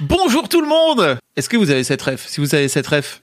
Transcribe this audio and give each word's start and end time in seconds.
Bonjour 0.00 0.48
tout 0.48 0.60
le 0.60 0.68
monde 0.68 1.18
Est-ce 1.36 1.48
que 1.48 1.56
vous 1.56 1.70
avez 1.70 1.82
cette 1.82 2.02
ref? 2.02 2.26
Si 2.28 2.40
vous 2.40 2.54
avez 2.54 2.68
cette 2.68 2.86
ref, 2.86 3.22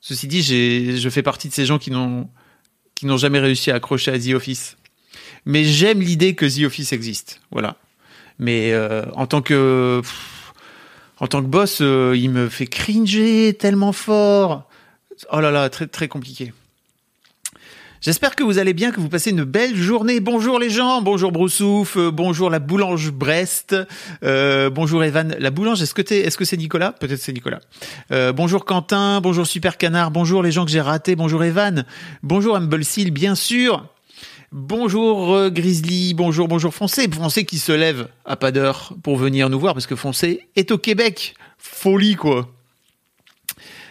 Ceci 0.00 0.26
dit, 0.26 0.42
je 0.42 1.08
fais 1.10 1.22
partie 1.22 1.48
de 1.48 1.52
ces 1.52 1.64
gens 1.64 1.78
qui 1.78 1.92
n'ont, 1.92 2.28
qui 2.96 3.06
n'ont 3.06 3.16
jamais 3.16 3.38
réussi 3.38 3.70
à 3.70 3.76
accrocher 3.76 4.10
à 4.10 4.18
The 4.18 4.34
Office. 4.34 4.76
Mais 5.44 5.62
j'aime 5.62 6.00
l'idée 6.00 6.34
que 6.34 6.44
The 6.44 6.66
Office 6.66 6.92
existe. 6.92 7.40
Voilà. 7.52 7.76
Mais 8.40 8.72
euh, 8.72 9.04
en 9.14 9.26
tant 9.26 9.42
que 9.42 10.02
en 11.18 11.28
tant 11.28 11.40
que 11.40 11.46
boss, 11.46 11.78
euh, 11.80 12.16
il 12.16 12.30
me 12.30 12.48
fait 12.48 12.66
cringer 12.66 13.54
tellement 13.54 13.92
fort. 13.92 14.68
Oh 15.30 15.40
là 15.40 15.52
là, 15.52 15.70
très 15.70 15.86
très 15.86 16.08
compliqué. 16.08 16.52
J'espère 18.02 18.34
que 18.34 18.42
vous 18.42 18.58
allez 18.58 18.72
bien, 18.72 18.90
que 18.90 18.98
vous 18.98 19.08
passez 19.08 19.30
une 19.30 19.44
belle 19.44 19.76
journée. 19.76 20.18
Bonjour 20.18 20.58
les 20.58 20.70
gens, 20.70 21.02
bonjour 21.02 21.30
Broussouf, 21.30 21.96
euh, 21.96 22.10
bonjour 22.10 22.50
la 22.50 22.58
boulange 22.58 23.12
Brest, 23.12 23.76
euh, 24.24 24.70
bonjour 24.70 25.04
Evan. 25.04 25.36
La 25.38 25.52
boulange, 25.52 25.80
est-ce 25.80 25.94
que 25.94 26.02
est-ce 26.12 26.36
que 26.36 26.44
c'est 26.44 26.56
Nicolas? 26.56 26.90
Peut-être 26.90 27.20
c'est 27.20 27.32
Nicolas. 27.32 27.60
Euh, 28.10 28.32
bonjour 28.32 28.64
Quentin, 28.64 29.20
bonjour 29.20 29.46
Super 29.46 29.78
Canard, 29.78 30.10
bonjour 30.10 30.42
les 30.42 30.50
gens 30.50 30.64
que 30.64 30.72
j'ai 30.72 30.80
ratés, 30.80 31.14
bonjour 31.14 31.44
Evan, 31.44 31.84
bonjour 32.24 32.56
Humble 32.56 32.84
Seal, 32.84 33.12
bien 33.12 33.36
sûr. 33.36 33.86
Bonjour 34.50 35.32
euh, 35.32 35.50
Grizzly, 35.50 36.12
bonjour, 36.12 36.48
bonjour 36.48 36.74
Foncé. 36.74 37.08
Foncé 37.08 37.44
qui 37.44 37.58
se 37.58 37.70
lève 37.70 38.08
à 38.24 38.34
pas 38.34 38.50
d'heure 38.50 38.94
pour 39.04 39.16
venir 39.16 39.48
nous 39.48 39.60
voir 39.60 39.74
parce 39.74 39.86
que 39.86 39.94
Foncé 39.94 40.48
est 40.56 40.72
au 40.72 40.78
Québec. 40.78 41.36
Folie 41.56 42.16
quoi. 42.16 42.50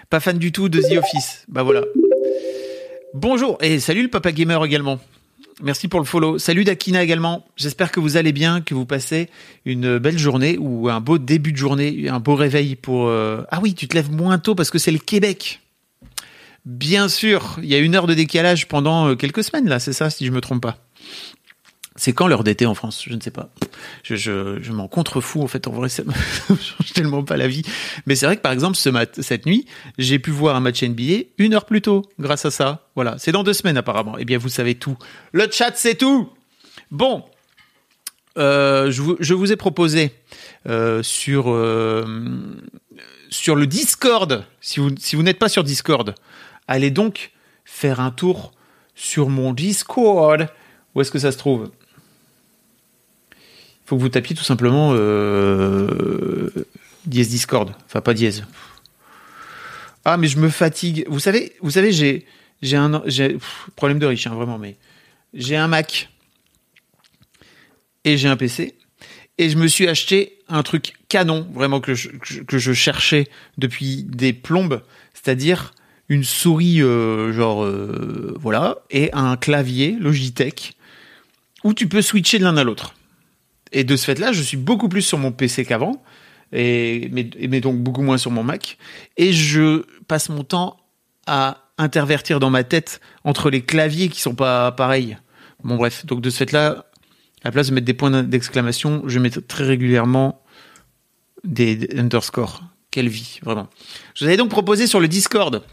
Pas 0.10 0.20
fan 0.20 0.38
du 0.38 0.52
tout 0.52 0.68
de 0.68 0.82
The 0.82 0.98
Office. 0.98 1.46
Bah 1.48 1.64
voilà. 1.64 1.84
Bonjour 3.14 3.58
et 3.62 3.80
salut 3.80 4.04
le 4.04 4.08
Papa 4.10 4.32
Gamer 4.32 4.64
également. 4.64 5.00
Merci 5.62 5.88
pour 5.88 6.00
le 6.00 6.06
follow. 6.06 6.40
Salut 6.40 6.64
Dakina 6.64 7.04
également. 7.04 7.46
J'espère 7.56 7.92
que 7.92 8.00
vous 8.00 8.18
allez 8.18 8.32
bien, 8.32 8.62
que 8.62 8.74
vous 8.74 8.86
passez 8.86 9.30
une 9.66 9.98
belle 10.00 10.18
journée 10.18 10.58
ou 10.58 10.90
un 10.90 11.02
beau 11.02 11.18
début 11.18 11.52
de 11.52 11.58
journée, 11.58 12.08
un 12.10 12.20
beau 12.20 12.36
réveil 12.36 12.76
pour... 12.76 13.10
euh, 13.10 13.44
Ah 13.52 13.60
oui, 13.62 13.76
tu 13.76 13.88
te 13.88 13.96
lèves 13.96 14.12
moins 14.12 14.40
tôt 14.40 14.56
parce 14.56 14.72
que 14.72 14.80
c'est 14.80 14.92
le 14.92 14.98
Québec. 14.98 15.60
Bien 16.66 17.10
sûr, 17.10 17.58
il 17.62 17.66
y 17.66 17.76
a 17.76 17.80
une 17.80 17.96
heure 17.96 18.08
de 18.08 18.14
décalage 18.14 18.68
pendant 18.68 19.10
euh, 19.10 19.16
quelques 19.16 19.44
semaines 19.44 19.68
là, 19.68 19.80
c'est 19.80 19.94
ça 19.94 20.10
si 20.10 20.26
je 20.26 20.32
me 20.32 20.42
trompe 20.42 20.62
pas. 20.62 20.78
C'est 22.02 22.14
quand 22.14 22.26
l'heure 22.26 22.44
d'été 22.44 22.66
en 22.66 22.74
France? 22.74 23.04
Je 23.08 23.14
ne 23.14 23.22
sais 23.22 23.30
pas. 23.30 23.52
Je, 24.02 24.16
je, 24.16 24.58
je 24.60 24.72
m'en 24.72 24.88
contrefous 24.88 25.44
en 25.44 25.48
fait. 25.48 25.68
En 25.68 25.72
vrai, 25.72 25.88
ça 25.88 26.02
me 26.04 26.12
change 26.56 26.94
tellement 26.96 27.24
pas 27.24 27.38
la 27.38 27.48
vie. 27.48 27.62
Mais 28.08 28.16
c'est 28.16 28.26
vrai 28.26 28.38
que 28.38 28.42
par 28.42 28.54
exemple, 28.54 28.76
ce 28.76 28.90
mat 28.90 29.22
cette 29.22 29.46
nuit, 29.46 29.68
j'ai 30.00 30.18
pu 30.18 30.32
voir 30.32 30.56
un 30.56 30.62
match 30.62 30.82
NBA 30.82 31.26
une 31.38 31.54
heure 31.54 31.66
plus 31.66 31.84
tôt 31.84 32.02
grâce 32.18 32.44
à 32.44 32.50
ça. 32.50 32.88
Voilà, 32.96 33.18
c'est 33.20 33.32
dans 33.32 33.44
deux 33.44 33.54
semaines 33.54 33.78
apparemment. 33.78 34.16
Eh 34.18 34.26
bien, 34.26 34.40
vous 34.40 34.50
savez 34.50 34.74
tout. 34.74 34.98
Le 35.32 35.48
chat, 35.52 35.74
c'est 35.76 35.94
tout. 35.94 36.32
Bon, 36.90 37.24
euh, 38.36 38.90
je, 38.90 39.34
vous, 39.36 39.52
ai 39.52 39.56
proposé 39.56 40.12
euh, 40.68 41.04
sur 41.04 41.52
euh, 41.52 42.04
sur 43.30 43.56
le 43.56 43.68
Discord. 43.68 44.44
Si 44.60 44.80
vous 44.80 44.90
si 44.98 45.16
vous 45.16 45.22
n'êtes 45.22 45.38
pas 45.38 45.50
sur 45.50 45.64
Discord, 45.64 46.16
allez 46.68 46.90
donc 46.90 47.30
faire 47.64 48.00
un 48.00 48.10
tour 48.10 48.54
sur 48.96 49.30
mon 49.30 49.54
Discord. 49.54 50.48
Où 50.96 51.02
est-ce 51.02 51.12
que 51.12 51.20
ça 51.20 51.32
se 51.32 51.38
trouve? 51.38 51.70
Faut 53.92 53.98
que 53.98 54.04
vous 54.04 54.08
tapiez 54.08 54.38
tout 54.38 54.46
simplement 54.46 54.94
euh, 54.94 56.50
dièse 57.06 57.28
Discord. 57.28 57.74
Enfin, 57.88 58.00
pas 58.00 58.14
dièse. 58.14 58.46
Ah, 60.06 60.16
mais 60.16 60.30
je 60.30 60.40
me 60.40 60.48
fatigue. 60.48 61.04
Vous 61.10 61.20
savez, 61.20 61.58
vous 61.60 61.72
savez, 61.72 61.92
j'ai 61.92 62.76
un 62.78 63.04
problème 63.76 64.00
de 64.00 64.06
riche, 64.06 64.28
hein, 64.28 64.34
vraiment, 64.34 64.58
mais 64.58 64.78
j'ai 65.34 65.58
un 65.58 65.68
Mac 65.68 66.10
et 68.06 68.16
j'ai 68.16 68.30
un 68.30 68.38
PC 68.38 68.76
et 69.38 69.50
je 69.50 69.58
me 69.58 69.68
suis 69.68 69.90
acheté 69.90 70.38
un 70.48 70.64
truc 70.64 70.94
canon, 71.10 71.46
vraiment 71.54 71.82
que 71.82 71.94
je 71.94 72.72
cherchais 72.72 73.28
depuis 73.58 74.04
des 74.04 74.32
plombes, 74.32 74.84
c'est-à-dire 75.14 75.74
une 76.08 76.24
souris 76.24 76.82
euh, 76.82 77.34
genre 77.34 77.66
euh, 77.66 78.38
voilà 78.40 78.78
et 78.90 79.10
un 79.12 79.36
clavier 79.36 79.98
Logitech 80.00 80.78
où 81.66 81.74
tu 81.74 81.90
peux 81.90 82.02
switcher 82.02 82.40
de 82.40 82.46
l'un 82.46 82.56
à 82.56 82.64
l'autre. 82.64 82.96
Et 83.72 83.84
de 83.84 83.96
ce 83.96 84.06
fait-là, 84.06 84.32
je 84.32 84.42
suis 84.42 84.58
beaucoup 84.58 84.90
plus 84.90 85.02
sur 85.02 85.18
mon 85.18 85.32
PC 85.32 85.66
qu'avant, 85.66 86.04
et 86.52 87.10
mais, 87.12 87.62
donc 87.62 87.78
beaucoup 87.78 88.02
moins 88.02 88.18
sur 88.18 88.32
mon 88.32 88.44
Mac. 88.44 88.78
Et 89.18 89.32
je 89.32 89.86
passe 90.08 90.30
mon 90.30 90.44
temps 90.44 90.78
à 91.26 91.70
intervertir 91.78 92.40
dans 92.40 92.50
ma 92.50 92.64
tête 92.64 93.00
entre 93.24 93.50
les 93.50 93.62
claviers 93.62 94.10
qui 94.10 94.22
sont 94.22 94.36
pas 94.36 94.72
pareils. 94.72 95.18
Bon 95.64 95.76
bref, 95.76 96.06
donc 96.06 96.22
de 96.22 96.30
ce 96.30 96.38
fait-là, 96.38 96.86
à 97.44 97.48
la 97.48 97.52
place 97.52 97.70
de 97.70 97.74
mettre 97.74 97.86
des 97.86 97.94
points 97.94 98.24
d'exclamation, 98.24 99.04
je 99.06 99.20
mets 99.20 99.30
très 99.30 99.64
régulièrement 99.64 100.44
des, 101.44 101.76
des 101.76 102.00
underscores. 102.00 102.64
Quelle 102.92 103.08
vie, 103.08 103.40
vraiment. 103.42 103.70
Je 104.16 104.26
vous 104.26 104.28
avais 104.28 104.38
donc 104.38 104.50
proposé 104.50 104.86
sur 104.86 105.00
le 105.00 105.08
Discord 105.08 105.64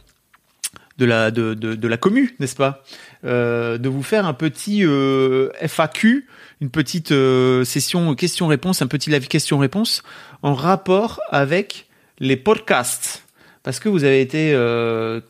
de 0.99 1.05
la, 1.07 1.31
de, 1.31 1.55
de, 1.55 1.89
la 1.89 1.97
commu, 1.97 2.35
n'est-ce 2.41 2.57
pas 2.57 2.83
euh, 3.25 3.79
De 3.79 3.89
vous 3.89 4.03
faire 4.03 4.27
un 4.27 4.35
petit 4.35 4.85
euh, 4.85 5.51
FAQ, 5.61 6.27
une 6.61 6.71
petite 6.71 7.13
euh, 7.13 7.65
session 7.65 8.15
questions-réponses, 8.15 8.83
un 8.83 8.89
petit 8.89 9.09
live 9.11 9.29
questions-réponses 9.29 10.03
en 10.43 10.55
rapport 10.55 11.21
avec 11.31 11.87
les 12.19 12.37
podcasts. 12.37 13.25
Parce 13.63 13.81
que 13.81 13.89
vous 13.89 14.05
avez 14.05 14.21
été 14.21 14.53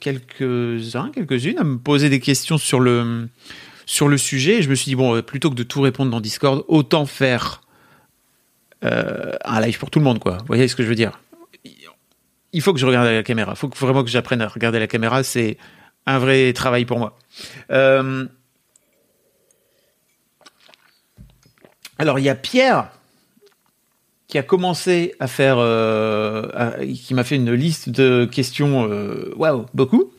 quelques-uns, 0.01 1.11
quelques-unes 1.11 1.59
à 1.59 1.65
me 1.65 1.77
poser 1.77 2.09
des 2.09 2.21
questions 2.21 2.57
sur 2.57 2.79
le, 2.79 3.29
sur 3.85 4.07
le 4.07 4.17
sujet. 4.17 4.59
Et 4.59 4.63
je 4.63 4.71
me 4.71 4.77
suis 4.77 4.91
dit, 4.91 4.95
bon, 4.95 5.21
plutôt 5.23 5.51
que 5.51 5.57
de 5.57 5.65
tout 5.65 5.81
répondre 5.81 6.13
dans 6.13 6.21
Discord, 6.21 6.65
autant 6.69 7.05
faire 7.05 7.63
un 8.83 9.61
live 9.61 9.79
pour 9.79 9.91
tout 9.91 9.99
le 9.99 10.05
monde, 10.05 10.21
quoi. 10.21 10.37
Vous 10.39 10.47
voyez 10.47 10.69
ce 10.69 10.77
que 10.77 10.85
je 10.85 10.89
veux 10.89 10.95
dire? 10.95 11.19
Il 12.53 12.63
faut 12.63 12.73
que 12.73 12.81
je 12.81 12.87
regarde 12.87 13.07
la 13.07 13.23
caméra. 13.23 13.53
Il 13.53 13.57
faut 13.57 13.69
vraiment 13.69 14.03
que 14.03 14.11
j'apprenne 14.11 14.41
à 14.41 14.49
regarder 14.49 14.79
la 14.79 14.87
caméra. 14.87 15.23
C'est 15.23 15.59
un 16.07 16.19
vrai 16.19 16.53
travail 16.53 16.85
pour 16.85 16.99
moi. 16.99 17.19
Euh, 17.71 18.27
Alors, 21.99 22.21
il 22.21 22.25
y 22.25 22.29
a 22.29 22.37
Pierre 22.37 22.91
qui 24.29 24.39
a 24.39 24.43
commencé 24.43 25.15
à 25.19 25.27
faire, 25.27 25.57
euh, 25.59 26.73
qui 26.95 27.13
m'a 27.15 27.25
fait 27.25 27.37
une 27.37 27.53
liste 27.53 27.89
de 27.89 28.29
questions, 28.31 28.89
euh, 28.89 29.33
waouh, 29.37 29.67
beaucoup. 29.75 30.13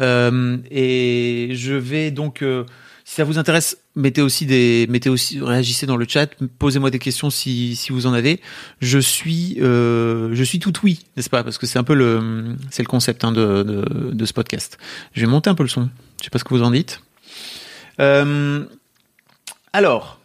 Euh, 0.00 0.56
et 0.70 1.50
je 1.52 1.74
vais 1.74 2.10
donc, 2.10 2.44
si 3.12 3.16
ça 3.16 3.24
vous 3.24 3.36
intéresse, 3.36 3.76
mettez 3.94 4.22
aussi 4.22 4.46
des, 4.46 4.86
mettez 4.88 5.10
aussi, 5.10 5.38
réagissez 5.38 5.84
dans 5.84 5.98
le 5.98 6.06
chat, 6.08 6.30
posez-moi 6.58 6.88
des 6.88 6.98
questions 6.98 7.28
si, 7.28 7.76
vous 7.90 8.06
en 8.06 8.14
avez. 8.14 8.40
Je 8.80 8.98
suis, 8.98 9.58
euh, 9.60 10.30
je 10.32 10.42
suis 10.42 10.58
tout 10.58 10.72
oui, 10.82 11.00
n'est-ce 11.14 11.28
pas? 11.28 11.44
Parce 11.44 11.58
que 11.58 11.66
c'est 11.66 11.78
un 11.78 11.84
peu 11.84 11.92
le, 11.92 12.56
c'est 12.70 12.82
le 12.82 12.88
concept 12.88 13.22
hein, 13.24 13.30
de, 13.30 14.24
ce 14.24 14.32
podcast. 14.32 14.78
Je 15.12 15.20
vais 15.20 15.26
monter 15.26 15.50
un 15.50 15.54
peu 15.54 15.62
le 15.62 15.68
son. 15.68 15.90
Je 16.20 16.24
sais 16.24 16.30
pas 16.30 16.38
ce 16.38 16.44
que 16.44 16.54
vous 16.54 16.62
en 16.62 16.70
dites. 16.70 17.02
Euh, 18.00 18.64
alors, 19.74 20.18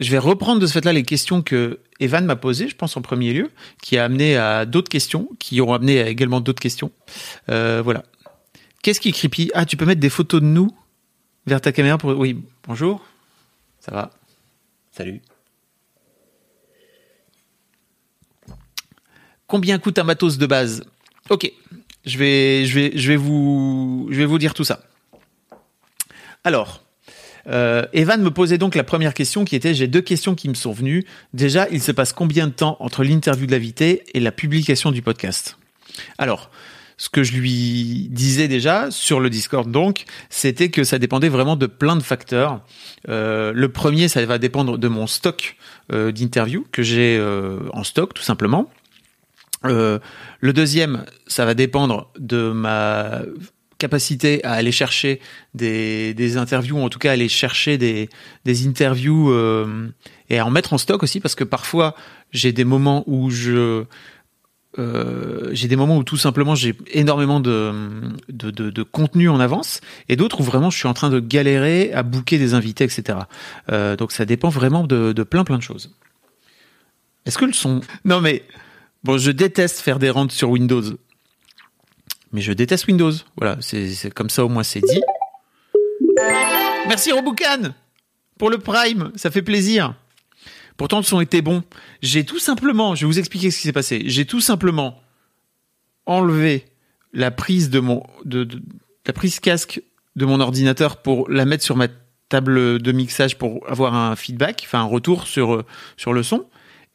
je 0.00 0.10
vais 0.10 0.18
reprendre 0.18 0.60
de 0.60 0.66
ce 0.66 0.74
fait-là 0.74 0.92
les 0.92 1.04
questions 1.04 1.40
que 1.40 1.78
Evan 2.00 2.26
m'a 2.26 2.36
posées, 2.36 2.68
je 2.68 2.76
pense 2.76 2.98
en 2.98 3.00
premier 3.00 3.32
lieu, 3.32 3.50
qui 3.80 3.96
a 3.96 4.04
amené 4.04 4.36
à 4.36 4.66
d'autres 4.66 4.90
questions, 4.90 5.30
qui 5.38 5.62
ont 5.62 5.72
amené 5.72 6.02
à 6.02 6.08
également 6.10 6.42
d'autres 6.42 6.60
questions. 6.60 6.90
Euh, 7.48 7.80
voilà. 7.82 8.04
Qu'est-ce 8.84 9.00
qui 9.00 9.08
est 9.08 9.12
creepy 9.12 9.50
Ah, 9.54 9.64
tu 9.64 9.78
peux 9.78 9.86
mettre 9.86 10.02
des 10.02 10.10
photos 10.10 10.42
de 10.42 10.46
nous 10.46 10.70
vers 11.46 11.58
ta 11.58 11.72
caméra 11.72 11.96
pour. 11.96 12.10
Oui, 12.18 12.44
bonjour. 12.68 13.02
Ça 13.80 13.92
va 13.92 14.10
Salut. 14.92 15.22
Combien 19.46 19.78
coûte 19.78 19.98
un 19.98 20.04
matos 20.04 20.36
de 20.36 20.44
base? 20.44 20.84
Ok, 21.30 21.50
je 22.04 22.18
vais, 22.18 22.66
je 22.66 22.74
vais, 22.74 22.92
je 22.94 23.08
vais 23.08 23.16
vous, 23.16 24.06
je 24.10 24.18
vais 24.18 24.26
vous 24.26 24.36
dire 24.36 24.52
tout 24.52 24.64
ça. 24.64 24.82
Alors, 26.44 26.84
euh, 27.46 27.86
Evan 27.94 28.20
me 28.20 28.30
posait 28.30 28.58
donc 28.58 28.74
la 28.74 28.84
première 28.84 29.14
question 29.14 29.46
qui 29.46 29.56
était 29.56 29.72
j'ai 29.72 29.86
deux 29.86 30.02
questions 30.02 30.34
qui 30.34 30.50
me 30.50 30.54
sont 30.54 30.72
venues. 30.72 31.06
Déjà, 31.32 31.70
il 31.70 31.80
se 31.80 31.90
passe 31.90 32.12
combien 32.12 32.48
de 32.48 32.52
temps 32.52 32.76
entre 32.80 33.02
l'interview 33.02 33.46
de 33.46 33.52
l'invité 33.52 34.04
et 34.12 34.20
la 34.20 34.30
publication 34.30 34.92
du 34.92 35.00
podcast? 35.00 35.56
Alors, 36.18 36.50
ce 36.96 37.08
que 37.08 37.22
je 37.22 37.32
lui 37.32 38.08
disais 38.10 38.48
déjà 38.48 38.90
sur 38.90 39.20
le 39.20 39.30
Discord, 39.30 39.70
donc, 39.70 40.04
c'était 40.30 40.70
que 40.70 40.84
ça 40.84 40.98
dépendait 40.98 41.28
vraiment 41.28 41.56
de 41.56 41.66
plein 41.66 41.96
de 41.96 42.02
facteurs. 42.02 42.64
Euh, 43.08 43.52
le 43.54 43.68
premier, 43.68 44.08
ça 44.08 44.24
va 44.24 44.38
dépendre 44.38 44.78
de 44.78 44.88
mon 44.88 45.06
stock 45.06 45.56
euh, 45.92 46.12
d'interviews 46.12 46.66
que 46.70 46.82
j'ai 46.82 47.16
euh, 47.18 47.58
en 47.72 47.84
stock, 47.84 48.14
tout 48.14 48.22
simplement. 48.22 48.70
Le 49.66 50.52
deuxième, 50.52 51.06
ça 51.26 51.46
va 51.46 51.54
dépendre 51.54 52.10
de 52.18 52.50
ma 52.50 53.22
capacité 53.78 54.44
à 54.44 54.52
aller 54.52 54.72
chercher 54.72 55.20
des, 55.54 56.36
interviews, 56.36 56.76
ou 56.76 56.82
en 56.82 56.90
tout 56.90 56.98
cas 56.98 57.12
aller 57.12 57.30
chercher 57.30 57.78
des, 57.78 58.08
interviews 58.66 59.32
et 60.28 60.38
à 60.38 60.44
en 60.44 60.50
mettre 60.50 60.74
en 60.74 60.78
stock 60.78 61.02
aussi, 61.02 61.18
parce 61.18 61.34
que 61.34 61.44
parfois 61.44 61.94
j'ai 62.30 62.52
des 62.52 62.64
moments 62.64 63.04
où 63.06 63.30
je 63.30 63.84
euh, 64.78 65.50
j'ai 65.52 65.68
des 65.68 65.76
moments 65.76 65.96
où 65.96 66.04
tout 66.04 66.16
simplement 66.16 66.54
j'ai 66.54 66.76
énormément 66.88 67.40
de, 67.40 67.72
de, 68.28 68.82
contenu 68.82 69.28
en 69.28 69.38
avance 69.38 69.80
et 70.08 70.16
d'autres 70.16 70.40
où 70.40 70.42
vraiment 70.42 70.70
je 70.70 70.78
suis 70.78 70.88
en 70.88 70.94
train 70.94 71.10
de 71.10 71.20
galérer 71.20 71.92
à 71.92 72.02
booker 72.02 72.38
des 72.38 72.54
invités, 72.54 72.84
etc. 72.84 73.18
Euh, 73.70 73.96
donc 73.96 74.12
ça 74.12 74.24
dépend 74.24 74.48
vraiment 74.48 74.84
de, 74.84 75.12
de 75.12 75.22
plein 75.22 75.44
plein 75.44 75.58
de 75.58 75.62
choses. 75.62 75.94
Est-ce 77.24 77.38
que 77.38 77.44
le 77.44 77.52
son 77.52 77.80
Non 78.04 78.20
mais 78.20 78.44
bon, 79.04 79.16
je 79.16 79.30
déteste 79.30 79.80
faire 79.80 79.98
des 79.98 80.10
rentes 80.10 80.32
sur 80.32 80.50
Windows, 80.50 80.82
mais 82.32 82.40
je 82.40 82.52
déteste 82.52 82.86
Windows. 82.86 83.12
Voilà, 83.36 83.58
c'est 83.60 84.12
comme 84.12 84.30
ça 84.30 84.44
au 84.44 84.48
moins 84.48 84.64
c'est 84.64 84.80
dit. 84.80 85.00
Merci 86.88 87.12
Roboucan 87.12 87.72
pour 88.38 88.50
le 88.50 88.58
Prime, 88.58 89.12
ça 89.14 89.30
fait 89.30 89.42
plaisir. 89.42 89.94
Pourtant, 90.76 90.98
le 90.98 91.04
son 91.04 91.20
était 91.20 91.42
bon. 91.42 91.62
J'ai 92.02 92.24
tout 92.24 92.38
simplement, 92.38 92.94
je 92.94 93.02
vais 93.02 93.06
vous 93.06 93.18
expliquer 93.18 93.50
ce 93.50 93.58
qui 93.58 93.62
s'est 93.64 93.72
passé. 93.72 94.02
J'ai 94.06 94.24
tout 94.24 94.40
simplement 94.40 95.00
enlevé 96.06 96.64
la 97.12 97.30
prise 97.30 97.70
de 97.70 97.80
mon, 97.80 98.02
de, 98.24 98.48
la 99.06 99.12
prise 99.12 99.40
casque 99.40 99.82
de 100.16 100.24
mon 100.26 100.40
ordinateur 100.40 100.98
pour 101.02 101.28
la 101.30 101.44
mettre 101.44 101.64
sur 101.64 101.76
ma 101.76 101.88
table 102.28 102.80
de 102.80 102.92
mixage 102.92 103.38
pour 103.38 103.68
avoir 103.70 103.94
un 103.94 104.16
feedback, 104.16 104.62
enfin 104.64 104.80
un 104.80 104.84
retour 104.84 105.26
sur 105.26 105.64
sur 105.96 106.12
le 106.12 106.22
son. 106.22 106.46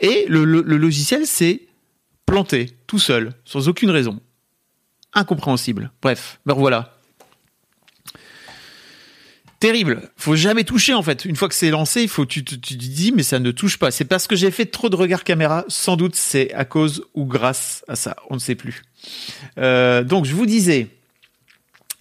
Et 0.02 0.26
le, 0.28 0.46
le 0.46 0.78
logiciel 0.78 1.26
s'est 1.26 1.68
planté 2.26 2.78
tout 2.88 3.00
seul, 3.00 3.34
sans 3.46 3.68
aucune 3.68 3.90
raison. 3.90 4.20
Incompréhensible. 5.14 5.92
Bref, 6.02 6.40
ben 6.46 6.54
voilà 6.54 6.99
terrible. 9.60 10.10
Faut 10.18 10.36
jamais 10.36 10.64
toucher 10.64 10.94
en 10.94 11.04
fait. 11.04 11.26
Une 11.26 11.36
fois 11.36 11.50
que 11.50 11.56
c'est 11.56 11.70
lancé, 11.70 12.02
il 12.02 12.10
faut 12.10 12.26
tu, 12.26 12.44
tu, 12.44 12.60
tu 12.60 12.76
dis 12.76 13.12
mais 13.12 13.24
ça 13.24 13.40
ne 13.40 13.52
touche 13.52 13.78
pas. 13.78 13.92
C'est 13.92 14.06
parce 14.06 14.28
que 14.28 14.36
j'ai 14.36 14.52
fait 14.52 14.66
trop 14.66 14.90
de 14.90 14.96
regards 14.96 15.24
caméra. 15.24 15.66
Sans 15.68 15.98
doute 15.98 16.16
c'est 16.16 16.54
à 16.54 16.66
cause 16.66 17.06
ou 17.14 17.26
grâce 17.26 17.84
à 17.88 17.96
ça. 17.96 18.16
On 18.30 18.36
ne 18.36 18.40
sait 18.40 18.56
plus. 18.56 18.82
Euh, 19.58 20.04
donc 20.04 20.26
je 20.26 20.34
vous 20.34 20.46
disais. 20.46 20.88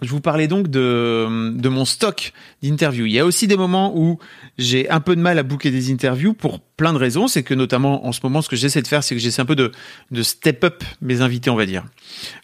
Je 0.01 0.11
vous 0.11 0.21
parlais 0.21 0.47
donc 0.47 0.69
de, 0.69 1.51
de 1.57 1.69
mon 1.69 1.83
stock 1.83 2.31
d'interviews. 2.63 3.05
Il 3.05 3.11
y 3.11 3.19
a 3.19 3.25
aussi 3.25 3.47
des 3.47 3.57
moments 3.57 3.97
où 3.97 4.17
j'ai 4.57 4.89
un 4.89 5.01
peu 5.01 5.13
de 5.13 5.19
mal 5.19 5.37
à 5.37 5.43
booker 5.43 5.71
des 5.71 5.91
interviews 5.91 6.33
pour 6.33 6.61
plein 6.61 6.93
de 6.93 6.97
raisons. 6.97 7.27
C'est 7.27 7.43
que 7.43 7.53
notamment 7.53 8.05
en 8.05 8.13
ce 8.13 8.21
moment, 8.23 8.41
ce 8.41 8.47
que 8.47 8.55
j'essaie 8.55 8.81
de 8.81 8.87
faire, 8.87 9.03
c'est 9.03 9.13
que 9.13 9.19
j'essaie 9.19 9.41
un 9.41 9.45
peu 9.45 9.57
de, 9.57 9.73
de 10.11 10.23
step 10.23 10.63
up 10.63 10.83
mes 11.01 11.19
invités, 11.19 11.49
on 11.49 11.57
va 11.57 11.65
dire. 11.65 11.83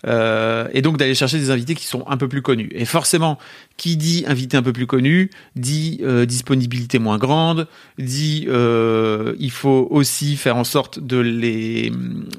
Euh, 0.06 0.68
et 0.74 0.82
donc 0.82 0.98
d'aller 0.98 1.16
chercher 1.16 1.38
des 1.38 1.50
invités 1.50 1.76
qui 1.76 1.86
sont 1.86 2.04
un 2.08 2.18
peu 2.18 2.28
plus 2.28 2.42
connus. 2.42 2.70
Et 2.74 2.84
forcément, 2.84 3.40
qui 3.78 3.96
dit 3.96 4.26
invité 4.28 4.58
un 4.58 4.64
peu 4.64 4.74
plus 4.74 4.88
connu, 4.88 5.30
dit 5.56 6.02
euh, 6.04 6.26
disponibilité 6.26 7.00
moins 7.00 7.18
grande, 7.18 7.70
dit 7.98 8.48
euh, 8.50 9.34
il 9.40 9.52
faut 9.52 9.88
aussi 9.92 10.36
faire 10.36 10.58
en 10.58 10.66
sorte 10.66 11.00
de 11.00 11.20
les 11.20 11.94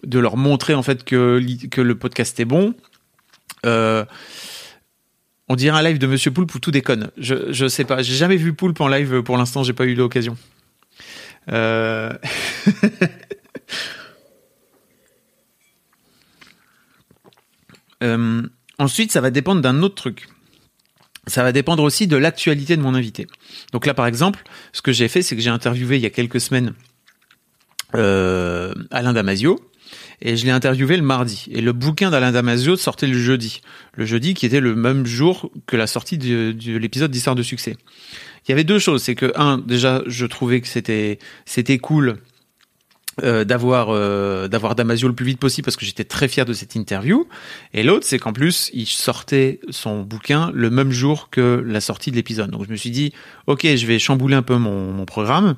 de 0.04 0.19
leur 0.19 0.36
montrer 0.36 0.74
en 0.74 0.82
fait 0.82 1.04
que 1.04 1.40
que 1.70 1.80
le 1.80 1.94
podcast 1.94 2.38
est 2.38 2.44
bon. 2.44 2.74
Euh, 3.64 4.04
on 5.48 5.56
dirait 5.56 5.78
un 5.78 5.82
live 5.82 5.98
de 5.98 6.06
Monsieur 6.06 6.31
Poulpe 6.31 6.54
où 6.54 6.58
tout 6.58 6.70
déconne. 6.70 7.10
Je 7.16 7.52
je 7.52 7.69
sais 7.69 7.84
pas, 7.84 8.02
j'ai 8.02 8.14
jamais 8.14 8.37
vu 8.37 8.52
Poulpe 8.54 8.81
en 8.81 8.88
live 8.88 9.22
pour 9.22 9.37
l'instant, 9.37 9.62
j'ai 9.62 9.72
pas 9.72 9.84
eu 9.84 9.94
l'occasion. 9.94 10.37
Euh... 11.50 12.12
euh, 18.02 18.43
ensuite, 18.78 19.12
ça 19.12 19.20
va 19.20 19.31
dépendre 19.31 19.60
d'un 19.60 19.82
autre 19.82 19.94
truc. 19.94 20.28
Ça 21.28 21.43
va 21.43 21.50
dépendre 21.52 21.82
aussi 21.82 22.06
de 22.06 22.16
l'actualité 22.16 22.76
de 22.76 22.82
mon 22.82 22.94
invité. 22.94 23.26
Donc 23.72 23.87
là, 23.87 23.94
par 23.94 24.06
exemple, 24.06 24.44
ce 24.72 24.81
que 24.81 24.93
j'ai 24.93 25.08
fait, 25.08 25.22
c'est 25.22 25.34
que 25.34 25.43
j'ai 25.43 25.50
interviewé 25.50 25.96
il 25.96 26.02
y 26.02 26.06
a 26.06 26.10
quelques 26.10 26.40
semaines 26.40 26.72
euh, 27.94 28.72
Alain 28.90 29.12
Damasio, 29.12 29.58
et 30.22 30.36
je 30.36 30.44
l'ai 30.44 30.50
interviewé 30.50 30.96
le 30.96 31.02
mardi. 31.02 31.46
Et 31.50 31.60
le 31.60 31.72
bouquin 31.72 32.10
d'Alain 32.10 32.32
Damasio 32.32 32.76
sortait 32.76 33.06
le 33.06 33.18
jeudi. 33.18 33.60
Le 33.94 34.04
jeudi 34.04 34.34
qui 34.34 34.46
était 34.46 34.60
le 34.60 34.74
même 34.74 35.06
jour 35.06 35.50
que 35.66 35.76
la 35.76 35.86
sortie 35.86 36.18
de, 36.18 36.52
de 36.52 36.76
l'épisode 36.76 37.10
d'Histoire 37.10 37.36
de 37.36 37.42
succès. 37.42 37.76
Il 38.46 38.50
y 38.50 38.52
avait 38.52 38.64
deux 38.64 38.78
choses. 38.78 39.02
C'est 39.02 39.14
que, 39.14 39.32
un, 39.36 39.58
déjà, 39.58 40.02
je 40.06 40.26
trouvais 40.26 40.60
que 40.60 40.68
c'était, 40.68 41.18
c'était 41.44 41.78
cool 41.78 42.18
euh, 43.24 43.44
d'avoir 43.44 43.88
euh, 43.88 44.46
d'avoir 44.46 44.74
Damasio 44.74 45.08
le 45.08 45.14
plus 45.14 45.24
vite 45.24 45.38
possible 45.38 45.64
parce 45.64 45.78
que 45.78 45.86
j'étais 45.86 46.04
très 46.04 46.28
fier 46.28 46.44
de 46.44 46.52
cette 46.52 46.74
interview 46.74 47.26
et 47.72 47.82
l'autre 47.82 48.04
c'est 48.06 48.19
qu'en 48.19 48.34
plus 48.34 48.70
il 48.74 48.84
sortait 48.84 49.58
son 49.70 50.02
bouquin 50.02 50.50
le 50.52 50.69
même 50.69 50.90
jour 50.90 51.30
que 51.30 51.64
la 51.66 51.80
sortie 51.80 52.10
de 52.10 52.16
l'épisode 52.16 52.50
donc 52.50 52.66
je 52.66 52.70
me 52.70 52.76
suis 52.76 52.90
dit 52.90 53.14
ok 53.46 53.66
je 53.74 53.86
vais 53.86 53.98
chambouler 53.98 54.34
un 54.34 54.42
peu 54.42 54.58
mon 54.58 55.06
programme 55.06 55.56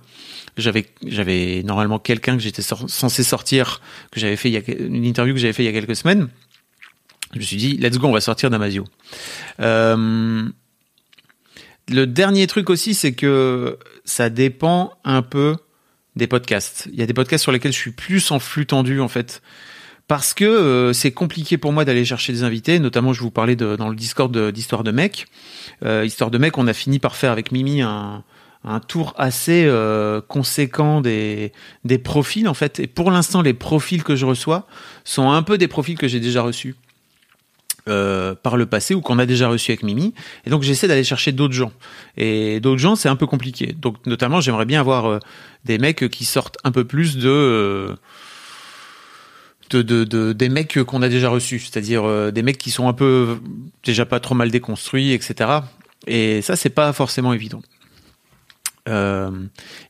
j'avais 0.58 1.62
normalement 1.64 1.98
quelqu'un 1.98 2.36
que 2.36 2.42
j'étais 2.42 2.62
censé 2.62 3.22
sortir 3.22 3.80
que 4.10 4.20
j'avais 4.20 4.36
fait 4.36 4.50
une 4.50 5.04
interview 5.04 5.34
que 5.34 5.40
j'avais 5.40 5.52
fait 5.52 5.62
il 5.62 5.66
y 5.66 5.70
a 5.70 5.72
quelques 5.72 5.96
semaines 5.96 6.28
je 7.32 7.38
me 7.38 7.44
suis 7.44 7.56
dit 7.56 7.76
let's 7.76 7.98
go 7.98 8.08
on 8.08 8.12
va 8.12 8.20
sortir 8.20 8.50
Damasio 8.50 8.84
euh, 9.60 10.48
le 11.88 12.06
dernier 12.06 12.46
truc 12.46 12.70
aussi 12.70 12.94
c'est 12.94 13.12
que 13.12 13.78
ça 14.04 14.30
dépend 14.30 14.92
un 15.04 15.22
peu 15.22 15.56
des 16.18 16.26
podcasts. 16.26 16.88
Il 16.92 16.98
y 16.98 17.02
a 17.02 17.06
des 17.06 17.14
podcasts 17.14 17.42
sur 17.42 17.52
lesquels 17.52 17.72
je 17.72 17.78
suis 17.78 17.92
plus 17.92 18.30
en 18.30 18.38
flux 18.38 18.66
tendu 18.66 19.00
en 19.00 19.08
fait 19.08 19.40
parce 20.06 20.34
que 20.34 20.44
euh, 20.44 20.92
c'est 20.92 21.12
compliqué 21.12 21.56
pour 21.56 21.72
moi 21.72 21.86
d'aller 21.86 22.04
chercher 22.04 22.32
des 22.32 22.42
invités. 22.42 22.78
Notamment, 22.78 23.14
je 23.14 23.20
vous 23.20 23.30
parlais 23.30 23.56
dans 23.56 23.88
le 23.88 23.96
Discord 23.96 24.36
d'Histoire 24.50 24.82
de, 24.82 24.90
de 24.90 24.96
mec. 24.96 25.26
Euh, 25.84 26.04
Histoire 26.04 26.30
de 26.30 26.38
mec, 26.38 26.58
on 26.58 26.66
a 26.66 26.72
fini 26.72 26.98
par 26.98 27.16
faire 27.16 27.32
avec 27.32 27.52
Mimi 27.52 27.80
un, 27.82 28.24
un 28.64 28.80
tour 28.80 29.14
assez 29.16 29.64
euh, 29.66 30.20
conséquent 30.20 31.00
des, 31.00 31.52
des 31.84 31.98
profils 31.98 32.48
en 32.48 32.54
fait. 32.54 32.80
Et 32.80 32.86
pour 32.86 33.10
l'instant, 33.10 33.42
les 33.42 33.54
profils 33.54 34.02
que 34.02 34.16
je 34.16 34.26
reçois 34.26 34.66
sont 35.04 35.30
un 35.30 35.42
peu 35.42 35.58
des 35.58 35.68
profils 35.68 35.96
que 35.96 36.08
j'ai 36.08 36.20
déjà 36.20 36.42
reçus. 36.42 36.76
Euh, 37.88 38.34
par 38.34 38.58
le 38.58 38.66
passé 38.66 38.92
ou 38.94 39.00
qu'on 39.00 39.18
a 39.18 39.24
déjà 39.24 39.48
reçu 39.48 39.70
avec 39.70 39.82
Mimi. 39.82 40.12
Et 40.44 40.50
donc 40.50 40.62
j'essaie 40.62 40.88
d'aller 40.88 41.04
chercher 41.04 41.32
d'autres 41.32 41.54
gens. 41.54 41.72
Et 42.18 42.60
d'autres 42.60 42.80
gens, 42.80 42.96
c'est 42.96 43.08
un 43.08 43.16
peu 43.16 43.26
compliqué. 43.26 43.74
Donc 43.78 44.04
notamment, 44.04 44.42
j'aimerais 44.42 44.66
bien 44.66 44.80
avoir 44.80 45.06
euh, 45.06 45.18
des 45.64 45.78
mecs 45.78 46.10
qui 46.10 46.26
sortent 46.26 46.58
un 46.64 46.70
peu 46.70 46.84
plus 46.84 47.16
de, 47.16 47.96
de, 49.70 49.80
de, 49.80 50.04
de, 50.04 50.34
des 50.34 50.50
mecs 50.50 50.82
qu'on 50.84 51.00
a 51.00 51.08
déjà 51.08 51.30
reçus, 51.30 51.60
c'est-à-dire 51.60 52.30
des 52.30 52.42
mecs 52.42 52.58
qui 52.58 52.70
sont 52.70 52.88
un 52.88 52.92
peu 52.92 53.38
déjà 53.84 54.04
pas 54.04 54.20
trop 54.20 54.34
mal 54.34 54.50
déconstruits, 54.50 55.12
etc. 55.12 55.60
Et 56.06 56.42
ça, 56.42 56.56
c'est 56.56 56.68
pas 56.68 56.92
forcément 56.92 57.32
évident. 57.32 57.62
Euh, 58.88 59.30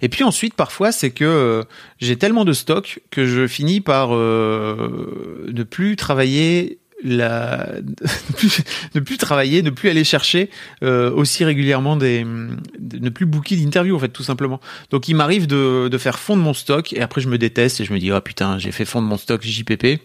et 0.01 0.09
puis 0.09 0.25
ensuite, 0.25 0.55
parfois, 0.55 0.93
c'est 0.93 1.11
que 1.11 1.25
euh, 1.25 1.63
j'ai 2.01 2.17
tellement 2.17 2.45
de 2.45 2.53
stock 2.53 3.01
que 3.11 3.27
je 3.27 3.47
finis 3.47 3.81
par 3.81 4.15
euh, 4.15 5.47
ne 5.53 5.63
plus 5.63 5.97
travailler 5.97 6.79
ne 7.05 7.81
plus, 8.99 9.19
travailler, 9.19 9.63
ne 9.63 9.71
plus 9.71 9.89
aller 9.89 10.03
chercher 10.03 10.51
aussi 10.83 11.45
régulièrement 11.45 11.95
des 11.95 12.25
de, 12.25 12.99
ne 12.99 13.09
plus 13.09 13.25
booker 13.25 13.55
d'interviews 13.55 13.95
en 13.95 14.01
fait 14.01 14.09
tout 14.09 14.25
simplement. 14.25 14.59
Donc 14.91 15.07
il 15.07 15.15
m'arrive 15.15 15.47
de, 15.47 15.87
de 15.87 15.97
faire 15.99 16.19
fondre 16.19 16.43
mon 16.43 16.55
stock 16.55 16.93
et 16.93 17.01
après 17.01 17.21
je 17.21 17.29
me 17.29 17.39
déteste 17.39 17.81
et 17.81 17.85
je 17.85 17.93
me 17.93 18.01
dis 18.01 18.11
oh 18.11 18.21
putain 18.21 18.59
j'ai 18.59 18.73
fait 18.73 18.85
fondre 18.85 19.07
mon 19.07 19.17
stock 19.17 19.43
JPP. 19.45 20.03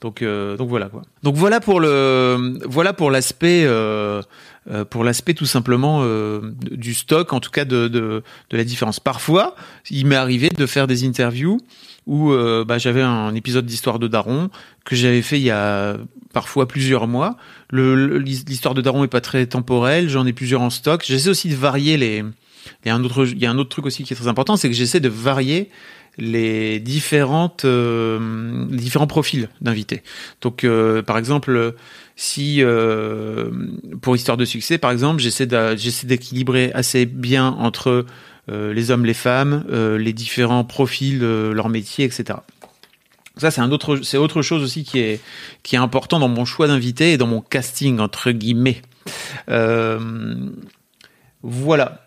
Donc 0.00 0.24
donc 0.24 0.70
voilà 0.70 0.86
quoi. 0.86 1.02
Donc 1.22 1.34
voilà 1.34 1.60
pour 1.60 1.80
le 1.80 2.58
voilà 2.64 2.94
pour 2.94 3.10
l'aspect 3.10 3.66
pour 4.90 5.04
l'aspect 5.04 5.34
tout 5.34 5.46
simplement 5.46 6.00
euh, 6.02 6.40
du 6.70 6.94
stock 6.94 7.32
en 7.32 7.40
tout 7.40 7.50
cas 7.50 7.64
de, 7.64 7.88
de 7.88 8.22
de 8.50 8.56
la 8.56 8.64
différence. 8.64 9.00
Parfois 9.00 9.54
il 9.90 10.06
m'est 10.06 10.16
arrivé 10.16 10.48
de 10.48 10.66
faire 10.66 10.86
des 10.86 11.04
interviews 11.04 11.58
où 12.06 12.32
euh, 12.32 12.64
bah, 12.64 12.78
j'avais 12.78 13.02
un 13.02 13.34
épisode 13.34 13.66
d'histoire 13.66 13.98
de 13.98 14.08
Daron 14.08 14.50
que 14.84 14.96
j'avais 14.96 15.22
fait 15.22 15.38
il 15.38 15.44
y 15.44 15.50
a 15.50 15.96
parfois 16.32 16.66
plusieurs 16.66 17.06
mois. 17.06 17.36
L'histoire 17.72 18.74
de 18.74 18.80
Daron 18.80 19.04
est 19.04 19.08
pas 19.08 19.20
très 19.20 19.46
temporelle, 19.46 20.08
j'en 20.08 20.26
ai 20.26 20.32
plusieurs 20.32 20.62
en 20.62 20.70
stock. 20.70 21.04
J'essaie 21.06 21.28
aussi 21.28 21.48
de 21.48 21.54
varier 21.54 21.96
les. 21.96 22.24
Il 22.84 22.88
y 22.88 22.90
a 22.90 22.94
un 22.94 23.04
autre, 23.04 23.26
il 23.26 23.38
y 23.38 23.46
a 23.46 23.50
un 23.50 23.58
autre 23.58 23.70
truc 23.70 23.86
aussi 23.86 24.04
qui 24.04 24.12
est 24.12 24.16
très 24.16 24.28
important, 24.28 24.56
c'est 24.56 24.68
que 24.68 24.74
j'essaie 24.74 25.00
de 25.00 25.08
varier 25.08 25.70
les 26.18 26.78
différentes, 26.78 27.64
euh, 27.64 28.66
différents 28.68 29.06
profils 29.06 29.48
d'invités. 29.60 30.02
Donc, 30.40 30.64
euh, 30.64 31.02
par 31.02 31.16
exemple, 31.18 31.74
si 32.16 32.58
euh, 32.60 33.50
pour 34.02 34.14
histoire 34.14 34.36
de 34.36 34.44
succès, 34.44 34.78
par 34.78 34.90
exemple, 34.90 35.20
j'essaie 35.20 35.48
j'essaie 35.76 36.06
d'équilibrer 36.06 36.70
assez 36.74 37.06
bien 37.06 37.48
entre 37.48 38.04
les 38.48 38.90
hommes, 38.90 39.06
les 39.06 39.14
femmes, 39.14 39.64
les 39.70 40.12
différents 40.12 40.64
profils, 40.64 41.20
leur 41.20 41.68
métier, 41.68 42.04
etc. 42.04 42.40
Ça, 43.36 43.52
c'est 43.52 43.60
un 43.60 43.70
autre, 43.70 44.00
c'est 44.02 44.18
autre 44.18 44.42
chose 44.42 44.62
aussi 44.64 44.84
qui 44.84 44.98
est, 44.98 45.20
qui 45.62 45.76
est 45.76 45.78
important 45.78 46.18
dans 46.18 46.28
mon 46.28 46.44
choix 46.44 46.66
d'invité 46.66 47.12
et 47.12 47.16
dans 47.16 47.28
mon 47.28 47.40
casting, 47.40 48.00
entre 48.00 48.32
guillemets. 48.32 48.82
Voilà. 51.42 52.01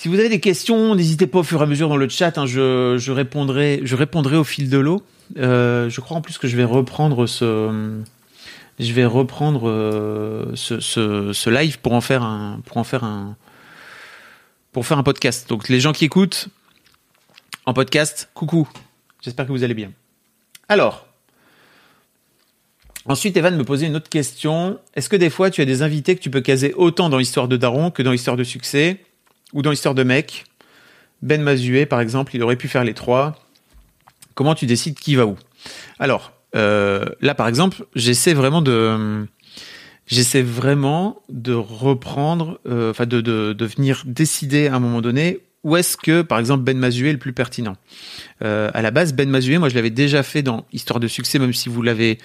Si 0.00 0.06
vous 0.06 0.20
avez 0.20 0.28
des 0.28 0.38
questions, 0.38 0.94
n'hésitez 0.94 1.26
pas 1.26 1.40
au 1.40 1.42
fur 1.42 1.58
et 1.58 1.64
à 1.64 1.66
mesure 1.66 1.88
dans 1.88 1.96
le 1.96 2.08
chat. 2.08 2.38
Hein, 2.38 2.46
je, 2.46 3.10
répondrai, 3.10 3.82
au 4.36 4.44
fil 4.44 4.70
de 4.70 4.78
l'eau. 4.78 5.02
Euh, 5.38 5.90
je 5.90 6.00
crois 6.00 6.16
en 6.16 6.20
plus 6.20 6.38
que 6.38 6.46
je 6.46 6.56
vais 6.56 6.62
reprendre 6.62 7.26
ce, 7.26 7.98
je 8.78 8.92
vais 8.92 9.04
reprendre 9.04 9.68
euh, 9.68 10.54
ce, 10.54 11.50
live 11.50 11.80
pour 11.80 11.94
en 11.94 12.00
faire 12.00 12.22
un, 12.22 12.60
pour 12.64 12.76
en 12.76 12.84
faire 12.84 13.02
un, 13.02 13.34
pour 14.70 14.86
faire 14.86 14.98
un 14.98 15.02
podcast. 15.02 15.48
Donc 15.48 15.68
les 15.68 15.80
gens 15.80 15.90
qui 15.90 16.04
écoutent 16.04 16.46
en 17.66 17.74
podcast, 17.74 18.30
coucou. 18.34 18.68
J'espère 19.20 19.48
que 19.48 19.50
vous 19.50 19.64
allez 19.64 19.74
bien. 19.74 19.90
Alors, 20.68 21.08
ensuite, 23.04 23.36
Evan 23.36 23.56
me 23.56 23.64
posait 23.64 23.88
une 23.88 23.96
autre 23.96 24.10
question. 24.10 24.78
Est-ce 24.94 25.08
que 25.08 25.16
des 25.16 25.28
fois, 25.28 25.50
tu 25.50 25.60
as 25.60 25.64
des 25.64 25.82
invités 25.82 26.14
que 26.14 26.22
tu 26.22 26.30
peux 26.30 26.40
caser 26.40 26.72
autant 26.74 27.08
dans 27.08 27.18
l'histoire 27.18 27.48
de 27.48 27.56
Daron 27.56 27.90
que 27.90 28.04
dans 28.04 28.12
l'histoire 28.12 28.36
de 28.36 28.44
succès? 28.44 29.00
Ou 29.52 29.62
dans 29.62 29.70
l'histoire 29.70 29.94
de 29.94 30.02
mec 30.02 30.44
Ben 31.22 31.42
Mazué, 31.42 31.86
par 31.86 32.00
exemple, 32.00 32.34
il 32.34 32.42
aurait 32.42 32.56
pu 32.56 32.68
faire 32.68 32.84
les 32.84 32.94
trois. 32.94 33.36
Comment 34.34 34.54
tu 34.54 34.66
décides 34.66 34.98
qui 34.98 35.16
va 35.16 35.26
où? 35.26 35.36
Alors, 35.98 36.32
euh, 36.54 37.04
là, 37.20 37.34
par 37.34 37.48
exemple, 37.48 37.84
j'essaie 37.94 38.34
vraiment 38.34 38.62
de 38.62 39.26
j'essaie 40.06 40.42
vraiment 40.42 41.22
de 41.28 41.52
reprendre, 41.52 42.60
euh, 42.66 42.90
enfin 42.90 43.06
de, 43.06 43.56
venir 43.60 44.02
décider 44.06 44.68
à 44.68 44.76
un 44.76 44.80
moment 44.80 45.00
donné 45.00 45.40
où 45.68 45.76
est-ce 45.76 45.96
que, 45.96 46.22
par 46.22 46.38
exemple, 46.38 46.64
Ben 46.64 46.78
Mazué 46.78 47.10
est 47.10 47.12
le 47.12 47.18
plus 47.18 47.32
pertinent 47.32 47.76
euh, 48.42 48.70
À 48.74 48.82
la 48.82 48.90
base, 48.90 49.12
Ben 49.12 49.28
Mazué, 49.28 49.58
moi, 49.58 49.68
je 49.68 49.74
l'avais 49.74 49.90
déjà 49.90 50.22
fait 50.22 50.42
dans 50.42 50.66
Histoire 50.72 51.00
de 51.00 51.08
succès, 51.08 51.38
même 51.38 51.52
si 51.52 51.68
vous 51.68 51.82
l'avez 51.82 52.18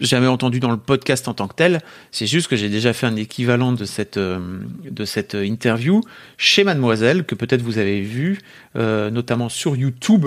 jamais 0.00 0.26
entendu 0.26 0.60
dans 0.60 0.70
le 0.70 0.76
podcast 0.76 1.28
en 1.28 1.34
tant 1.34 1.48
que 1.48 1.54
tel. 1.54 1.80
C'est 2.10 2.26
juste 2.26 2.48
que 2.48 2.56
j'ai 2.56 2.68
déjà 2.68 2.92
fait 2.92 3.06
un 3.06 3.16
équivalent 3.16 3.72
de 3.72 3.84
cette 3.84 4.16
euh, 4.16 4.38
de 4.82 5.04
cette 5.04 5.34
interview 5.34 6.02
chez 6.36 6.64
Mademoiselle 6.64 7.24
que 7.24 7.34
peut-être 7.34 7.62
vous 7.62 7.78
avez 7.78 8.02
vu, 8.02 8.40
euh, 8.76 9.10
notamment 9.10 9.48
sur 9.48 9.76
YouTube. 9.76 10.26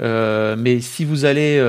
Mais 0.00 0.80
si 0.80 1.04
vous 1.04 1.26
allez 1.26 1.60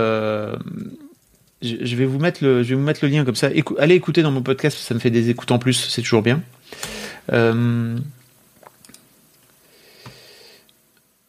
je 1.64 1.96
vais 1.96 2.06
vous 2.06 2.20
mettre 2.20 2.44
le, 2.44 2.64
je 2.64 2.70
vais 2.70 2.76
vous 2.76 2.82
mettre 2.82 3.00
le 3.04 3.10
lien 3.10 3.24
comme 3.24 3.36
ça. 3.36 3.50
allez 3.80 3.96
écouter 3.96 4.22
dans 4.22 4.32
mon 4.32 4.42
podcast, 4.42 4.78
ça 4.78 4.94
me 4.94 5.00
fait 5.00 5.10
des 5.10 5.30
écoutes 5.30 5.52
en 5.52 5.60
plus, 5.60 5.74
c'est 5.74 6.02
toujours 6.02 6.22
bien. 6.22 6.42
Euh, 7.32 7.98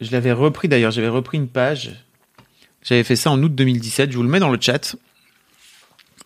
je 0.04 0.12
l'avais 0.12 0.32
repris 0.32 0.68
d'ailleurs, 0.68 0.90
j'avais 0.90 1.08
repris 1.08 1.38
une 1.38 1.48
page. 1.48 1.92
J'avais 2.82 3.04
fait 3.04 3.16
ça 3.16 3.30
en 3.30 3.42
août 3.42 3.54
2017, 3.54 4.12
je 4.12 4.16
vous 4.16 4.22
le 4.22 4.28
mets 4.28 4.40
dans 4.40 4.50
le 4.50 4.58
chat. 4.60 4.96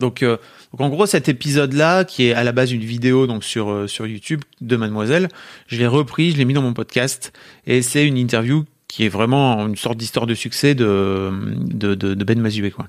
Donc, 0.00 0.22
euh, 0.22 0.36
donc 0.72 0.80
en 0.80 0.88
gros, 0.88 1.06
cet 1.06 1.28
épisode-là, 1.28 2.04
qui 2.04 2.26
est 2.26 2.32
à 2.32 2.44
la 2.44 2.52
base 2.52 2.72
une 2.72 2.84
vidéo 2.84 3.26
donc 3.26 3.44
sur, 3.44 3.70
euh, 3.70 3.86
sur 3.86 4.06
YouTube 4.06 4.42
de 4.60 4.76
Mademoiselle, 4.76 5.28
je 5.66 5.76
l'ai 5.78 5.86
repris, 5.86 6.32
je 6.32 6.36
l'ai 6.36 6.44
mis 6.44 6.54
dans 6.54 6.62
mon 6.62 6.74
podcast, 6.74 7.32
et 7.66 7.82
c'est 7.82 8.06
une 8.06 8.16
interview 8.16 8.64
qui 8.88 9.04
est 9.04 9.08
vraiment 9.08 9.66
une 9.66 9.76
sorte 9.76 9.98
d'histoire 9.98 10.26
de 10.26 10.34
succès 10.34 10.74
de, 10.74 11.30
de, 11.58 12.24
Ben 12.24 12.40
Mazué. 12.40 12.70
Quoi. 12.70 12.88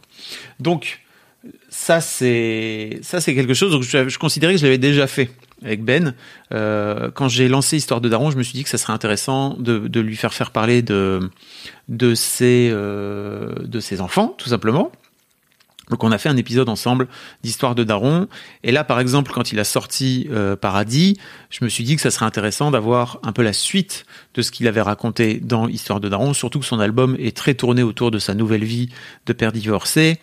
Donc, 0.60 1.01
ça 1.69 2.01
c'est 2.01 3.01
quelque 3.01 3.53
chose 3.53 3.79
je, 3.81 4.10
je 4.10 4.17
considérais 4.17 4.53
que 4.53 4.60
je 4.60 4.65
l'avais 4.65 4.77
déjà 4.77 5.08
fait 5.08 5.29
avec 5.63 5.84
Ben 5.84 6.13
euh, 6.54 7.10
quand 7.13 7.28
j'ai 7.28 7.48
lancé 7.48 7.78
Histoire 7.78 8.01
de 8.01 8.10
Daron 8.10 8.32
je 8.32 8.38
me 8.38 8.44
suis 8.44 8.54
dit 8.54 8.63
que 8.63 8.70
ça 8.70 8.78
serait 8.78 8.94
intéressant 8.94 9.56
de, 9.60 10.00
lui 10.00 10.16
faire 10.16 10.34
faire 10.34 10.51
parler 10.51 10.82
de 10.82 11.30
euh, 11.89 13.56
de 13.66 13.80
ses 13.80 14.01
enfants 14.01 14.36
tout 14.38 14.50
simplement 14.50 14.92
donc 15.89 16.03
on 16.03 16.12
a 16.12 16.17
fait 16.17 16.29
un 16.29 16.38
épisode 16.38 16.69
ensemble 16.69 17.08
d'histoire 17.43 17.75
de 17.75 17.84
Daron. 17.84 18.27
Et 18.63 18.72
là, 18.72 18.84
par 18.84 19.00
exemple, 19.00 19.31
quand 19.34 19.51
il 19.51 19.60
a 19.60 19.63
sorti 19.63 20.27
euh, 20.31 20.55
Paradis, 20.55 21.17
je 21.50 21.63
me 21.63 21.69
suis 21.69 21.84
dit 21.84 21.96
que 21.96 22.01
ça 22.01 22.12
serait 22.12 22.25
intéressant 22.25 22.72
d'avoir 22.72 23.19
un 23.24 23.31
peu 23.31 23.41
la 23.41 23.53
suite 23.53 24.05
de 24.36 24.41
ce 24.41 24.51
qu'il 24.51 24.67
avait 24.67 24.81
raconté 24.81 25.39
dans 25.39 25.67
Histoire 25.67 26.00
de 26.00 26.08
Daron, 26.08 26.34
surtout 26.34 26.60
que 26.60 26.65
son 26.65 26.79
album 26.79 27.15
est 27.19 27.36
très 27.36 27.55
tourné 27.55 27.84
autour 27.84 28.12
de 28.12 28.19
sa 28.19 28.36
nouvelle 28.36 28.63
vie 28.63 28.89
de 29.25 29.34
père 29.34 29.51
divorcé. 29.51 30.19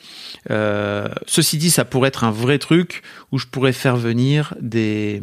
Euh, 0.51 1.09
ceci 1.27 1.59
dit, 1.59 1.71
ça 1.71 1.85
pourrait 1.85 2.09
être 2.09 2.25
un 2.25 2.31
vrai 2.31 2.59
truc 2.59 3.03
où 3.33 3.39
je 3.39 3.47
pourrais 3.47 3.73
faire 3.73 3.97
venir 3.97 4.55
des 4.61 5.23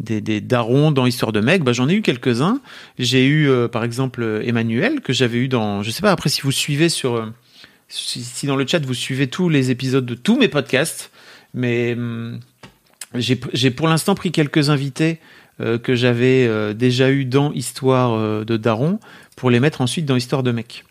des, 0.00 0.20
des 0.20 0.40
darons 0.40 0.90
dans 0.90 1.06
Histoire 1.06 1.30
de 1.30 1.38
mec, 1.38 1.62
bah, 1.62 1.72
j'en 1.72 1.88
ai 1.88 1.94
eu 1.94 2.02
quelques-uns. 2.02 2.60
J'ai 2.98 3.24
eu, 3.26 3.48
euh, 3.48 3.68
par 3.68 3.84
exemple, 3.84 4.42
Emmanuel, 4.44 5.00
que 5.00 5.12
j'avais 5.12 5.38
eu 5.38 5.46
dans, 5.46 5.84
je 5.84 5.90
sais 5.92 6.02
pas, 6.02 6.10
après 6.10 6.28
si 6.28 6.42
vous 6.42 6.50
suivez 6.50 6.88
sur, 6.88 7.32
si 7.88 8.46
dans 8.46 8.56
le 8.56 8.66
chat 8.66 8.84
vous 8.84 8.94
suivez 8.94 9.28
tous 9.28 9.48
les 9.48 9.70
épisodes 9.70 10.06
de 10.06 10.14
tous 10.14 10.36
mes 10.36 10.48
podcasts, 10.48 11.10
mais 11.52 11.94
hum, 11.94 12.40
j'ai 13.14 13.70
pour 13.70 13.88
l'instant 13.88 14.14
pris 14.14 14.32
quelques 14.32 14.70
invités 14.70 15.20
euh, 15.60 15.78
que 15.78 15.94
j'avais 15.94 16.46
euh, 16.48 16.74
déjà 16.74 17.10
eu 17.10 17.24
dans 17.24 17.52
Histoire 17.52 18.12
euh, 18.14 18.44
de 18.44 18.56
Daron 18.56 18.98
pour 19.36 19.50
les 19.50 19.60
mettre 19.60 19.80
ensuite 19.80 20.04
dans 20.04 20.16
Histoire 20.16 20.42
de 20.42 20.50
mec. 20.50 20.84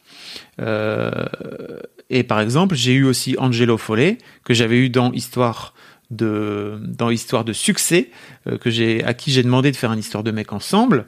Et 2.10 2.24
par 2.24 2.40
exemple, 2.40 2.76
j'ai 2.76 2.94
eu 2.94 3.04
aussi 3.04 3.36
Angelo 3.40 3.78
Follet 3.78 4.18
que 4.44 4.54
j'avais 4.54 4.78
eu 4.78 4.90
dans 4.90 5.12
Histoire 5.12 5.74
de 6.12 6.80
dans 6.82 7.10
Histoire 7.10 7.44
de 7.44 7.54
succès 7.54 8.10
que 8.46 9.04
à 9.04 9.14
qui 9.14 9.32
j'ai 9.32 9.44
demandé 9.44 9.72
de 9.72 9.76
faire 9.76 9.92
une 9.92 10.00
histoire 10.00 10.24
de 10.24 10.32
mec 10.32 10.54
ensemble. 10.54 11.08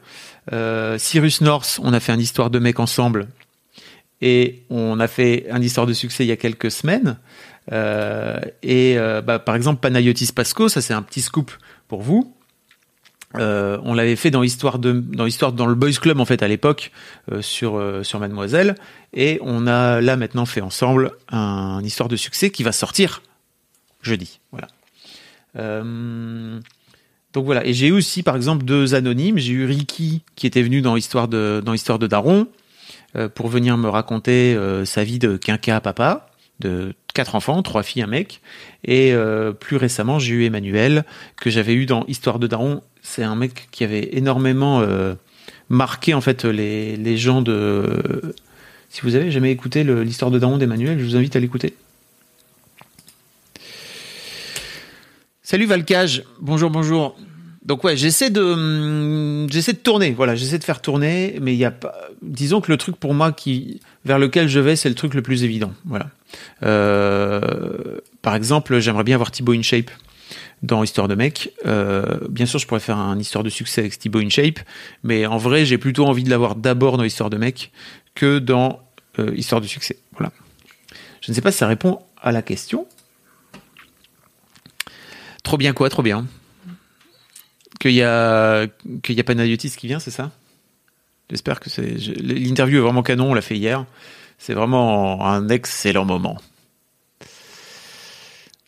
Cyrus 0.98 1.42
North, 1.42 1.80
on 1.84 1.94
a 1.94 2.00
fait 2.00 2.13
une 2.13 2.22
histoire 2.22 2.50
de 2.50 2.60
mec 2.60 2.80
ensemble 2.80 3.27
et 4.22 4.63
on 4.69 5.00
a 5.00 5.07
fait 5.07 5.45
un 5.51 5.62
histoire 5.62 5.86
de 5.86 5.93
succès 5.93 6.24
il 6.25 6.27
y 6.27 6.31
a 6.31 6.38
quelques 6.38 6.72
semaines. 6.72 7.17
Euh, 7.72 8.39
et 8.63 8.98
euh, 8.98 9.22
bah, 9.22 9.39
par 9.39 9.55
exemple, 9.55 9.81
Panayotis 9.81 10.31
Pasco, 10.34 10.69
ça 10.69 10.81
c'est 10.81 10.93
un 10.93 11.01
petit 11.01 11.22
scoop 11.22 11.51
pour 11.88 12.01
vous. 12.01 12.34
Euh, 13.36 13.77
on 13.84 13.93
l'avait 13.93 14.15
fait 14.15 14.31
dans 14.31 14.41
de 14.41 14.91
dans 14.91 15.51
dans 15.51 15.65
le 15.65 15.75
Boys 15.75 15.91
Club 15.91 16.22
en 16.22 16.25
fait 16.25 16.41
à 16.41 16.48
l'époque 16.48 16.91
sur 17.41 17.84
sur 18.03 18.19
Mademoiselle. 18.19 18.75
Et 19.13 19.39
on 19.41 19.67
a 19.67 20.00
là 20.00 20.15
maintenant 20.15 20.45
fait 20.45 20.62
ensemble 20.62 21.12
un, 21.29 21.81
histoire 21.84 22.07
de 22.07 22.15
succès 22.15 22.50
qui 22.50 22.63
va 22.63 22.72
sortir 22.72 23.22
jeudi. 24.01 24.39
Voilà. 24.51 24.67
Donc 27.34 27.43
voilà. 27.43 27.65
Et 27.65 27.74
j'ai 27.74 27.88
eu 27.88 27.91
aussi 27.91 28.24
par 28.24 28.38
exemple 28.38 28.63
deux 28.63 28.95
anonymes. 28.95 29.38
J'ai 29.38 29.51
eu 29.51 29.65
Ricky 29.65 30.22
qui 30.36 30.48
était 30.48 30.62
venu 30.62 30.81
dans 30.81 30.95
l'histoire 30.95 31.27
de 31.27 31.62
dans 31.65 31.74
l'histoire 31.74 32.00
de 32.00 32.07
Daron 32.07 32.48
pour 33.34 33.48
venir 33.48 33.77
me 33.77 33.89
raconter 33.89 34.55
euh, 34.55 34.86
sa 34.86 35.03
vie 35.03 35.19
de 35.19 35.38
quinca 35.38 35.79
papa, 35.81 36.29
de 36.60 36.93
quatre 37.13 37.36
enfants, 37.36 37.62
trois 37.63 37.84
filles, 37.84 38.03
un 38.03 38.07
mec. 38.07 38.41
Et 38.84 39.13
euh, 39.13 39.51
plus 39.51 39.77
récemment, 39.77 40.19
j'ai 40.19 40.34
eu 40.34 40.45
Emmanuel, 40.45 41.05
que 41.38 41.50
j'avais 41.50 41.74
eu 41.74 41.86
dans 41.86 42.05
Histoire 42.07 42.39
de 42.39 42.48
Daron. 42.48 42.81
C'est 43.01 43.24
un 43.24 43.36
mec 43.36 43.67
qui 43.72 43.84
avait 43.84 44.10
énormément 44.13 44.84
marqué 45.69 46.13
en 46.13 46.22
fait 46.22 46.43
les, 46.45 46.98
les 46.98 47.17
gens 47.17 47.41
de... 47.41 48.34
Si 48.89 49.01
vous 49.01 49.15
avez 49.15 49.31
jamais 49.31 49.51
écouté 49.51 49.84
l'histoire 49.84 50.31
de 50.31 50.39
Daron 50.39 50.57
d'Emmanuel, 50.57 51.00
je 51.00 51.05
vous 51.05 51.15
invite 51.15 51.36
à 51.36 51.39
l'écouter. 51.39 51.75
Salut 55.43 55.67
Valcage, 55.67 56.24
bonjour, 56.39 56.72
bonjour. 56.72 57.15
Donc 57.65 57.84
ouais, 57.84 57.98
j'essaie 57.98 58.29
de 58.29 58.41
hum, 58.41 59.48
j'essaie 59.50 59.74
de 59.74 59.79
tourner, 59.79 60.12
voilà, 60.12 60.36
j'essaie 60.36 60.60
de 60.60 60.63
faire 60.63 60.81
tourner, 60.81 61.38
mais 61.41 61.53
il 61.53 61.57
y 61.57 61.65
a 61.65 61.72
pas 61.72 61.95
disons 62.22 62.62
que 62.62 62.72
le 62.72 62.77
truc 62.77 62.95
pour 62.95 63.13
moi 63.13 63.31
qui 63.31 63.81
vers 64.05 64.19
lequel 64.19 64.48
je 64.48 64.60
vais, 64.60 64.75
c'est 64.75 64.89
le 64.89 64.95
truc 64.95 65.15
le 65.15 65.24
plus 65.24 65.43
évident, 65.43 65.74
voilà. 65.86 66.10
Euh, 66.63 68.00
par 68.22 68.36
exemple, 68.36 68.79
j'aimerais 68.79 69.03
bien 69.03 69.17
voir 69.17 69.31
Thibaut 69.31 69.53
InShape 69.53 69.89
dans 70.62 70.84
Histoire 70.84 71.07
de 71.07 71.15
mec. 71.15 71.53
Euh, 71.65 72.19
bien 72.29 72.45
sûr, 72.45 72.60
je 72.60 72.67
pourrais 72.67 72.79
faire 72.79 72.98
un 72.98 73.17
histoire 73.19 73.43
de 73.43 73.50
succès 73.50 73.81
avec 73.81 73.98
Thibaut 73.98 74.19
InShape, 74.19 74.60
mais 75.03 75.25
en 75.25 75.38
vrai, 75.38 75.65
j'ai 75.65 75.79
plutôt 75.79 76.05
envie 76.05 76.24
de 76.24 76.29
l'avoir 76.29 76.55
d'abord 76.55 76.98
dans 76.98 77.03
Histoire 77.03 77.31
de 77.31 77.38
mec 77.38 77.72
que 78.13 78.38
dans 78.38 78.79
euh, 79.17 79.34
Histoire 79.36 79.62
de 79.62 79.67
succès. 79.67 79.98
Voilà. 80.17 80.31
Je 81.22 81.31
ne 81.31 81.36
sais 81.36 81.41
pas 81.41 81.51
si 81.51 81.57
ça 81.57 81.67
répond 81.67 82.00
à 82.22 82.31
la 82.31 82.43
question. 82.43 82.86
Trop 85.43 85.57
bien 85.57 85.74
quoi, 85.74 85.89
trop 85.89 86.03
bien 86.03 86.27
qu'il 87.86 87.96
y 87.96 88.04
a 88.04 88.65
qu'il 89.04 89.15
y 89.15 89.20
a 89.20 89.24
qui 89.24 89.88
vient, 89.88 90.00
c'est 90.00 90.10
ça? 90.12 90.32
J'espère 91.30 91.60
que 91.60 91.70
c'est 91.70 91.96
l'interview 92.18 92.80
est 92.80 92.82
vraiment 92.82 93.04
canon, 93.04 93.32
on 93.32 93.34
l'a 93.36 93.42
fait 93.42 93.58
hier. 93.58 93.86
C'est 94.39 94.54
vraiment 94.56 95.25
un 95.25 95.50
excellent 95.50 96.06
moment. 96.06 96.38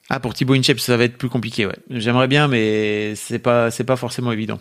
Ah 0.10 0.20
pour 0.20 0.34
Thibaut 0.34 0.54
Inchep, 0.54 0.80
ça 0.80 0.96
va 0.98 1.04
être 1.06 1.18
plus 1.18 1.30
compliqué, 1.30 1.66
ouais. 1.66 1.78
J'aimerais 1.90 2.28
bien 2.28 2.48
mais 2.48 3.16
c'est 3.16 3.40
pas 3.40 3.70
pas 3.72 3.96
forcément 3.96 4.32
évident. 4.32 4.60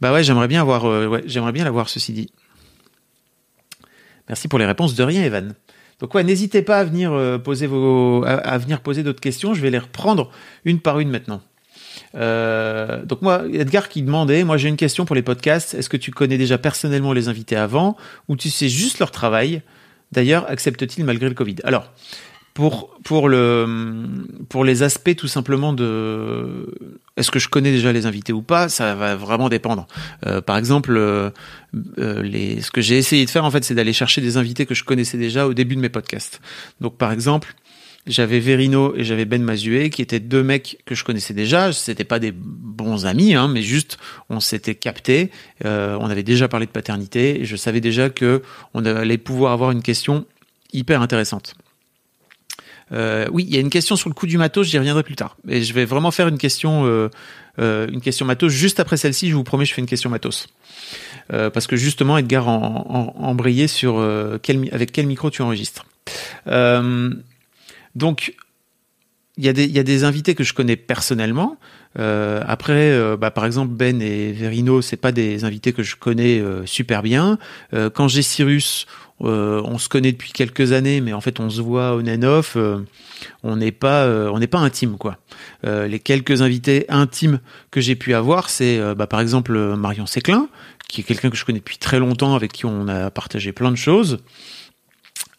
Bah 0.00 0.12
ouais, 0.12 0.24
j'aimerais 0.24 0.48
bien 0.48 0.62
avoir 0.62 0.86
euh, 0.86 1.06
ouais, 1.06 1.22
j'aimerais 1.26 1.52
bien 1.52 1.64
l'avoir 1.64 1.90
ceci 1.90 2.12
dit. 2.12 2.30
Merci 4.28 4.48
pour 4.48 4.58
les 4.58 4.66
réponses 4.66 4.94
de 4.94 5.02
rien 5.02 5.22
Evan. 5.22 5.54
Donc 6.00 6.14
ouais, 6.14 6.24
n'hésitez 6.24 6.62
pas 6.62 6.78
à 6.78 6.84
venir 6.84 7.12
euh, 7.12 7.38
à 8.24 8.58
venir 8.58 8.80
poser 8.80 9.02
d'autres 9.02 9.20
questions. 9.20 9.54
Je 9.54 9.60
vais 9.60 9.70
les 9.70 9.78
reprendre 9.78 10.30
une 10.64 10.80
par 10.80 10.98
une 11.00 11.10
maintenant. 11.10 11.40
Euh, 12.14 13.04
donc 13.04 13.22
moi, 13.22 13.42
Edgar 13.52 13.88
qui 13.88 14.02
demandait, 14.02 14.44
moi 14.44 14.56
j'ai 14.56 14.68
une 14.68 14.76
question 14.76 15.04
pour 15.04 15.16
les 15.16 15.22
podcasts. 15.22 15.74
Est-ce 15.74 15.88
que 15.88 15.96
tu 15.96 16.10
connais 16.10 16.38
déjà 16.38 16.58
personnellement 16.58 17.12
les 17.12 17.28
invités 17.28 17.56
avant 17.56 17.96
ou 18.28 18.36
tu 18.36 18.50
sais 18.50 18.68
juste 18.68 18.98
leur 18.98 19.10
travail? 19.10 19.62
D'ailleurs, 20.12 20.50
accepte-t-il 20.50 21.04
malgré 21.04 21.28
le 21.28 21.34
Covid? 21.34 21.56
Alors, 21.64 21.90
pour 22.54 22.90
pour 23.02 23.28
le 23.28 23.66
pour 24.48 24.64
les 24.64 24.82
aspects 24.82 25.16
tout 25.16 25.28
simplement 25.28 25.72
de 25.72 26.66
est-ce 27.16 27.30
que 27.30 27.38
je 27.38 27.48
connais 27.48 27.72
déjà 27.72 27.92
les 27.92 28.06
invités 28.06 28.32
ou 28.32 28.42
pas? 28.42 28.68
Ça 28.68 28.94
va 28.94 29.16
vraiment 29.16 29.48
dépendre. 29.48 29.86
Euh, 30.26 30.40
par 30.40 30.58
exemple 30.58 30.94
euh, 30.96 31.30
euh, 31.98 32.22
les 32.22 32.60
ce 32.60 32.70
que 32.70 32.80
j'ai 32.80 32.98
essayé 32.98 33.24
de 33.24 33.30
faire 33.30 33.44
en 33.44 33.50
fait 33.50 33.64
c'est 33.64 33.74
d'aller 33.74 33.92
chercher 33.92 34.20
des 34.20 34.36
invités 34.36 34.66
que 34.66 34.74
je 34.74 34.84
connaissais 34.84 35.18
déjà 35.18 35.46
au 35.46 35.54
début 35.54 35.76
de 35.76 35.80
mes 35.80 35.88
podcasts. 35.88 36.40
Donc 36.80 36.96
par 36.98 37.12
exemple 37.12 37.54
j'avais 38.06 38.40
Verino 38.40 38.94
et 38.96 39.04
j'avais 39.04 39.24
Ben 39.24 39.42
Mazué 39.42 39.88
qui 39.88 40.02
étaient 40.02 40.18
deux 40.18 40.42
mecs 40.42 40.82
que 40.86 40.96
je 40.96 41.04
connaissais 41.04 41.34
déjà. 41.34 41.72
C'était 41.72 42.04
pas 42.04 42.18
des 42.18 42.32
bons 42.32 43.06
amis 43.06 43.34
hein, 43.34 43.48
mais 43.48 43.62
juste 43.62 43.96
on 44.28 44.40
s'était 44.40 44.74
capté 44.74 45.30
on 45.64 46.10
avait 46.10 46.24
déjà 46.24 46.48
parlé 46.48 46.66
de 46.66 46.72
paternité 46.72 47.40
et 47.40 47.44
je 47.46 47.56
savais 47.56 47.80
déjà 47.80 48.10
que 48.10 48.42
on 48.74 48.84
allait 48.84 49.18
pouvoir 49.18 49.52
avoir 49.52 49.70
une 49.70 49.82
question 49.82 50.26
hyper 50.74 51.00
intéressante 51.00 51.54
euh, 52.92 53.26
oui, 53.32 53.44
il 53.48 53.54
y 53.54 53.56
a 53.56 53.60
une 53.60 53.70
question 53.70 53.96
sur 53.96 54.08
le 54.08 54.14
coût 54.14 54.26
du 54.26 54.38
matos, 54.38 54.68
j'y 54.68 54.78
reviendrai 54.78 55.02
plus 55.02 55.16
tard. 55.16 55.36
Et 55.48 55.62
je 55.62 55.72
vais 55.72 55.84
vraiment 55.84 56.10
faire 56.10 56.28
une 56.28 56.38
question, 56.38 56.84
euh, 56.86 57.08
euh, 57.58 57.86
une 57.88 58.00
question 58.00 58.26
matos 58.26 58.52
juste 58.52 58.80
après 58.80 58.96
celle-ci. 58.96 59.30
Je 59.30 59.34
vous 59.34 59.44
promets, 59.44 59.64
je 59.64 59.72
fais 59.72 59.80
une 59.80 59.86
question 59.86 60.10
matos. 60.10 60.48
parce 61.28 61.66
que 61.66 61.76
justement, 61.76 62.18
Edgar 62.18 62.48
en, 62.48 63.14
en, 63.18 63.66
sur 63.66 64.40
quel, 64.42 64.68
avec 64.72 64.92
quel 64.92 65.06
micro 65.06 65.30
tu 65.30 65.42
enregistres. 65.42 65.86
donc, 67.94 68.34
il 69.38 69.44
y, 69.46 69.48
a 69.48 69.82
des, 69.82 70.04
invités 70.04 70.34
que 70.34 70.44
je 70.44 70.52
connais 70.52 70.76
personnellement. 70.76 71.56
après, 71.96 73.16
bah, 73.16 73.30
par 73.30 73.46
exemple, 73.46 73.72
Ben 73.72 74.02
et 74.02 74.32
Verino, 74.32 74.82
c'est 74.82 74.98
pas 74.98 75.12
des 75.12 75.44
invités 75.44 75.72
que 75.72 75.82
je 75.82 75.96
connais 75.96 76.42
super 76.66 77.02
bien. 77.02 77.38
quand 77.94 78.08
j'ai 78.08 78.22
Cyrus, 78.22 78.86
euh, 79.22 79.62
on 79.64 79.78
se 79.78 79.88
connaît 79.88 80.12
depuis 80.12 80.32
quelques 80.32 80.72
années, 80.72 81.00
mais 81.00 81.12
en 81.12 81.20
fait 81.20 81.38
on 81.40 81.48
se 81.48 81.60
voit 81.60 81.94
on 81.96 82.06
and 82.06 82.22
off. 82.22 82.54
Euh, 82.56 82.78
on 83.44 83.56
n'est 83.56 83.72
pas, 83.72 84.04
euh, 84.04 84.28
on 84.32 84.40
n'est 84.40 84.48
pas 84.48 84.58
intime 84.58 84.96
quoi. 84.98 85.18
les 85.64 86.00
quelques 86.00 86.42
invités 86.42 86.86
intimes 86.88 87.40
que 87.70 87.80
j'ai 87.80 87.94
pu 87.94 88.14
avoir, 88.14 88.50
c'est 88.50 88.80
bah, 88.94 89.06
par 89.06 89.20
exemple 89.20 89.56
Marion 89.76 90.06
Séclin, 90.06 90.48
qui 90.88 91.02
est 91.02 91.04
quelqu'un 91.04 91.30
que 91.30 91.36
je 91.36 91.44
connais 91.44 91.60
depuis 91.60 91.78
très 91.78 91.98
longtemps, 91.98 92.34
avec 92.34 92.52
qui 92.52 92.66
on 92.66 92.88
a 92.88 93.10
partagé 93.10 93.52
plein 93.52 93.70
de 93.70 93.76
choses. 93.76 94.18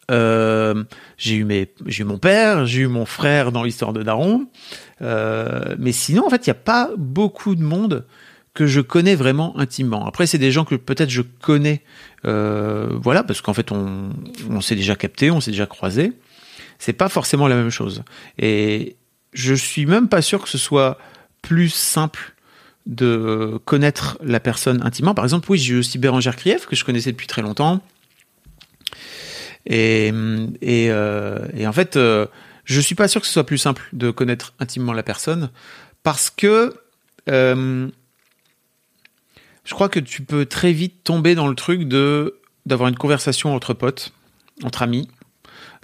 j'ai 0.09 1.35
eu 1.35 1.43
mes, 1.43 1.73
j'ai 1.85 2.03
eu 2.03 2.05
mon 2.05 2.19
père, 2.19 2.65
j'ai 2.65 2.81
eu 2.81 2.87
mon 2.87 3.05
frère 3.05 3.51
dans 3.51 3.63
l'histoire 3.63 3.91
de 3.91 4.01
Daron, 4.01 4.47
mais 5.01 5.91
sinon 5.91 6.25
en 6.25 6.29
fait 6.29 6.47
il 6.47 6.49
n'y 6.49 6.57
a 6.57 6.61
pas 6.61 6.89
beaucoup 6.97 7.55
de 7.55 7.63
monde 7.63 8.05
que 8.53 8.67
je 8.67 8.81
connais 8.81 9.15
vraiment 9.15 9.57
intimement. 9.57 10.05
Après, 10.05 10.27
c'est 10.27 10.37
des 10.37 10.51
gens 10.51 10.63
que 10.63 10.75
peut-être 10.75 11.09
je 11.09 11.21
connais, 11.21 11.81
euh, 12.25 12.89
voilà, 13.01 13.23
parce 13.23 13.41
qu'en 13.41 13.53
fait, 13.53 13.71
on, 13.71 14.11
s'est 14.61 14.75
déjà 14.75 14.95
capté, 14.95 15.31
on 15.31 15.41
s'est 15.41 15.51
déjà 15.51 15.65
croisé. 15.65 16.13
C'est 16.77 16.93
pas 16.93 17.09
forcément 17.09 17.47
la 17.47 17.55
même 17.55 17.71
chose. 17.71 18.03
Et 18.37 18.95
je 19.33 19.53
suis 19.53 19.85
même 19.85 20.07
pas 20.07 20.21
sûr 20.21 20.41
que 20.41 20.49
ce 20.49 20.57
soit 20.57 20.99
plus 21.41 21.69
simple 21.69 22.33
de 22.85 23.59
connaître 23.65 24.17
la 24.23 24.39
personne 24.39 24.83
intimement. 24.83 25.15
Par 25.15 25.25
exemple, 25.25 25.49
oui, 25.49 25.57
j'ai 25.57 25.75
aussi 25.75 25.97
Bérangère 25.97 26.35
Krief, 26.35 26.67
que 26.67 26.75
je 26.75 26.85
connaissais 26.85 27.11
depuis 27.11 27.27
très 27.27 27.41
longtemps. 27.41 27.81
Et, 29.65 30.09
et, 30.61 30.91
euh, 30.91 31.39
et 31.55 31.65
en 31.65 31.73
fait, 31.73 31.95
euh, 31.95 32.27
je 32.65 32.79
suis 32.79 32.95
pas 32.95 33.07
sûr 33.07 33.21
que 33.21 33.27
ce 33.27 33.33
soit 33.33 33.45
plus 33.45 33.57
simple 33.57 33.83
de 33.93 34.11
connaître 34.11 34.53
intimement 34.59 34.93
la 34.93 35.03
personne, 35.03 35.49
parce 36.03 36.29
que 36.29 36.73
euh, 37.29 37.87
je 39.63 39.73
crois 39.73 39.89
que 39.89 39.99
tu 39.99 40.21
peux 40.21 40.45
très 40.45 40.73
vite 40.73 41.03
tomber 41.03 41.35
dans 41.35 41.47
le 41.47 41.55
truc 41.55 41.87
de 41.87 42.39
d'avoir 42.65 42.87
une 42.87 42.95
conversation 42.95 43.53
entre 43.53 43.73
potes, 43.73 44.13
entre 44.63 44.83
amis, 44.83 45.09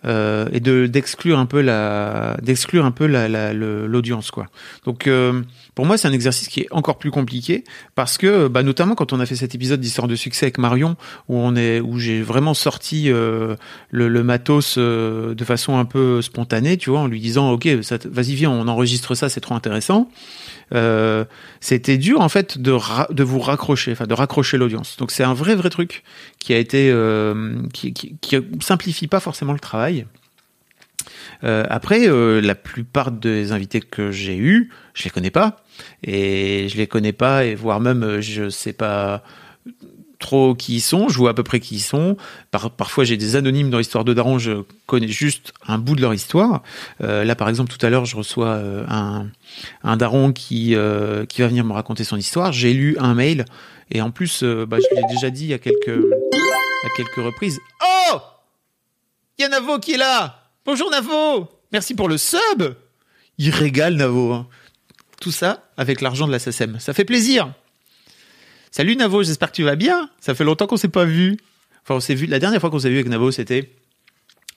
euh, 0.05 0.47
et 0.51 0.59
de 0.59 0.87
d'exclure 0.87 1.39
un 1.39 1.45
peu 1.45 1.61
la 1.61 2.37
d'exclure 2.41 2.85
un 2.85 2.91
peu 2.91 3.05
la 3.05 3.53
l'audience 3.53 4.31
quoi. 4.31 4.47
Donc 4.85 5.07
euh, 5.07 5.41
pour 5.75 5.85
moi 5.85 5.97
c'est 5.97 6.07
un 6.07 6.13
exercice 6.13 6.47
qui 6.47 6.61
est 6.61 6.67
encore 6.71 6.97
plus 6.97 7.11
compliqué 7.11 7.63
parce 7.95 8.17
que 8.17 8.47
bah, 8.47 8.63
notamment 8.63 8.95
quand 8.95 9.13
on 9.13 9.19
a 9.19 9.25
fait 9.25 9.35
cet 9.35 9.55
épisode 9.55 9.79
d'histoire 9.79 10.07
de 10.07 10.15
succès 10.15 10.45
avec 10.45 10.57
Marion 10.57 10.95
où 11.27 11.37
on 11.37 11.55
est 11.55 11.79
où 11.79 11.99
j'ai 11.99 12.21
vraiment 12.21 12.53
sorti 12.53 13.11
euh, 13.11 13.55
le, 13.91 14.07
le, 14.07 14.23
matos 14.23 14.75
euh, 14.77 15.33
de 15.35 15.43
façon 15.43 15.77
un 15.77 15.85
peu 15.85 16.21
spontanée 16.21 16.77
tu 16.77 16.89
vois 16.89 16.99
en 16.99 17.07
lui 17.07 17.19
disant 17.19 17.51
ok 17.51 17.67
vas-y 18.05 18.35
viens 18.35 18.51
on 18.51 18.67
enregistre 18.67 19.15
ça 19.15 19.29
c'est 19.29 19.41
trop 19.41 19.55
intéressant. 19.55 20.09
Euh, 20.73 21.25
c'était 21.61 21.97
dur 21.97 22.21
en 22.21 22.29
fait 22.29 22.59
de, 22.59 22.77
de 23.11 23.23
vous 23.23 23.39
raccrocher, 23.39 23.91
enfin 23.91 24.05
de 24.05 24.13
raccrocher 24.13 24.57
l'audience. 24.57 24.97
Donc 24.97 25.11
c'est 25.11 25.23
un 25.23 25.33
vrai 25.33 25.55
vrai 25.55 25.69
truc 25.69 26.03
qui 26.39 26.53
a 26.53 26.63
euh, 26.73 27.61
simplifie 28.61 29.07
pas 29.07 29.19
forcément 29.19 29.53
le 29.53 29.59
travail. 29.59 30.05
Euh, 31.43 31.65
après, 31.69 32.07
euh, 32.07 32.41
la 32.41 32.55
plupart 32.55 33.11
des 33.11 33.51
invités 33.51 33.79
que 33.79 34.11
j'ai 34.11 34.37
eus, 34.37 34.69
je 34.93 35.03
les 35.03 35.09
connais 35.09 35.31
pas 35.31 35.63
et 36.03 36.67
je 36.69 36.77
les 36.77 36.87
connais 36.87 37.13
pas 37.13 37.45
et 37.45 37.55
voire 37.55 37.79
même 37.79 38.19
je 38.19 38.49
sais 38.49 38.73
pas 38.73 39.23
trop 40.19 40.53
qui 40.53 40.75
ils 40.75 40.81
sont, 40.81 41.09
je 41.09 41.17
vois 41.17 41.31
à 41.31 41.33
peu 41.33 41.43
près 41.43 41.59
qui 41.59 41.75
ils 41.75 41.81
sont. 41.81 42.17
Par, 42.51 42.71
parfois, 42.71 43.05
j'ai 43.05 43.17
des 43.17 43.35
anonymes 43.35 43.69
dans 43.69 43.77
l'histoire 43.77 44.03
de 44.03 44.13
Daron, 44.13 44.37
je 44.37 44.63
connais 44.85 45.07
juste 45.07 45.53
un 45.65 45.77
bout 45.77 45.95
de 45.95 46.01
leur 46.01 46.13
histoire. 46.13 46.61
Euh, 47.01 47.23
là, 47.23 47.35
par 47.35 47.49
exemple, 47.49 47.71
tout 47.71 47.83
à 47.83 47.89
l'heure, 47.89 48.05
je 48.05 48.17
reçois 48.17 48.49
euh, 48.49 48.85
un, 48.87 49.27
un 49.83 49.97
Daron 49.97 50.33
qui, 50.33 50.75
euh, 50.75 51.25
qui 51.25 51.41
va 51.41 51.47
venir 51.47 51.63
me 51.63 51.73
raconter 51.73 52.03
son 52.03 52.17
histoire. 52.17 52.51
J'ai 52.51 52.73
lu 52.73 52.97
un 52.99 53.15
mail 53.15 53.45
et 53.91 54.01
en 54.01 54.11
plus, 54.11 54.43
bah, 54.43 54.77
je 54.77 54.95
l'ai 54.95 55.07
déjà 55.09 55.29
dit 55.29 55.53
à 55.53 55.57
quelques, 55.57 55.89
à 55.89 56.89
quelques 56.95 57.15
reprises. 57.15 57.59
Oh 57.81 58.17
Il 59.37 59.43
y 59.43 59.45
a 59.45 59.49
Navo 59.49 59.79
qui 59.79 59.93
est 59.93 59.97
là 59.97 60.51
Bonjour 60.65 60.91
Navo 60.91 61.47
Merci 61.71 61.95
pour 61.95 62.09
le 62.09 62.17
sub 62.17 62.75
Il 63.37 63.49
régale 63.49 63.95
Navo. 63.95 64.33
Hein. 64.33 64.47
Tout 65.21 65.31
ça 65.31 65.63
avec 65.77 66.01
l'argent 66.01 66.27
de 66.27 66.31
la 66.31 66.39
SSM. 66.39 66.79
Ça 66.79 66.93
fait 66.93 67.05
plaisir 67.05 67.51
Salut 68.71 68.95
Navo, 68.95 69.23
j'espère 69.23 69.49
que 69.51 69.55
tu 69.55 69.63
vas 69.63 69.75
bien. 69.75 70.09
Ça 70.19 70.35
fait 70.35 70.43
longtemps 70.43 70.67
qu'on 70.67 70.77
s'est 70.77 70.89
pas 70.89 71.05
vu. 71.05 71.37
Enfin, 71.83 71.95
on 71.95 71.99
s'est 71.99 72.13
vu. 72.13 72.27
La 72.27 72.39
dernière 72.39 72.61
fois 72.61 72.69
qu'on 72.69 72.79
s'est 72.79 72.89
vu 72.89 72.95
avec 72.95 73.09
Navo, 73.09 73.31
c'était 73.31 73.71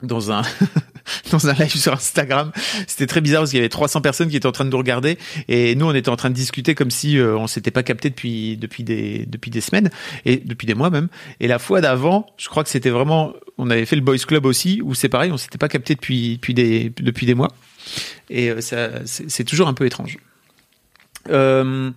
dans 0.02 0.32
un 0.32 0.42
dans 1.32 1.48
un 1.48 1.54
live 1.54 1.74
sur 1.74 1.94
Instagram. 1.94 2.52
C'était 2.86 3.06
très 3.06 3.22
bizarre 3.22 3.42
parce 3.42 3.50
qu'il 3.50 3.58
y 3.58 3.62
avait 3.62 3.70
300 3.70 4.02
personnes 4.02 4.28
qui 4.28 4.36
étaient 4.36 4.46
en 4.46 4.52
train 4.52 4.66
de 4.66 4.70
nous 4.70 4.76
regarder 4.76 5.16
et 5.48 5.74
nous 5.76 5.86
on 5.86 5.94
était 5.94 6.10
en 6.10 6.16
train 6.16 6.28
de 6.28 6.34
discuter 6.34 6.74
comme 6.74 6.90
si 6.90 7.18
euh, 7.18 7.36
on 7.36 7.46
s'était 7.46 7.70
pas 7.70 7.82
capté 7.82 8.10
depuis 8.10 8.56
depuis 8.56 8.84
des 8.84 9.24
depuis 9.26 9.50
des 9.50 9.60
semaines 9.60 9.90
et 10.24 10.36
depuis 10.36 10.66
des 10.66 10.74
mois 10.74 10.90
même. 10.90 11.08
Et 11.40 11.48
la 11.48 11.58
fois 11.58 11.80
d'avant, 11.80 12.26
je 12.36 12.48
crois 12.48 12.64
que 12.64 12.70
c'était 12.70 12.90
vraiment 12.90 13.32
on 13.56 13.70
avait 13.70 13.86
fait 13.86 13.96
le 13.96 14.02
boys 14.02 14.18
club 14.18 14.44
aussi 14.44 14.82
où 14.82 14.94
c'est 14.94 15.08
pareil, 15.08 15.32
on 15.32 15.38
s'était 15.38 15.58
pas 15.58 15.68
capté 15.68 15.94
depuis 15.94 16.34
depuis 16.34 16.52
des 16.52 16.92
depuis 17.00 17.24
des 17.24 17.34
mois. 17.34 17.48
Et 18.28 18.50
euh, 18.50 18.60
ça 18.60 18.90
c'est 19.06 19.44
toujours 19.44 19.68
un 19.68 19.74
peu 19.74 19.86
étrange. 19.86 20.18
Euh, 21.30 21.90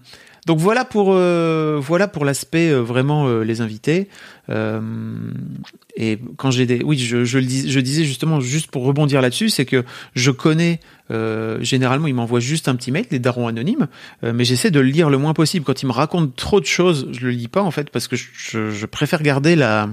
donc 0.45 0.59
voilà 0.59 0.85
pour 0.85 1.11
euh, 1.11 1.79
voilà 1.81 2.07
pour 2.07 2.23
l'aspect 2.23 2.69
euh, 2.69 2.81
vraiment 2.81 3.27
euh, 3.27 3.43
les 3.43 3.61
invités. 3.61 4.09
et 5.97 6.19
quand 6.37 6.51
j'ai 6.51 6.67
des, 6.67 6.83
oui, 6.83 6.99
je, 6.99 7.25
je 7.25 7.39
le 7.39 7.47
je 7.47 7.79
disais 7.79 8.03
justement 8.03 8.39
juste 8.39 8.69
pour 8.69 8.83
rebondir 8.83 9.21
là-dessus, 9.21 9.49
c'est 9.49 9.65
que 9.65 9.83
je 10.13 10.29
connais 10.31 10.79
généralement, 11.61 12.07
ils 12.07 12.13
m'envoient 12.13 12.39
juste 12.39 12.67
un 12.67 12.75
petit 12.75 12.91
mail, 12.91 13.05
des 13.09 13.19
darons 13.19 13.47
anonymes, 13.47 13.87
mais 14.21 14.43
j'essaie 14.43 14.71
de 14.71 14.79
le 14.79 14.87
lire 14.87 15.09
le 15.09 15.17
moins 15.17 15.33
possible. 15.33 15.65
Quand 15.65 15.81
ils 15.81 15.87
me 15.87 15.91
racontent 15.91 16.31
trop 16.35 16.59
de 16.59 16.65
choses, 16.65 17.07
je 17.11 17.21
le 17.25 17.31
lis 17.31 17.47
pas 17.47 17.61
en 17.61 17.71
fait 17.71 17.89
parce 17.89 18.07
que 18.07 18.15
je 18.15 18.85
préfère 18.85 19.23
garder 19.23 19.55
la 19.55 19.89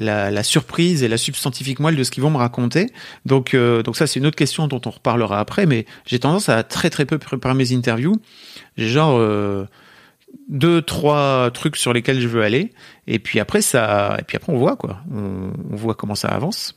la, 0.00 0.30
la, 0.30 0.42
surprise 0.42 1.02
et 1.02 1.08
la 1.08 1.18
substantifique 1.18 1.78
moelle 1.78 1.96
de 1.96 2.02
ce 2.02 2.10
qu'ils 2.10 2.22
vont 2.22 2.30
me 2.30 2.38
raconter. 2.38 2.90
Donc, 3.26 3.54
donc 3.54 3.96
ça, 3.96 4.06
c'est 4.06 4.18
une 4.18 4.26
autre 4.26 4.36
question 4.36 4.66
dont 4.66 4.80
on 4.86 4.90
reparlera 4.90 5.38
après. 5.38 5.66
Mais 5.66 5.86
j'ai 6.06 6.18
tendance 6.18 6.48
à 6.48 6.62
très 6.62 6.90
très 6.90 7.06
peu 7.06 7.18
préparer 7.18 7.54
mes 7.54 7.72
interviews. 7.72 8.16
J'ai 8.76 8.88
genre 8.88 9.18
euh, 9.18 9.66
deux, 10.48 10.82
trois 10.82 11.50
trucs 11.52 11.76
sur 11.76 11.92
lesquels 11.92 12.20
je 12.20 12.28
veux 12.28 12.42
aller. 12.42 12.72
Et 13.06 13.18
puis 13.18 13.40
après, 13.40 13.62
ça, 13.62 14.16
et 14.18 14.22
puis 14.22 14.36
après, 14.36 14.52
on 14.52 14.58
voit 14.58 14.76
quoi. 14.76 15.00
On, 15.12 15.52
voit 15.76 15.94
comment 15.94 16.14
ça 16.14 16.28
avance. 16.28 16.76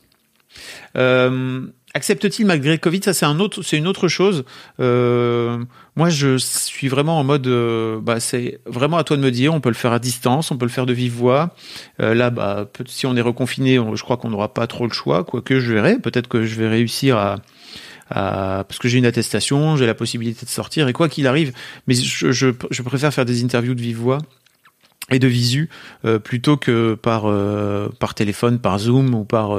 Euh, 0.96 1.66
Accepte-t-il 1.96 2.44
malgré 2.44 2.76
Covid? 2.76 3.04
Ça, 3.04 3.14
c'est 3.14 3.24
un 3.24 3.38
autre, 3.38 3.62
c'est 3.62 3.76
une 3.76 3.86
autre 3.86 4.08
chose. 4.08 4.44
Euh, 4.80 5.64
moi, 5.94 6.08
je 6.08 6.38
suis 6.38 6.88
vraiment 6.88 7.20
en 7.20 7.22
mode, 7.22 7.46
euh, 7.46 8.00
bah, 8.00 8.18
c'est 8.18 8.58
vraiment 8.66 8.96
à 8.96 9.04
toi 9.04 9.16
de 9.16 9.22
me 9.22 9.30
dire. 9.30 9.54
On 9.54 9.60
peut 9.60 9.68
le 9.68 9.76
faire 9.76 9.92
à 9.92 10.00
distance, 10.00 10.50
on 10.50 10.58
peut 10.58 10.64
le 10.64 10.72
faire 10.72 10.86
de 10.86 10.92
vive 10.92 11.12
voix. 11.12 11.54
Euh, 12.02 12.14
là, 12.14 12.30
bah, 12.30 12.68
si 12.86 13.06
on 13.06 13.14
est 13.14 13.20
reconfiné, 13.20 13.76
je 13.76 14.02
crois 14.02 14.16
qu'on 14.16 14.30
n'aura 14.30 14.52
pas 14.52 14.66
trop 14.66 14.88
le 14.88 14.92
choix. 14.92 15.22
Quoique, 15.22 15.60
je 15.60 15.72
verrai. 15.72 16.00
Peut-être 16.00 16.26
que 16.26 16.44
je 16.44 16.56
vais 16.56 16.68
réussir 16.68 17.16
à, 17.16 17.36
parce 18.10 18.78
que 18.80 18.88
j'ai 18.88 18.98
une 18.98 19.06
attestation, 19.06 19.76
j'ai 19.76 19.86
la 19.86 19.94
possibilité 19.94 20.44
de 20.44 20.50
sortir 20.50 20.88
et 20.88 20.92
quoi 20.92 21.08
qu'il 21.08 21.28
arrive, 21.28 21.52
mais 21.86 21.94
je, 21.94 22.32
je, 22.32 22.82
préfère 22.82 23.14
faire 23.14 23.24
des 23.24 23.44
interviews 23.44 23.74
de 23.74 23.80
vive 23.80 23.98
voix 23.98 24.18
et 25.10 25.18
de 25.18 25.26
visu 25.28 25.70
euh, 26.04 26.18
plutôt 26.18 26.56
que 26.56 26.94
par 26.94 27.22
par 27.98 28.14
téléphone, 28.14 28.58
par 28.58 28.80
Zoom 28.80 29.14
ou 29.14 29.24
par 29.24 29.56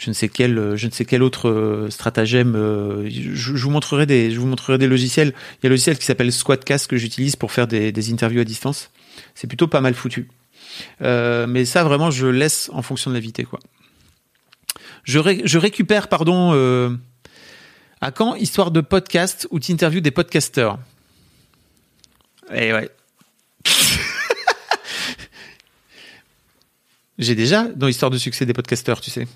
je 0.00 0.08
ne 0.08 0.14
sais 0.14 0.28
quel, 0.28 0.76
je 0.76 0.86
ne 0.86 0.90
sais 0.90 1.04
quel 1.04 1.22
autre 1.22 1.86
stratagème. 1.90 2.54
Je, 2.54 3.32
je, 3.34 3.52
vous 3.52 3.70
montrerai 3.70 4.06
des, 4.06 4.30
je 4.30 4.40
vous 4.40 4.46
montrerai 4.46 4.78
des 4.78 4.88
logiciels. 4.88 5.28
Il 5.28 5.64
y 5.64 5.66
a 5.66 5.68
un 5.68 5.70
logiciel 5.70 5.98
qui 5.98 6.04
s'appelle 6.04 6.32
Squadcast 6.32 6.88
que 6.88 6.96
j'utilise 6.96 7.36
pour 7.36 7.52
faire 7.52 7.66
des, 7.68 8.12
interviews 8.12 8.40
à 8.40 8.44
distance. 8.44 8.90
C'est 9.34 9.46
plutôt 9.46 9.68
pas 9.68 9.80
mal 9.80 9.94
foutu. 9.94 10.28
mais 11.00 11.64
ça, 11.64 11.84
vraiment, 11.84 12.10
je 12.10 12.26
laisse 12.26 12.70
en 12.72 12.82
fonction 12.82 13.10
de 13.10 13.14
l'invité, 13.14 13.44
quoi. 13.44 13.60
Je, 15.04 15.18
je 15.44 15.58
récupère, 15.58 16.08
pardon, 16.08 16.52
euh, 16.54 16.90
à 18.00 18.10
quand 18.10 18.34
Histoire 18.34 18.70
de 18.70 18.80
podcast 18.80 19.46
où 19.50 19.58
tu 19.58 19.72
interviews 19.72 20.00
des 20.00 20.10
podcasteurs? 20.10 20.78
Eh 22.54 22.72
ouais. 22.72 22.90
j'ai 27.18 27.34
déjà 27.34 27.64
dans 27.64 27.86
l'histoire 27.86 28.10
de 28.10 28.18
succès 28.18 28.46
des 28.46 28.52
podcasteurs, 28.52 29.00
tu 29.00 29.10
sais. 29.10 29.26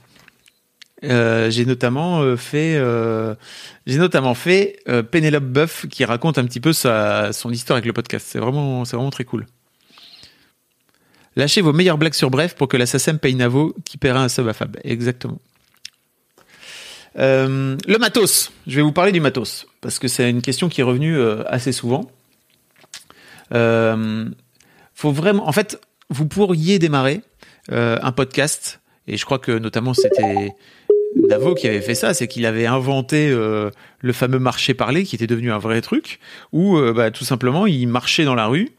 Euh, 1.04 1.50
j'ai 1.50 1.64
notamment 1.64 2.22
euh, 2.22 2.36
fait, 2.36 2.80
j'ai 3.86 3.98
notamment 3.98 4.34
fait 4.34 4.78
Pénélope 5.10 5.44
Boeuf 5.44 5.86
qui 5.88 6.04
raconte 6.04 6.38
un 6.38 6.44
petit 6.44 6.60
peu 6.60 6.72
sa, 6.72 7.32
son 7.32 7.50
histoire 7.50 7.76
avec 7.76 7.86
le 7.86 7.92
podcast. 7.92 8.26
C'est 8.28 8.38
vraiment, 8.38 8.84
c'est 8.84 8.96
vraiment 8.96 9.10
très 9.10 9.24
cool. 9.24 9.46
Lâchez 11.36 11.60
vos 11.60 11.72
meilleures 11.72 11.98
blagues 11.98 12.14
sur 12.14 12.30
Bref 12.30 12.54
pour 12.54 12.68
que 12.68 12.76
la 12.76 12.86
SACEM 12.86 13.18
paye 13.18 13.34
Navo 13.34 13.74
qui 13.84 13.98
paiera 13.98 14.22
un 14.22 14.28
sub 14.28 14.46
à 14.48 14.52
Fab. 14.52 14.76
Exactement. 14.84 15.38
Euh, 17.18 17.76
le 17.86 17.98
matos. 17.98 18.52
Je 18.66 18.76
vais 18.76 18.82
vous 18.82 18.92
parler 18.92 19.12
du 19.12 19.20
matos 19.20 19.66
parce 19.80 19.98
que 19.98 20.08
c'est 20.08 20.28
une 20.28 20.42
question 20.42 20.68
qui 20.68 20.80
est 20.80 20.84
revenue 20.84 21.16
euh, 21.16 21.42
assez 21.46 21.72
souvent. 21.72 22.10
Euh, 23.52 24.26
en 25.02 25.52
fait, 25.52 25.80
vous 26.10 26.26
pourriez 26.26 26.78
démarrer 26.78 27.20
euh, 27.72 27.98
un 28.02 28.12
podcast 28.12 28.80
et 29.06 29.16
je 29.16 29.24
crois 29.24 29.38
que 29.38 29.52
notamment 29.52 29.92
c'était 29.92 30.54
Davo 31.28 31.54
qui 31.54 31.66
avait 31.66 31.80
fait 31.80 31.94
ça, 31.94 32.14
c'est 32.14 32.28
qu'il 32.28 32.44
avait 32.46 32.66
inventé 32.66 33.30
le 33.30 34.12
fameux 34.12 34.38
marché 34.38 34.74
parlé 34.74 35.04
qui 35.04 35.14
était 35.14 35.26
devenu 35.26 35.52
un 35.52 35.58
vrai 35.58 35.80
truc 35.80 36.18
où 36.52 36.78
bah, 36.94 37.10
tout 37.10 37.24
simplement 37.24 37.66
il 37.66 37.86
marchait 37.86 38.24
dans 38.24 38.34
la 38.34 38.46
rue 38.46 38.70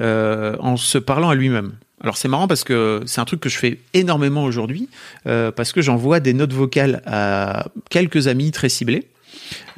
en 0.00 0.76
se 0.76 0.98
parlant 0.98 1.28
à 1.28 1.34
lui-même. 1.34 1.72
Alors 2.04 2.18
c'est 2.18 2.28
marrant 2.28 2.46
parce 2.46 2.64
que 2.64 3.00
c'est 3.06 3.22
un 3.22 3.24
truc 3.24 3.40
que 3.40 3.48
je 3.48 3.56
fais 3.56 3.78
énormément 3.94 4.44
aujourd'hui 4.44 4.90
euh, 5.26 5.50
parce 5.50 5.72
que 5.72 5.80
j'envoie 5.80 6.20
des 6.20 6.34
notes 6.34 6.52
vocales 6.52 7.00
à 7.06 7.66
quelques 7.88 8.28
amis 8.28 8.50
très 8.50 8.68
ciblés. 8.68 9.08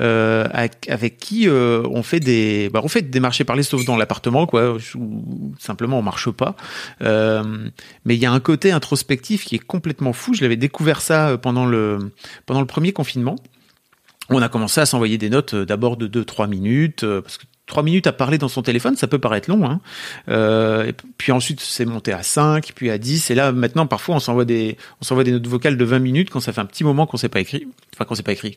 Euh, 0.01 0.47
avec, 0.53 1.19
qui 1.19 1.49
euh, 1.49 1.83
on 1.91 2.03
fait 2.03 2.21
des 2.21 2.69
bah, 2.71 2.81
on 2.83 2.89
fait 2.89 3.03
des 3.03 3.21
marchés 3.21 3.45
parlés 3.45 3.63
sauf 3.63 3.85
dans 3.85 3.97
l'appartement 3.97 4.47
quoi 4.47 4.77
ou 4.95 5.55
simplement 5.59 5.99
on 5.99 6.03
marche 6.03 6.31
pas 6.31 6.55
mais 7.01 8.15
il 8.15 8.19
y 8.21 8.27
a 8.27 8.33
un 8.33 8.41
côté 8.41 8.73
introspectif 8.73 9.45
qui 9.45 9.55
est 9.55 9.65
complètement 9.65 10.13
fou 10.13 10.35
je 10.35 10.43
l'avais 10.43 10.57
découvert 10.57 11.01
ça 11.01 11.39
pendant 11.41 11.67
le 11.67 12.13
pendant 12.45 12.61
le 12.61 12.67
premier 12.67 12.93
confinement 12.93 13.37
on 14.29 14.43
a 14.43 14.49
commencé 14.49 14.81
à 14.81 14.87
s'envoyer 14.87 15.19
des 15.19 15.31
notes 15.31 15.55
d'abord 15.55 15.97
de 15.97 16.23
2-3 16.23 16.49
minutes 16.49 17.07
parce 17.23 17.39
que 17.39 17.45
trois 17.67 17.83
minutes 17.83 18.07
à 18.07 18.13
parler 18.13 18.39
dans 18.39 18.49
son 18.49 18.63
téléphone, 18.63 18.97
ça 18.97 19.07
peut 19.07 19.19
paraître 19.19 19.51
long. 19.51 19.69
Hein. 19.69 19.81
Euh, 20.29 20.93
puis 21.19 21.33
ensuite, 21.33 21.61
c'est 21.61 21.85
monté 21.85 22.13
à 22.13 22.23
5, 22.23 22.73
puis 22.75 22.91
à 22.91 22.99
10. 22.99 23.31
Et 23.31 23.35
là, 23.35 23.53
maintenant, 23.53 23.87
parfois, 23.87 24.17
on 24.17 24.21
s'envoie 24.21 24.45
des, 24.45 24.79
des 25.25 25.33
notes 25.33 25.47
vocales 25.47 25.77
de 25.77 25.85
20 25.85 25.99
minutes 25.99 26.31
quand 26.31 26.41
ça 26.41 26.53
fait 26.53 26.61
un 26.61 26.67
petit 26.67 26.85
moment 26.85 27.07
qu'on 27.07 27.17
s'est 27.17 27.29
pas 27.29 27.41
écrit. 27.41 27.67
Enfin, 27.95 28.05
qu'on 28.05 28.15
s'est 28.15 28.23
pas 28.23 28.33
écrit, 28.33 28.57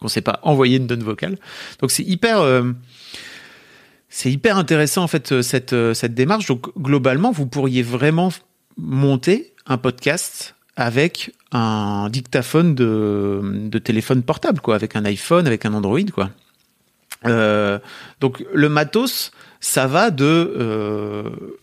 qu'on 0.00 0.08
s'est 0.08 0.22
pas 0.22 0.40
envoyé 0.42 0.78
une 0.78 0.86
note 0.86 1.02
vocale. 1.02 1.36
Donc 1.80 1.90
c'est 1.90 2.02
hyper, 2.02 2.40
euh, 2.40 2.72
c'est 4.08 4.30
hyper 4.30 4.56
intéressant 4.56 5.02
en 5.02 5.08
fait 5.08 5.32
euh, 5.32 5.42
cette 5.42 5.72
euh, 5.72 5.94
cette 5.94 6.14
démarche. 6.14 6.46
Donc 6.46 6.76
globalement, 6.78 7.30
vous 7.30 7.46
pourriez 7.46 7.82
vraiment 7.82 8.32
monter 8.76 9.52
un 9.66 9.78
podcast 9.78 10.54
avec 10.76 11.32
un 11.52 12.08
dictaphone 12.08 12.74
de, 12.74 13.40
de 13.44 13.78
téléphone 13.78 14.22
portable, 14.22 14.60
quoi, 14.60 14.74
avec 14.74 14.96
un 14.96 15.04
iPhone, 15.04 15.46
avec 15.46 15.66
un 15.66 15.74
Android, 15.74 16.00
quoi. 16.14 16.30
Donc 17.22 18.42
le 18.54 18.68
matos, 18.70 19.30
ça 19.60 19.86
va 19.86 20.10
de 20.10 21.58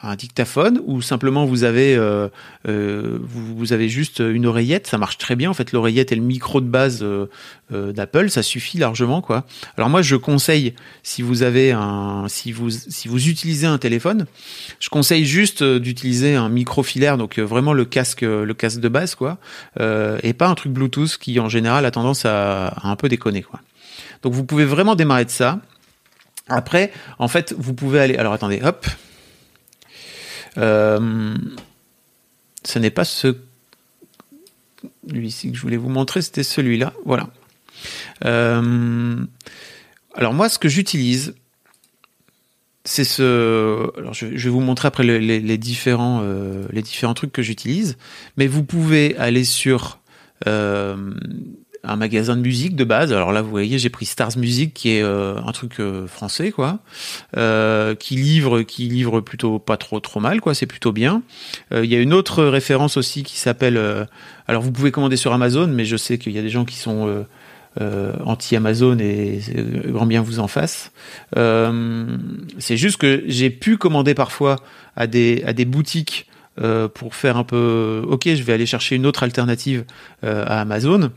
un 0.00 0.14
dictaphone 0.14 0.80
ou 0.86 1.02
simplement 1.02 1.44
vous 1.44 1.64
avez 1.64 1.96
euh, 1.96 2.28
euh 2.68 3.18
vous, 3.20 3.72
avez 3.72 3.88
juste 3.88 4.20
une 4.20 4.46
oreillette, 4.46 4.86
ça 4.86 4.96
marche 4.96 5.18
très 5.18 5.34
bien 5.34 5.50
en 5.50 5.54
fait 5.54 5.72
l'oreillette 5.72 6.12
et 6.12 6.14
le 6.14 6.22
micro 6.22 6.60
de 6.60 6.66
base 6.66 7.02
euh, 7.02 7.26
d'Apple, 7.92 8.30
ça 8.30 8.42
suffit 8.42 8.78
largement 8.78 9.20
quoi. 9.20 9.44
Alors 9.76 9.88
moi 9.88 10.00
je 10.00 10.14
conseille 10.14 10.74
si 11.02 11.22
vous 11.22 11.42
avez 11.42 11.72
un 11.72 12.26
si 12.28 12.52
vous 12.52 12.70
si 12.70 13.08
vous 13.08 13.28
utilisez 13.28 13.66
un 13.66 13.78
téléphone, 13.78 14.26
je 14.78 14.88
conseille 14.88 15.24
juste 15.24 15.64
d'utiliser 15.64 16.36
un 16.36 16.48
micro 16.48 16.82
filaire 16.82 17.18
donc 17.18 17.38
vraiment 17.38 17.72
le 17.72 17.84
casque 17.84 18.22
le 18.22 18.54
casque 18.54 18.80
de 18.80 18.88
base 18.88 19.14
quoi 19.16 19.38
et 19.80 20.32
pas 20.32 20.46
un 20.46 20.54
truc 20.54 20.72
Bluetooth 20.72 21.18
qui 21.18 21.40
en 21.40 21.48
général 21.48 21.84
a 21.84 21.90
tendance 21.90 22.24
à, 22.24 22.68
à 22.68 22.88
un 22.88 22.96
peu 22.96 23.08
déconner 23.08 23.42
quoi. 23.42 23.60
Donc 24.22 24.32
vous 24.32 24.44
pouvez 24.44 24.64
vraiment 24.64 24.94
démarrer 24.94 25.24
de 25.24 25.30
ça. 25.30 25.60
Après, 26.48 26.92
en 27.18 27.28
fait, 27.28 27.54
vous 27.58 27.74
pouvez 27.74 28.00
aller. 28.00 28.16
Alors 28.16 28.32
attendez, 28.32 28.60
hop. 28.62 28.86
Euh, 30.56 31.34
ce 32.64 32.78
n'est 32.78 32.90
pas 32.90 33.04
ce 33.04 33.36
lui-ci 35.06 35.50
que 35.50 35.56
je 35.56 35.62
voulais 35.62 35.76
vous 35.76 35.88
montrer, 35.88 36.22
c'était 36.22 36.42
celui-là. 36.42 36.92
Voilà. 37.04 37.28
Euh, 38.24 39.16
alors 40.14 40.34
moi, 40.34 40.48
ce 40.48 40.58
que 40.58 40.68
j'utilise, 40.68 41.34
c'est 42.84 43.04
ce. 43.04 43.90
Alors 43.98 44.14
je, 44.14 44.26
vais 44.26 44.50
vous 44.50 44.60
montrer 44.60 44.88
après 44.88 45.04
les, 45.04 45.58
différents 45.58 46.20
euh, 46.22 46.66
les 46.72 46.82
différents 46.82 47.14
trucs 47.14 47.32
que 47.32 47.42
j'utilise, 47.42 47.96
mais 48.36 48.46
vous 48.46 48.64
pouvez 48.64 49.16
aller 49.16 49.44
sur 49.44 49.98
un 51.88 51.96
magasin 51.96 52.36
de 52.36 52.42
musique 52.42 52.76
de 52.76 52.84
base. 52.84 53.12
Alors 53.12 53.32
là, 53.32 53.42
vous 53.42 53.50
voyez, 53.50 53.78
j'ai 53.78 53.88
pris 53.88 54.06
Stars 54.06 54.36
Music, 54.36 54.74
qui 54.74 54.90
est 54.90 55.02
euh, 55.02 55.40
un 55.44 55.52
truc 55.52 55.80
euh, 55.80 56.06
français, 56.06 56.50
quoi, 56.50 56.78
euh, 57.36 57.94
qui 57.94 58.16
livre, 58.16 58.62
qui 58.62 58.88
livre 58.88 59.20
plutôt 59.20 59.58
pas 59.58 59.76
trop 59.76 59.98
trop 59.98 60.20
mal, 60.20 60.40
quoi. 60.40 60.54
C'est 60.54 60.66
plutôt 60.66 60.92
bien. 60.92 61.22
Il 61.72 61.86
y 61.86 61.96
a 61.96 62.00
une 62.00 62.12
autre 62.12 62.44
référence 62.44 62.96
aussi 62.96 63.22
qui 63.22 63.38
s'appelle. 63.38 63.78
alors 64.46 64.62
vous 64.62 64.72
pouvez 64.72 64.90
commander 64.90 65.16
sur 65.16 65.32
Amazon, 65.32 65.66
mais 65.68 65.84
je 65.84 65.96
sais 65.96 66.18
qu'il 66.18 66.32
y 66.32 66.38
a 66.38 66.42
des 66.42 66.50
gens 66.50 66.64
qui 66.64 66.76
sont 66.76 67.24
anti 68.24 68.56
Amazon 68.56 68.98
et 68.98 69.40
grand 69.86 70.06
bien 70.06 70.22
vous 70.22 70.40
en 70.40 70.48
fasse. 70.48 70.92
c'est 71.34 72.76
juste 72.76 72.96
que 72.98 73.22
j'ai 73.26 73.50
pu 73.50 73.76
commander 73.76 74.14
parfois 74.14 74.56
à 74.96 75.06
des 75.06 75.42
à 75.46 75.52
des 75.52 75.64
boutiques. 75.64 76.26
pour 76.94 77.14
faire 77.14 77.36
un 77.36 77.44
peu, 77.44 78.02
ok, 78.08 78.24
je 78.26 78.42
vais 78.42 78.52
aller 78.52 78.66
chercher 78.66 78.96
une 78.96 79.06
autre 79.06 79.22
alternative 79.22 79.84
à 80.22 80.60
Amazon 80.60 81.10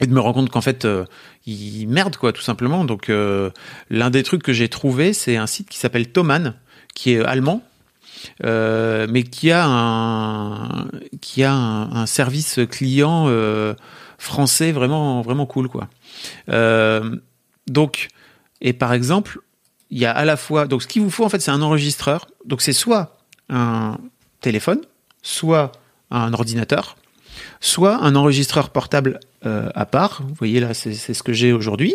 et 0.00 0.06
de 0.06 0.12
me 0.12 0.20
rendre 0.20 0.34
compte 0.34 0.50
qu'en 0.50 0.60
fait 0.60 0.84
euh, 0.84 1.04
il 1.46 1.86
merde 1.88 2.16
quoi 2.16 2.32
tout 2.32 2.42
simplement. 2.42 2.84
Donc 2.84 3.08
euh, 3.08 3.50
l'un 3.90 4.10
des 4.10 4.22
trucs 4.22 4.42
que 4.42 4.52
j'ai 4.52 4.68
trouvé 4.68 5.12
c'est 5.12 5.36
un 5.36 5.46
site 5.46 5.68
qui 5.68 5.78
s'appelle 5.78 6.10
Thomann 6.10 6.54
qui 6.94 7.12
est 7.12 7.24
allemand 7.24 7.62
euh, 8.44 9.06
mais 9.10 9.22
qui 9.22 9.50
a 9.50 9.64
un 9.66 10.88
qui 11.20 11.44
a 11.44 11.52
un, 11.52 12.06
service 12.06 12.60
client 12.70 13.30
français 14.18 14.72
vraiment 14.72 15.22
vraiment 15.22 15.46
cool 15.46 15.68
quoi. 15.68 15.88
Donc 17.66 18.08
et 18.60 18.72
par 18.72 18.92
exemple 18.92 19.40
il 19.90 19.98
y 19.98 20.06
a 20.06 20.10
à 20.10 20.24
la 20.24 20.36
fois 20.36 20.66
donc 20.66 20.82
ce 20.82 20.88
qu'il 20.88 21.02
vous 21.02 21.10
faut 21.10 21.24
en 21.24 21.28
fait 21.28 21.40
c'est 21.40 21.50
un 21.50 21.62
enregistreur. 21.62 22.26
Donc 22.44 22.62
c'est 22.62 22.72
soit 22.72 23.18
un 23.48 23.98
téléphone 24.40 24.80
soit 25.22 25.72
un 26.10 26.32
ordinateur 26.32 26.96
soit 27.60 28.02
un 28.02 28.14
enregistreur 28.14 28.70
portable 28.70 29.20
euh, 29.44 29.68
à 29.74 29.86
part. 29.86 30.22
Vous 30.26 30.34
voyez 30.34 30.60
là, 30.60 30.74
c'est 30.74 30.94
ce 30.94 31.22
que 31.22 31.32
j'ai 31.32 31.52
aujourd'hui. 31.52 31.94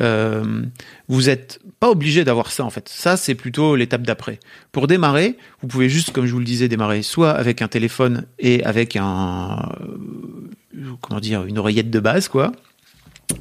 Euh, 0.00 0.62
vous 1.08 1.22
n'êtes 1.22 1.60
pas 1.78 1.90
obligé 1.90 2.24
d'avoir 2.24 2.50
ça 2.50 2.64
en 2.64 2.70
fait. 2.70 2.88
Ça, 2.88 3.16
c'est 3.16 3.34
plutôt 3.34 3.76
l'étape 3.76 4.02
d'après. 4.02 4.40
Pour 4.72 4.86
démarrer, 4.86 5.36
vous 5.62 5.68
pouvez 5.68 5.88
juste, 5.88 6.10
comme 6.10 6.26
je 6.26 6.32
vous 6.32 6.38
le 6.38 6.44
disais, 6.44 6.68
démarrer 6.68 7.02
soit 7.02 7.30
avec 7.30 7.62
un 7.62 7.68
téléphone 7.68 8.24
et 8.38 8.64
avec 8.64 8.96
un 8.96 9.72
euh, 9.80 10.94
comment 11.00 11.20
dire 11.20 11.44
une 11.44 11.58
oreillette 11.58 11.90
de 11.90 12.00
base 12.00 12.28
quoi. 12.28 12.52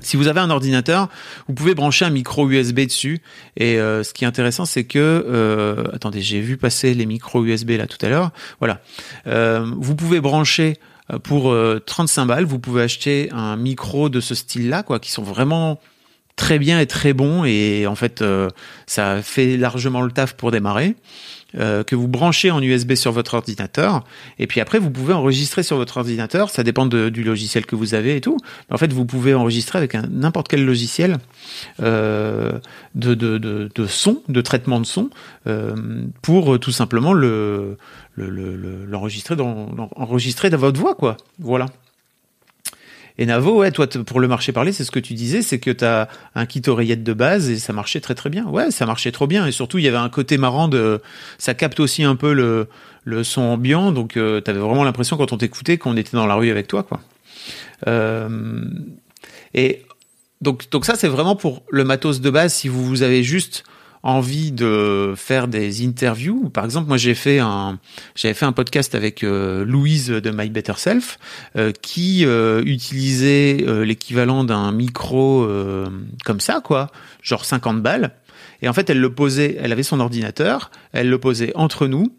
Si 0.02 0.16
vous 0.16 0.28
avez 0.28 0.40
un 0.40 0.52
ordinateur, 0.52 1.10
vous 1.48 1.56
pouvez 1.56 1.74
brancher 1.74 2.06
un 2.06 2.12
micro 2.12 2.48
USB 2.48 2.82
dessus. 2.82 3.22
Et 3.58 3.78
ce 3.78 4.14
qui 4.14 4.24
est 4.24 4.28
intéressant, 4.28 4.66
c'est 4.66 4.84
que 4.84 5.90
attendez, 5.92 6.22
j'ai 6.22 6.42
vu 6.42 6.58
passer 6.58 6.94
les 6.94 7.08
micros 7.08 7.44
USB 7.44 7.72
là 7.72 7.88
tout 7.88 7.98
à 8.06 8.10
l'heure. 8.10 8.30
Voilà, 8.60 8.84
vous 9.26 9.96
pouvez 9.96 10.22
brancher 10.22 10.78
pour 11.18 11.56
35 11.86 12.22
euh, 12.22 12.26
balles, 12.26 12.46
vous 12.46 12.60
pouvez 12.60 12.84
acheter 12.84 13.30
un 13.32 13.56
micro 13.56 14.10
de 14.10 14.20
ce 14.20 14.36
style-là, 14.36 14.84
quoi, 14.84 15.00
qui 15.00 15.12
sont 15.12 15.24
vraiment 15.24 15.80
très 16.40 16.58
bien 16.58 16.80
et 16.80 16.88
très 16.88 17.12
bons 17.12 17.44
et 17.44 17.86
en 17.86 17.96
fait 17.96 18.22
euh, 18.22 18.50
ça 18.88 19.22
fait 19.22 19.58
largement 19.58 20.02
le 20.02 20.12
taf 20.12 20.34
pour 20.34 20.52
démarrer. 20.52 20.96
Que 21.54 21.96
vous 21.96 22.08
branchez 22.08 22.52
en 22.52 22.62
USB 22.62 22.94
sur 22.96 23.12
votre 23.12 23.34
ordinateur 23.34 24.04
et 24.38 24.48
puis 24.48 24.62
après 24.62 24.78
vous 24.80 24.92
pouvez 24.92 25.14
enregistrer 25.14 25.64
sur 25.64 25.78
votre 25.78 25.98
ordinateur. 25.98 26.50
Ça 26.50 26.64
dépend 26.64 26.86
du 26.86 27.24
logiciel 27.24 27.66
que 27.66 27.76
vous 27.76 27.94
avez 27.94 28.16
et 28.16 28.22
tout. 28.22 28.38
en 28.70 28.78
fait, 28.78 28.94
vous 28.94 29.06
pouvez 29.06 29.34
enregistrer 29.34 29.78
avec 29.78 29.94
n'importe 29.94 30.48
quel 30.48 30.66
logiciel 30.66 31.18
de, 31.80 32.62
de, 32.96 33.16
de, 33.16 33.70
de, 33.74 33.88
son, 33.88 34.22
de 34.28 34.42
traitement 34.42 34.80
de 34.80 34.86
son, 34.86 35.10
pour 36.22 36.60
tout 36.60 36.72
simplement 36.72 37.14
le 37.14 37.78
l'enregistrer 38.20 39.36
dans, 39.36 39.70
enregistrer 39.96 40.50
dans 40.50 40.58
votre 40.58 40.80
voix, 40.80 40.96
quoi. 40.96 41.18
Voilà. 41.40 41.68
Et 43.22 43.26
Navo, 43.26 43.58
ouais, 43.58 43.72
toi, 43.72 43.86
pour 44.06 44.22
le 44.22 44.30
marché 44.30 44.54
parlé, 44.54 44.72
c'est 44.72 44.86
ce 44.86 44.92
que 44.92 45.00
tu 45.00 45.14
disais, 45.14 45.42
c'est 45.42 45.60
que 45.60 45.72
tu 45.72 45.84
as 45.84 46.08
un 46.36 46.46
kit 46.46 46.62
oreillette 46.66 47.04
de 47.04 47.12
base 47.12 47.50
et 47.50 47.60
ça 47.60 47.74
marchait 47.74 48.00
très 48.00 48.16
très 48.16 48.30
bien. 48.30 48.46
Ouais, 48.46 48.72
ça 48.72 48.86
marchait 48.86 49.12
trop 49.12 49.28
bien. 49.28 49.46
Et 49.46 49.52
surtout, 49.52 49.78
il 49.78 49.84
y 49.84 49.90
avait 49.90 49.98
un 49.98 50.08
côté 50.08 50.38
marrant 50.38 50.70
de, 50.70 51.02
ça 51.38 51.54
capte 51.54 51.82
aussi 51.82 52.04
un 52.04 52.16
peu 52.16 52.32
le, 52.32 52.70
le 53.04 53.26
son 53.26 53.42
ambiant. 53.42 53.92
Donc, 53.92 54.16
euh, 54.16 54.40
tu 54.40 54.50
avais 54.50 54.62
vraiment 54.62 54.86
l'impression 54.86 55.18
quand 55.18 55.34
on 55.34 55.38
t'écoutait 55.38 55.78
qu'on 55.78 55.98
était 55.98 56.16
dans 56.16 56.28
la 56.28 56.36
rue 56.36 56.50
avec 56.50 56.68
toi, 56.68 56.84
quoi. 56.84 57.02
Euh, 57.88 58.64
et 59.54 59.84
donc, 60.40 60.70
donc 60.70 60.86
ça, 60.86 60.96
c'est 60.96 61.10
vraiment 61.10 61.36
pour 61.36 61.64
le 61.70 61.84
matos 61.84 62.22
de 62.22 62.30
base. 62.30 62.54
Si 62.54 62.70
vous, 62.70 62.86
vous 62.86 63.02
avez 63.04 63.22
juste 63.22 63.66
envie 64.04 64.52
de 64.52 65.14
faire 65.16 65.48
des 65.48 65.86
interviews. 65.86 66.50
Par 66.50 66.66
exemple, 66.66 66.88
moi 66.88 66.98
j'ai 66.98 67.16
fait 67.16 67.40
un 67.40 67.80
j'avais 68.16 68.34
fait 68.34 68.46
un 68.46 68.52
podcast 68.52 68.96
avec 68.96 69.24
euh, 69.24 69.66
Louise 69.66 70.08
de 70.10 70.32
My 70.32 70.50
Better 70.50 70.74
Self 70.78 71.20
euh, 71.56 71.72
qui 71.72 72.26
euh, 72.26 72.62
utilisait 72.66 73.58
l'équivalent 73.84 74.44
d'un 74.44 74.72
micro 74.72 75.48
comme 76.26 76.40
ça 76.40 76.62
quoi, 76.64 76.88
genre 77.22 77.46
50 77.46 77.82
balles. 77.82 78.12
Et 78.62 78.68
en 78.68 78.74
fait, 78.74 78.90
elle 78.90 79.00
le 79.00 79.14
posait, 79.14 79.58
elle 79.60 79.72
avait 79.72 79.84
son 79.84 80.00
ordinateur, 80.00 80.70
elle 80.92 81.10
le 81.10 81.18
posait 81.18 81.54
entre 81.56 81.88
nous. 81.88 82.14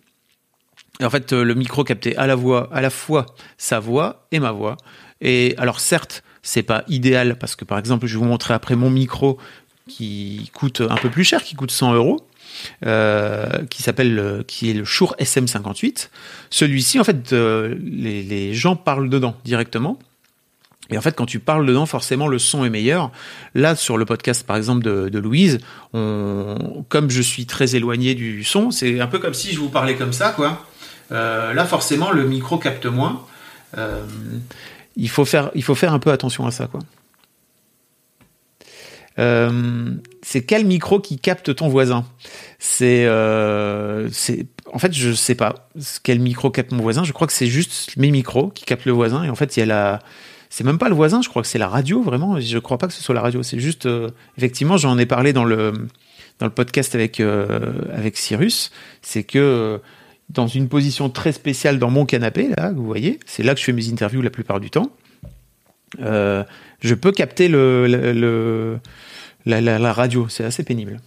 Et 1.00 1.04
en 1.04 1.10
fait, 1.10 1.32
le 1.32 1.54
micro 1.54 1.84
captait 1.84 2.16
à 2.16 2.26
la 2.26 2.34
voix, 2.34 2.68
à 2.72 2.80
la 2.80 2.90
fois 2.90 3.26
sa 3.58 3.78
voix 3.78 4.26
et 4.32 4.40
ma 4.40 4.52
voix. 4.52 4.76
Et 5.20 5.54
alors 5.58 5.80
certes, 5.80 6.22
c'est 6.42 6.62
pas 6.62 6.84
idéal 6.88 7.36
parce 7.38 7.56
que 7.56 7.64
par 7.64 7.78
exemple, 7.78 8.06
je 8.06 8.14
vais 8.14 8.20
vous 8.20 8.28
montrer 8.28 8.54
après 8.54 8.76
mon 8.76 8.90
micro 8.90 9.38
qui 9.90 10.50
coûte 10.55 10.81
un 10.81 10.96
peu 10.96 11.11
plus 11.11 11.24
cher, 11.24 11.42
qui 11.42 11.55
coûte 11.55 11.70
100 11.70 11.94
euros. 11.94 12.26
Euh, 12.87 13.64
qui 13.70 13.83
s'appelle 13.83 14.44
qui 14.46 14.70
est 14.70 14.74
le 14.74 14.85
Shure 14.85 15.14
SM58. 15.18 16.09
Celui-ci, 16.50 16.98
en 17.00 17.05
fait, 17.05 17.33
euh, 17.33 17.74
les, 17.83 18.55
gens 18.55 18.76
parlent 18.76 19.09
dedans 19.09 19.37
directement. 19.44 19.98
Et 20.90 20.98
en 20.98 21.00
fait, 21.00 21.14
quand 21.14 21.26
tu 21.26 21.38
parles 21.38 21.64
dedans, 21.66 21.87
forcément, 21.87 22.26
le 22.26 22.38
son 22.38 22.64
est 22.64 22.70
meilleur. 22.70 23.12
Là, 23.55 23.76
sur 23.76 23.96
le 23.96 24.05
podcast, 24.05 24.44
par 24.44 24.57
exemple, 24.57 24.83
de, 24.83 25.18
Louise, 25.18 25.61
comme 25.92 27.11
je 27.11 27.22
suis 27.22 27.46
très 27.46 27.76
éloigné 27.76 28.14
du 28.14 28.42
son, 28.42 28.70
c'est 28.70 29.00
un 29.00 29.07
peu 29.07 29.20
comme 29.20 29.35
si 29.35 29.53
je 29.53 29.61
vous 29.61 29.68
parlais 29.68 29.94
comme 29.94 30.12
ça, 30.12 30.31
quoi. 30.31 30.66
Euh, 31.12 31.55
là, 31.55 31.64
forcément, 31.64 32.11
le 32.11 32.24
micro 32.26 32.59
capte 32.59 32.87
moins. 32.87 33.24
Il 34.96 35.09
faut 35.09 35.24
faire, 35.24 35.50
il 35.55 35.62
faut 35.62 35.76
faire 35.76 35.94
un 35.94 36.00
peu 36.00 36.11
attention 36.11 36.44
à 36.46 36.50
ça, 36.50 36.66
quoi. 36.66 36.81
Euh, 39.20 39.92
c'est 40.22 40.42
quel 40.42 40.64
micro 40.64 40.98
qui 40.98 41.18
capte 41.18 41.54
ton 41.54 41.68
voisin? 41.68 42.04
C'est, 42.59 43.04
euh, 43.04 44.09
c'est, 44.11 44.46
en 44.72 44.78
fait, 44.78 44.92
je 44.92 45.12
sais 45.12 45.35
pas 45.35 45.68
quel 46.02 46.20
micro 46.20 46.50
capte 46.50 46.72
mon 46.72 46.83
voisin. 46.83 47.04
Je 47.04 47.12
crois 47.12 47.26
que 47.26 47.33
c'est 47.33 47.46
juste 47.46 47.96
mes 47.96 48.11
micros 48.11 48.48
qui 48.48 48.64
captent 48.64 48.87
le 48.87 48.92
voisin. 48.92 49.22
Et 49.24 49.30
en 49.30 49.35
fait, 49.35 49.56
il 49.56 49.70
a 49.70 50.00
c'est 50.48 50.64
même 50.64 50.78
pas 50.78 50.88
le 50.88 50.94
voisin. 50.94 51.22
Je 51.22 51.28
crois 51.28 51.42
que 51.42 51.48
c'est 51.48 51.59
la 51.59 51.68
radio 51.68 52.02
vraiment. 52.02 52.40
Je 52.40 52.59
crois 52.59 52.78
pas 52.78 52.88
que 52.88 52.92
ce 52.92 53.02
soit 53.02 53.14
la 53.14 53.20
radio. 53.20 53.42
C'est 53.42 53.61
juste, 53.61 53.87
euh, 53.87 54.11
effectivement, 54.37 54.76
j'en 54.76 54.98
ai 54.98 55.06
parlé 55.06 55.33
dans 55.33 55.44
le 55.44 55.72
dans 56.38 56.46
le 56.46 56.52
podcast 56.52 56.94
avec 56.94 57.20
avec 57.20 58.16
Cyrus. 58.16 58.70
C'est 59.02 59.24
que 59.24 59.80
dans 60.30 60.46
une 60.46 60.68
position 60.68 61.11
très 61.11 61.33
spéciale 61.33 61.78
dans 61.78 61.90
mon 61.90 62.06
canapé, 62.06 62.48
là, 62.56 62.72
vous 62.72 62.87
voyez, 62.87 63.20
c'est 63.26 63.42
là 63.42 63.52
que 63.52 63.61
je 63.61 63.64
fais 63.64 63.72
mes 63.72 63.90
interviews 63.90 64.22
la 64.22 64.30
plupart 64.30 64.61
du 64.61 64.70
temps. 64.70 64.90
Je 66.83 66.94
peux 66.94 67.12
capter 67.12 67.48
le, 67.48 67.87
le, 67.87 68.78
la, 69.46 69.92
radio. 69.92 70.29
C'est 70.29 70.44
assez 70.44 70.62
pénible. 70.62 71.00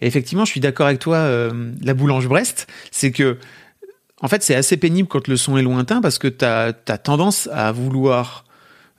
Et 0.00 0.06
effectivement, 0.06 0.44
je 0.44 0.50
suis 0.50 0.60
d'accord 0.60 0.86
avec 0.86 0.98
toi, 0.98 1.16
euh, 1.16 1.72
la 1.82 1.94
boulange 1.94 2.28
Brest, 2.28 2.66
c'est 2.90 3.12
que, 3.12 3.38
en 4.20 4.28
fait, 4.28 4.42
c'est 4.42 4.54
assez 4.54 4.76
pénible 4.76 5.08
quand 5.08 5.28
le 5.28 5.36
son 5.36 5.56
est 5.56 5.62
lointain 5.62 6.00
parce 6.00 6.18
que 6.18 6.28
tu 6.28 6.44
as, 6.44 6.72
tendance 6.98 7.48
à 7.52 7.72
vouloir, 7.72 8.44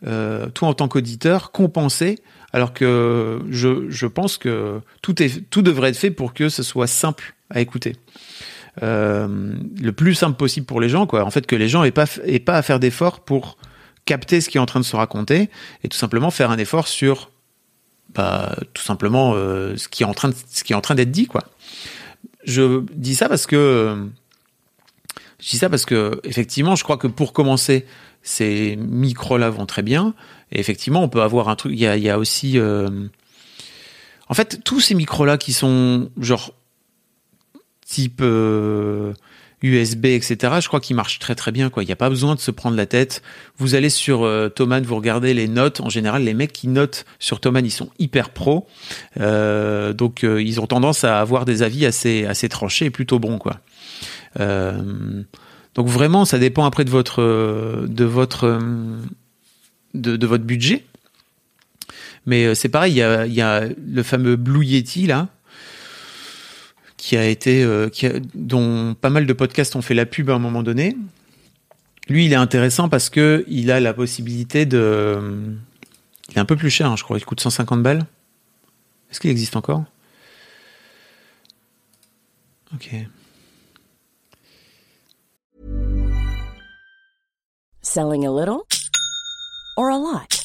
euh, 0.08 0.48
toi 0.50 0.70
en 0.70 0.74
tant 0.74 0.88
qu'auditeur, 0.88 1.52
compenser, 1.52 2.20
alors 2.54 2.74
que 2.74 3.42
je, 3.50 3.90
je 3.90 4.08
pense 4.08 4.38
que 4.38 4.80
tout, 5.02 5.22
est, 5.22 5.50
tout 5.50 5.62
devrait 5.62 5.90
être 5.90 5.98
fait 5.98 6.12
pour 6.12 6.34
que 6.34 6.50
ce 6.50 6.64
soit 6.64 6.88
simple 6.88 7.36
à 7.50 7.60
écouter. 7.60 7.96
Euh, 8.84 9.54
le 9.82 9.92
plus 9.92 10.16
simple 10.16 10.38
possible 10.38 10.66
pour 10.66 10.82
les 10.82 10.90
gens, 10.90 11.06
quoi. 11.08 11.24
En 11.24 11.32
fait, 11.32 11.46
que 11.46 11.56
les 11.56 11.70
gens 11.70 11.84
aient 11.84 11.92
pas, 11.92 12.06
aient 12.26 12.40
pas 12.40 12.58
à 12.58 12.62
faire 12.62 12.80
d'efforts 12.80 13.22
pour 13.22 13.58
capter 14.06 14.42
ce 14.42 14.50
qui 14.50 14.58
est 14.58 14.62
en 14.62 14.66
train 14.66 14.80
de 14.80 14.86
se 14.86 14.96
raconter 14.96 15.50
et 15.84 15.88
tout 15.88 15.98
simplement 15.98 16.30
faire 16.30 16.52
un 16.52 16.58
effort 16.58 16.88
sur 16.88 17.32
tout 18.74 18.82
simplement 18.82 19.34
euh, 19.36 19.76
ce 19.78 19.88
qui 19.88 20.04
est 20.04 20.06
en 20.06 20.14
train 20.14 20.32
ce 20.52 20.64
qui 20.64 20.74
est 20.74 20.76
en 20.76 20.82
train 20.82 20.96
d'être 20.96 21.12
dit 21.12 21.28
quoi. 21.28 21.44
Je 22.44 22.84
dis 22.94 23.16
ça 23.16 23.28
parce 23.30 23.48
que 23.48 24.08
je 25.40 25.50
dis 25.50 25.58
ça 25.58 25.70
parce 25.70 25.86
que 25.86 26.20
effectivement, 26.24 26.76
je 26.76 26.84
crois 26.84 26.98
que 26.98 27.08
pour 27.08 27.34
commencer, 27.34 27.86
ces 28.24 28.76
micros 28.78 29.38
là 29.38 29.50
vont 29.50 29.66
très 29.66 29.82
bien 29.82 30.14
et 30.52 30.60
effectivement, 30.60 31.04
on 31.04 31.10
peut 31.10 31.22
avoir 31.22 31.50
un 31.50 31.56
truc 31.56 31.74
il 31.74 31.80
y 31.80 31.88
a, 31.88 31.98
il 31.98 32.04
y 32.04 32.10
a 32.10 32.18
aussi 32.18 32.58
euh, 32.58 33.08
en 34.28 34.34
fait, 34.34 34.64
tous 34.64 34.80
ces 34.80 34.96
micros 34.96 35.26
là 35.26 35.38
qui 35.38 35.54
sont 35.54 36.10
genre 36.20 36.54
type 37.86 38.22
euh, 38.22 39.14
USB, 39.66 40.06
etc. 40.06 40.54
Je 40.62 40.68
crois 40.68 40.80
qu'il 40.80 40.96
marche 40.96 41.20
très 41.20 41.36
très 41.36 41.52
bien. 41.52 41.72
Il 41.78 41.86
n'y 41.86 41.92
a 41.92 41.96
pas 41.96 42.10
besoin 42.10 42.36
de 42.36 42.40
se 42.40 42.52
prendre 42.52 42.78
la 42.78 42.86
tête. 42.86 43.22
Vous 43.58 43.76
allez 43.76 43.90
sur 43.90 44.24
euh, 44.24 44.50
Thomann, 44.50 44.84
vous 44.84 44.96
regardez 44.96 45.34
les 45.34 45.48
notes. 45.48 45.82
En 45.82 45.90
général, 45.90 46.24
les 46.24 46.34
mecs 46.34 46.54
qui 46.54 46.68
notent 46.68 47.06
sur 47.20 47.40
Thomann, 47.40 47.66
ils 47.66 47.72
sont 47.72 47.90
hyper 48.00 48.30
pros. 48.30 48.68
Euh, 49.20 49.94
donc, 49.94 50.24
euh, 50.24 50.42
ils 50.42 50.62
ont 50.62 50.68
tendance 50.68 51.04
à 51.04 51.20
avoir 51.20 51.46
des 51.46 51.64
avis 51.64 51.86
assez 51.86 52.50
tranchés 52.50 52.86
et 52.86 52.90
plutôt 52.92 53.20
bons. 53.20 53.40
Euh, 54.40 55.24
donc 55.74 55.88
vraiment, 55.88 56.26
ça 56.26 56.40
dépend 56.40 56.66
après 56.66 56.86
de 56.86 56.92
votre 56.92 57.18
budget. 60.38 60.86
Mais 62.28 62.56
c'est 62.56 62.70
pareil, 62.70 62.94
il 62.94 62.98
y 62.98 63.04
a, 63.04 63.26
y 63.28 63.42
a 63.42 63.66
le 63.66 64.04
fameux 64.04 64.36
Blue 64.36 64.66
Yeti 64.66 65.06
là, 65.06 65.28
qui 67.06 67.18
a 67.18 67.28
été, 67.28 67.64
euh, 67.64 67.88
dont 68.34 68.96
pas 68.96 69.12
mal 69.12 69.28
de 69.28 69.34
podcasts 69.34 69.76
ont 69.76 69.84
fait 69.84 69.94
la 69.94 70.08
pub 70.08 70.32
à 70.32 70.34
un 70.34 70.40
moment 70.40 70.64
donné. 70.64 70.98
Lui, 72.10 72.26
il 72.26 72.34
est 72.34 72.36
intéressant 72.36 72.90
parce 72.90 73.12
que 73.12 73.46
il 73.48 73.70
a 73.70 73.80
la 73.80 73.94
possibilité 73.94 74.66
de. 74.66 75.56
Il 76.32 76.38
est 76.38 76.40
un 76.40 76.46
peu 76.46 76.56
plus 76.56 76.72
cher, 76.72 76.90
hein, 76.90 76.96
je 76.96 77.04
crois. 77.04 77.20
Il 77.20 77.24
coûte 77.24 77.42
150 77.42 77.84
balles. 77.84 78.08
Est-ce 79.12 79.20
qu'il 79.20 79.30
existe 79.30 79.56
encore? 79.56 79.84
Ok. 82.74 82.90
Selling 87.84 88.26
a 88.26 88.32
little 88.32 88.64
or 89.78 89.92
a 89.92 90.00
lot? 90.00 90.45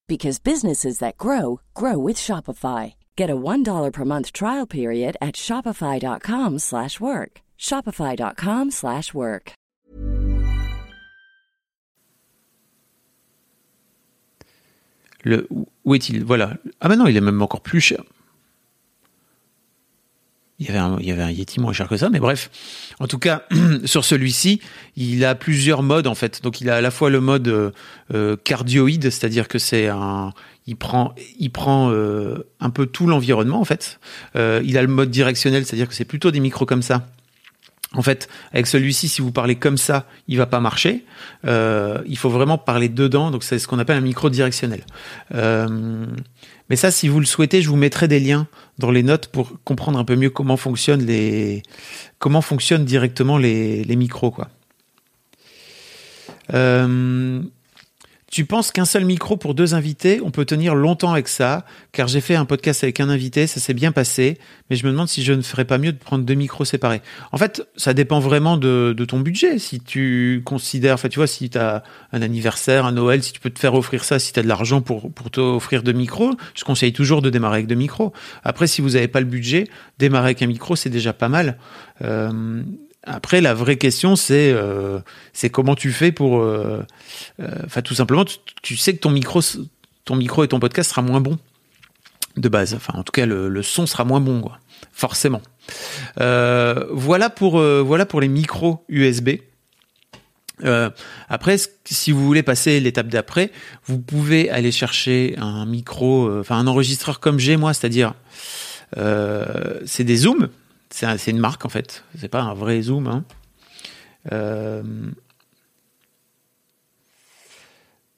because 0.11 0.39
businesses 0.39 0.99
that 0.99 1.17
grow 1.17 1.61
grow 1.73 1.97
with 1.97 2.17
Shopify. 2.17 2.83
Get 3.15 3.29
a 3.29 3.35
$1 3.35 3.91
per 3.93 4.05
month 4.05 4.33
trial 4.33 4.67
period 4.67 5.15
at 5.21 5.35
shopify.com/work. 5.45 7.31
shopify.com/work. 7.57 9.45
Le 15.23 15.47
où 15.85 15.95
est-il 15.95 16.23
Voilà. 16.23 16.57
Ah 16.79 16.87
maintenant, 16.87 17.05
il 17.07 17.15
est 17.17 17.21
même 17.21 17.41
encore 17.41 17.61
plus 17.61 17.79
cher. 17.79 18.03
Il 20.61 20.67
y, 20.67 21.11
avait 21.11 21.23
un, 21.23 21.31
Yeti 21.31 21.59
moins 21.59 21.73
cher 21.73 21.87
que 21.87 21.97
ça, 21.97 22.11
mais 22.11 22.19
bref. 22.19 22.51
En 22.99 23.07
tout 23.07 23.17
cas, 23.17 23.45
sur 23.85 24.05
celui-ci, 24.05 24.61
il 24.95 25.25
a 25.25 25.33
plusieurs 25.33 25.81
modes 25.81 26.05
en 26.05 26.13
fait. 26.13 26.43
Donc 26.43 26.61
il 26.61 26.69
a 26.69 26.75
à 26.75 26.81
la 26.81 26.91
fois 26.91 27.09
le 27.09 27.19
mode 27.19 27.47
euh, 27.47 27.71
euh 28.13 28.37
cardioïde, 28.43 29.09
c'est-à-dire 29.09 29.47
que 29.47 29.57
c'est 29.57 29.87
un, 29.87 30.33
il 30.67 30.75
prend, 30.75 31.15
il 31.39 31.49
prend 31.49 31.89
euh, 31.89 32.47
un 32.59 32.69
peu 32.69 32.85
tout 32.85 33.07
l'environnement 33.07 33.59
en 33.59 33.65
fait. 33.65 33.99
Il 34.35 34.77
a 34.77 34.83
le 34.83 34.87
mode 34.87 35.09
directionnel, 35.09 35.65
c'est-à-dire 35.65 35.87
que 35.87 35.95
c'est 35.95 36.05
plutôt 36.05 36.29
des 36.29 36.39
micros 36.39 36.67
comme 36.67 36.83
ça. 36.83 37.07
En 37.93 38.03
fait, 38.03 38.29
avec 38.53 38.67
celui-ci, 38.67 39.09
si 39.09 39.21
vous 39.21 39.31
parlez 39.31 39.55
comme 39.55 39.77
ça, 39.77 40.05
il 40.27 40.37
va 40.37 40.45
pas 40.45 40.59
marcher. 40.59 41.03
Il 41.43 42.17
faut 42.17 42.29
vraiment 42.29 42.59
parler 42.59 42.87
dedans, 42.87 43.31
donc 43.31 43.43
c'est 43.43 43.57
ce 43.57 43.67
qu'on 43.67 43.79
appelle 43.79 43.97
un 43.97 44.01
micro 44.01 44.29
directionnel. 44.29 44.83
Mais 46.69 46.75
ça, 46.75 46.91
si 46.91 47.07
vous 47.07 47.19
le 47.19 47.25
souhaitez, 47.25 47.61
je 47.61 47.69
vous 47.69 47.75
mettrai 47.75 48.07
des 48.07 48.19
liens 48.19 48.47
dans 48.77 48.91
les 48.91 49.03
notes 49.03 49.27
pour 49.27 49.61
comprendre 49.63 49.99
un 49.99 50.05
peu 50.05 50.15
mieux 50.15 50.29
comment 50.29 50.57
fonctionnent 50.57 51.05
les, 51.05 51.63
comment 52.19 52.41
fonctionnent 52.41 52.85
directement 52.85 53.37
les, 53.37 53.83
les 53.83 53.95
micros, 53.95 54.31
quoi. 54.31 54.49
Euh, 56.53 57.41
tu 58.31 58.45
penses 58.45 58.71
qu'un 58.71 58.85
seul 58.85 59.03
micro 59.03 59.35
pour 59.35 59.53
deux 59.53 59.75
invités, 59.75 60.21
on 60.23 60.31
peut 60.31 60.45
tenir 60.45 60.73
longtemps 60.73 61.11
avec 61.11 61.27
ça, 61.27 61.65
car 61.91 62.07
j'ai 62.07 62.21
fait 62.21 62.35
un 62.35 62.45
podcast 62.45 62.81
avec 62.81 63.01
un 63.01 63.09
invité, 63.09 63.45
ça 63.45 63.59
s'est 63.59 63.73
bien 63.73 63.91
passé, 63.91 64.37
mais 64.69 64.77
je 64.77 64.85
me 64.85 64.91
demande 64.91 65.09
si 65.09 65.21
je 65.21 65.33
ne 65.33 65.41
ferais 65.41 65.65
pas 65.65 65.77
mieux 65.77 65.91
de 65.91 65.97
prendre 65.97 66.23
deux 66.23 66.33
micros 66.33 66.63
séparés. 66.63 67.01
En 67.33 67.37
fait, 67.37 67.61
ça 67.75 67.93
dépend 67.93 68.21
vraiment 68.21 68.55
de, 68.55 68.95
ton 69.05 69.19
budget. 69.19 69.59
Si 69.59 69.81
tu 69.81 70.41
considères, 70.45 70.93
enfin, 70.93 71.09
tu 71.09 71.19
vois, 71.19 71.27
si 71.27 71.49
tu 71.49 71.57
as 71.57 71.83
un 72.13 72.21
anniversaire, 72.21 72.85
un 72.85 72.93
Noël, 72.93 73.21
si 73.21 73.33
tu 73.33 73.41
peux 73.41 73.49
te 73.49 73.59
faire 73.59 73.73
offrir 73.73 74.05
ça, 74.05 74.17
si 74.17 74.31
tu 74.31 74.41
de 74.41 74.47
l'argent 74.47 74.79
pour, 74.79 75.11
pour 75.11 75.29
t'offrir 75.29 75.83
deux 75.83 75.91
micros, 75.91 76.31
je 76.55 76.63
conseille 76.63 76.93
toujours 76.93 77.21
de 77.21 77.29
démarrer 77.29 77.55
avec 77.55 77.67
deux 77.67 77.75
micros. 77.75 78.13
Après, 78.45 78.65
si 78.65 78.81
vous 78.81 78.91
n'avez 78.91 79.09
pas 79.09 79.19
le 79.19 79.25
budget, 79.25 79.67
démarrer 79.99 80.27
avec 80.27 80.41
un 80.41 80.47
micro, 80.47 80.77
c'est 80.77 80.89
déjà 80.89 81.11
pas 81.11 81.27
mal. 81.27 81.57
Euh, 82.01 82.63
après, 83.03 83.41
la 83.41 83.53
vraie 83.53 83.77
question, 83.77 84.15
c'est 84.15 84.51
euh, 84.51 84.99
comment 85.51 85.75
tu 85.75 85.91
fais 85.91 86.11
pour, 86.11 86.41
euh, 86.41 86.85
euh, 87.39 87.47
enfin, 87.65 87.81
tout 87.81 87.95
simplement, 87.95 88.25
tu, 88.61 88.77
sais 88.77 88.93
que 88.93 88.99
ton 88.99 89.09
micro, 89.09 90.43
et 90.43 90.47
ton 90.47 90.59
podcast 90.59 90.91
sera 90.91 91.01
moins 91.01 91.21
bon 91.21 91.39
de 92.37 92.47
base. 92.47 92.75
Enfin, 92.75 92.93
en 92.95 93.03
tout 93.03 93.11
cas, 93.11 93.25
le, 93.25 93.61
son 93.63 93.87
sera 93.87 94.05
moins 94.05 94.21
bon. 94.21 94.43
Forcément. 94.93 95.41
voilà 96.17 97.29
pour 97.29 97.59
voilà 97.59 98.05
pour 98.05 98.21
les 98.21 98.27
micros 98.27 98.83
USB. 98.87 99.29
après, 101.29 101.57
si 101.85 102.11
vous 102.11 102.23
voulez 102.23 102.43
passer 102.43 102.79
l'étape 102.79 103.07
d'après, 103.07 103.51
vous 103.85 103.99
pouvez 103.99 104.49
aller 104.51 104.71
chercher 104.71 105.35
un 105.37 105.65
micro, 105.65 106.39
enfin 106.39 106.57
un 106.57 106.67
enregistreur 106.67 107.19
comme 107.19 107.39
j'ai 107.39 107.57
moi, 107.57 107.73
c'est-à-dire 107.73 108.13
c'est 108.95 110.03
des 110.03 110.17
zooms 110.17 110.49
c'est 110.93 111.31
une 111.31 111.39
marque 111.39 111.65
en 111.65 111.69
fait. 111.69 112.03
C'est 112.17 112.27
pas 112.27 112.41
un 112.41 112.53
vrai 112.53 112.81
zoom. 112.81 113.07
Hein. 113.07 113.23
Euh, 114.31 114.83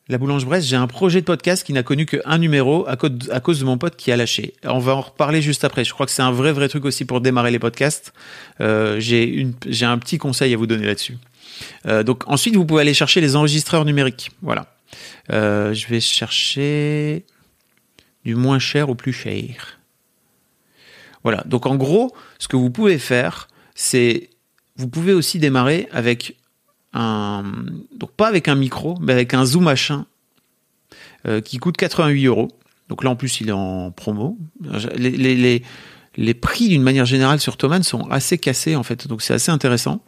la 0.09 0.17
Boulange 0.17 0.45
Brest, 0.45 0.67
j'ai 0.67 0.75
un 0.75 0.87
projet 0.87 1.21
de 1.21 1.25
podcast 1.25 1.65
qui 1.65 1.71
n'a 1.71 1.83
connu 1.83 2.05
qu'un 2.05 2.37
numéro 2.37 2.85
à 2.87 2.97
cause, 2.97 3.59
de 3.59 3.65
mon 3.65 3.77
pote 3.77 3.95
qui 3.95 4.11
a 4.11 4.17
lâché. 4.17 4.53
On 4.63 4.79
va 4.79 4.95
en 4.95 5.01
reparler 5.01 5.41
juste 5.41 5.63
après. 5.63 5.85
Je 5.85 5.93
crois 5.93 6.05
que 6.05 6.11
c'est 6.11 6.21
un 6.21 6.31
vrai 6.31 6.51
vrai 6.51 6.67
truc 6.67 6.83
aussi 6.85 7.05
pour 7.05 7.21
démarrer 7.21 7.51
les 7.51 7.59
podcasts. 7.59 8.13
Euh, 8.59 8.99
j'ai 8.99 9.85
un 9.85 9.97
petit 9.97 10.17
conseil 10.17 10.53
à 10.53 10.57
vous 10.57 10.67
donner 10.67 10.85
là-dessus. 10.85 11.17
Euh, 11.87 12.03
donc 12.03 12.23
ensuite, 12.27 12.55
vous 12.55 12.65
pouvez 12.65 12.81
aller 12.81 12.93
chercher 12.93 13.21
les 13.21 13.35
enregistreurs 13.35 13.85
numériques. 13.85 14.31
Voilà. 14.41 14.67
je 15.29 15.87
vais 15.87 16.01
chercher 16.01 17.25
du 18.25 18.35
moins 18.35 18.59
cher 18.59 18.89
au 18.89 18.95
plus 18.95 19.13
cher. 19.13 19.79
Voilà. 21.23 21.43
Donc 21.45 21.65
en 21.65 21.75
gros, 21.75 22.13
ce 22.43 22.49
que 22.49 22.57
vous 22.57 22.69
pouvez 22.69 22.99
faire, 22.99 23.47
c'est 23.73 24.29
vous 24.75 24.89
pouvez 24.89 25.13
aussi 25.13 25.39
démarrer 25.39 25.87
avec 25.93 26.35
un 26.91 27.43
donc 27.97 28.11
pas 28.11 28.27
avec 28.27 28.49
un 28.49 28.55
micro, 28.55 28.97
mais 28.99 29.13
avec 29.13 29.33
un 29.33 29.45
zoom 29.45 29.63
machin 29.63 30.05
euh, 31.25 31.39
qui 31.39 31.57
coûte 31.57 31.77
88 31.77 32.25
euros. 32.25 32.49
Donc 32.89 33.05
là 33.05 33.11
en 33.11 33.15
plus 33.15 33.39
il 33.39 33.47
est 33.47 33.53
en 33.53 33.91
promo. 33.91 34.37
Les, 34.97 35.11
les, 35.11 35.63
les, 36.17 36.33
prix 36.33 36.67
d'une 36.67 36.83
manière 36.83 37.05
générale 37.05 37.39
sur 37.39 37.55
Thomann 37.55 37.81
sont 37.81 38.09
assez 38.11 38.37
cassés 38.37 38.75
en 38.75 38.83
fait, 38.83 39.07
donc 39.07 39.21
c'est 39.21 39.33
assez 39.33 39.51
intéressant. 39.51 40.03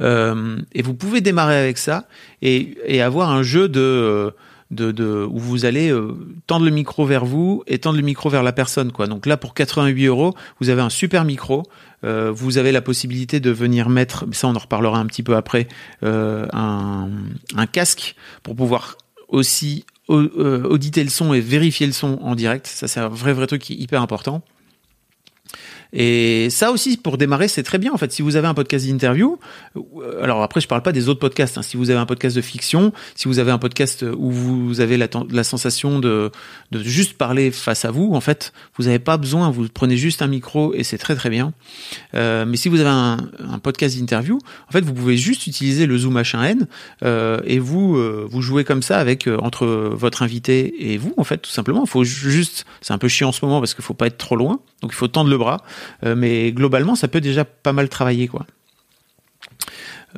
Euh, 0.00 0.60
et 0.74 0.82
vous 0.82 0.94
pouvez 0.94 1.20
démarrer 1.20 1.56
avec 1.56 1.76
ça 1.76 2.06
et, 2.40 2.78
et 2.86 3.02
avoir 3.02 3.30
un 3.30 3.42
jeu 3.42 3.68
de 3.68 4.32
de, 4.70 5.26
où 5.30 5.38
vous 5.38 5.64
allez 5.64 5.90
euh, 5.90 6.14
tendre 6.46 6.64
le 6.64 6.70
micro 6.70 7.04
vers 7.04 7.24
vous 7.24 7.62
et 7.66 7.78
tendre 7.78 7.96
le 7.96 8.02
micro 8.02 8.28
vers 8.28 8.42
la 8.42 8.52
personne. 8.52 8.92
Quoi. 8.92 9.06
Donc 9.06 9.26
là, 9.26 9.36
pour 9.36 9.54
88 9.54 10.06
euros, 10.06 10.34
vous 10.60 10.70
avez 10.70 10.82
un 10.82 10.90
super 10.90 11.24
micro. 11.24 11.62
Euh, 12.04 12.30
vous 12.30 12.58
avez 12.58 12.72
la 12.72 12.82
possibilité 12.82 13.40
de 13.40 13.50
venir 13.50 13.88
mettre, 13.88 14.26
ça 14.32 14.48
on 14.48 14.54
en 14.54 14.58
reparlera 14.58 14.98
un 14.98 15.06
petit 15.06 15.22
peu 15.22 15.36
après, 15.36 15.68
euh, 16.02 16.46
un, 16.52 17.08
un, 17.56 17.66
casque 17.66 18.14
pour 18.42 18.54
pouvoir 18.54 18.98
aussi 19.28 19.86
auditer 20.08 21.02
le 21.02 21.08
son 21.08 21.32
et 21.32 21.40
vérifier 21.40 21.86
le 21.86 21.94
son 21.94 22.18
en 22.20 22.34
direct. 22.34 22.66
Ça 22.66 22.88
c'est 22.88 23.00
un 23.00 23.08
vrai 23.08 23.32
vrai 23.32 23.46
truc 23.46 23.70
hyper 23.70 24.02
important. 24.02 24.42
Et 25.94 26.50
ça 26.50 26.72
aussi, 26.72 26.96
pour 26.96 27.16
démarrer, 27.16 27.48
c'est 27.48 27.62
très 27.62 27.78
bien. 27.78 27.92
En 27.92 27.96
fait, 27.96 28.12
si 28.12 28.20
vous 28.20 28.36
avez 28.36 28.48
un 28.48 28.54
podcast 28.54 28.86
d'interview, 28.86 29.38
euh, 29.76 30.22
alors 30.22 30.42
après, 30.42 30.60
je 30.60 30.68
parle 30.68 30.82
pas 30.82 30.92
des 30.92 31.08
autres 31.08 31.20
podcasts. 31.20 31.56
Hein. 31.56 31.62
Si 31.62 31.76
vous 31.76 31.90
avez 31.90 32.00
un 32.00 32.06
podcast 32.06 32.34
de 32.34 32.42
fiction, 32.42 32.92
si 33.14 33.28
vous 33.28 33.38
avez 33.38 33.52
un 33.52 33.58
podcast 33.58 34.04
où 34.16 34.30
vous 34.30 34.80
avez 34.80 34.96
la, 34.96 35.44
sensation 35.44 36.00
de, 36.00 36.30
de 36.72 36.82
juste 36.82 37.14
parler 37.16 37.50
face 37.50 37.84
à 37.84 37.90
vous, 37.90 38.12
en 38.12 38.20
fait, 38.20 38.52
vous 38.76 38.84
n'avez 38.84 38.98
pas 38.98 39.16
besoin. 39.16 39.50
Vous 39.50 39.68
prenez 39.72 39.96
juste 39.96 40.20
un 40.20 40.26
micro 40.26 40.74
et 40.74 40.82
c'est 40.82 40.98
très 40.98 41.14
très 41.14 41.30
bien. 41.30 41.52
Euh, 42.14 42.44
mais 42.44 42.56
si 42.56 42.68
vous 42.68 42.80
avez 42.80 42.90
un, 42.90 43.18
podcast 43.62 43.96
d'interview, 43.96 44.38
en 44.68 44.72
fait, 44.72 44.84
vous 44.84 44.92
pouvez 44.92 45.16
juste 45.16 45.46
utiliser 45.46 45.86
le 45.86 45.96
Zoom 45.96 46.18
H1N 46.18 46.66
euh, 47.02 47.40
et 47.44 47.58
vous 47.58 47.96
euh, 47.96 48.26
vous 48.28 48.42
jouez 48.42 48.64
comme 48.64 48.82
ça 48.82 48.98
avec 48.98 49.26
euh, 49.26 49.36
entre 49.38 49.66
votre 49.66 50.22
invité 50.22 50.92
et 50.92 50.98
vous, 50.98 51.14
en 51.16 51.24
fait, 51.24 51.38
tout 51.38 51.50
simplement. 51.50 51.82
Il 51.84 51.90
faut 51.90 52.04
juste, 52.04 52.64
c'est 52.80 52.92
un 52.92 52.98
peu 52.98 53.08
chiant 53.08 53.28
en 53.28 53.32
ce 53.32 53.44
moment 53.44 53.60
parce 53.60 53.74
qu'il 53.74 53.84
faut 53.84 53.94
pas 53.94 54.06
être 54.06 54.18
trop 54.18 54.36
loin, 54.36 54.60
donc 54.82 54.92
il 54.92 54.96
faut 54.96 55.08
tendre 55.08 55.30
le 55.30 55.38
bras. 55.38 55.62
Euh, 56.04 56.14
mais 56.16 56.52
globalement, 56.52 56.94
ça 56.94 57.08
peut 57.08 57.20
déjà 57.20 57.44
pas 57.44 57.72
mal 57.72 57.88
travailler, 57.88 58.28
quoi. 58.28 58.46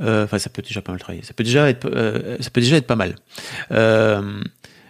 Euh, 0.00 0.24
enfin, 0.24 0.38
ça 0.38 0.50
peut 0.50 0.62
déjà 0.62 0.82
pas 0.82 0.92
mal 0.92 1.00
travailler. 1.00 1.24
Ça 1.24 1.32
peut 1.32 1.44
déjà 1.44 1.68
être, 1.68 1.86
euh, 1.86 2.36
ça 2.40 2.50
peut 2.50 2.60
déjà 2.60 2.76
être 2.76 2.86
pas 2.86 2.96
mal. 2.96 3.16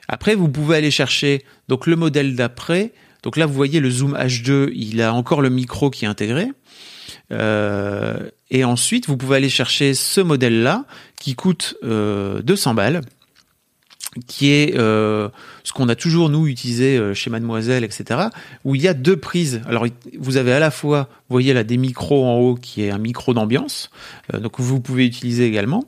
après, 0.09 0.35
vous 0.35 0.49
pouvez 0.49 0.77
aller 0.77 0.91
chercher 0.91 1.45
donc 1.69 1.87
le 1.87 1.97
modèle 1.97 2.37
d'après. 2.37 2.93
Donc 3.23 3.37
là, 3.37 3.47
vous 3.47 3.55
voyez 3.55 3.81
le 3.81 3.91
Zoom 3.91 4.17
H2, 4.17 4.71
il 4.75 5.03
a 5.03 5.12
encore 5.12 5.43
le 5.43 5.51
micro 5.51 5.91
qui 5.91 6.05
est 6.05 6.09
intégré. 6.09 6.49
et 7.31 8.65
ensuite, 8.65 9.07
vous 9.07 9.17
pouvez 9.17 9.37
aller 9.37 9.49
chercher 9.49 9.95
ce 9.95 10.21
modèle-là 10.21 10.85
qui 11.19 11.35
coûte 11.35 11.77
200 11.83 12.75
balles 12.75 13.01
qui 14.26 14.50
est 14.50 14.76
euh, 14.76 15.29
ce 15.64 15.72
qu'on 15.72 15.88
a 15.88 15.94
toujours 15.94 16.29
nous 16.29 16.46
utilisé 16.46 16.96
euh, 16.96 17.14
chez 17.14 17.31
Mademoiselle, 17.31 17.85
etc. 17.85 18.20
Où 18.64 18.74
il 18.74 18.83
y 18.83 18.88
a 18.88 18.94
deux 18.94 19.16
prises. 19.16 19.61
Alors 19.66 19.87
vous 20.18 20.37
avez 20.37 20.52
à 20.52 20.59
la 20.59 20.70
fois, 20.70 21.09
vous 21.29 21.35
voyez 21.35 21.52
là 21.52 21.64
des 21.64 21.76
micros 21.76 22.24
en 22.24 22.37
haut 22.37 22.55
qui 22.55 22.83
est 22.83 22.90
un 22.90 22.98
micro 22.98 23.35
d'ambiance, 23.35 23.90
euh, 24.33 24.40
donc 24.40 24.59
vous 24.59 24.81
pouvez 24.81 25.07
utiliser 25.07 25.46
également. 25.46 25.85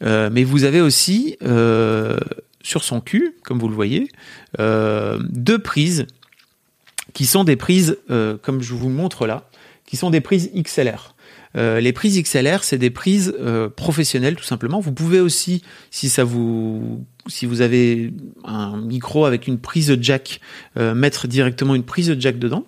mais 0.00 0.44
vous 0.44 0.64
avez 0.64 0.80
aussi 0.80 1.36
sur 2.62 2.84
son 2.84 3.00
cul, 3.00 3.34
comme 3.44 3.58
vous 3.58 3.68
le 3.68 3.74
voyez, 3.74 4.08
deux 4.58 5.58
prises 5.58 6.06
qui 7.14 7.26
sont 7.26 7.44
des 7.44 7.56
prises, 7.56 7.98
comme 8.42 8.62
je 8.62 8.74
vous 8.74 8.88
montre 8.88 9.26
là, 9.26 9.48
qui 9.86 9.96
sont 9.96 10.10
des 10.10 10.20
prises 10.20 10.50
XLR. 10.54 11.14
Les 11.54 11.92
prises 11.92 12.20
XLR, 12.22 12.62
c'est 12.62 12.78
des 12.78 12.90
prises 12.90 13.34
professionnelles 13.76 14.36
tout 14.36 14.44
simplement. 14.44 14.80
Vous 14.80 14.92
pouvez 14.92 15.20
aussi, 15.20 15.62
si 15.90 16.08
ça 16.08 16.24
vous, 16.24 17.04
si 17.28 17.46
vous 17.46 17.60
avez 17.60 18.12
un 18.44 18.76
micro 18.76 19.24
avec 19.24 19.46
une 19.46 19.58
prise 19.58 19.96
jack, 20.00 20.40
euh, 20.76 20.94
mettre 20.94 21.28
directement 21.28 21.74
une 21.74 21.84
prise 21.84 22.14
jack 22.18 22.38
dedans. 22.38 22.66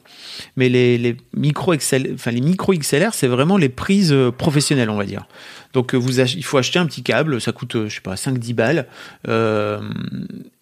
Mais 0.57 0.69
les, 0.69 1.17
enfin 1.35 2.31
les 2.31 2.41
micro 2.41 2.73
XLR, 2.73 3.13
c'est 3.13 3.27
vraiment 3.27 3.57
les 3.57 3.69
prises 3.69 4.15
professionnelles, 4.39 4.91
on 4.91 4.97
va 4.97 5.05
dire. 5.05 5.27
Donc 5.73 5.95
vous 5.95 6.21
il 6.21 6.45
faut 6.45 6.59
acheter 6.59 6.79
un 6.79 6.87
petit 6.87 7.03
câble, 7.03 7.41
ça 7.41 7.53
coûte 7.53 7.87
je 7.87 7.95
sais 7.95 8.01
pas 8.01 8.15
5-10 8.15 8.55
balles, 8.55 8.87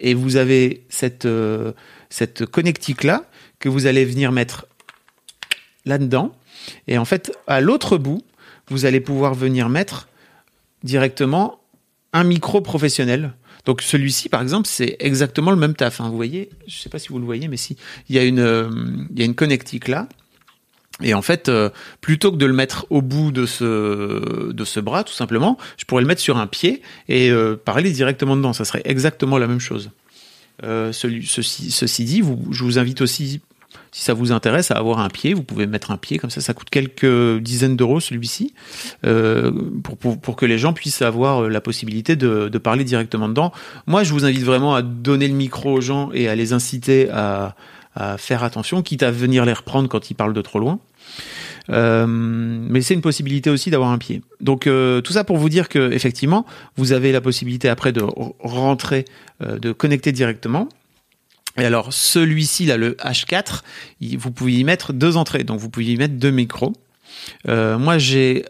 et 0.01 0.15
vous 0.15 0.37
avez 0.37 0.85
cette 0.89 1.29
cette 2.11 2.47
connectique 2.47 3.05
là 3.05 3.25
que 3.59 3.69
vous 3.69 3.87
allez 3.87 4.05
venir 4.05 4.33
mettre 4.33 4.67
là-dedans 5.87 6.35
et 6.87 6.99
en 6.99 7.05
fait, 7.05 7.33
à 7.47 7.61
l'autre 7.61 7.99
bout, 7.99 8.23
vous 8.69 8.85
allez 8.85 9.01
pouvoir 9.01 9.35
venir 9.35 9.69
mettre 9.69 10.09
directement 10.83 11.61
un 12.13 12.25
micro 12.25 12.61
professionnel. 12.61 13.33
Donc 13.69 13.83
celui-ci, 13.83 14.31
par 14.31 14.41
exemple, 14.41 14.67
c'est 14.67 14.97
exactement 14.99 15.51
le 15.51 15.59
même 15.59 15.75
taf. 15.75 16.01
Hein. 16.01 16.09
Vous 16.09 16.17
voyez, 16.17 16.49
je 16.67 16.79
ne 16.79 16.81
sais 16.81 16.89
pas 16.89 16.99
si 16.99 17.09
vous 17.09 17.19
le 17.19 17.27
voyez, 17.27 17.49
mais 17.49 17.59
si 17.59 17.77
il 18.09 18.17
y 18.17 18.19
a 18.19 18.25
une, 18.25 18.39
euh, 18.39 19.33
connectique 19.37 19.89
là. 19.89 20.09
Et 21.03 21.13
en 21.13 21.21
fait, 21.21 21.51
euh, 21.51 21.69
plutôt 22.01 22.33
que 22.33 22.39
de 22.39 22.47
le 22.47 22.55
mettre 22.55 22.87
au 22.89 23.03
bout 23.03 23.31
de 23.31 23.45
ce 23.45 24.81
bras, 24.81 25.05
tout 25.05 25.13
simplement, 25.13 25.59
je 25.77 25.85
pourrais 25.85 26.01
le 26.01 26.09
mettre 26.09 26.23
sur 26.23 26.39
un 26.39 26.47
pied 26.47 26.81
et 27.09 27.31
euh, 27.31 27.57
parler 27.63 27.91
directement 27.91 28.39
dedans. 28.39 28.55
Ça 28.55 28.65
serait 28.65 28.81
exactement 28.87 29.37
la 29.37 29.47
même 29.47 29.61
chose. 29.61 29.91
ceci, 30.63 32.05
dit, 32.05 32.23
je 32.51 32.65
vous 32.65 32.79
invite 32.79 33.03
aussi 33.03 33.43
si 33.93 34.05
ça 34.05 34.15
vous 34.15 34.33
intéresse 34.33 34.71
à 34.71 34.75
avoir 34.75 34.99
un 35.01 35.09
pied, 35.09 35.35
vous 35.35 35.43
pouvez 35.43 35.67
mettre 35.67 35.91
un 35.91 35.97
pied 35.97 36.19
comme 36.19 36.31
ça. 36.31 36.41
Ça 36.41 36.55
coûte 36.55 36.71
quelques 36.71 37.39
dizaines 37.41 37.77
d'euros 37.77 38.01
celui-ci 38.01 38.55
euh, 39.05 39.51
pour, 40.23 40.37
que 40.37 40.47
les 40.47 40.59
gens 40.59 40.73
puissent 40.73 41.03
avoir 41.03 41.45
euh, 41.45 41.49
la 41.49 41.61
possibilité 41.61 42.17
de, 42.17 42.59
parler 42.59 42.85
directement 42.85 43.29
dedans. 43.29 43.53
Moi, 43.87 44.03
je 44.03 44.13
vous 44.13 44.25
invite 44.25 44.43
vraiment 44.43 44.75
à 44.75 44.83
donner 44.83 45.29
le 45.29 45.35
micro 45.35 45.73
aux 45.75 45.81
gens 45.81 46.11
et 46.13 46.29
à 46.29 46.35
les 46.35 46.53
inciter 46.53 47.09
à, 47.11 47.55
faire 48.17 48.45
attention, 48.45 48.81
quitte 48.81 49.03
à 49.03 49.11
venir 49.11 49.45
les 49.45 49.53
reprendre 49.53 49.89
quand 49.89 50.09
ils 50.09 50.15
parlent 50.15 50.33
de 50.33 50.41
trop 50.41 50.61
loin. 50.61 50.79
Euh, 51.71 52.07
mais 52.07 52.81
c'est 52.81 52.95
une 52.95 53.01
possibilité 53.01 53.51
aussi 53.51 53.71
d'avoir 53.71 53.91
un 53.91 53.99
pied. 53.99 54.23
Donc 54.41 54.69
tout 54.69 55.13
ça 55.13 55.25
pour 55.25 55.37
vous 55.37 55.49
dire 55.49 55.69
que 55.69 55.91
effectivement, 55.91 56.47
vous 56.77 56.93
avez 56.93 57.11
la 57.11 57.21
possibilité 57.21 57.69
après 57.69 57.91
de 57.91 58.03
rentrer, 58.39 59.05
de 59.41 59.73
connecter 59.73 60.13
directement. 60.13 60.69
Et 61.59 61.65
alors 61.65 61.93
celui-ci 61.93 62.67
là, 62.67 62.77
le 62.77 62.93
H4, 62.95 63.63
vous 64.19 64.31
pouvez 64.31 64.55
y 64.55 64.65
mettre 64.65 64.93
deux 64.93 65.17
entrées, 65.17 65.45
donc 65.45 65.59
vous 65.61 65.69
pouvez 65.71 65.87
y 65.87 65.97
mettre 65.97 66.15
deux 66.15 66.31
micros. 66.31 66.73
Euh, 67.49 67.79
moi 67.79 67.99
j'ai, 67.99 68.45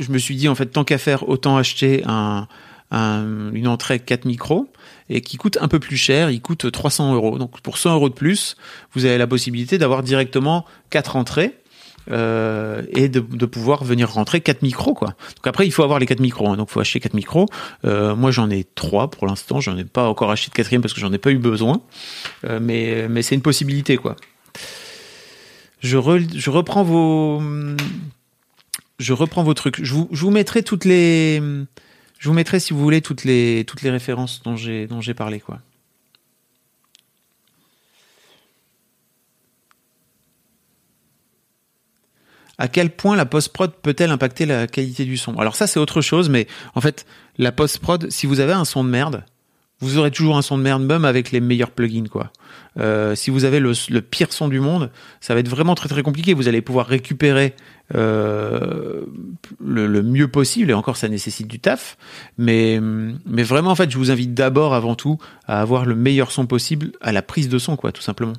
je 0.00 0.10
me 0.10 0.18
suis 0.18 0.36
dit 0.36 0.48
en 0.48 0.54
fait 0.54 0.66
tant 0.66 0.84
qu'à 0.84 0.98
faire, 0.98 1.28
autant 1.28 1.56
acheter 1.56 2.02
un, 2.06 2.46
un- 2.90 3.52
une 3.52 3.66
entrée 3.68 3.98
4 3.98 4.24
micros 4.26 4.68
et 5.08 5.20
qui 5.20 5.36
coûte 5.36 5.58
un 5.60 5.68
peu 5.68 5.78
plus 5.80 5.96
cher. 5.96 6.30
Il 6.30 6.40
coûte 6.40 6.70
300 6.70 7.14
euros. 7.14 7.38
Donc 7.38 7.60
pour 7.60 7.78
100 7.78 7.94
euros 7.94 8.08
de 8.08 8.14
plus, 8.14 8.56
vous 8.92 9.04
avez 9.04 9.18
la 9.18 9.26
possibilité 9.26 9.78
d'avoir 9.78 10.02
directement 10.02 10.64
quatre 10.90 11.16
entrées. 11.16 11.52
Euh, 12.10 12.82
et 12.90 13.08
de, 13.08 13.20
pouvoir 13.46 13.84
venir 13.84 14.10
rentrer 14.10 14.40
quatre 14.40 14.62
micros 14.62 14.94
quoi. 14.94 15.08
Donc 15.36 15.46
après 15.46 15.66
il 15.66 15.70
faut 15.72 15.82
avoir 15.82 15.98
les 15.98 16.06
quatre 16.06 16.20
micros, 16.20 16.48
hein. 16.48 16.56
donc 16.56 16.70
faut 16.70 16.80
acheter 16.80 17.00
quatre 17.00 17.14
micros. 17.14 17.46
Euh, 17.84 18.14
moi 18.14 18.30
j'en 18.30 18.50
ai 18.50 18.64
trois 18.74 19.10
pour 19.10 19.26
l'instant, 19.26 19.60
j'en 19.60 19.76
ai 19.76 19.84
pas 19.84 20.08
encore 20.08 20.30
acheté 20.30 20.50
de 20.50 20.54
quatrième 20.54 20.82
parce 20.82 20.94
que 20.94 21.00
j'en 21.00 21.12
ai 21.12 21.18
pas 21.18 21.30
eu 21.30 21.38
besoin, 21.38 21.80
Euh, 22.44 22.58
mais 22.60 23.08
mais 23.08 23.22
c'est 23.22 23.34
une 23.34 23.42
possibilité 23.42 23.96
quoi. 23.96 24.16
Je, 25.80 25.98
re- 25.98 26.26
je 26.34 26.50
reprends 26.50 26.82
vos 26.84 27.42
je 28.98 29.12
reprends 29.12 29.42
vos 29.42 29.54
trucs. 29.54 29.82
Je 29.84 29.92
vous, 29.92 30.08
je 30.10 30.20
vous 30.22 30.30
mettrai 30.30 30.62
toutes 30.62 30.84
les 30.84 31.42
je 32.18 32.28
vous 32.28 32.34
mettrai 32.34 32.60
si 32.60 32.72
vous 32.72 32.80
voulez 32.80 33.02
toutes 33.02 33.24
les 33.24 33.64
toutes 33.66 33.82
les 33.82 33.90
références 33.90 34.42
dont 34.42 34.56
j'ai 34.56 34.86
dont 34.86 35.00
j'ai 35.00 35.14
parlé 35.14 35.38
quoi. 35.40 35.58
À 42.58 42.68
quel 42.68 42.90
point 42.90 43.16
la 43.16 43.26
post-prod 43.26 43.72
peut-elle 43.82 44.10
impacter 44.10 44.46
la 44.46 44.66
qualité 44.66 45.04
du 45.04 45.16
son 45.16 45.36
Alors 45.38 45.56
ça 45.56 45.66
c'est 45.66 45.80
autre 45.80 46.00
chose, 46.00 46.28
mais 46.28 46.46
en 46.74 46.80
fait 46.80 47.06
la 47.38 47.52
post-prod, 47.52 48.10
si 48.10 48.26
vous 48.26 48.40
avez 48.40 48.52
un 48.52 48.64
son 48.64 48.82
de 48.82 48.88
merde, 48.88 49.24
vous 49.80 49.98
aurez 49.98 50.10
toujours 50.10 50.38
un 50.38 50.42
son 50.42 50.56
de 50.56 50.62
merde 50.62 50.82
même 50.82 51.04
avec 51.04 51.32
les 51.32 51.40
meilleurs 51.40 51.70
plugins 51.70 52.06
quoi. 52.10 52.32
Euh, 52.78 53.14
si 53.14 53.30
vous 53.30 53.44
avez 53.44 53.60
le, 53.60 53.72
le 53.90 54.00
pire 54.00 54.32
son 54.32 54.48
du 54.48 54.58
monde, 54.58 54.90
ça 55.20 55.34
va 55.34 55.40
être 55.40 55.48
vraiment 55.48 55.74
très 55.74 55.88
très 55.88 56.02
compliqué. 56.02 56.32
Vous 56.32 56.48
allez 56.48 56.62
pouvoir 56.62 56.86
récupérer 56.86 57.54
euh, 57.94 59.02
le, 59.62 59.86
le 59.86 60.02
mieux 60.02 60.28
possible 60.28 60.70
et 60.70 60.74
encore 60.74 60.96
ça 60.96 61.08
nécessite 61.08 61.46
du 61.46 61.60
taf. 61.60 61.98
Mais 62.38 62.80
mais 62.80 63.42
vraiment 63.42 63.70
en 63.70 63.74
fait, 63.74 63.90
je 63.90 63.98
vous 63.98 64.10
invite 64.10 64.32
d'abord 64.32 64.72
avant 64.72 64.94
tout 64.94 65.18
à 65.46 65.60
avoir 65.60 65.84
le 65.84 65.94
meilleur 65.94 66.30
son 66.30 66.46
possible 66.46 66.92
à 67.02 67.12
la 67.12 67.20
prise 67.20 67.50
de 67.50 67.58
son 67.58 67.76
quoi, 67.76 67.92
tout 67.92 68.02
simplement. 68.02 68.32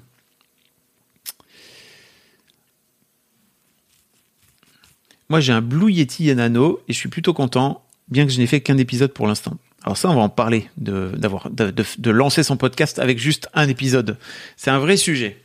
Moi, 5.30 5.40
j'ai 5.40 5.52
un 5.54 5.62
Blue 5.62 5.92
Yeti 5.92 6.34
Nano 6.34 6.80
et 6.88 6.94
je 6.94 6.98
suis 6.98 7.10
plutôt 7.10 7.34
content, 7.34 7.84
bien 8.10 8.26
que 8.26 8.32
je 8.32 8.40
n'ai 8.40 8.48
fait 8.48 8.62
qu'un 8.62 8.78
épisode 8.78 9.12
pour 9.14 9.28
l'instant. 9.28 9.58
Alors 9.84 9.98
ça, 9.98 10.10
on 10.10 10.16
va 10.16 10.22
en 10.22 10.30
parler, 10.30 10.70
de, 10.78 11.12
d'avoir, 11.18 11.50
de, 11.50 11.72
de, 11.98 12.12
lancer 12.12 12.44
son 12.44 12.58
podcast 12.58 13.00
avec 13.00 13.20
juste 13.20 13.50
un 13.54 13.68
épisode. 13.68 14.18
C'est 14.56 14.72
un 14.72 14.80
vrai 14.80 14.98
sujet. 14.98 15.38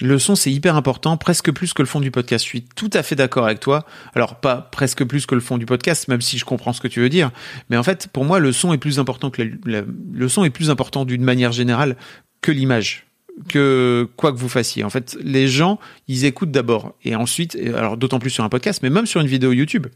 Le 0.00 0.18
son, 0.18 0.34
c'est 0.34 0.50
hyper 0.50 0.74
important, 0.74 1.16
presque 1.16 1.52
plus 1.52 1.74
que 1.74 1.82
le 1.82 1.86
fond 1.86 2.00
du 2.00 2.10
podcast. 2.10 2.44
Je 2.44 2.48
suis 2.48 2.62
tout 2.62 2.90
à 2.92 3.04
fait 3.04 3.14
d'accord 3.14 3.44
avec 3.44 3.60
toi. 3.60 3.86
Alors, 4.14 4.40
pas 4.40 4.56
presque 4.56 5.04
plus 5.04 5.26
que 5.26 5.36
le 5.36 5.40
fond 5.40 5.58
du 5.58 5.66
podcast, 5.66 6.08
même 6.08 6.20
si 6.20 6.38
je 6.38 6.44
comprends 6.44 6.72
ce 6.72 6.80
que 6.80 6.88
tu 6.88 7.00
veux 7.00 7.08
dire. 7.08 7.30
Mais 7.70 7.76
en 7.76 7.84
fait, 7.84 8.08
pour 8.08 8.24
moi, 8.24 8.40
le 8.40 8.50
son 8.52 8.72
est 8.72 8.78
plus 8.78 8.98
important 8.98 9.30
que 9.30 9.42
la- 9.64 9.82
le 10.12 10.28
son 10.28 10.44
est 10.44 10.50
plus 10.50 10.70
important 10.70 11.04
d'une 11.04 11.22
manière 11.22 11.52
générale 11.52 11.96
que 12.40 12.50
l'image 12.50 13.06
que 13.48 14.08
quoi 14.16 14.32
que 14.32 14.36
vous 14.36 14.48
fassiez. 14.48 14.84
En 14.84 14.90
fait, 14.90 15.16
les 15.22 15.48
gens, 15.48 15.78
ils 16.08 16.24
écoutent 16.24 16.50
d'abord 16.50 16.94
et 17.04 17.14
ensuite, 17.14 17.56
alors 17.74 17.96
d'autant 17.96 18.18
plus 18.18 18.30
sur 18.30 18.44
un 18.44 18.48
podcast, 18.48 18.80
mais 18.82 18.90
même 18.90 19.06
sur 19.06 19.20
une 19.20 19.26
vidéo 19.26 19.52
YouTube. 19.52 19.86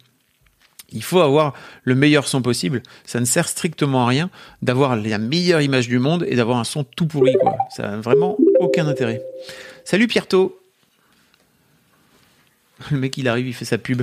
Il 0.93 1.03
faut 1.03 1.21
avoir 1.21 1.53
le 1.83 1.97
meilleur 1.97 2.29
son 2.29 2.43
possible. 2.43 2.83
Ça 3.05 3.19
ne 3.19 3.25
sert 3.25 3.49
strictement 3.49 4.05
à 4.05 4.09
rien 4.09 4.31
d'avoir 4.63 4.95
la 4.95 5.19
meilleure 5.19 5.61
image 5.61 5.89
du 5.89 5.99
monde 5.99 6.25
et 6.29 6.37
d'avoir 6.37 6.59
un 6.59 6.65
son 6.65 6.85
tout 6.85 7.07
pourri. 7.07 7.35
Ça 7.75 7.83
n'a 7.83 7.97
vraiment 7.97 8.37
aucun 8.61 8.87
intérêt. 8.87 9.21
Salut 9.85 10.07
Pierto. 10.07 10.61
Le 12.91 12.99
mec, 12.99 13.17
il 13.17 13.27
arrive, 13.27 13.49
il 13.49 13.55
fait 13.55 13.65
sa 13.65 13.79
pub. 13.79 14.03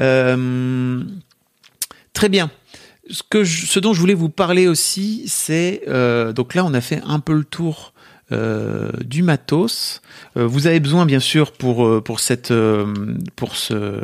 Euh, 0.00 1.02
Très 2.16 2.30
bien. 2.30 2.50
Ce, 3.10 3.22
que 3.28 3.44
je- 3.44 3.66
ce 3.66 3.78
dont 3.78 3.92
je 3.92 4.00
voulais 4.00 4.14
vous 4.14 4.28
parler 4.28 4.66
aussi, 4.66 5.24
c'est 5.28 5.82
euh, 5.88 6.32
donc 6.32 6.54
là 6.54 6.64
on 6.64 6.74
a 6.74 6.80
fait 6.80 7.00
un 7.04 7.20
peu 7.20 7.34
le 7.34 7.44
tour 7.44 7.92
euh, 8.32 8.90
du 9.04 9.22
matos. 9.22 10.02
Euh, 10.36 10.46
vous 10.46 10.66
avez 10.66 10.80
besoin 10.80 11.06
bien 11.06 11.20
sûr 11.20 11.52
pour 11.52 11.86
euh, 11.86 12.00
pour 12.00 12.18
cette 12.18 12.50
euh, 12.50 12.92
pour 13.36 13.54
ce 13.54 14.00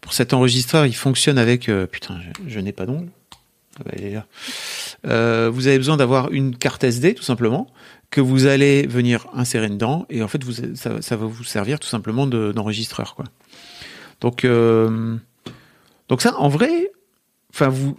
pour 0.00 0.12
cet 0.14 0.32
enregistreur, 0.32 0.86
il 0.86 0.94
fonctionne 0.96 1.36
avec 1.36 1.68
euh, 1.68 1.86
putain, 1.86 2.18
je, 2.46 2.58
n'ai 2.60 2.72
pas 2.72 2.86
d'ongle. 2.86 3.08
Euh, 5.06 5.50
vous 5.52 5.66
avez 5.66 5.78
besoin 5.78 5.96
d'avoir 5.96 6.30
une 6.32 6.56
carte 6.56 6.84
SD 6.84 7.14
tout 7.14 7.22
simplement 7.22 7.66
que 8.10 8.20
vous 8.20 8.46
allez 8.46 8.86
venir 8.86 9.26
insérer 9.34 9.68
dedans 9.68 10.04
et 10.10 10.22
en 10.22 10.28
fait 10.28 10.42
vous 10.44 10.52
ça, 10.74 11.16
va 11.16 11.26
vous 11.26 11.44
servir 11.44 11.78
tout 11.78 11.88
simplement 11.88 12.26
de- 12.26 12.52
d'enregistreur 12.52 13.14
quoi. 13.14 13.24
Donc 14.20 14.44
donc 16.08 16.22
ça 16.22 16.34
en 16.38 16.48
vrai, 16.48 16.90
enfin 17.52 17.68
vous 17.68 17.96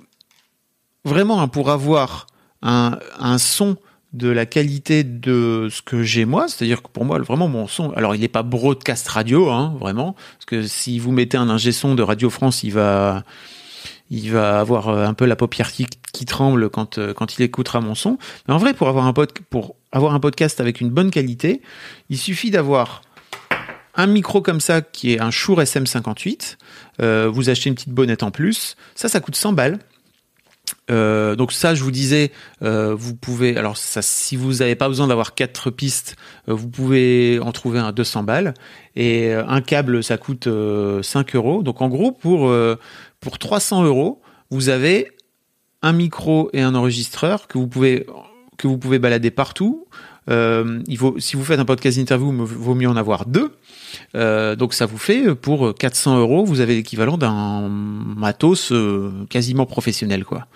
vraiment 1.05 1.41
hein, 1.41 1.47
pour 1.47 1.69
avoir 1.69 2.27
un, 2.61 2.97
son 3.37 3.77
de 4.13 4.27
la 4.27 4.45
qualité 4.45 5.03
de 5.03 5.69
ce 5.71 5.81
que 5.81 6.03
j'ai 6.03 6.25
moi, 6.25 6.47
c'est-à-dire 6.47 6.83
que 6.83 6.89
pour 6.89 7.05
moi 7.05 7.17
vraiment 7.19 7.47
mon 7.47 7.67
son, 7.67 7.91
alors 7.91 8.13
il 8.13 8.21
n'est 8.21 8.27
pas 8.27 8.43
broadcast 8.43 9.07
radio, 9.07 9.49
hein, 9.49 9.73
vraiment, 9.79 10.13
parce 10.13 10.45
que 10.45 10.63
si 10.63 10.99
vous 10.99 11.11
mettez 11.11 11.37
un 11.37 11.49
ingé 11.49 11.71
son 11.71 11.95
de 11.95 12.03
Radio 12.03 12.29
France, 12.29 12.63
il 12.63 12.73
va 12.73 13.23
il 14.09 14.29
va 14.29 14.59
avoir 14.59 14.89
euh, 14.89 15.05
un 15.05 15.13
peu 15.13 15.25
la 15.25 15.37
paupière 15.37 15.71
qui, 15.71 15.87
qui 16.11 16.25
tremble 16.25 16.69
quand 16.69 16.97
euh, 16.97 17.13
quand 17.13 17.37
il 17.37 17.43
écoutera 17.43 17.79
mon 17.79 17.95
son. 17.95 18.17
Mais 18.47 18.53
en 18.53 18.57
vrai, 18.57 18.73
pour 18.73 18.89
avoir 18.89 19.07
un 19.07 19.13
pod, 19.13 19.31
pour 19.49 19.75
avoir 19.93 20.13
un 20.13 20.19
podcast 20.19 20.59
avec 20.59 20.81
une 20.81 20.89
bonne 20.89 21.11
qualité, 21.11 21.61
il 22.09 22.17
suffit 22.17 22.51
d'avoir 22.51 23.03
un 23.95 24.07
micro 24.07 24.41
comme 24.41 24.59
ça 24.59 24.81
qui 24.81 25.13
est 25.13 25.21
un 25.21 25.31
Shure 25.31 25.61
SM58. 25.61 26.57
Euh, 27.01 27.29
vous 27.31 27.49
achetez 27.49 27.69
une 27.69 27.75
petite 27.75 27.93
bonnette 27.93 28.23
en 28.23 28.31
plus. 28.31 28.75
Ça, 28.95 29.09
ça 29.09 29.19
coûte 29.19 29.35
100 29.35 29.53
balles. 29.53 29.79
Euh, 30.91 31.35
donc 31.35 31.51
ça, 31.51 31.73
je 31.73 31.83
vous 31.83 31.91
disais, 31.91 32.31
euh, 32.61 32.93
vous 32.95 33.15
pouvez, 33.15 33.57
alors 33.57 33.77
si 33.77 34.35
vous 34.35 34.55
n'avez 34.55 34.75
pas 34.75 34.87
besoin 34.87 35.07
d'avoir 35.07 35.33
quatre 35.33 35.69
pistes, 35.71 36.15
euh, 36.49 36.53
vous 36.53 36.67
pouvez 36.67 37.39
en 37.41 37.51
trouver 37.51 37.79
un 37.79 37.91
200 37.91 38.23
balles. 38.23 38.53
Et 38.95 39.33
un 39.33 39.61
câble, 39.61 40.03
ça 40.03 40.17
coûte 40.17 40.47
euh, 40.47 41.01
5 41.01 41.35
euros. 41.35 41.63
Donc 41.63 41.81
en 41.81 41.87
gros, 41.87 42.11
pour 42.11 42.53
pour 43.19 43.39
300 43.39 43.83
euros, 43.83 44.21
vous 44.49 44.69
avez 44.69 45.11
un 45.81 45.93
micro 45.93 46.49
et 46.53 46.61
un 46.61 46.75
enregistreur 46.75 47.47
que 47.47 47.57
vous 47.57 47.67
pouvez 47.67 48.99
balader 48.99 49.31
partout. 49.31 49.85
Euh, 50.30 50.82
il 50.88 50.97
faut, 50.97 51.15
si 51.19 51.36
vous 51.36 51.43
faites 51.43 51.59
un 51.59 51.65
podcast 51.65 51.97
interview, 51.97 52.32
il 52.32 52.38
vaut 52.43 52.76
mieux 52.76 52.89
en 52.89 52.95
avoir 52.95 53.26
deux. 53.26 53.51
Euh, 54.15 54.55
donc 54.55 54.74
ça 54.74 54.86
vous 54.86 54.97
fait 54.97 55.36
pour 55.36 55.74
400 55.76 56.19
euros, 56.19 56.45
vous 56.45 56.59
avez 56.61 56.76
l'équivalent 56.76 57.17
d'un 57.17 57.67
matos 57.69 58.72
euh, 58.72 59.11
quasiment 59.30 59.65
professionnel, 59.65 60.24
quoi. 60.24 60.47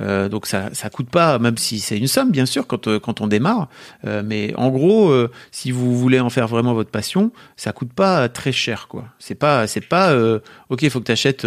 Euh, 0.00 0.28
donc 0.28 0.46
ça, 0.46 0.70
ça 0.74 0.90
coûte 0.90 1.10
pas, 1.10 1.40
même 1.40 1.56
si 1.56 1.80
c'est 1.80 1.98
une 1.98 2.06
somme 2.06 2.30
bien 2.30 2.46
sûr 2.46 2.68
quand 2.68 2.86
euh, 2.86 3.00
quand 3.00 3.20
on 3.20 3.26
démarre. 3.26 3.68
Euh, 4.06 4.22
mais 4.24 4.54
en 4.56 4.68
gros, 4.70 5.10
euh, 5.10 5.28
si 5.50 5.72
vous 5.72 5.98
voulez 5.98 6.20
en 6.20 6.30
faire 6.30 6.46
vraiment 6.46 6.72
votre 6.72 6.90
passion, 6.90 7.32
ça 7.56 7.72
coûte 7.72 7.92
pas 7.92 8.28
très 8.28 8.52
cher, 8.52 8.86
quoi. 8.88 9.06
C'est 9.18 9.34
pas, 9.34 9.66
c'est 9.66 9.80
pas, 9.80 10.10
euh, 10.10 10.38
ok, 10.68 10.88
faut 10.88 11.00
que 11.00 11.06
tu 11.06 11.12
achètes 11.12 11.46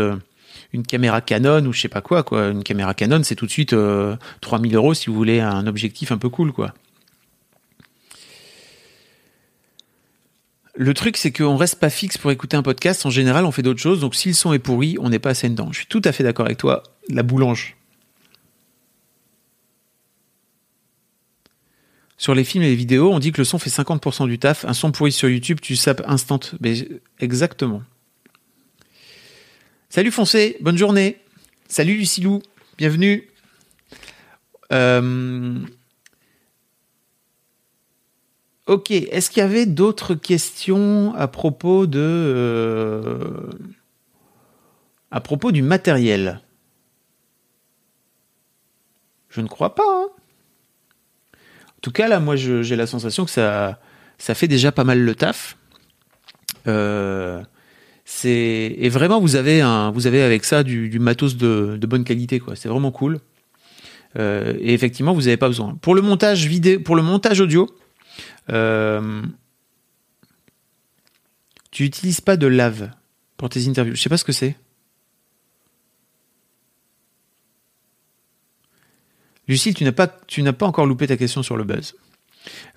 une 0.74 0.84
caméra 0.84 1.22
Canon 1.22 1.66
ou 1.66 1.74
je 1.74 1.82
sais 1.82 1.90
pas 1.90 2.02
quoi, 2.02 2.24
quoi. 2.24 2.48
Une 2.50 2.64
caméra 2.64 2.94
Canon, 2.94 3.22
c'est 3.24 3.36
tout 3.36 3.46
de 3.46 3.52
suite 3.52 3.74
euh, 3.74 4.16
3000 4.42 4.76
euros 4.76 4.94
si 4.94 5.10
vous 5.10 5.16
voulez 5.16 5.40
un 5.40 5.68
objectif 5.68 6.12
un 6.12 6.18
peu 6.18 6.30
cool, 6.30 6.52
quoi. 6.52 6.74
Le 10.76 10.94
truc, 10.94 11.18
c'est 11.18 11.32
qu'on 11.32 11.58
reste 11.58 11.80
pas 11.80 11.90
fixe 11.90 12.18
pour 12.18 12.32
écouter 12.32 12.56
un 12.56 12.64
podcast. 12.64 13.06
En 13.06 13.10
général, 13.10 13.46
on 13.46 13.52
fait 13.52 13.62
d'autres 13.62 13.82
choses. 13.82 14.00
Donc, 14.00 14.16
si 14.16 14.30
le 14.30 14.34
son 14.34 14.54
est 14.54 14.60
pourri, 14.60 14.98
on 15.00 15.10
n'est 15.10 15.20
pas 15.20 15.32
assez 15.32 15.50
dedans. 15.50 15.70
Je 15.72 15.80
suis 15.80 15.88
tout 15.88 16.02
à 16.06 16.12
fait 16.12 16.24
d'accord 16.24 16.46
avec 16.46 16.58
toi. 16.58 16.84
La 17.10 17.24
boulange. 17.24 17.76
Sur 22.18 22.36
les 22.36 22.44
films 22.44 22.64
et 22.64 22.70
les 22.70 22.76
vidéos, 22.76 23.12
on 23.12 23.20
dit 23.20 23.32
que 23.32 23.40
le 23.40 23.46
son 23.46 23.58
fait 23.58 23.70
50% 23.70 24.28
du 24.28 24.38
taf. 24.38 24.64
Un 24.66 24.74
son 24.74 24.92
pourri 24.92 25.12
sur 25.12 25.28
YouTube, 25.28 25.60
tu 25.60 25.76
sapes 25.76 26.04
instant. 26.06 26.40
Exactement. 27.20 27.82
Salut 29.90 30.12
Foncé, 30.12 30.56
bonne 30.62 30.78
journée. 30.78 31.18
Salut 31.68 31.98
Lucilou, 31.98 32.42
bienvenue. 32.78 33.28
Euh... 34.72 35.60
Ok, 38.72 38.90
est-ce 38.92 39.30
qu'il 39.30 39.42
y 39.42 39.44
avait 39.44 39.66
d'autres 39.66 40.16
questions 40.16 41.14
à 41.16 41.28
propos 41.28 41.88
de 41.88 42.00
euh, 42.00 43.50
à 45.12 45.20
propos 45.20 45.52
du 45.52 45.62
matériel? 45.62 46.40
Je 49.28 49.42
ne 49.42 49.48
crois 49.50 49.76
pas. 49.76 49.84
Hein. 49.86 50.08
En 51.34 51.82
tout 51.82 51.92
cas, 51.92 52.08
là, 52.08 52.22
moi, 52.22 52.38
j'ai 52.38 52.78
la 52.78 52.88
sensation 52.88 53.26
que 53.26 53.32
ça 53.32 53.78
fait 54.20 54.48
déjà 54.48 54.72
pas 54.72 54.86
mal 54.86 55.02
le 55.02 55.16
taf. 55.16 55.58
Euh, 56.66 57.44
et 58.24 58.88
vraiment 58.88 59.20
vous 59.20 59.36
avez 59.36 59.62
avec 59.62 60.46
ça 60.46 60.64
du, 60.64 60.98
matos 60.98 61.36
de, 61.36 61.76
de, 61.76 61.88
bonne 61.88 62.06
qualité 62.06 62.40
quoi. 62.40 62.56
C'est 62.56 62.70
vraiment 62.70 62.92
cool. 62.92 63.20
Euh, 64.18 64.54
et 64.62 64.74
effectivement, 64.74 65.14
vous 65.14 65.24
n'avez 65.24 65.36
pas 65.36 65.50
besoin. 65.50 65.76
Pour 65.82 65.94
le 65.94 66.02
montage 66.02 66.46
vidéo, 66.48 66.80
pour 66.80 66.96
le 66.96 67.02
montage 67.02 67.42
audio. 67.42 67.68
Euh, 68.50 69.22
Tu 71.72 71.84
n'utilises 71.84 72.22
pas 72.22 72.38
de 72.38 72.48
lave 72.48 72.92
pour 73.38 73.50
tes 73.50 73.68
interviews. 73.68 73.96
Je 73.96 74.02
sais 74.02 74.10
pas 74.10 74.18
ce 74.18 74.26
que 74.26 74.34
c'est. 74.34 74.58
Lucille, 79.48 79.74
tu 79.74 79.84
n'as 79.84 79.92
pas, 79.92 80.66
encore 80.66 80.86
loupé 80.86 81.08
ta 81.08 81.18
question 81.18 81.44
sur 81.44 81.58
le 81.58 81.64
buzz. 81.64 81.96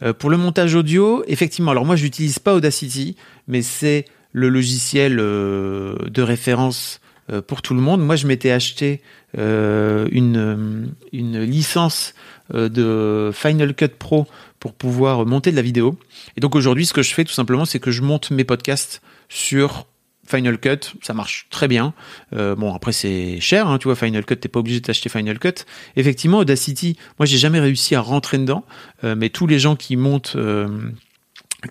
Euh, 0.03 0.12
pour 0.12 0.30
le 0.30 0.37
montage 0.37 0.74
audio, 0.74 1.24
effectivement, 1.26 1.70
alors 1.70 1.85
moi 1.85 1.97
je 1.97 2.05
n'utilise 2.05 2.39
pas 2.39 2.55
Audacity, 2.55 3.16
mais 3.49 3.62
c'est 3.62 4.05
le 4.32 4.49
logiciel 4.49 5.18
euh, 5.20 5.97
de 6.09 6.22
référence 6.22 7.01
pour 7.47 7.62
tout 7.62 7.72
le 7.72 7.80
monde. 7.80 8.05
Moi 8.05 8.16
je 8.16 8.26
m'étais 8.26 8.51
acheté 8.51 9.01
une 9.32 10.95
licence 11.12 12.14
de 12.53 13.30
Final 13.32 13.74
Cut 13.74 13.89
Pro 13.99 14.26
pour 14.64 14.72
pouvoir 14.72 15.26
monter 15.26 15.50
de 15.50 15.56
la 15.56 15.62
vidéo. 15.62 15.98
Et 16.38 16.40
donc 16.40 16.56
aujourd'hui 16.56 16.86
ce 16.86 16.94
que 16.94 17.02
je 17.02 17.12
fais 17.12 17.24
tout 17.24 17.34
simplement 17.34 17.66
c'est 17.66 17.80
que 17.80 17.90
je 17.90 18.00
monte 18.00 18.30
mes 18.30 18.44
podcasts 18.44 19.02
sur 19.28 19.86
Final 20.26 20.56
Cut, 20.58 20.96
ça 21.02 21.12
marche 21.12 21.48
très 21.50 21.68
bien. 21.68 21.92
Euh, 22.34 22.54
bon, 22.54 22.74
après 22.74 22.92
c'est 22.92 23.40
cher, 23.40 23.68
hein, 23.68 23.76
tu 23.76 23.88
vois, 23.88 23.94
Final 23.94 24.24
Cut, 24.24 24.36
t'es 24.36 24.48
pas 24.48 24.60
obligé 24.60 24.80
d'acheter 24.80 25.10
Final 25.10 25.38
Cut. 25.38 25.66
Effectivement, 25.96 26.38
Audacity, 26.38 26.96
moi 27.18 27.26
j'ai 27.26 27.36
jamais 27.36 27.60
réussi 27.60 27.94
à 27.94 28.00
rentrer 28.00 28.38
dedans, 28.38 28.64
euh, 29.04 29.14
mais 29.18 29.28
tous 29.28 29.46
les 29.46 29.58
gens 29.58 29.76
qui 29.76 29.96
montent, 29.98 30.36
euh, 30.36 30.66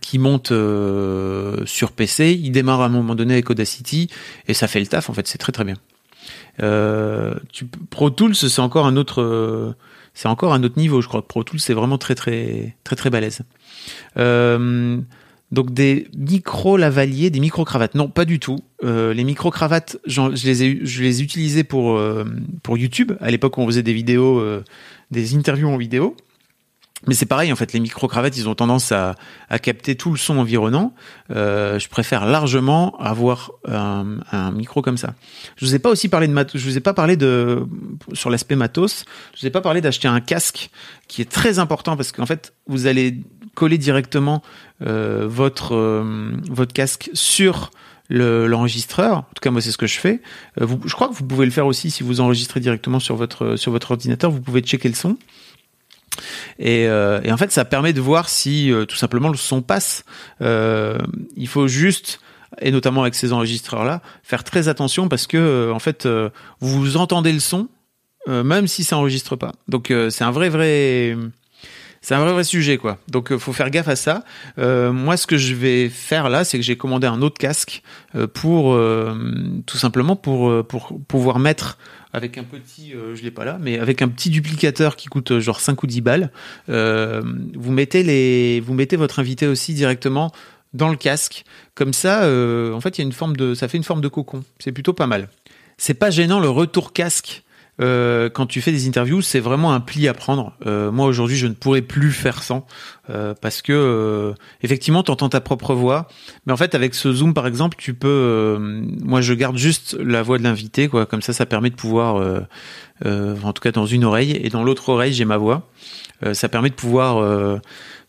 qui 0.01 0.19
montent 0.19 0.53
sur 1.67 1.93
PC, 1.93 2.39
ils 2.39 2.51
démarrent 2.51 2.81
à 2.81 2.85
un 2.85 2.89
moment 2.89 3.15
donné 3.15 3.33
avec 3.33 3.49
Audacity 3.49 4.07
et 4.47 4.53
ça 4.53 4.67
fait 4.67 4.79
le 4.79 4.85
taf. 4.85 5.09
En 5.09 5.13
fait, 5.13 5.27
c'est 5.27 5.39
très 5.39 5.51
très 5.51 5.63
bien. 5.63 5.77
Tu, 6.59 7.65
Pro 7.89 8.11
Tools, 8.11 8.35
c'est 8.35 8.59
encore 8.59 8.85
un 8.85 8.97
autre, 8.97 9.75
c'est 10.13 10.27
encore 10.27 10.53
un 10.53 10.63
autre 10.63 10.77
niveau, 10.77 11.01
je 11.01 11.07
crois. 11.07 11.27
Pro 11.27 11.43
Tools, 11.43 11.59
c'est 11.59 11.73
vraiment 11.73 11.97
très 11.97 12.15
très 12.15 12.75
très 12.83 12.95
très 12.95 13.09
balèze. 13.09 13.41
Donc 15.53 15.71
des 15.71 16.07
micro 16.17 16.77
lavaliers, 16.77 17.29
des 17.29 17.39
micro 17.39 17.63
cravates. 17.63 17.93
Non, 17.93 18.09
pas 18.09 18.25
du 18.25 18.39
tout. 18.39 18.57
Euh, 18.83 19.13
les 19.13 19.23
micro 19.23 19.51
cravates, 19.51 19.97
je 20.07 20.47
les 20.47 20.63
ai, 20.63 20.79
je 20.83 21.63
pour 21.63 21.95
euh, 21.95 22.25
pour 22.63 22.75
YouTube 22.75 23.11
à 23.21 23.29
l'époque 23.29 23.59
où 23.59 23.61
on 23.61 23.67
faisait 23.67 23.83
des 23.83 23.93
vidéos, 23.93 24.39
euh, 24.39 24.63
des 25.11 25.35
interviews 25.35 25.69
en 25.69 25.77
vidéo. 25.77 26.17
Mais 27.07 27.15
c'est 27.15 27.25
pareil 27.25 27.51
en 27.51 27.55
fait, 27.55 27.73
les 27.73 27.79
micro 27.79 28.07
cravates, 28.07 28.37
ils 28.37 28.47
ont 28.47 28.55
tendance 28.55 28.91
à, 28.91 29.15
à 29.49 29.59
capter 29.59 29.95
tout 29.95 30.11
le 30.11 30.17
son 30.17 30.37
environnant. 30.37 30.93
je 31.29 31.87
préfère 31.89 32.25
largement 32.25 32.97
avoir 32.99 33.51
un, 33.67 34.17
un, 34.31 34.51
micro 34.51 34.81
comme 34.81 34.97
ça. 34.97 35.13
Je 35.57 35.65
vous 35.65 35.75
ai 35.75 35.79
pas 35.79 35.89
aussi 35.89 36.09
parlé 36.09 36.27
de 36.27 36.33
matos. 36.33 36.61
Je 36.61 36.65
vous 36.65 36.77
ai 36.77 36.81
pas 36.81 36.93
parlé 36.93 37.17
de 37.17 37.65
sur 38.13 38.29
l'aspect 38.29 38.55
matos. 38.55 39.05
Je 39.35 39.41
vous 39.41 39.47
ai 39.47 39.51
pas 39.51 39.61
parlé 39.61 39.81
d'acheter 39.81 40.07
un 40.07 40.21
casque 40.21 40.69
qui 41.07 41.21
est 41.21 41.29
très 41.29 41.59
important 41.59 41.97
parce 41.97 42.11
qu'en 42.11 42.25
fait, 42.25 42.53
vous 42.67 42.87
allez 42.87 43.19
coller 43.55 43.77
directement 43.77 44.41
euh, 44.81 45.27
votre 45.27 45.75
euh, 45.75 46.31
votre 46.49 46.73
casque 46.73 47.09
sur 47.13 47.71
l'enregistreur. 48.09 49.19
en 49.19 49.21
tout 49.21 49.41
cas, 49.41 49.49
moi, 49.49 49.61
c'est 49.61 49.71
ce 49.71 49.77
que 49.77 49.87
je 49.87 49.97
fais. 49.97 50.21
Euh, 50.61 50.65
vous, 50.65 50.79
je 50.85 50.93
crois 50.93 51.07
que 51.07 51.13
vous 51.13 51.25
pouvez 51.25 51.45
le 51.45 51.51
faire 51.51 51.65
aussi 51.65 51.89
si 51.89 52.03
vous 52.03 52.19
enregistrez 52.19 52.59
directement 52.59 52.99
sur 52.99 53.15
votre 53.15 53.55
sur 53.55 53.71
votre 53.71 53.91
ordinateur. 53.91 54.31
Vous 54.31 54.41
pouvez 54.41 54.61
checker 54.61 54.89
le 54.89 54.95
son. 54.95 55.17
Et, 56.59 56.83
et 56.83 57.31
en 57.31 57.37
fait, 57.37 57.51
ça 57.51 57.65
permet 57.65 57.93
de 57.93 58.01
voir 58.01 58.29
si 58.29 58.71
tout 58.87 58.95
simplement 58.95 59.29
le 59.29 59.37
son 59.37 59.61
passe. 59.61 60.03
il 60.41 61.47
faut 61.47 61.67
juste 61.67 62.19
et 62.61 62.71
notamment 62.71 63.01
avec 63.01 63.15
ces 63.15 63.33
enregistreurs 63.33 63.83
là, 63.83 64.01
faire 64.21 64.43
très 64.43 64.67
attention 64.67 65.07
parce 65.07 65.25
que 65.27 65.71
en 65.71 65.79
fait, 65.79 66.07
vous 66.59 66.97
entendez 66.97 67.33
le 67.33 67.39
son 67.39 67.67
même 68.27 68.67
si 68.67 68.83
ça 68.83 68.97
enregistre 68.97 69.35
pas. 69.35 69.51
Donc 69.67 69.93
c'est 70.09 70.23
un 70.23 70.31
vrai 70.31 70.49
vrai 70.49 71.17
c'est 72.03 72.15
un 72.15 72.19
vrai 72.19 72.33
vrai 72.33 72.43
sujet 72.43 72.77
quoi. 72.77 72.97
Donc 73.09 73.31
euh, 73.31 73.39
faut 73.39 73.53
faire 73.53 73.69
gaffe 73.69 73.87
à 73.87 73.95
ça. 73.95 74.25
Euh, 74.59 74.91
moi 74.91 75.15
ce 75.15 75.25
que 75.25 75.37
je 75.37 75.55
vais 75.55 75.87
faire 75.87 76.29
là, 76.29 76.43
c'est 76.43 76.57
que 76.57 76.63
j'ai 76.63 76.75
commandé 76.75 77.07
un 77.07 77.21
autre 77.21 77.37
casque 77.39 77.81
euh, 78.15 78.27
pour 78.27 78.77
tout 79.65 79.77
simplement 79.77 80.17
pour 80.17 80.67
pour 80.67 80.99
pouvoir 81.07 81.39
mettre 81.39 81.77
avec 82.13 82.37
un 82.37 82.43
petit, 82.43 82.91
je 82.91 83.21
l'ai 83.23 83.31
pas 83.31 83.43
là, 83.43 83.57
mais 83.59 83.79
avec 83.79 84.01
un 84.01 84.07
petit 84.07 84.29
duplicateur 84.29 84.95
qui 84.95 85.07
coûte 85.07 85.39
genre 85.39 85.59
5 85.59 85.81
ou 85.83 85.87
10 85.87 86.01
balles. 86.01 86.31
vous 86.67 87.71
mettez 87.71 88.03
les, 88.03 88.59
vous 88.61 88.73
mettez 88.73 88.95
votre 88.95 89.19
invité 89.19 89.47
aussi 89.47 89.73
directement 89.73 90.31
dans 90.73 90.89
le 90.89 90.95
casque. 90.95 91.43
Comme 91.75 91.93
ça, 91.93 92.19
en 92.19 92.79
fait, 92.81 92.97
y 92.99 93.01
a 93.01 93.03
une 93.03 93.11
forme 93.11 93.35
de, 93.35 93.55
ça 93.55 93.67
fait 93.67 93.77
une 93.77 93.83
forme 93.83 94.01
de 94.01 94.07
cocon. 94.07 94.43
C'est 94.59 94.71
plutôt 94.71 94.93
pas 94.93 95.07
mal. 95.07 95.27
C'est 95.77 95.95
pas 95.95 96.11
gênant 96.11 96.39
le 96.39 96.49
retour 96.49 96.93
casque 96.93 97.43
euh, 97.81 98.29
quand 98.29 98.45
tu 98.45 98.61
fais 98.61 98.71
des 98.71 98.87
interviews, 98.87 99.21
c'est 99.21 99.39
vraiment 99.39 99.73
un 99.73 99.79
pli 99.79 100.07
à 100.07 100.13
prendre. 100.13 100.53
Euh, 100.65 100.91
moi 100.91 101.07
aujourd'hui, 101.07 101.37
je 101.37 101.47
ne 101.47 101.53
pourrais 101.53 101.81
plus 101.81 102.11
faire 102.11 102.43
sans 102.43 102.67
euh, 103.09 103.33
parce 103.39 103.61
que 103.61 103.73
euh, 103.73 104.33
effectivement, 104.61 105.01
tu 105.01 105.11
entends 105.11 105.29
ta 105.29 105.41
propre 105.41 105.73
voix, 105.73 106.07
mais 106.45 106.53
en 106.53 106.57
fait, 106.57 106.75
avec 106.75 106.93
ce 106.93 107.11
zoom 107.11 107.33
par 107.33 107.47
exemple, 107.47 107.77
tu 107.79 107.93
peux. 107.93 108.07
Euh, 108.07 108.59
moi, 109.01 109.21
je 109.21 109.33
garde 109.33 109.57
juste 109.57 109.97
la 109.99 110.21
voix 110.21 110.37
de 110.37 110.43
l'invité, 110.43 110.87
quoi. 110.87 111.05
Comme 111.05 111.21
ça, 111.21 111.33
ça 111.33 111.45
permet 111.45 111.71
de 111.71 111.75
pouvoir, 111.75 112.15
en 113.05 113.53
tout 113.53 113.61
cas 113.61 113.71
dans 113.71 113.85
une 113.85 114.05
oreille 114.05 114.39
et 114.43 114.49
dans 114.49 114.63
l'autre 114.63 114.89
oreille, 114.89 115.13
j'ai 115.13 115.25
ma 115.25 115.37
voix. 115.37 115.69
ça 116.33 116.49
permet 116.49 116.69
de 116.69 116.75
pouvoir 116.75 117.21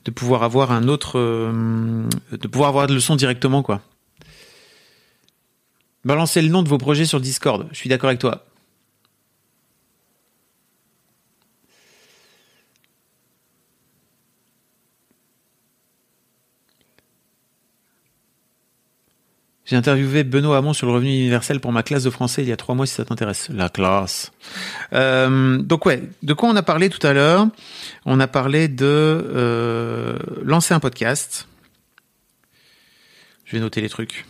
de 0.04 0.10
pouvoir 0.10 0.42
avoir 0.42 0.72
un 0.72 0.88
autre, 0.88 1.18
de 1.18 2.48
pouvoir 2.48 2.68
avoir 2.68 2.86
le 2.86 3.00
son 3.00 3.16
directement, 3.16 3.62
quoi. 3.62 3.80
Balancez 6.04 6.42
le 6.42 6.48
nom 6.48 6.62
de 6.62 6.68
vos 6.68 6.76
projets 6.76 7.06
sur 7.06 7.18
Discord. 7.18 7.66
Je 7.72 7.78
suis 7.78 7.88
d'accord 7.88 8.08
avec 8.08 8.20
toi. 8.20 8.44
J'ai 19.66 19.76
interviewé 19.76 20.24
Benoît 20.24 20.58
Hamon 20.58 20.74
sur 20.74 20.86
le 20.86 20.92
revenu 20.92 21.08
universel 21.08 21.58
pour 21.58 21.72
ma 21.72 21.82
classe 21.82 22.02
de 22.02 22.10
français 22.10 22.42
il 22.42 22.48
y 22.48 22.52
a 22.52 22.56
trois 22.56 22.74
mois 22.74 22.86
si 22.86 22.92
ça 22.94 23.04
t'intéresse. 23.06 23.48
La 23.48 23.70
classe. 23.70 24.30
Euh, 24.92 25.56
donc 25.56 25.86
ouais, 25.86 26.02
de 26.22 26.34
quoi 26.34 26.50
on 26.50 26.56
a 26.56 26.62
parlé 26.62 26.90
tout 26.90 27.04
à 27.06 27.14
l'heure? 27.14 27.48
On 28.04 28.20
a 28.20 28.26
parlé 28.26 28.68
de 28.68 28.84
euh, 28.84 30.18
lancer 30.42 30.74
un 30.74 30.80
podcast. 30.80 31.48
Je 33.46 33.56
vais 33.56 33.60
noter 33.60 33.80
les 33.80 33.88
trucs. 33.88 34.26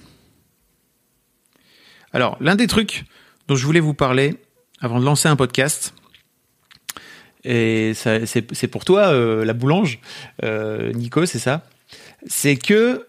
Alors, 2.13 2.37
l'un 2.41 2.55
des 2.55 2.69
trucs 2.69 3.05
dont 3.49 3.57
je 3.57 3.67
voulais 3.67 3.81
vous 3.81 3.95
parler 3.95 4.37
avant 4.81 5.01
de 5.01 5.05
lancer 5.05 5.29
un 5.29 5.35
podcast, 5.35 5.95
et 7.43 7.93
c'est 7.95 8.69
pour 8.69 8.85
toi, 8.85 9.09
euh, 9.09 9.45
la 9.45 9.53
boulange, 9.53 9.99
Nico, 10.43 11.27
c'est 11.27 11.41
ça, 11.41 11.67
c'est 12.27 12.57
que 12.57 13.07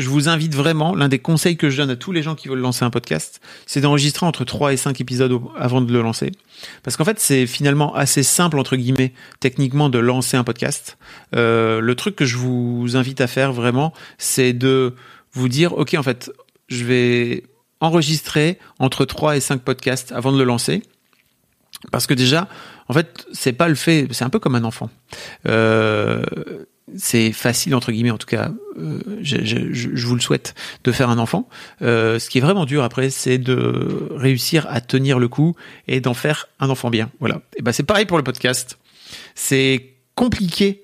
je 0.00 0.08
vous 0.08 0.28
invite 0.28 0.54
vraiment, 0.54 0.94
l'un 0.94 1.08
des 1.08 1.18
conseils 1.18 1.56
que 1.56 1.70
je 1.70 1.76
donne 1.76 1.90
à 1.90 1.96
tous 1.96 2.12
les 2.12 2.22
gens 2.22 2.34
qui 2.34 2.48
veulent 2.48 2.60
lancer 2.60 2.84
un 2.84 2.90
podcast, 2.90 3.40
c'est 3.66 3.80
d'enregistrer 3.80 4.26
entre 4.26 4.44
3 4.44 4.72
et 4.72 4.76
5 4.76 5.00
épisodes 5.00 5.40
avant 5.56 5.80
de 5.80 5.92
le 5.92 6.02
lancer. 6.02 6.32
Parce 6.82 6.96
qu'en 6.96 7.04
fait, 7.04 7.20
c'est 7.20 7.46
finalement 7.46 7.94
assez 7.94 8.22
simple, 8.22 8.58
entre 8.58 8.76
guillemets, 8.76 9.12
techniquement, 9.38 9.88
de 9.88 9.98
lancer 9.98 10.36
un 10.36 10.44
podcast. 10.44 10.98
Euh, 11.36 11.80
le 11.80 11.94
truc 11.94 12.16
que 12.16 12.24
je 12.24 12.36
vous 12.36 12.96
invite 12.96 13.20
à 13.20 13.26
faire 13.26 13.52
vraiment, 13.52 13.92
c'est 14.18 14.52
de 14.52 14.94
vous 15.32 15.48
dire, 15.48 15.76
OK, 15.76 15.94
en 15.94 16.02
fait, 16.02 16.32
je 16.68 16.84
vais 16.84 17.44
enregistrer 17.80 18.58
entre 18.78 19.04
3 19.04 19.36
et 19.36 19.40
5 19.40 19.62
podcasts 19.62 20.12
avant 20.12 20.32
de 20.32 20.38
le 20.38 20.44
lancer. 20.44 20.82
Parce 21.92 22.06
que 22.06 22.14
déjà, 22.14 22.48
en 22.88 22.92
fait, 22.92 23.26
c'est 23.32 23.52
pas 23.52 23.68
le 23.68 23.74
fait, 23.74 24.08
c'est 24.10 24.24
un 24.24 24.30
peu 24.30 24.38
comme 24.38 24.54
un 24.54 24.64
enfant. 24.64 24.90
Euh, 25.48 26.22
c'est 26.96 27.32
facile 27.32 27.74
entre 27.74 27.92
guillemets 27.92 28.10
en 28.10 28.18
tout 28.18 28.26
cas 28.26 28.52
euh, 28.78 29.00
je, 29.22 29.44
je, 29.44 29.72
je, 29.72 30.06
vous 30.06 30.14
le 30.14 30.20
souhaite 30.20 30.54
de 30.84 30.92
faire 30.92 31.10
un 31.10 31.18
enfant. 31.18 31.48
Euh, 31.82 32.18
ce 32.18 32.30
qui 32.30 32.38
est 32.38 32.40
vraiment 32.40 32.64
dur 32.64 32.82
après 32.82 33.10
c'est 33.10 33.38
de 33.38 34.08
réussir 34.10 34.66
à 34.70 34.80
tenir 34.80 35.18
le 35.18 35.28
coup 35.28 35.54
et 35.88 36.00
d'en 36.00 36.14
faire 36.14 36.48
un 36.58 36.70
enfant 36.70 36.90
bien. 36.90 37.10
Voilà. 37.20 37.42
Et 37.56 37.62
ben 37.62 37.72
c'est 37.72 37.82
pareil 37.82 38.06
pour 38.06 38.16
le 38.16 38.24
podcast. 38.24 38.78
C'est 39.34 39.94
compliqué 40.14 40.82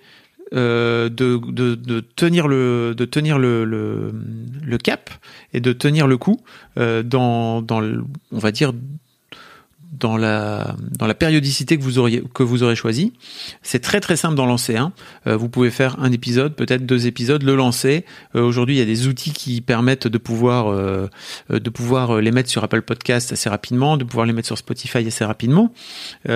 euh, 0.55 1.09
de, 1.09 1.41
de, 1.45 1.75
de, 1.75 2.01
tenir 2.01 2.47
le 2.47 2.95
de 2.97 3.05
tenir 3.05 3.37
le, 3.37 3.65
le, 3.65 4.13
le, 4.63 4.79
cap 4.79 5.11
et 5.53 5.61
de 5.61 5.73
tenir 5.73 6.07
le 6.07 6.19
coup 6.19 6.41
euh, 6.79 7.03
dans 7.03 7.63
dans 7.63 7.81
le, 7.81 8.05
on 8.31 8.39
va 8.39 8.53
dire 8.53 8.73
dans 9.93 10.17
la 10.17 10.77
dans 10.99 11.07
la 11.07 11.15
périodicité 11.15 11.77
que 11.79 11.83
vous 11.83 11.99
auriez 11.99 12.23
que 12.35 12.43
vous 12.43 12.63
aurez 12.63 12.77
choisi. 12.77 13.13
C'est 13.63 13.81
très 13.81 14.01
très 14.01 14.17
simple 14.17 14.35
d'en 14.35 14.47
lancer 14.47 14.77
un. 14.77 14.93
Euh, 15.27 15.37
vous 15.37 15.49
pouvez 15.49 15.71
faire 15.71 15.97
un 16.01 16.13
épisode, 16.13 16.55
peut-être 16.55 16.85
deux 16.85 17.07
épisodes, 17.07 17.43
le 17.43 17.55
lancer. 17.55 18.05
Euh, 18.35 18.43
aujourd'hui, 18.43 18.77
il 18.77 18.79
y 18.79 18.83
a 18.83 18.87
des 18.87 19.07
outils 19.07 19.33
qui 19.33 19.61
permettent 19.61 20.07
de 20.07 20.19
pouvoir 20.19 20.71
euh, 20.71 21.09
de 21.51 21.71
pouvoir 21.71 22.21
les 22.21 22.31
mettre 22.31 22.51
sur 22.51 22.65
Apple 22.65 22.83
Podcast 22.83 23.33
assez 23.33 23.49
rapidement, 23.49 23.97
de 23.97 24.05
pouvoir 24.05 24.27
les 24.27 24.33
mettre 24.33 24.47
sur 24.47 24.59
Spotify 24.59 25.07
assez 25.07 25.25
rapidement. 25.25 25.73
il 26.27 26.33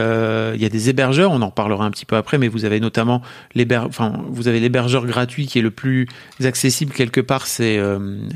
y 0.60 0.64
a 0.64 0.68
des 0.68 0.88
hébergeurs, 0.88 1.32
on 1.32 1.42
en 1.42 1.50
parlera 1.50 1.84
un 1.84 1.90
petit 1.90 2.06
peu 2.06 2.16
après, 2.16 2.38
mais 2.38 2.48
vous 2.48 2.64
avez 2.64 2.80
notamment 2.80 3.22
enfin 3.70 4.22
vous 4.28 4.48
avez 4.48 4.60
l'hébergeur 4.60 5.06
gratuit 5.06 5.46
qui 5.46 5.58
est 5.58 5.62
le 5.62 5.70
plus 5.70 6.06
accessible 6.42 6.92
quelque 6.92 7.20
part, 7.20 7.46
c'est 7.46 7.80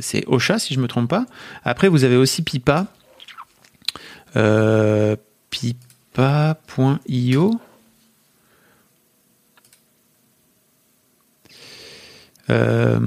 c'est 0.01 0.25
Ocha 0.27 0.59
si 0.59 0.75
je 0.75 0.81
me 0.81 0.89
trompe 0.89 1.09
pas. 1.09 1.27
Après, 1.65 1.89
vous 1.89 2.05
avez 2.05 2.17
aussi 2.17 2.43
Pipa 2.43 2.87
euh, 4.37 5.17
pipa.io. 5.51 5.91
Euh, 12.51 12.99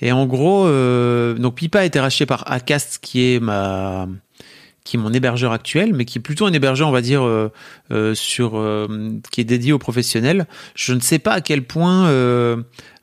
Et 0.00 0.12
en 0.12 0.26
gros, 0.26 0.66
euh, 0.66 1.34
donc 1.34 1.56
Pipa 1.56 1.80
a 1.80 1.84
été 1.84 2.00
racheté 2.00 2.26
par 2.26 2.50
Acast, 2.50 2.98
qui 3.02 3.34
est 3.34 3.40
ma 3.40 4.08
qui 4.84 4.96
est 4.96 5.00
mon 5.00 5.12
hébergeur 5.12 5.52
actuel, 5.52 5.94
mais 5.94 6.04
qui 6.04 6.18
est 6.18 6.20
plutôt 6.20 6.44
un 6.44 6.52
hébergeur, 6.52 6.88
on 6.88 6.92
va 6.92 7.02
dire, 7.02 7.22
sur 8.14 8.88
qui 9.30 9.40
est 9.40 9.44
dédié 9.44 9.72
aux 9.72 9.78
professionnels. 9.78 10.48
Je 10.74 10.92
ne 10.92 10.98
sais 10.98 11.20
pas 11.20 11.34
à 11.34 11.40
quel 11.40 11.62
point 11.62 12.08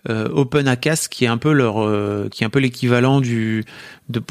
OpenAcast, 0.10 1.08
qui 1.10 1.26
est 1.26 1.28
un 1.28 1.38
peu 1.38 1.54
leur, 1.54 2.30
qui 2.30 2.44
est 2.44 2.46
un 2.46 2.50
peu 2.50 2.60
l'équivalent 2.60 3.22
du 3.22 3.66
de 4.10 4.24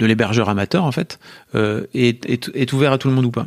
l'hébergeur 0.00 0.48
amateur 0.48 0.84
en 0.84 0.92
fait, 0.92 1.18
est, 1.54 2.28
est, 2.28 2.72
ouvert 2.72 2.92
à 2.92 2.98
tout 2.98 3.08
le 3.08 3.14
monde 3.14 3.24
ou 3.24 3.30
pas. 3.30 3.46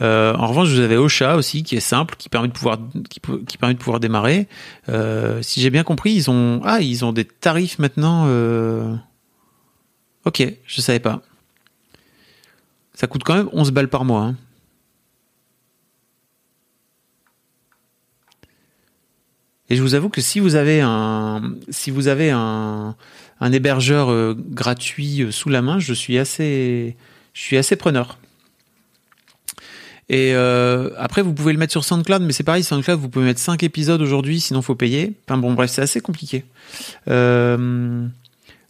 Euh, 0.00 0.34
en 0.34 0.46
revanche, 0.46 0.68
vous 0.68 0.80
avez 0.80 0.96
Ocha 0.96 1.36
aussi, 1.36 1.62
qui 1.62 1.76
est 1.76 1.80
simple, 1.80 2.14
qui 2.18 2.28
permet 2.28 2.48
de 2.48 2.52
pouvoir, 2.52 2.78
qui, 3.08 3.20
permet 3.20 3.74
de 3.74 3.78
pouvoir 3.78 4.00
démarrer. 4.00 4.48
Euh, 4.88 5.42
si 5.42 5.60
j'ai 5.60 5.70
bien 5.70 5.84
compris, 5.84 6.12
ils 6.12 6.30
ont, 6.30 6.60
ah, 6.64 6.80
des 7.12 7.24
tarifs 7.24 7.78
maintenant. 7.78 8.24
Euh... 8.28 8.94
Ok, 10.24 10.42
je 10.66 10.80
savais 10.80 11.00
pas. 11.00 11.22
Ça 12.94 13.06
coûte 13.06 13.24
quand 13.24 13.34
même 13.34 13.48
11 13.52 13.70
balles 13.70 13.88
par 13.88 14.04
mois. 14.04 14.22
Hein. 14.22 14.36
Et 19.70 19.76
je 19.76 19.82
vous 19.82 19.94
avoue 19.94 20.08
que 20.08 20.20
si 20.20 20.40
vous 20.40 20.56
avez 20.56 20.80
un, 20.80 21.54
si 21.70 21.92
vous 21.92 22.08
avez 22.08 22.30
un, 22.30 22.96
hébergeur 23.40 24.10
euh, 24.10 24.36
gratuit 24.36 25.22
euh, 25.22 25.30
sous 25.30 25.48
la 25.48 25.62
main, 25.62 25.78
je 25.78 25.94
suis 25.94 26.18
assez, 26.18 26.96
je 27.32 27.40
suis 27.40 27.56
assez 27.56 27.76
preneur. 27.76 28.18
Et 30.08 30.34
euh, 30.34 30.90
après, 30.98 31.22
vous 31.22 31.32
pouvez 31.32 31.52
le 31.52 31.58
mettre 31.60 31.70
sur 31.70 31.84
SoundCloud, 31.84 32.22
mais 32.22 32.32
c'est 32.32 32.42
pareil, 32.42 32.64
SoundCloud, 32.64 32.98
vous 32.98 33.08
pouvez 33.08 33.24
mettre 33.24 33.38
5 33.38 33.62
épisodes 33.62 34.02
aujourd'hui, 34.02 34.40
sinon 34.40 34.60
faut 34.60 34.74
payer. 34.74 35.14
Enfin 35.26 35.38
bon, 35.38 35.54
bref, 35.54 35.70
c'est 35.70 35.82
assez 35.82 36.00
compliqué. 36.00 36.44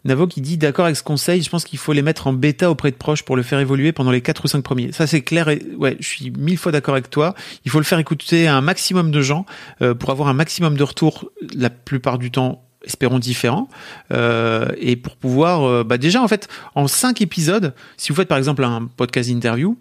Navo 0.04 0.26
qui 0.26 0.40
dit 0.40 0.56
d'accord 0.56 0.86
avec 0.86 0.96
ce 0.96 1.02
conseil, 1.02 1.42
je 1.42 1.50
pense 1.50 1.64
qu'il 1.64 1.78
faut 1.78 1.92
les 1.92 2.02
mettre 2.02 2.26
en 2.26 2.32
bêta 2.32 2.70
auprès 2.70 2.90
de 2.90 2.96
proches 2.96 3.22
pour 3.22 3.36
le 3.36 3.42
faire 3.42 3.58
évoluer 3.60 3.92
pendant 3.92 4.10
les 4.10 4.20
4 4.20 4.44
ou 4.44 4.48
5 4.48 4.62
premiers. 4.62 4.92
Ça 4.92 5.06
c'est 5.06 5.20
clair 5.20 5.48
et 5.48 5.62
ouais, 5.76 5.96
je 6.00 6.06
suis 6.06 6.30
mille 6.30 6.58
fois 6.58 6.72
d'accord 6.72 6.94
avec 6.94 7.10
toi. 7.10 7.34
Il 7.64 7.70
faut 7.70 7.78
le 7.78 7.84
faire 7.84 7.98
écouter 7.98 8.46
à 8.46 8.56
un 8.56 8.60
maximum 8.60 9.10
de 9.10 9.20
gens 9.20 9.44
euh, 9.82 9.94
pour 9.94 10.10
avoir 10.10 10.28
un 10.28 10.34
maximum 10.34 10.76
de 10.76 10.82
retours 10.82 11.30
la 11.54 11.70
plupart 11.70 12.18
du 12.18 12.30
temps 12.30 12.64
espérons 12.84 13.18
différents 13.18 13.68
euh, 14.12 14.68
et 14.78 14.96
pour 14.96 15.16
pouvoir 15.16 15.64
euh, 15.64 15.84
bah 15.84 15.98
déjà 15.98 16.22
en 16.22 16.28
fait 16.28 16.48
en 16.74 16.88
cinq 16.88 17.20
épisodes 17.20 17.74
si 17.96 18.10
vous 18.10 18.16
faites 18.16 18.28
par 18.28 18.38
exemple 18.38 18.64
un 18.64 18.88
podcast 18.96 19.28
interview 19.28 19.76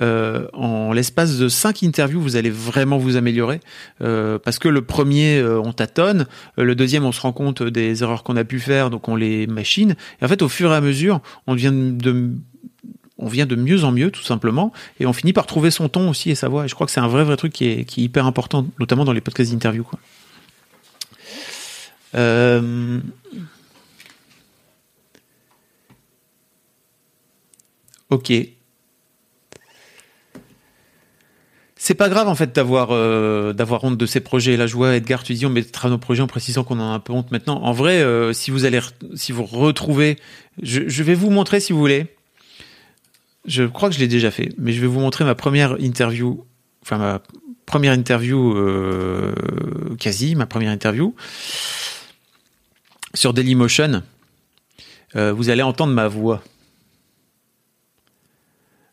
euh, 0.00 0.46
en 0.52 0.92
l'espace 0.92 1.38
de 1.38 1.48
cinq 1.48 1.82
interviews 1.82 2.20
vous 2.20 2.36
allez 2.36 2.50
vraiment 2.50 2.98
vous 2.98 3.16
améliorer 3.16 3.60
euh, 4.02 4.38
parce 4.38 4.58
que 4.58 4.68
le 4.68 4.82
premier 4.82 5.38
euh, 5.38 5.60
on 5.60 5.72
tâtonne 5.72 6.26
le 6.58 6.74
deuxième 6.74 7.04
on 7.04 7.12
se 7.12 7.20
rend 7.22 7.32
compte 7.32 7.62
des 7.62 8.02
erreurs 8.02 8.22
qu'on 8.22 8.36
a 8.36 8.44
pu 8.44 8.60
faire 8.60 8.90
donc 8.90 9.08
on 9.08 9.16
les 9.16 9.46
machine 9.46 9.96
et 10.20 10.24
en 10.24 10.28
fait 10.28 10.42
au 10.42 10.48
fur 10.48 10.72
et 10.72 10.76
à 10.76 10.80
mesure 10.80 11.20
on 11.46 11.54
vient 11.54 11.72
de 11.72 12.32
on 13.18 13.28
vient 13.28 13.46
de 13.46 13.56
mieux 13.56 13.84
en 13.84 13.92
mieux 13.92 14.10
tout 14.10 14.22
simplement 14.22 14.72
et 15.00 15.06
on 15.06 15.12
finit 15.12 15.32
par 15.32 15.46
trouver 15.46 15.70
son 15.70 15.88
ton 15.88 16.10
aussi 16.10 16.30
et 16.30 16.34
sa 16.34 16.48
voix 16.48 16.66
et 16.66 16.68
je 16.68 16.74
crois 16.74 16.86
que 16.86 16.92
c'est 16.92 17.00
un 17.00 17.08
vrai 17.08 17.24
vrai 17.24 17.36
truc 17.36 17.52
qui 17.52 17.66
est, 17.66 17.84
qui 17.84 18.02
est 18.02 18.04
hyper 18.04 18.26
important 18.26 18.66
notamment 18.78 19.04
dans 19.04 19.12
les 19.12 19.20
podcasts 19.22 19.52
interview 19.52 19.84
quoi 19.84 19.98
euh... 22.14 23.00
Ok. 28.10 28.32
C'est 31.76 31.94
pas 31.94 32.08
grave 32.08 32.28
en 32.28 32.34
fait 32.34 32.54
d'avoir 32.54 32.90
euh, 32.92 33.52
d'avoir 33.52 33.82
honte 33.82 33.96
de 33.96 34.06
ces 34.06 34.20
projets. 34.20 34.56
Là, 34.56 34.66
je 34.66 34.76
vois 34.76 34.94
Edgar, 34.94 35.24
tu 35.24 35.32
dis 35.34 35.46
on 35.46 35.50
mettra 35.50 35.88
nos 35.88 35.98
projets 35.98 36.22
en 36.22 36.26
précisant 36.26 36.62
qu'on 36.62 36.78
en 36.78 36.92
a 36.92 36.94
un 36.94 37.00
peu 37.00 37.12
honte 37.12 37.32
maintenant. 37.32 37.60
En 37.62 37.72
vrai, 37.72 38.02
euh, 38.02 38.32
si 38.32 38.50
vous 38.50 38.64
allez 38.66 38.80
si 39.14 39.32
vous 39.32 39.44
retrouvez, 39.44 40.16
je, 40.62 41.02
vais 41.02 41.14
vous 41.14 41.30
montrer 41.30 41.58
si 41.58 41.72
vous 41.72 41.80
voulez. 41.80 42.06
Je 43.46 43.64
crois 43.64 43.88
que 43.88 43.96
je 43.96 44.00
l'ai 44.00 44.06
déjà 44.08 44.30
fait, 44.30 44.50
mais 44.58 44.72
je 44.72 44.80
vais 44.80 44.86
vous 44.86 45.00
montrer 45.00 45.24
ma 45.24 45.34
première 45.34 45.80
interview, 45.80 46.44
enfin 46.82 46.98
ma 46.98 47.20
première 47.66 47.94
interview 47.94 48.54
quasi, 49.98 50.36
ma 50.36 50.46
première 50.46 50.70
interview 50.70 51.16
sur 53.14 53.32
Dailymotion, 53.32 54.02
euh, 55.16 55.32
vous 55.32 55.50
allez 55.50 55.62
entendre 55.62 55.92
ma 55.92 56.08
voix. 56.08 56.42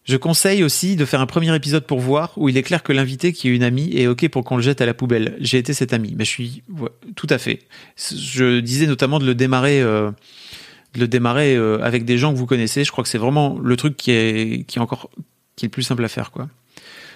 Je 0.10 0.18
conseille 0.18 0.64
aussi 0.64 0.96
de 0.96 1.06
faire 1.06 1.22
un 1.22 1.28
premier 1.28 1.56
épisode 1.56 1.86
pour 1.86 2.00
voir 2.00 2.34
où 2.36 2.50
il 2.50 2.58
est 2.58 2.64
clair 2.64 2.82
que 2.82 2.92
l'invité 2.92 3.32
qui 3.32 3.48
est 3.48 3.52
une 3.56 3.62
amie 3.62 3.96
est 3.96 4.08
ok 4.08 4.28
pour 4.30 4.44
qu'on 4.44 4.56
le 4.56 4.64
jette 4.64 4.82
à 4.82 4.88
la 4.88 4.96
poubelle. 4.96 5.38
J'ai 5.40 5.60
été 5.60 5.72
cette 5.74 5.94
amie, 5.94 6.16
mais 6.18 6.26
je 6.26 6.30
suis 6.32 6.64
tout 7.16 7.28
à 7.30 7.38
fait. 7.38 7.60
Je 7.96 8.60
disais 8.60 8.88
notamment 8.88 9.20
de 9.20 9.26
le 9.26 9.36
démarrer, 9.36 9.82
euh, 9.82 10.10
de 10.96 11.02
le 11.02 11.08
démarrer 11.08 11.56
euh, 11.56 11.80
avec 11.84 12.06
des 12.06 12.18
gens 12.18 12.34
que 12.34 12.38
vous 12.38 12.48
connaissez. 12.48 12.84
Je 12.84 12.92
crois 12.92 13.04
que 13.04 13.10
c'est 13.10 13.20
vraiment 13.20 13.60
le 13.62 13.76
truc 13.78 13.98
qui 13.98 14.10
est 14.10 14.66
qui 14.68 14.80
est 14.80 14.82
encore 14.82 15.12
qui 15.56 15.66
est 15.66 15.68
le 15.68 15.72
plus 15.72 15.84
simple 15.84 16.04
à 16.04 16.08
faire 16.08 16.32
quoi. 16.32 16.50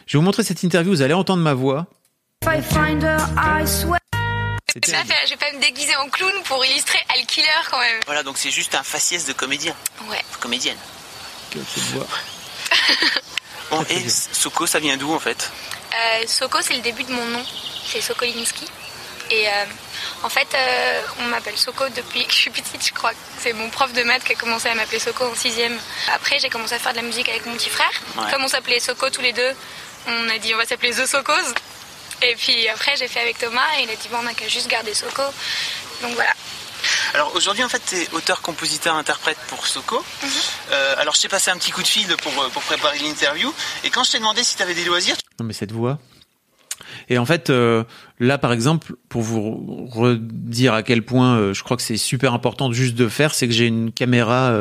Je 0.05 0.15
vais 0.15 0.19
vous 0.19 0.25
montrer 0.25 0.43
cette 0.43 0.61
interview. 0.61 0.91
Vous 0.91 1.01
allez 1.01 1.15
entendre 1.15 1.41
ma 1.41 1.55
voix. 1.55 1.87
Je 4.75 5.29
vais 5.29 5.35
pas 5.37 5.51
me 5.53 5.59
déguiser 5.61 5.95
en 5.97 6.09
clown 6.09 6.33
pour 6.45 6.65
illustrer 6.65 6.99
Al 7.09 7.25
Killer 7.25 7.47
quand 7.69 7.79
même. 7.79 7.99
Voilà, 8.05 8.23
donc 8.23 8.37
c'est 8.37 8.51
juste 8.51 8.75
un 8.75 8.83
faciès 8.83 9.25
de 9.25 9.33
comédien. 9.33 9.75
Ouais. 10.09 10.21
Comédienne. 10.39 10.77
Bon, 13.69 13.83
et 13.89 14.07
Soko, 14.09 14.67
ça 14.67 14.77
vient 14.77 14.97
d'où 14.97 15.11
en 15.13 15.19
fait? 15.19 15.49
Euh, 15.93 16.27
Soko, 16.27 16.59
c'est 16.61 16.75
le 16.75 16.81
début 16.81 17.03
de 17.03 17.11
mon 17.11 17.25
nom. 17.25 17.43
C'est 17.87 18.01
Sokolinski. 18.01 18.67
Et 19.31 19.47
euh, 19.47 19.65
en 20.21 20.29
fait, 20.29 20.47
euh, 20.53 21.01
on 21.19 21.23
m'appelle 21.23 21.57
Soko 21.57 21.85
depuis 21.89 22.25
que 22.25 22.31
je 22.31 22.37
suis 22.37 22.51
petite, 22.51 22.85
je 22.85 22.93
crois. 22.93 23.13
C'est 23.39 23.53
mon 23.53 23.69
prof 23.69 23.91
de 23.93 24.03
maths 24.03 24.23
qui 24.23 24.33
a 24.33 24.35
commencé 24.35 24.67
à 24.69 24.75
m'appeler 24.75 24.99
Soko 24.99 25.25
en 25.25 25.35
sixième. 25.35 25.75
Après, 26.13 26.37
j'ai 26.39 26.49
commencé 26.49 26.75
à 26.75 26.79
faire 26.79 26.91
de 26.91 26.97
la 26.97 27.03
musique 27.03 27.29
avec 27.29 27.45
mon 27.45 27.55
petit 27.55 27.69
frère. 27.69 27.91
Ouais. 28.17 28.31
Comme 28.31 28.43
on 28.43 28.47
s'appelait 28.47 28.79
Soko 28.79 29.09
tous 29.09 29.21
les 29.21 29.33
deux, 29.33 29.51
on 30.07 30.29
a 30.29 30.37
dit 30.37 30.53
on 30.53 30.57
va 30.57 30.65
s'appeler 30.65 30.91
The 30.91 31.07
Sokos. 31.07 31.53
Et 32.29 32.35
puis 32.35 32.67
après, 32.69 32.95
j'ai 32.97 33.07
fait 33.07 33.19
avec 33.19 33.37
Thomas 33.37 33.61
et 33.79 33.83
il 33.83 33.89
a 33.89 33.95
dit 33.95 34.07
bon, 34.09 34.17
on 34.19 34.23
n'a 34.23 34.33
qu'à 34.33 34.47
juste 34.47 34.69
garder 34.69 34.93
Soko. 34.93 35.23
Donc 36.01 36.13
voilà. 36.13 36.31
Alors 37.13 37.33
aujourd'hui, 37.35 37.63
en 37.63 37.69
fait, 37.69 37.81
tu 37.85 37.95
es 37.95 38.13
auteur, 38.13 38.41
compositeur, 38.41 38.95
interprète 38.95 39.37
pour 39.47 39.67
Soko. 39.67 39.97
Mhm. 39.97 40.29
Euh, 40.71 40.95
alors 40.97 41.15
je 41.15 41.21
t'ai 41.21 41.27
passé 41.27 41.51
un 41.51 41.57
petit 41.57 41.71
coup 41.71 41.81
de 41.81 41.87
fil 41.87 42.07
pour, 42.21 42.31
euh, 42.41 42.49
pour 42.49 42.61
préparer 42.63 42.99
l'interview. 42.99 43.53
Et 43.83 43.89
quand 43.89 44.03
je 44.03 44.11
t'ai 44.11 44.19
demandé 44.19 44.43
si 44.43 44.55
tu 44.55 44.63
avais 44.63 44.73
des 44.73 44.85
loisirs, 44.85 45.15
Non 45.39 45.45
mais 45.45 45.53
cette 45.53 45.71
voix. 45.71 45.99
Et 47.09 47.17
en 47.17 47.25
fait, 47.25 47.49
euh, 47.49 47.83
là 48.19 48.37
par 48.37 48.53
exemple, 48.53 48.93
pour 49.09 49.21
vous 49.21 49.87
redire 49.91 50.73
à 50.73 50.83
quel 50.83 51.03
point 51.03 51.37
euh, 51.37 51.53
je 51.53 51.63
crois 51.63 51.77
que 51.77 51.83
c'est 51.83 51.97
super 51.97 52.33
important 52.33 52.71
juste 52.71 52.95
de 52.95 53.07
faire, 53.07 53.33
c'est 53.33 53.47
que 53.47 53.53
j'ai 53.53 53.67
une 53.67 53.91
caméra, 53.91 54.53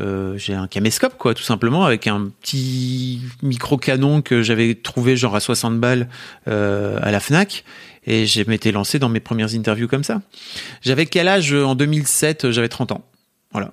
euh, 0.00 0.30
euh, 0.30 0.38
j'ai 0.38 0.54
un 0.54 0.66
caméscope 0.66 1.16
quoi, 1.18 1.34
tout 1.34 1.42
simplement, 1.42 1.84
avec 1.84 2.06
un 2.06 2.30
petit 2.40 3.20
micro 3.42 3.76
canon 3.76 4.22
que 4.22 4.42
j'avais 4.42 4.74
trouvé 4.74 5.16
genre 5.16 5.36
à 5.36 5.40
60 5.40 5.78
balles 5.78 6.08
euh, 6.48 6.98
à 7.02 7.10
la 7.10 7.20
Fnac. 7.20 7.64
Et 8.06 8.26
je 8.26 8.42
m'étais 8.48 8.72
lancé 8.72 8.98
dans 8.98 9.10
mes 9.10 9.20
premières 9.20 9.54
interviews 9.54 9.86
comme 9.86 10.04
ça. 10.04 10.22
J'avais 10.80 11.04
quel 11.06 11.28
âge 11.28 11.52
en 11.52 11.74
2007 11.74 12.50
J'avais 12.50 12.68
30 12.68 12.92
ans. 12.92 13.04
Voilà. 13.52 13.72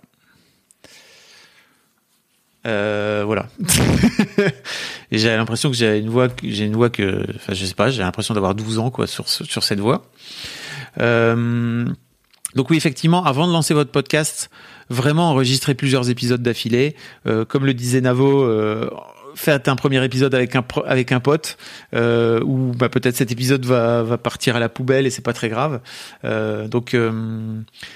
Euh, 2.65 3.23
voilà. 3.25 3.47
et 5.11 5.17
j'ai 5.17 5.29
l'impression 5.29 5.69
que 5.69 5.77
j'ai 5.77 5.97
une 5.97 6.09
voix, 6.09 6.27
j'ai 6.43 6.65
une 6.65 6.75
voix 6.75 6.89
que, 6.89 7.25
enfin, 7.35 7.53
je 7.53 7.65
sais 7.65 7.73
pas, 7.73 7.89
j'ai 7.89 8.01
l'impression 8.01 8.33
d'avoir 8.33 8.53
12 8.53 8.79
ans, 8.79 8.91
quoi, 8.91 9.07
sur, 9.07 9.29
sur 9.29 9.63
cette 9.63 9.79
voix. 9.79 10.05
Euh, 10.99 11.85
donc 12.55 12.69
oui, 12.69 12.75
effectivement, 12.75 13.23
avant 13.23 13.47
de 13.47 13.53
lancer 13.53 13.73
votre 13.73 13.91
podcast, 13.91 14.49
vraiment 14.89 15.31
enregistrez 15.31 15.75
plusieurs 15.75 16.09
épisodes 16.09 16.41
d'affilée. 16.41 16.95
Euh, 17.25 17.45
comme 17.45 17.65
le 17.65 17.73
disait 17.73 18.01
Navo, 18.01 18.43
euh, 18.43 18.89
faites 19.37 19.67
un 19.67 19.75
premier 19.75 20.03
épisode 20.03 20.33
avec 20.35 20.55
un 20.55 20.65
avec 20.85 21.11
un 21.11 21.19
pote, 21.19 21.57
euh, 21.93 22.41
ou 22.43 22.71
bah, 22.75 22.89
peut-être 22.89 23.15
cet 23.15 23.31
épisode 23.31 23.65
va, 23.65 24.03
va 24.03 24.17
partir 24.17 24.55
à 24.55 24.59
la 24.59 24.67
poubelle 24.67 25.05
et 25.05 25.09
c'est 25.09 25.21
pas 25.21 25.33
très 25.33 25.47
grave. 25.47 25.79
Euh, 26.25 26.67
donc 26.67 26.93
euh, 26.93 27.11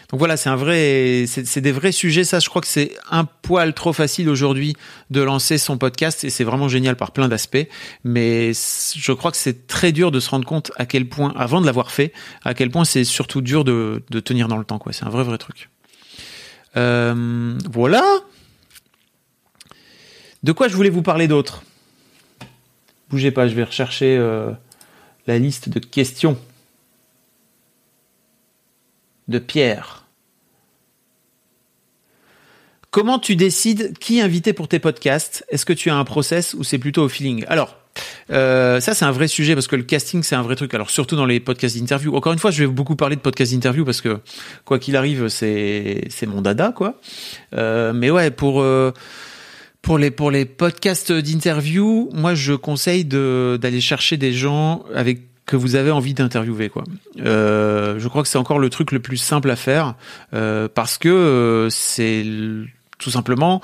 donc 0.09 0.19
voilà, 0.19 0.37
c'est 0.37 0.49
un 0.49 0.55
vrai, 0.55 1.25
c'est 1.27 1.61
des 1.61 1.71
vrais 1.71 1.91
sujets. 1.91 2.23
Ça, 2.23 2.39
je 2.39 2.47
crois 2.47 2.61
que 2.61 2.67
c'est 2.67 2.91
un 3.09 3.25
poil 3.25 3.73
trop 3.73 3.91
facile 3.91 4.29
aujourd'hui 4.29 4.75
de 5.09 5.21
lancer 5.21 5.57
son 5.57 5.77
podcast 5.77 6.23
et 6.23 6.29
c'est 6.29 6.43
vraiment 6.43 6.69
génial 6.69 6.95
par 6.95 7.11
plein 7.11 7.27
d'aspects. 7.27 7.67
Mais 8.03 8.51
je 8.53 9.11
crois 9.11 9.31
que 9.31 9.37
c'est 9.37 9.67
très 9.67 9.91
dur 9.91 10.11
de 10.11 10.19
se 10.19 10.29
rendre 10.29 10.45
compte 10.45 10.71
à 10.77 10.85
quel 10.85 11.09
point, 11.09 11.33
avant 11.35 11.59
de 11.59 11.65
l'avoir 11.65 11.91
fait, 11.91 12.13
à 12.45 12.53
quel 12.53 12.69
point 12.69 12.85
c'est 12.85 13.03
surtout 13.03 13.41
dur 13.41 13.63
de, 13.63 14.03
de 14.09 14.19
tenir 14.19 14.47
dans 14.47 14.57
le 14.57 14.65
temps. 14.65 14.79
quoi. 14.79 14.93
C'est 14.93 15.05
un 15.05 15.09
vrai 15.09 15.23
vrai 15.23 15.39
truc. 15.39 15.69
Euh, 16.77 17.57
voilà. 17.69 18.03
De 20.43 20.51
quoi 20.51 20.67
je 20.67 20.75
voulais 20.75 20.89
vous 20.89 21.03
parler 21.03 21.27
d'autre? 21.27 21.63
Bougez 23.09 23.31
pas, 23.31 23.47
je 23.47 23.53
vais 23.53 23.63
rechercher 23.63 24.17
euh, 24.17 24.51
la 25.27 25.37
liste 25.37 25.69
de 25.69 25.79
questions 25.79 26.39
de 29.27 29.39
Pierre. 29.39 30.05
Comment 32.89 33.19
tu 33.19 33.35
décides 33.35 33.97
qui 33.99 34.19
inviter 34.19 34.51
pour 34.51 34.67
tes 34.67 34.79
podcasts? 34.79 35.45
Est-ce 35.49 35.65
que 35.65 35.73
tu 35.73 35.89
as 35.89 35.95
un 35.95 36.03
process 36.03 36.53
ou 36.53 36.63
c'est 36.63 36.77
plutôt 36.77 37.03
au 37.03 37.09
feeling? 37.09 37.45
Alors, 37.47 37.80
Euh, 38.29 38.79
ça, 38.79 38.93
c'est 38.93 39.05
un 39.05 39.11
vrai 39.11 39.27
sujet 39.27 39.53
parce 39.53 39.67
que 39.67 39.75
le 39.75 39.83
casting, 39.83 40.23
c'est 40.23 40.35
un 40.35 40.41
vrai 40.41 40.55
truc. 40.55 40.73
Alors, 40.73 40.89
surtout 40.89 41.15
dans 41.15 41.25
les 41.25 41.39
podcasts 41.39 41.77
d'interview. 41.77 42.15
Encore 42.15 42.33
une 42.33 42.39
fois, 42.39 42.51
je 42.51 42.63
vais 42.63 42.67
beaucoup 42.67 42.95
parler 42.95 43.15
de 43.15 43.21
podcasts 43.21 43.53
d'interview 43.53 43.85
parce 43.85 44.01
que, 44.01 44.19
quoi 44.65 44.79
qu'il 44.79 44.95
arrive, 44.95 45.27
c'est, 45.27 46.07
mon 46.27 46.41
dada, 46.41 46.71
quoi. 46.71 46.99
Euh, 47.55 47.93
mais 47.93 48.09
ouais, 48.09 48.31
pour, 48.31 48.61
euh, 48.61 48.91
pour 49.81 49.97
les, 49.97 50.11
pour 50.11 50.31
les 50.31 50.45
podcasts 50.45 51.11
d'interview, 51.11 52.09
moi, 52.13 52.33
je 52.33 52.53
conseille 52.53 53.05
d'aller 53.05 53.81
chercher 53.81 54.17
des 54.17 54.33
gens 54.33 54.83
avec 54.93 55.21
que 55.47 55.55
vous 55.57 55.75
avez 55.75 55.91
envie 55.91 56.13
d'interviewer 56.13 56.69
quoi. 56.69 56.83
Je 57.17 58.07
crois 58.07 58.21
que 58.21 58.29
c'est 58.29 58.37
encore 58.37 58.59
le 58.59 58.69
truc 58.69 58.91
le 58.93 58.99
plus 58.99 59.17
simple 59.17 59.49
à 59.49 59.57
faire 59.57 59.95
parce 60.31 60.97
que 60.97 61.67
c'est 61.69 62.23
tout 62.99 63.09
simplement 63.09 63.61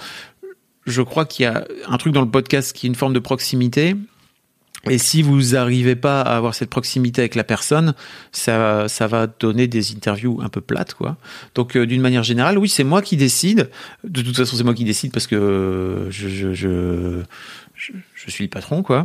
je 0.88 1.02
crois 1.02 1.26
qu'il 1.26 1.44
y 1.44 1.46
a 1.46 1.66
un 1.88 1.98
truc 1.98 2.14
dans 2.14 2.22
le 2.22 2.30
podcast 2.30 2.74
qui 2.74 2.88
est 2.88 2.90
une 2.90 2.96
forme 2.96 3.14
de 3.14 3.20
proximité. 3.20 3.96
Et 4.90 4.98
si 4.98 5.22
vous 5.22 5.54
n'arrivez 5.54 5.96
pas 5.96 6.22
à 6.22 6.38
avoir 6.38 6.56
cette 6.56 6.70
proximité 6.70 7.22
avec 7.22 7.36
la 7.36 7.44
personne, 7.44 7.94
ça, 8.32 8.88
ça 8.88 9.08
va 9.08 9.28
donner 9.28 9.68
des 9.68 9.92
interviews 9.92 10.40
un 10.42 10.50
peu 10.50 10.62
plates, 10.62 10.94
quoi. 10.94 11.18
Donc, 11.56 11.76
euh, 11.76 11.86
d'une 11.86 12.02
manière 12.02 12.24
générale, 12.24 12.58
oui, 12.58 12.70
c'est 12.70 12.84
moi 12.84 13.02
qui 13.02 13.18
décide. 13.18 13.70
De 14.04 14.22
toute 14.22 14.36
façon, 14.36 14.56
c'est 14.56 14.64
moi 14.64 14.74
qui 14.74 14.84
décide 14.84 15.12
parce 15.12 15.28
que 15.28 16.08
je, 16.10 16.28
je, 16.28 16.54
je, 16.54 17.22
je, 17.78 18.32
suis 18.32 18.44
le 18.44 18.50
patron, 18.50 18.82
quoi. 18.82 19.04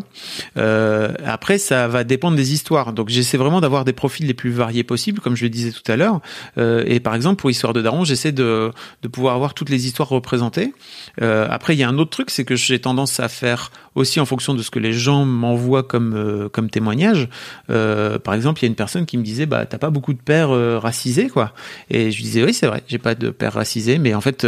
Euh, 0.56 1.12
après, 1.24 1.58
ça 1.58 1.88
va 1.88 2.04
dépendre 2.04 2.36
des 2.36 2.54
histoires. 2.54 2.94
Donc, 2.94 3.10
j'essaie 3.10 3.36
vraiment 3.36 3.60
d'avoir 3.60 3.84
des 3.84 3.92
profils 3.92 4.26
les 4.26 4.34
plus 4.34 4.50
variés 4.50 4.82
possibles, 4.82 5.20
comme 5.20 5.36
je 5.36 5.44
le 5.44 5.50
disais 5.50 5.72
tout 5.72 5.92
à 5.92 5.96
l'heure. 5.96 6.20
Euh, 6.56 6.82
et 6.86 6.98
par 6.98 7.14
exemple, 7.14 7.40
pour 7.40 7.50
Histoire 7.50 7.74
de 7.74 7.82
Daron, 7.82 8.04
j'essaie 8.04 8.32
de, 8.32 8.70
de 9.02 9.08
pouvoir 9.08 9.34
avoir 9.34 9.52
toutes 9.52 9.68
les 9.68 9.86
histoires 9.86 10.08
représentées. 10.08 10.72
Euh, 11.20 11.46
après, 11.50 11.74
il 11.74 11.78
y 11.78 11.82
a 11.82 11.88
un 11.88 11.98
autre 11.98 12.10
truc, 12.10 12.30
c'est 12.30 12.44
que 12.44 12.56
j'ai 12.56 12.80
tendance 12.80 13.20
à 13.20 13.28
faire 13.28 13.70
aussi 13.94 14.20
en 14.20 14.26
fonction 14.26 14.54
de 14.54 14.62
ce 14.62 14.70
que 14.70 14.78
les 14.78 14.92
gens 14.92 15.24
m'envoient 15.24 15.82
comme 15.82 16.14
euh, 16.14 16.48
comme 16.48 16.70
témoignage. 16.70 17.28
Euh, 17.70 18.18
par 18.18 18.34
exemple, 18.34 18.60
il 18.60 18.62
y 18.64 18.66
a 18.66 18.68
une 18.68 18.74
personne 18.74 19.06
qui 19.06 19.18
me 19.18 19.22
disait, 19.22 19.46
bah, 19.46 19.66
t'as 19.66 19.78
pas 19.78 19.90
beaucoup 19.90 20.14
de 20.14 20.20
pères 20.20 20.50
euh, 20.50 20.78
racisés, 20.78 21.28
quoi. 21.28 21.52
Et 21.90 22.10
je 22.10 22.16
lui 22.16 22.24
disais, 22.24 22.44
oui, 22.44 22.54
c'est 22.54 22.66
vrai, 22.66 22.82
j'ai 22.88 22.98
pas 22.98 23.14
de 23.14 23.30
pères 23.30 23.54
racisés, 23.54 23.98
mais 23.98 24.14
en 24.14 24.20
fait, 24.20 24.46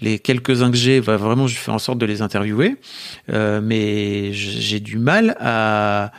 les 0.00 0.18
quelques 0.18 0.62
uns 0.62 0.70
que 0.70 0.76
j'ai, 0.76 1.00
bah, 1.00 1.16
vraiment, 1.16 1.46
je 1.46 1.56
fais 1.56 1.70
en 1.70 1.78
sorte 1.78 1.98
de 1.98 2.06
les 2.06 2.22
interviewer. 2.22 2.76
Mais 3.60 4.32
j'ai 4.32 4.80
du 4.80 4.98
mal 4.98 5.36
à 5.40 6.12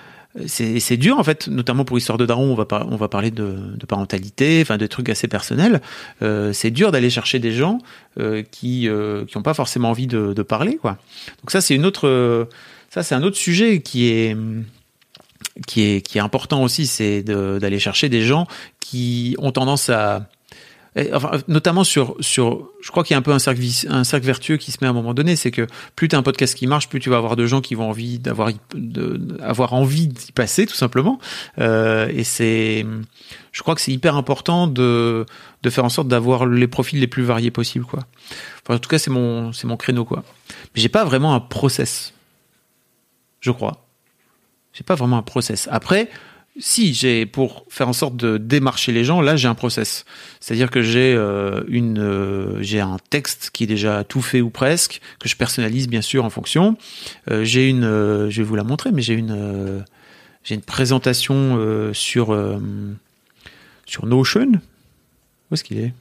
c'est 0.47 0.97
dur 0.97 1.19
en 1.19 1.23
fait, 1.23 1.47
notamment 1.47 1.85
pour 1.85 1.97
Histoire 1.97 2.17
de 2.17 2.25
Daron, 2.25 2.51
on 2.51 2.55
va, 2.55 2.65
on 2.89 2.95
va 2.95 3.07
parler 3.07 3.29
de, 3.29 3.55
parentalité, 3.87 4.59
enfin 4.61 4.77
de 4.77 4.87
trucs 4.87 5.09
assez 5.09 5.27
personnels. 5.27 5.81
Euh, 6.21 6.53
c'est 6.53 6.71
dur 6.71 6.91
d'aller 6.91 7.09
chercher 7.09 7.37
des 7.39 7.51
gens 7.51 7.79
euh, 8.19 8.41
qui 8.49 8.87
euh, 8.87 9.25
qui 9.25 9.37
ont 9.37 9.43
pas 9.43 9.53
forcément 9.53 9.91
envie 9.91 10.07
de, 10.07 10.33
de 10.33 10.41
parler 10.41 10.77
quoi. 10.77 10.97
Donc 11.41 11.51
ça 11.51 11.61
c'est 11.61 11.75
une 11.75 11.85
autre 11.85 12.07
euh, 12.07 12.45
ça 12.89 13.03
c'est 13.03 13.13
un 13.13 13.21
autre 13.21 13.37
sujet 13.37 13.81
qui 13.81 14.07
est 14.07 14.35
qui 15.67 15.81
est 15.81 16.01
qui 16.01 16.17
est 16.17 16.21
important 16.21 16.63
aussi, 16.63 16.87
c'est 16.87 17.21
d'aller 17.21 17.79
chercher 17.79 18.09
des 18.09 18.23
gens 18.23 18.47
qui 18.79 19.35
ont 19.37 19.51
tendance 19.51 19.89
à 19.89 20.27
Enfin, 21.13 21.31
notamment 21.47 21.83
sur 21.83 22.15
sur, 22.19 22.69
je 22.81 22.91
crois 22.91 23.03
qu'il 23.03 23.13
y 23.13 23.15
a 23.15 23.17
un 23.17 23.23
peu 23.23 23.31
un 23.31 23.39
cercle 23.39 23.61
un 23.89 24.03
cercle 24.03 24.25
vertueux 24.25 24.57
qui 24.57 24.71
se 24.71 24.77
met 24.81 24.87
à 24.87 24.91
un 24.91 24.93
moment 24.93 25.15
donné, 25.15 25.35
c'est 25.35 25.49
que 25.49 25.65
plus 25.95 26.07
tu 26.07 26.15
as 26.15 26.19
un 26.19 26.23
podcast 26.23 26.55
qui 26.55 26.67
marche, 26.67 26.87
plus 26.87 26.99
tu 26.99 27.09
vas 27.09 27.17
avoir 27.17 27.35
de 27.35 27.47
gens 27.47 27.61
qui 27.61 27.73
vont 27.73 27.89
envie 27.89 28.19
d'avoir 28.19 28.51
avoir 29.41 29.73
envie 29.73 30.07
d'y 30.07 30.31
passer 30.31 30.67
tout 30.67 30.75
simplement. 30.75 31.19
Euh, 31.57 32.07
et 32.13 32.23
c'est, 32.23 32.85
je 33.51 33.61
crois 33.63 33.73
que 33.73 33.81
c'est 33.81 33.91
hyper 33.91 34.15
important 34.15 34.67
de 34.67 35.25
de 35.63 35.69
faire 35.69 35.85
en 35.85 35.89
sorte 35.89 36.07
d'avoir 36.07 36.45
les 36.45 36.67
profils 36.67 36.99
les 36.99 37.07
plus 37.07 37.23
variés 37.23 37.51
possibles 37.51 37.85
quoi. 37.85 38.01
En 38.69 38.77
tout 38.77 38.89
cas, 38.89 38.99
c'est 38.99 39.11
mon 39.11 39.51
c'est 39.51 39.67
mon 39.67 39.77
créneau 39.77 40.05
quoi. 40.05 40.23
Mais 40.75 40.81
j'ai 40.81 40.89
pas 40.89 41.05
vraiment 41.05 41.33
un 41.33 41.39
process, 41.39 42.13
je 43.39 43.49
crois. 43.51 43.83
J'ai 44.73 44.83
pas 44.83 44.95
vraiment 44.95 45.17
un 45.17 45.23
process. 45.23 45.67
Après, 45.71 46.09
si 46.59 46.93
j'ai 46.93 47.25
pour 47.25 47.65
faire 47.69 47.89
en 47.89 47.93
sorte 47.93 48.15
de 48.15 48.37
démarcher 48.37 48.91
les 48.91 49.03
gens, 49.03 49.21
là 49.21 49.35
j'ai 49.35 49.47
un 49.47 49.55
process. 49.55 50.05
C'est-à-dire 50.39 50.69
que 50.69 50.81
j'ai 50.81 51.13
euh, 51.13 51.63
une 51.67 51.99
euh, 51.99 52.61
j'ai 52.61 52.79
un 52.79 52.97
texte 53.09 53.49
qui 53.53 53.63
est 53.63 53.67
déjà 53.67 54.03
tout 54.03 54.21
fait 54.21 54.41
ou 54.41 54.49
presque 54.49 55.01
que 55.19 55.27
je 55.27 55.35
personnalise 55.35 55.87
bien 55.87 56.01
sûr 56.01 56.25
en 56.25 56.29
fonction. 56.29 56.77
Euh, 57.31 57.43
j'ai 57.43 57.69
une 57.69 57.83
je 57.83 58.37
vais 58.37 58.43
vous 58.43 58.55
la 58.55 58.63
montrer 58.63 58.91
mais 58.91 59.01
j'ai 59.01 59.15
une 59.15 59.83
j'ai 60.43 60.55
une 60.55 60.61
présentation 60.61 61.91
sur 61.93 62.37
sur 63.85 64.05
Notion. 64.05 64.51
Où 65.49 65.53
est-ce 65.53 65.63
qu'il 65.63 65.79
est? 65.79 65.93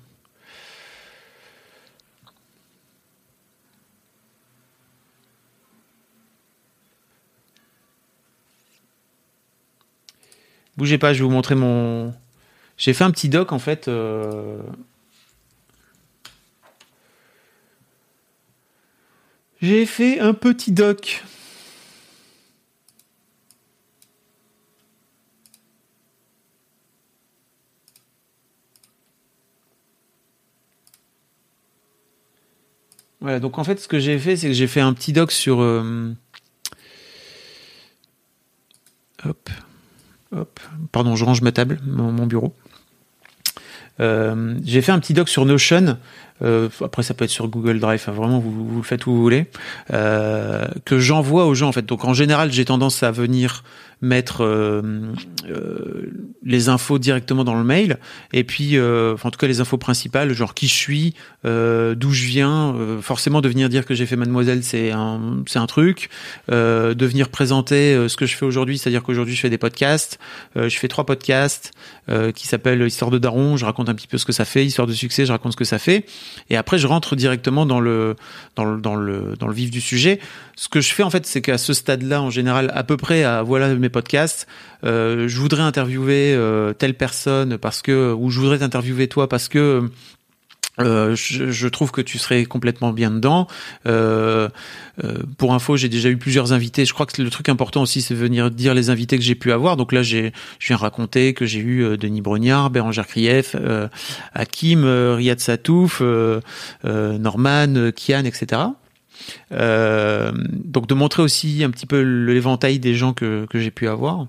Bougez 10.76 10.98
pas, 10.98 11.12
je 11.12 11.18
vais 11.18 11.24
vous 11.24 11.30
montrer 11.30 11.54
mon. 11.54 12.14
J'ai 12.78 12.92
fait 12.94 13.04
un 13.04 13.10
petit 13.10 13.28
doc 13.28 13.52
en 13.52 13.58
fait. 13.58 13.88
euh, 13.88 14.62
J'ai 19.60 19.86
fait 19.86 20.18
un 20.18 20.34
petit 20.34 20.72
doc. 20.72 21.22
Voilà, 33.20 33.38
donc 33.38 33.58
en 33.58 33.64
fait, 33.64 33.78
ce 33.78 33.86
que 33.86 34.00
j'ai 34.00 34.18
fait, 34.18 34.36
c'est 34.36 34.48
que 34.48 34.52
j'ai 34.52 34.66
fait 34.66 34.80
un 34.80 34.92
petit 34.92 35.12
doc 35.12 35.30
sur. 35.30 35.60
euh, 35.60 36.12
Hop. 39.24 39.48
Pardon, 40.92 41.16
je 41.16 41.24
range 41.24 41.42
ma 41.42 41.52
table, 41.52 41.78
mon, 41.84 42.12
mon 42.12 42.26
bureau. 42.26 42.54
Euh, 44.00 44.54
j'ai 44.64 44.82
fait 44.82 44.92
un 44.92 44.98
petit 44.98 45.14
doc 45.14 45.28
sur 45.28 45.44
Notion. 45.44 45.98
Euh, 46.42 46.68
après, 46.82 47.02
ça 47.02 47.14
peut 47.14 47.24
être 47.24 47.30
sur 47.30 47.48
Google 47.48 47.78
Drive. 47.78 48.04
vraiment, 48.08 48.38
vous, 48.38 48.68
vous 48.68 48.76
le 48.78 48.82
faites 48.82 49.06
où 49.06 49.12
vous 49.14 49.22
voulez. 49.22 49.46
euh, 49.92 50.66
que 50.84 50.98
j'envoie 50.98 51.46
aux 51.46 51.54
gens 51.54 51.68
en 51.68 51.72
fait. 51.72 51.86
Donc 51.86 52.04
en 52.04 52.14
général, 52.14 52.52
j'ai 52.52 52.64
tendance 52.64 53.02
à 53.02 53.10
venir 53.10 53.62
mettre 54.02 54.42
euh, 54.42 54.82
euh, 55.48 56.10
les 56.44 56.68
infos 56.68 56.98
directement 56.98 57.44
dans 57.44 57.54
le 57.54 57.62
mail 57.62 57.98
et 58.32 58.42
puis 58.42 58.76
euh, 58.76 59.14
en 59.22 59.30
tout 59.30 59.38
cas 59.38 59.46
les 59.46 59.60
infos 59.60 59.78
principales 59.78 60.32
genre 60.34 60.54
qui 60.54 60.66
je 60.66 60.74
suis 60.74 61.14
euh, 61.44 61.94
d'où 61.94 62.10
je 62.10 62.24
viens 62.24 62.74
forcément 63.00 63.40
de 63.40 63.48
venir 63.48 63.68
dire 63.68 63.86
que 63.86 63.94
j'ai 63.94 64.04
fait 64.06 64.16
mademoiselle 64.16 64.64
c'est 64.64 64.90
un 64.90 65.44
c'est 65.46 65.60
un 65.60 65.66
truc 65.66 66.10
de 66.48 67.06
venir 67.06 67.28
présenter 67.28 68.08
ce 68.08 68.16
que 68.16 68.26
je 68.26 68.36
fais 68.36 68.44
aujourd'hui 68.44 68.76
c'est-à-dire 68.76 69.04
qu'aujourd'hui 69.04 69.36
je 69.36 69.40
fais 69.40 69.50
des 69.50 69.58
podcasts 69.58 70.18
je 70.56 70.76
fais 70.76 70.88
trois 70.88 71.06
podcasts 71.06 71.70
qui 72.34 72.48
s'appellent 72.48 72.82
Histoire 72.82 73.12
de 73.12 73.18
Daron 73.18 73.56
je 73.56 73.64
raconte 73.64 73.88
un 73.88 73.94
petit 73.94 74.08
peu 74.08 74.18
ce 74.18 74.24
que 74.24 74.32
ça 74.32 74.44
fait 74.44 74.66
Histoire 74.66 74.88
de 74.88 74.92
succès 74.92 75.26
je 75.26 75.32
raconte 75.32 75.52
ce 75.52 75.56
que 75.56 75.64
ça 75.64 75.78
fait 75.78 76.06
et 76.50 76.56
après 76.56 76.78
je 76.78 76.86
rentre 76.86 77.16
directement 77.16 77.66
dans 77.66 77.80
le 77.80 78.16
dans 78.56 78.64
le 78.64 78.80
dans 78.80 78.94
le 78.94 79.34
dans 79.38 79.46
le 79.46 79.54
vif 79.54 79.70
du 79.70 79.80
sujet. 79.80 80.20
Ce 80.56 80.68
que 80.68 80.80
je 80.80 80.92
fais 80.92 81.02
en 81.02 81.10
fait 81.10 81.26
c'est 81.26 81.42
qu'à 81.42 81.58
ce 81.58 81.72
stade-là 81.72 82.22
en 82.22 82.30
général 82.30 82.70
à 82.74 82.84
peu 82.84 82.96
près 82.96 83.24
à 83.24 83.42
voilà 83.42 83.74
mes 83.74 83.88
podcasts 83.88 84.46
euh, 84.84 85.28
je 85.28 85.38
voudrais 85.38 85.62
interviewer 85.62 86.34
euh, 86.34 86.72
telle 86.72 86.94
personne 86.94 87.58
parce 87.58 87.82
que 87.82 88.12
ou 88.12 88.30
je 88.30 88.40
voudrais 88.40 88.58
t'interviewer 88.58 89.08
toi 89.08 89.28
parce 89.28 89.48
que 89.48 89.88
euh, 90.80 91.14
je, 91.14 91.50
je 91.50 91.68
trouve 91.68 91.90
que 91.90 92.00
tu 92.00 92.18
serais 92.18 92.44
complètement 92.44 92.92
bien 92.92 93.10
dedans. 93.10 93.46
Euh, 93.86 94.48
euh, 95.04 95.18
pour 95.36 95.52
info, 95.52 95.76
j'ai 95.76 95.88
déjà 95.88 96.08
eu 96.08 96.16
plusieurs 96.16 96.52
invités. 96.52 96.84
Je 96.84 96.94
crois 96.94 97.06
que 97.06 97.20
le 97.20 97.30
truc 97.30 97.48
important 97.48 97.82
aussi, 97.82 98.00
c'est 98.00 98.14
venir 98.14 98.50
dire 98.50 98.74
les 98.74 98.88
invités 98.90 99.18
que 99.18 99.24
j'ai 99.24 99.34
pu 99.34 99.52
avoir. 99.52 99.76
Donc 99.76 99.92
là, 99.92 100.02
j'ai, 100.02 100.32
je 100.58 100.68
viens 100.68 100.76
raconter 100.76 101.34
que 101.34 101.44
j'ai 101.44 101.60
eu 101.60 101.84
euh, 101.84 101.96
Denis 101.96 102.22
Brognard, 102.22 102.70
Bérangère 102.70 103.06
Krief, 103.06 103.54
euh, 103.54 103.88
Hakim, 104.34 104.84
Riyad 104.84 105.40
Satouf, 105.40 106.02
Norman, 106.84 107.90
Kian, 107.94 108.24
etc. 108.24 108.62
Euh, 109.52 110.32
donc 110.50 110.86
de 110.86 110.94
montrer 110.94 111.22
aussi 111.22 111.62
un 111.64 111.70
petit 111.70 111.86
peu 111.86 112.00
l'éventail 112.00 112.78
des 112.78 112.94
gens 112.94 113.12
que, 113.12 113.46
que 113.46 113.58
j'ai 113.58 113.70
pu 113.70 113.88
avoir. 113.88 114.26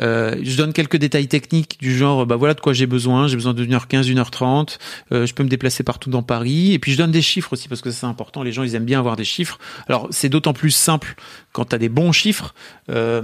Euh, 0.00 0.36
je 0.42 0.56
donne 0.56 0.72
quelques 0.72 0.96
détails 0.96 1.28
techniques 1.28 1.78
du 1.80 1.96
genre, 1.96 2.26
bah 2.26 2.36
voilà 2.36 2.54
de 2.54 2.60
quoi 2.60 2.72
j'ai 2.72 2.86
besoin. 2.86 3.28
J'ai 3.28 3.36
besoin 3.36 3.54
de 3.54 3.64
1h15, 3.64 4.12
1h30. 4.12 4.78
Euh, 5.12 5.26
je 5.26 5.34
peux 5.34 5.42
me 5.42 5.48
déplacer 5.48 5.82
partout 5.82 6.10
dans 6.10 6.22
Paris. 6.22 6.72
Et 6.72 6.78
puis 6.78 6.92
je 6.92 6.98
donne 6.98 7.10
des 7.10 7.22
chiffres 7.22 7.52
aussi 7.52 7.68
parce 7.68 7.80
que 7.80 7.90
c'est 7.90 8.06
important. 8.06 8.42
Les 8.42 8.52
gens, 8.52 8.62
ils 8.62 8.74
aiment 8.74 8.84
bien 8.84 8.98
avoir 8.98 9.16
des 9.16 9.24
chiffres. 9.24 9.58
Alors 9.88 10.08
c'est 10.10 10.28
d'autant 10.28 10.52
plus 10.52 10.70
simple 10.70 11.16
quand 11.52 11.66
tu 11.66 11.74
as 11.74 11.78
des 11.78 11.88
bons 11.88 12.12
chiffres. 12.12 12.54
Euh, 12.90 13.22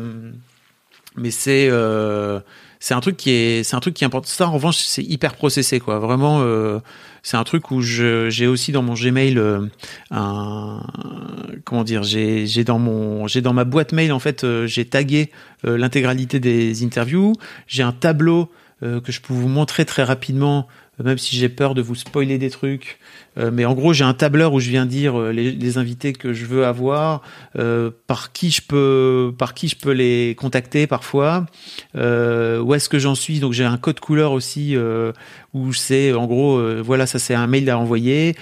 mais 1.16 1.30
c'est 1.30 1.70
c'est 2.80 2.94
un 2.94 3.00
truc 3.00 3.16
qui 3.16 3.30
est 3.30 3.62
c'est 3.62 3.76
un 3.76 3.80
truc 3.80 3.94
qui 3.94 4.02
est 4.02 4.06
important. 4.06 4.28
Ça 4.28 4.48
en 4.48 4.52
revanche, 4.52 4.78
c'est 4.78 5.02
hyper 5.02 5.34
processé 5.34 5.78
quoi. 5.78 5.98
Vraiment 5.98 6.42
c'est 7.22 7.36
un 7.36 7.44
truc 7.44 7.70
où 7.70 7.80
j'ai 7.80 8.46
aussi 8.46 8.72
dans 8.72 8.82
mon 8.82 8.94
Gmail 8.94 9.38
euh, 9.38 9.66
un 10.10 10.82
comment 11.64 11.84
dire, 11.84 12.02
j'ai 12.02 12.64
dans 12.64 12.78
mon 12.78 13.26
j'ai 13.28 13.40
dans 13.40 13.52
ma 13.52 13.64
boîte 13.64 13.92
mail 13.92 14.12
en 14.12 14.18
fait, 14.18 14.44
euh, 14.44 14.66
j'ai 14.66 14.84
tagué 14.84 15.30
euh, 15.64 15.78
l'intégralité 15.78 16.40
des 16.40 16.84
interviews, 16.84 17.34
j'ai 17.66 17.82
un 17.82 17.92
tableau 17.92 18.50
que 18.80 19.12
je 19.12 19.20
peux 19.20 19.32
vous 19.32 19.46
montrer 19.46 19.84
très 19.84 20.02
rapidement 20.02 20.66
même 20.98 21.16
si 21.16 21.36
j'ai 21.36 21.48
peur 21.48 21.74
de 21.74 21.82
vous 21.82 21.94
spoiler 21.94 22.36
des 22.36 22.50
trucs. 22.50 22.98
Euh, 23.38 23.50
mais 23.52 23.64
en 23.64 23.74
gros, 23.74 23.92
j'ai 23.92 24.04
un 24.04 24.14
tableur 24.14 24.52
où 24.52 24.60
je 24.60 24.70
viens 24.70 24.86
dire 24.86 25.18
euh, 25.18 25.32
les, 25.32 25.78
invités 25.78 26.12
que 26.12 26.32
je 26.32 26.44
veux 26.44 26.66
avoir, 26.66 27.22
euh, 27.58 27.90
par 28.06 28.32
qui 28.32 28.50
je 28.50 28.60
peux, 28.60 29.32
par 29.38 29.54
qui 29.54 29.68
je 29.68 29.76
peux 29.76 29.92
les 29.92 30.34
contacter 30.38 30.86
parfois, 30.86 31.46
où 31.94 32.74
est-ce 32.74 32.88
que 32.88 32.98
j'en 32.98 33.14
suis? 33.14 33.40
Donc 33.40 33.52
j'ai 33.52 33.64
un 33.64 33.78
code 33.78 34.00
couleur 34.00 34.32
aussi 34.32 34.76
où 35.54 35.72
c'est 35.72 36.12
en 36.12 36.26
gros, 36.26 36.60
voilà, 36.82 37.06
ça 37.06 37.18
c'est 37.18 37.34
un 37.34 37.46
mail 37.46 37.70
à 37.70 37.78
envoyer. 37.78 38.36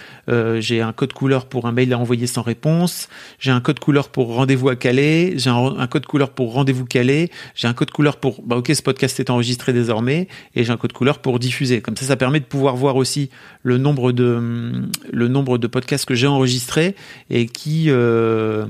j'ai 0.58 0.80
un 0.80 0.92
code 0.92 1.12
couleur 1.12 1.46
pour 1.46 1.66
un 1.66 1.72
mail 1.72 1.92
à 1.92 1.98
envoyer 1.98 2.26
sans 2.26 2.42
réponse. 2.42 3.08
J'ai 3.38 3.52
un 3.52 3.60
code 3.60 3.78
couleur 3.78 4.08
pour 4.08 4.34
rendez-vous 4.34 4.70
à 4.70 4.76
Calais. 4.76 5.34
J'ai 5.36 5.50
un, 5.50 5.86
code 5.86 6.06
couleur 6.06 6.30
pour 6.30 6.52
rendez-vous 6.52 6.84
Calais. 6.84 7.30
J'ai 7.54 7.68
un 7.68 7.74
code 7.74 7.90
couleur 7.90 8.16
pour, 8.16 8.40
ok, 8.50 8.72
ce 8.74 8.82
podcast 8.82 9.20
est 9.20 9.30
enregistré 9.30 9.72
désormais, 9.72 10.26
et 10.56 10.64
j'ai 10.64 10.72
un 10.72 10.76
code 10.76 10.92
couleur 10.92 11.18
pour 11.18 11.38
diffuser. 11.38 11.80
Comme 11.80 11.96
ça, 11.96 12.06
ça 12.06 12.16
permet 12.16 12.40
de 12.40 12.44
pouvoir 12.44 12.74
voir 12.74 12.96
aussi 12.96 13.30
le 13.62 13.78
nombre 13.78 14.12
de 14.12 14.79
le 15.12 15.28
nombre 15.28 15.58
de 15.58 15.66
podcasts 15.66 16.04
que 16.04 16.14
j'ai 16.14 16.26
enregistrés 16.26 16.94
et 17.28 17.46
qui 17.46 17.86
euh, 17.88 18.66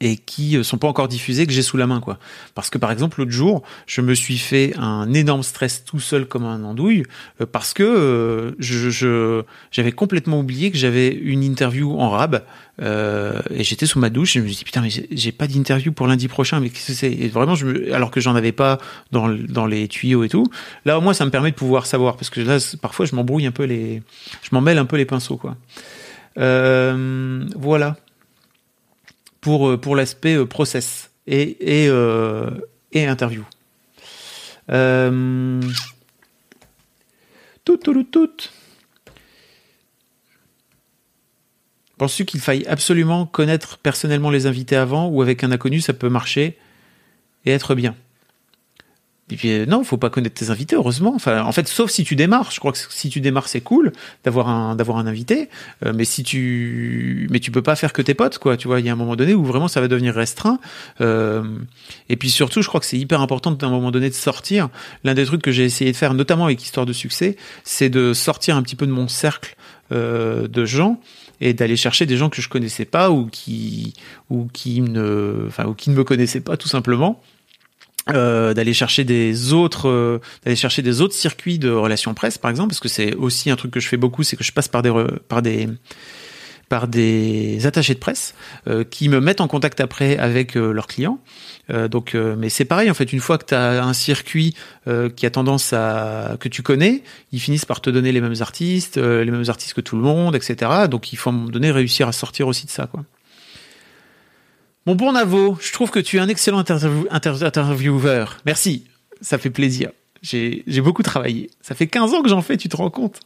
et 0.00 0.16
qui 0.16 0.62
sont 0.64 0.78
pas 0.78 0.88
encore 0.88 1.08
diffusés 1.08 1.46
que 1.46 1.52
j'ai 1.52 1.62
sous 1.62 1.76
la 1.76 1.86
main 1.86 2.00
quoi. 2.00 2.18
Parce 2.54 2.70
que 2.70 2.78
par 2.78 2.90
exemple 2.90 3.20
l'autre 3.20 3.32
jour, 3.32 3.62
je 3.86 4.00
me 4.00 4.14
suis 4.14 4.38
fait 4.38 4.72
un 4.78 5.12
énorme 5.12 5.42
stress 5.42 5.84
tout 5.84 6.00
seul 6.00 6.26
comme 6.26 6.44
un 6.44 6.64
andouille 6.64 7.04
euh, 7.40 7.46
parce 7.46 7.74
que 7.74 7.82
euh, 7.82 8.52
je 8.58 9.42
j'avais 9.70 9.92
complètement 9.92 10.40
oublié 10.40 10.70
que 10.70 10.78
j'avais 10.78 11.08
une 11.08 11.42
interview 11.42 11.98
en 11.98 12.10
rab 12.10 12.42
euh, 12.80 13.40
et 13.50 13.62
j'étais 13.62 13.84
sous 13.84 13.98
ma 13.98 14.08
douche 14.08 14.36
et 14.36 14.40
je 14.40 14.44
me 14.44 14.48
dit 14.48 14.64
putain 14.64 14.80
mais 14.80 14.88
j'ai 14.88 15.32
pas 15.32 15.46
d'interview 15.46 15.92
pour 15.92 16.06
lundi 16.06 16.28
prochain 16.28 16.60
mais 16.60 16.70
qu'est-ce 16.70 16.86
que 16.88 16.92
c'est? 16.94 17.28
Vraiment 17.28 17.54
je 17.54 17.66
me, 17.66 17.94
alors 17.94 18.10
que 18.10 18.20
j'en 18.20 18.34
avais 18.34 18.52
pas 18.52 18.78
dans 19.12 19.28
dans 19.28 19.66
les 19.66 19.86
tuyaux 19.86 20.24
et 20.24 20.28
tout. 20.30 20.46
Là 20.86 20.96
au 20.96 21.02
moins 21.02 21.12
ça 21.12 21.26
me 21.26 21.30
permet 21.30 21.50
de 21.50 21.56
pouvoir 21.56 21.84
savoir 21.84 22.16
parce 22.16 22.30
que 22.30 22.40
là 22.40 22.56
parfois 22.80 23.04
je 23.04 23.14
m'embrouille 23.14 23.46
un 23.46 23.52
peu 23.52 23.64
les 23.64 24.02
je 24.42 24.48
m'en 24.52 24.62
mêle 24.62 24.78
un 24.78 24.86
peu 24.86 24.96
les 24.96 25.04
pinceaux 25.04 25.36
quoi. 25.36 25.56
Euh, 26.38 27.44
voilà 27.56 27.96
pour, 29.40 29.68
euh, 29.68 29.76
pour 29.76 29.96
l'aspect 29.96 30.36
euh, 30.36 30.46
process 30.46 31.10
et, 31.26 31.56
euh, 31.88 32.50
interview. 32.94 33.44
Tout, 37.64 37.76
tout, 37.76 38.04
tout. 38.04 38.30
Penses-tu 41.98 42.24
qu'il 42.24 42.40
faille 42.40 42.64
absolument 42.66 43.26
connaître 43.26 43.78
personnellement 43.78 44.30
les 44.30 44.46
invités 44.46 44.76
avant 44.76 45.08
ou 45.08 45.20
avec 45.22 45.44
un 45.44 45.52
inconnu 45.52 45.80
ça 45.80 45.92
peut 45.92 46.08
marcher 46.08 46.56
et 47.44 47.50
être 47.50 47.74
bien? 47.74 47.94
Et 49.30 49.36
puis 49.36 49.50
euh, 49.50 49.66
non, 49.66 49.84
faut 49.84 49.96
pas 49.96 50.10
connaître 50.10 50.34
tes 50.34 50.50
invités, 50.50 50.76
heureusement. 50.76 51.12
Enfin, 51.14 51.42
en 51.42 51.52
fait, 51.52 51.68
sauf 51.68 51.90
si 51.90 52.04
tu 52.04 52.16
démarres. 52.16 52.50
Je 52.50 52.60
crois 52.60 52.72
que 52.72 52.78
si 52.78 53.08
tu 53.08 53.20
démarres, 53.20 53.48
c'est 53.48 53.60
cool 53.60 53.92
d'avoir 54.24 54.48
un 54.48 54.76
d'avoir 54.76 54.98
un 54.98 55.06
invité. 55.06 55.48
Euh, 55.84 55.92
mais 55.94 56.04
si 56.04 56.22
tu 56.22 57.28
mais 57.30 57.40
tu 57.40 57.50
peux 57.50 57.62
pas 57.62 57.76
faire 57.76 57.92
que 57.92 58.02
tes 58.02 58.14
potes, 58.14 58.38
quoi. 58.38 58.56
Tu 58.56 58.68
vois, 58.68 58.80
il 58.80 58.86
y 58.86 58.88
a 58.88 58.92
un 58.92 58.96
moment 58.96 59.16
donné 59.16 59.34
où 59.34 59.44
vraiment 59.44 59.68
ça 59.68 59.80
va 59.80 59.88
devenir 59.88 60.14
restreint. 60.14 60.58
Euh, 61.00 61.44
et 62.08 62.16
puis 62.16 62.30
surtout, 62.30 62.62
je 62.62 62.68
crois 62.68 62.80
que 62.80 62.86
c'est 62.86 62.98
hyper 62.98 63.20
important 63.20 63.52
d'un 63.52 63.70
moment 63.70 63.90
donné 63.90 64.08
de 64.08 64.14
sortir. 64.14 64.68
L'un 65.04 65.14
des 65.14 65.24
trucs 65.24 65.42
que 65.42 65.52
j'ai 65.52 65.64
essayé 65.64 65.92
de 65.92 65.96
faire, 65.96 66.14
notamment 66.14 66.44
avec 66.44 66.62
Histoire 66.62 66.86
de 66.86 66.92
succès, 66.92 67.36
c'est 67.64 67.88
de 67.88 68.12
sortir 68.12 68.56
un 68.56 68.62
petit 68.62 68.76
peu 68.76 68.86
de 68.86 68.92
mon 68.92 69.08
cercle 69.08 69.56
euh, 69.92 70.46
de 70.46 70.64
gens 70.64 71.00
et 71.40 71.54
d'aller 71.54 71.76
chercher 71.76 72.06
des 72.06 72.16
gens 72.16 72.28
que 72.28 72.40
je 72.40 72.48
connaissais 72.48 72.84
pas 72.84 73.10
ou 73.10 73.26
qui 73.26 73.94
ou 74.28 74.48
qui 74.52 74.82
ne 74.82 75.46
enfin 75.48 75.64
ou 75.66 75.74
qui 75.74 75.90
ne 75.90 75.96
me 75.96 76.04
connaissaient 76.04 76.40
pas 76.40 76.56
tout 76.56 76.68
simplement 76.68 77.20
euh, 78.08 78.54
d'aller 78.54 78.72
chercher 78.72 79.04
des 79.04 79.52
autres 79.52 79.88
euh, 79.88 80.20
d'aller 80.44 80.56
chercher 80.56 80.80
des 80.82 81.00
autres 81.00 81.14
circuits 81.14 81.58
de 81.58 81.70
relations 81.70 82.14
presse 82.14 82.38
par 82.38 82.50
exemple 82.50 82.70
parce 82.70 82.80
que 82.80 82.88
c'est 82.88 83.14
aussi 83.14 83.50
un 83.50 83.56
truc 83.56 83.72
que 83.72 83.80
je 83.80 83.88
fais 83.88 83.98
beaucoup 83.98 84.22
c'est 84.22 84.36
que 84.36 84.44
je 84.44 84.52
passe 84.52 84.68
par 84.68 84.82
des 84.82 84.92
par 85.28 85.42
des 85.42 85.68
par 86.70 86.86
des 86.86 87.66
attachés 87.66 87.94
de 87.94 87.98
presse 87.98 88.34
euh, 88.68 88.84
qui 88.84 89.10
me 89.10 89.20
mettent 89.20 89.42
en 89.42 89.48
contact 89.48 89.80
après 89.80 90.16
avec 90.16 90.56
euh, 90.56 90.72
leurs 90.72 90.86
clients. 90.86 91.18
Euh, 91.68 91.88
donc, 91.88 92.14
mais 92.14 92.48
c'est 92.48 92.64
pareil 92.64 92.90
en 92.90 92.94
fait. 92.94 93.12
Une 93.12 93.20
fois 93.20 93.36
que 93.36 93.44
tu 93.44 93.54
as 93.54 93.84
un 93.84 93.92
circuit 93.92 94.54
qui 95.16 95.26
a 95.26 95.30
tendance 95.30 95.72
à 95.72 96.36
que 96.40 96.48
tu 96.48 96.62
connais, 96.62 97.02
ils 97.32 97.40
finissent 97.40 97.64
par 97.64 97.80
te 97.80 97.90
donner 97.90 98.12
les 98.12 98.20
mêmes 98.20 98.40
artistes, 98.40 98.96
les 98.96 99.30
mêmes 99.30 99.48
artistes 99.48 99.74
que 99.74 99.80
tout 99.80 99.96
le 99.96 100.02
monde, 100.02 100.36
etc. 100.36 100.88
Donc, 100.88 101.12
il 101.12 101.16
faut 101.16 101.30
à 101.30 101.32
un 101.32 101.36
moment 101.36 101.50
donné 101.50 101.70
réussir 101.70 102.08
à 102.08 102.12
sortir 102.12 102.46
aussi 102.46 102.66
de 102.66 102.70
ça, 102.70 102.86
quoi. 102.86 103.04
Mon 104.86 104.94
bon 104.94 105.12
Navo, 105.12 105.58
je 105.60 105.72
trouve 105.72 105.90
que 105.90 105.98
tu 105.98 106.16
es 106.16 106.20
un 106.20 106.28
excellent 106.28 106.58
interview 106.58 107.06
intervieweur. 107.10 108.38
Merci, 108.46 108.86
ça 109.20 109.38
fait 109.38 109.50
plaisir. 109.50 109.90
J'ai 110.22 110.80
beaucoup 110.80 111.02
travaillé. 111.02 111.50
Ça 111.60 111.74
fait 111.74 111.86
15 111.86 112.14
ans 112.14 112.22
que 112.22 112.28
j'en 112.28 112.42
fais, 112.42 112.56
tu 112.56 112.68
te 112.68 112.76
rends 112.76 112.90
compte? 112.90 113.20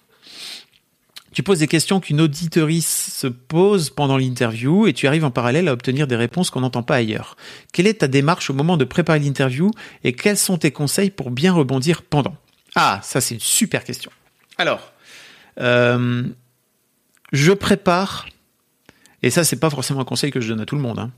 Tu 1.33 1.43
poses 1.43 1.59
des 1.59 1.67
questions 1.67 1.99
qu'une 1.99 2.21
auditorice 2.21 3.13
se 3.13 3.27
pose 3.27 3.91
pendant 3.91 4.17
l'interview 4.17 4.87
et 4.87 4.93
tu 4.93 5.09
arrives 5.09 5.25
en 5.25 5.33
parallèle 5.33 5.67
à 5.67 5.73
obtenir 5.73 6.07
des 6.07 6.15
réponses 6.15 6.51
qu'on 6.51 6.61
n'entend 6.61 6.85
pas 6.85 6.95
ailleurs. 6.95 7.37
Quelle 7.73 7.89
est 7.89 8.01
ta 8.01 8.07
démarche 8.07 8.51
au 8.51 8.55
moment 8.55 8.77
de 8.77 8.85
préparer 8.85 9.19
l'interview 9.19 9.73
et 10.05 10.13
quels 10.13 10.39
sont 10.39 10.59
tes 10.59 10.71
conseils 10.71 11.11
pour 11.11 11.33
bien 11.33 11.53
rebondir 11.53 12.03
pendant? 12.03 12.37
Ah, 12.77 13.01
ça 13.03 13.21
c'est 13.21 13.35
une 13.35 13.41
super 13.41 13.83
question. 13.83 14.13
Alors, 14.59 14.93
euh, 15.61 16.23
je 17.33 17.53
prépare 17.53 18.27
et 19.25 19.31
ça, 19.31 19.43
c'est 19.43 19.57
pas 19.57 19.70
forcément 19.70 20.01
un 20.01 20.05
conseil 20.05 20.31
que 20.31 20.39
je 20.39 20.49
donne 20.49 20.61
à 20.61 20.66
tout 20.66 20.77
le 20.77 20.83
monde. 20.83 20.99
Hein. 20.99 21.11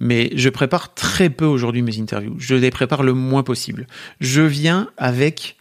Mais 0.00 0.30
je 0.34 0.50
prépare 0.50 0.92
très 0.92 1.30
peu 1.30 1.46
aujourd'hui 1.46 1.80
mes 1.80 1.98
interviews. 1.98 2.36
Je 2.38 2.54
les 2.54 2.70
prépare 2.70 3.02
le 3.02 3.14
moins 3.14 3.42
possible. 3.42 3.86
Je 4.20 4.42
viens 4.42 4.90
avec 4.98 5.56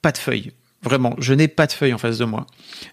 pas 0.00 0.12
de 0.12 0.18
feuille. 0.18 0.52
Vraiment, 0.82 1.14
je 1.18 1.34
n'ai 1.34 1.46
pas 1.46 1.66
de 1.66 1.72
feuille 1.72 1.92
en 1.92 1.98
face 1.98 2.16
de 2.16 2.24
moi. 2.24 2.46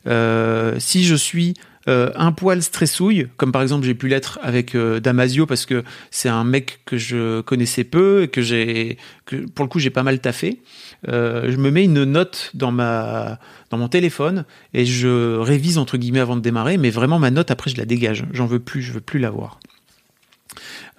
Euh, 0.07 0.75
si 0.77 1.05
je 1.05 1.15
suis 1.15 1.53
euh, 1.87 2.11
un 2.15 2.33
poil 2.33 2.61
stressouille, 2.61 3.29
comme 3.37 3.53
par 3.53 3.61
exemple 3.61 3.85
j'ai 3.85 3.93
pu 3.93 4.09
l'être 4.09 4.39
avec 4.41 4.75
euh, 4.75 4.99
Damasio 4.99 5.45
parce 5.45 5.65
que 5.65 5.85
c'est 6.11 6.27
un 6.27 6.43
mec 6.43 6.81
que 6.85 6.97
je 6.97 7.39
connaissais 7.39 7.85
peu 7.85 8.23
et 8.23 8.27
que 8.27 9.45
pour 9.55 9.63
le 9.63 9.69
coup 9.69 9.79
j'ai 9.79 9.89
pas 9.89 10.03
mal 10.03 10.19
taffé. 10.19 10.59
Euh, 11.07 11.51
je 11.51 11.57
me 11.57 11.71
mets 11.71 11.83
une 11.83 12.03
note 12.03 12.51
dans 12.53 12.71
ma, 12.71 13.39
dans 13.69 13.77
mon 13.77 13.87
téléphone 13.87 14.45
et 14.73 14.85
je 14.85 15.37
révise 15.37 15.77
entre 15.77 15.97
guillemets 15.97 16.19
avant 16.19 16.35
de 16.35 16.41
démarrer, 16.41 16.77
mais 16.77 16.89
vraiment 16.89 17.19
ma 17.19 17.31
note 17.31 17.51
après 17.51 17.69
je 17.69 17.77
la 17.77 17.85
dégage. 17.85 18.25
J'en 18.31 18.45
veux 18.45 18.59
plus, 18.59 18.81
je 18.81 18.93
veux 18.93 19.01
plus 19.01 19.19
l'avoir. 19.19 19.59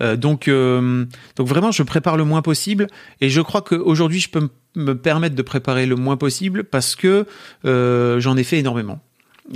Euh, 0.00 0.16
donc, 0.16 0.48
euh, 0.48 1.04
donc 1.36 1.48
vraiment, 1.48 1.72
je 1.72 1.82
prépare 1.82 2.16
le 2.16 2.24
moins 2.24 2.42
possible 2.42 2.86
et 3.20 3.28
je 3.28 3.40
crois 3.40 3.62
qu'aujourd'hui, 3.62 4.20
je 4.20 4.28
peux 4.28 4.48
me 4.76 4.94
permettre 4.94 5.34
de 5.34 5.42
préparer 5.42 5.86
le 5.86 5.96
moins 5.96 6.16
possible 6.16 6.64
parce 6.64 6.94
que 6.94 7.26
j'en 7.64 8.36
ai 8.36 8.44
fait 8.44 8.58
énormément. 8.58 9.00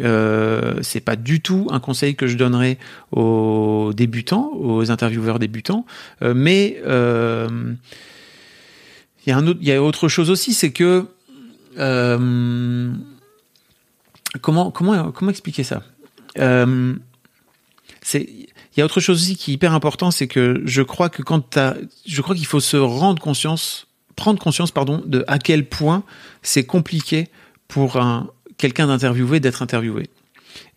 Euh, 0.01 0.77
c'est 0.81 1.03
pas 1.03 1.17
du 1.17 1.43
tout 1.43 1.69
un 1.71 1.79
conseil 1.79 2.15
que 2.17 2.27
je 2.27 2.39
donnerais 2.39 2.79
aux 3.11 3.93
débutants, 3.95 4.51
aux 4.55 4.91
intervieweurs 4.91 5.39
débutants, 5.39 5.85
mais 6.23 6.81
il 9.27 9.33
y 9.61 9.73
a 9.73 9.83
autre, 9.83 10.09
chose 10.09 10.31
aussi, 10.31 10.55
c'est 10.55 10.73
que 10.73 11.07
euh, 11.79 12.93
comment 14.41 14.73
expliquer 15.29 15.65
ça? 15.65 15.83
Euh, 16.39 16.95
il 18.15 18.47
y 18.77 18.81
a 18.81 18.85
autre 18.85 19.01
chose 19.01 19.21
aussi 19.23 19.37
qui 19.37 19.53
est 19.53 19.55
hyper 19.55 19.75
important, 19.75 20.11
c'est 20.11 20.27
que 20.27 20.63
je 20.65 20.83
crois 20.83 21.09
que 21.09 21.23
quand 21.23 21.41
t'as, 21.41 21.75
je 22.07 22.21
crois 22.23 22.35
qu'il 22.35 22.47
faut 22.47 22.61
se 22.61 22.77
rendre 22.77 23.23
conscience, 23.23 23.87
prendre 24.17 24.41
conscience 24.41 24.71
pardon 24.71 25.03
de 25.07 25.25
à 25.29 25.39
quel 25.39 25.69
point 25.69 26.03
c'est 26.43 26.65
compliqué 26.65 27.29
pour 27.69 27.97
un 27.97 28.29
quelqu'un 28.59 28.87
d'interviewé 28.87 29.41
d'être 29.41 29.63
interviewé. 29.63 30.09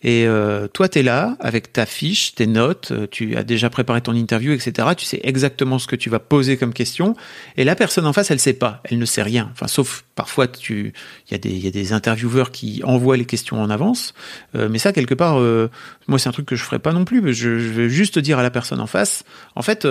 Et 0.07 0.27
euh, 0.27 0.67
toi, 0.67 0.87
tu 0.87 0.99
es 0.99 1.03
là 1.03 1.35
avec 1.39 1.73
ta 1.73 1.87
fiche, 1.87 2.35
tes 2.35 2.45
notes, 2.45 2.91
euh, 2.91 3.07
tu 3.09 3.35
as 3.35 3.43
déjà 3.43 3.71
préparé 3.71 4.01
ton 4.01 4.13
interview, 4.13 4.53
etc. 4.53 4.89
Tu 4.95 5.03
sais 5.03 5.19
exactement 5.23 5.79
ce 5.79 5.87
que 5.87 5.95
tu 5.95 6.11
vas 6.11 6.19
poser 6.19 6.57
comme 6.57 6.73
question. 6.73 7.15
Et 7.57 7.63
la 7.63 7.75
personne 7.75 8.05
en 8.05 8.13
face, 8.13 8.29
elle 8.29 8.39
sait 8.39 8.53
pas, 8.53 8.83
elle 8.83 8.99
ne 8.99 9.05
sait 9.05 9.23
rien. 9.23 9.49
Enfin, 9.53 9.65
sauf 9.65 10.05
parfois, 10.13 10.47
tu, 10.47 10.93
il 11.27 11.31
y 11.31 11.33
a 11.33 11.39
des, 11.39 11.57
y 11.57 11.67
a 11.67 11.71
des 11.71 11.91
intervieweurs 11.91 12.51
qui 12.51 12.83
envoient 12.83 13.17
les 13.17 13.25
questions 13.25 13.59
en 13.59 13.71
avance. 13.71 14.13
Euh, 14.53 14.69
mais 14.69 14.77
ça, 14.77 14.93
quelque 14.93 15.15
part, 15.15 15.39
euh, 15.39 15.71
moi, 16.07 16.19
c'est 16.19 16.29
un 16.29 16.33
truc 16.33 16.45
que 16.45 16.55
je 16.55 16.63
ferais 16.63 16.77
pas 16.77 16.93
non 16.93 17.03
plus. 17.03 17.33
Je, 17.33 17.57
je 17.57 17.69
vais 17.69 17.89
juste 17.89 18.19
dire 18.19 18.37
à 18.37 18.43
la 18.43 18.51
personne 18.51 18.81
en 18.81 18.87
face, 18.87 19.23
en 19.55 19.63
fait. 19.63 19.87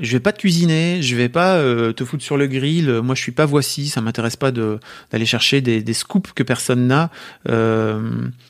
Je 0.00 0.12
vais 0.12 0.20
pas 0.20 0.32
te 0.32 0.38
cuisiner, 0.38 1.02
je 1.02 1.14
vais 1.16 1.28
pas 1.28 1.56
euh, 1.56 1.92
te 1.92 2.02
foutre 2.06 2.24
sur 2.24 2.38
le 2.38 2.46
grill. 2.46 3.00
Moi, 3.02 3.14
je 3.14 3.20
suis 3.20 3.32
pas 3.32 3.44
voici. 3.44 3.88
Ça 3.88 4.00
m'intéresse 4.00 4.36
pas 4.36 4.50
de 4.50 4.78
d'aller 5.10 5.26
chercher 5.26 5.60
des, 5.60 5.82
des 5.82 5.92
scoops 5.92 6.32
que 6.32 6.42
personne 6.42 6.86
n'a, 6.86 7.10
euh, 7.50 8.00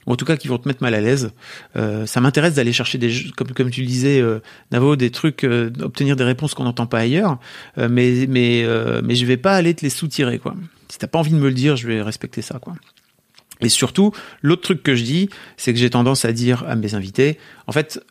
ou 0.07 0.13
en 0.13 0.17
tout 0.17 0.25
cas 0.25 0.37
qui 0.37 0.47
vont 0.47 0.59
te 0.59 0.69
mettre 0.69 0.85
mal 0.85 0.95
à 0.95 1.01
l'aise. 1.01 1.33
Euh, 1.75 2.07
ça 2.07 2.21
m'intéresse 2.21 2.55
d'aller 2.55 2.73
chercher 2.73 2.99
des 2.99 3.13
comme 3.37 3.51
comme 3.55 3.71
tu 3.71 3.81
le 3.81 3.89
disais, 3.89 4.21
euh, 4.21 4.39
Navo, 4.71 4.95
des 4.95 5.11
trucs, 5.11 5.43
euh, 5.43 5.73
obtenir 5.81 6.15
des 6.15 6.23
réponses 6.23 6.55
qu'on 6.55 6.63
n'entend 6.63 6.87
pas 6.87 7.01
ailleurs. 7.01 7.41
Euh, 7.77 7.89
mais 7.91 8.27
mais 8.29 8.65
mais 9.03 9.17
je 9.17 9.27
vais 9.27 9.37
pas 9.37 9.57
aller 9.57 9.75
te 9.75 9.83
les 9.83 9.91
soutirer 9.91 10.39
quoi. 10.39 10.55
Si 10.89 10.99
t'as 10.99 11.09
pas 11.09 11.19
envie 11.19 11.33
de 11.33 11.37
me 11.37 11.49
le 11.49 11.55
dire, 11.55 11.75
je 11.75 11.89
vais 11.89 12.03
respecter 12.03 12.43
ça 12.43 12.61
quoi. 12.61 12.75
Et 13.63 13.69
surtout, 13.69 14.13
l'autre 14.43 14.63
truc 14.63 14.83
que 14.83 14.95
je 14.95 15.05
dis, 15.05 15.29
c'est 15.57 15.73
que 15.73 15.79
j'ai 15.79 15.91
tendance 15.91 16.25
à 16.25 16.33
dire 16.33 16.65
à 16.67 16.75
mes 16.75 16.95
invités, 16.95 17.39
en 17.69 17.73
fait, 17.73 18.05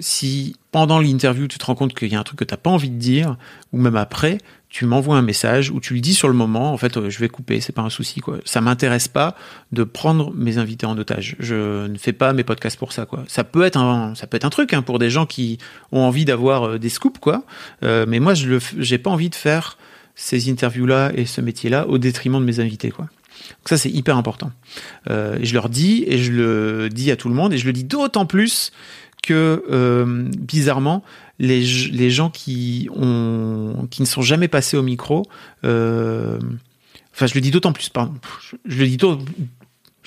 si 0.00 0.56
pendant 0.70 0.98
l'interview 1.00 1.48
tu 1.48 1.58
te 1.58 1.64
rends 1.64 1.74
compte 1.74 1.94
qu'il 1.94 2.12
y 2.12 2.16
a 2.16 2.20
un 2.20 2.24
truc 2.24 2.38
que 2.38 2.44
t'as 2.44 2.56
pas 2.56 2.70
envie 2.70 2.90
de 2.90 2.98
dire, 2.98 3.36
ou 3.72 3.78
même 3.78 3.96
après, 3.96 4.38
tu 4.68 4.84
m'envoies 4.84 5.16
un 5.16 5.22
message 5.22 5.70
ou 5.70 5.80
tu 5.80 5.94
le 5.94 6.00
dis 6.00 6.14
sur 6.14 6.28
le 6.28 6.34
moment. 6.34 6.72
En 6.72 6.76
fait, 6.76 6.96
euh, 6.96 7.08
je 7.08 7.18
vais 7.18 7.28
couper, 7.28 7.60
c'est 7.60 7.72
pas 7.72 7.82
un 7.82 7.90
souci 7.90 8.20
quoi. 8.20 8.38
Ça 8.44 8.60
m'intéresse 8.60 9.08
pas 9.08 9.34
de 9.72 9.82
prendre 9.84 10.32
mes 10.34 10.58
invités 10.58 10.86
en 10.86 10.96
otage. 10.98 11.36
Je 11.38 11.86
ne 11.86 11.96
fais 11.96 12.12
pas 12.12 12.32
mes 12.32 12.44
podcasts 12.44 12.78
pour 12.78 12.92
ça 12.92 13.06
quoi. 13.06 13.24
Ça 13.28 13.44
peut 13.44 13.62
être 13.62 13.78
un, 13.78 14.14
ça 14.14 14.26
peut 14.26 14.36
être 14.36 14.44
un 14.44 14.50
truc 14.50 14.74
hein, 14.74 14.82
pour 14.82 14.98
des 14.98 15.10
gens 15.10 15.26
qui 15.26 15.58
ont 15.92 16.00
envie 16.00 16.24
d'avoir 16.24 16.64
euh, 16.68 16.78
des 16.78 16.90
scoops 16.90 17.18
quoi. 17.18 17.44
Euh, 17.82 18.04
mais 18.06 18.20
moi, 18.20 18.34
je 18.34 18.48
le, 18.48 18.58
j'ai 18.78 18.98
pas 18.98 19.10
envie 19.10 19.30
de 19.30 19.34
faire 19.34 19.78
ces 20.14 20.50
interviews 20.50 20.86
là 20.86 21.12
et 21.14 21.26
ce 21.26 21.40
métier 21.40 21.70
là 21.70 21.86
au 21.86 21.96
détriment 21.96 22.40
de 22.40 22.44
mes 22.44 22.60
invités 22.60 22.90
quoi. 22.90 23.06
Donc 23.58 23.68
ça 23.68 23.76
c'est 23.76 23.90
hyper 23.90 24.16
important. 24.16 24.50
Euh, 25.10 25.38
je 25.42 25.54
leur 25.54 25.68
dis 25.68 26.04
et 26.06 26.18
je 26.18 26.32
le 26.32 26.88
dis 26.88 27.10
à 27.10 27.16
tout 27.16 27.28
le 27.28 27.34
monde 27.34 27.52
et 27.52 27.58
je 27.58 27.66
le 27.66 27.72
dis 27.72 27.84
d'autant 27.84 28.26
plus 28.26 28.72
que 29.22 29.64
euh, 29.70 30.28
bizarrement 30.38 31.02
les, 31.38 31.62
gens 32.10 32.30
qui 32.30 32.88
ne 32.94 34.04
sont 34.04 34.22
jamais 34.22 34.48
passés 34.48 34.76
au 34.76 34.82
micro 34.82 35.24
euh, 35.64 36.38
enfin 37.12 37.26
je 37.26 37.34
le 37.34 37.40
dis 37.40 37.50
d'autant 37.50 37.72
plus 37.72 37.88
pardon 37.88 38.14
je, 38.64 38.78
le 38.78 38.86
dis 38.86 38.96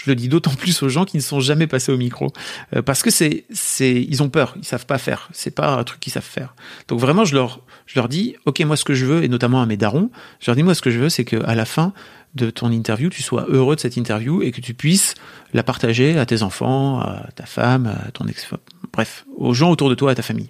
je 0.03 0.09
le 0.09 0.15
dis 0.15 0.27
d'autant 0.27 0.53
plus 0.53 0.81
aux 0.81 0.89
gens 0.89 1.05
qui 1.05 1.17
ne 1.17 1.21
sont 1.21 1.39
jamais 1.39 1.67
passés 1.67 1.91
au 1.91 1.97
micro. 1.97 2.31
Euh, 2.75 2.81
parce 2.81 3.03
que 3.03 3.09
c'est 3.11 3.45
ils 3.81 4.23
ont 4.23 4.29
peur 4.29 4.55
ils 4.57 4.65
savent 4.65 4.85
pas 4.85 4.97
faire. 4.97 5.29
C'est 5.31 5.53
pas 5.53 5.75
un 5.75 5.83
truc 5.83 5.99
qu'ils 5.99 6.13
savent 6.13 6.23
faire. 6.23 6.55
Donc 6.87 6.99
vraiment 6.99 7.25
je 7.25 7.35
leur 7.35 7.61
je 7.85 7.99
leur 7.99 8.09
dis 8.09 8.35
ok 8.45 8.61
moi 8.61 8.75
ce 8.75 8.85
que 8.85 8.93
je 8.93 9.05
veux 9.05 9.23
et 9.23 9.27
notamment 9.27 9.61
à 9.61 9.65
mes 9.65 9.77
darons 9.77 10.09
je 10.39 10.47
leur 10.47 10.55
dis 10.55 10.63
moi 10.63 10.73
ce 10.73 10.81
que 10.81 10.89
je 10.89 10.99
veux 10.99 11.09
c'est 11.09 11.25
que 11.25 11.43
à 11.45 11.55
la 11.55 11.65
fin 11.65 11.93
de 12.33 12.49
ton 12.49 12.71
interview 12.71 13.09
tu 13.09 13.21
sois 13.21 13.45
heureux 13.49 13.75
de 13.75 13.81
cette 13.81 13.97
interview 13.97 14.41
et 14.41 14.51
que 14.51 14.61
tu 14.61 14.73
puisses 14.73 15.15
la 15.53 15.63
partager 15.63 16.17
à 16.17 16.25
tes 16.25 16.43
enfants 16.43 17.01
à 17.01 17.29
ta 17.35 17.45
femme 17.45 17.87
à 17.87 18.11
ton 18.11 18.25
ex 18.25 18.47
bref 18.93 19.25
aux 19.35 19.53
gens 19.53 19.69
autour 19.69 19.89
de 19.89 19.95
toi 19.95 20.11
à 20.11 20.15
ta 20.15 20.23
famille. 20.23 20.49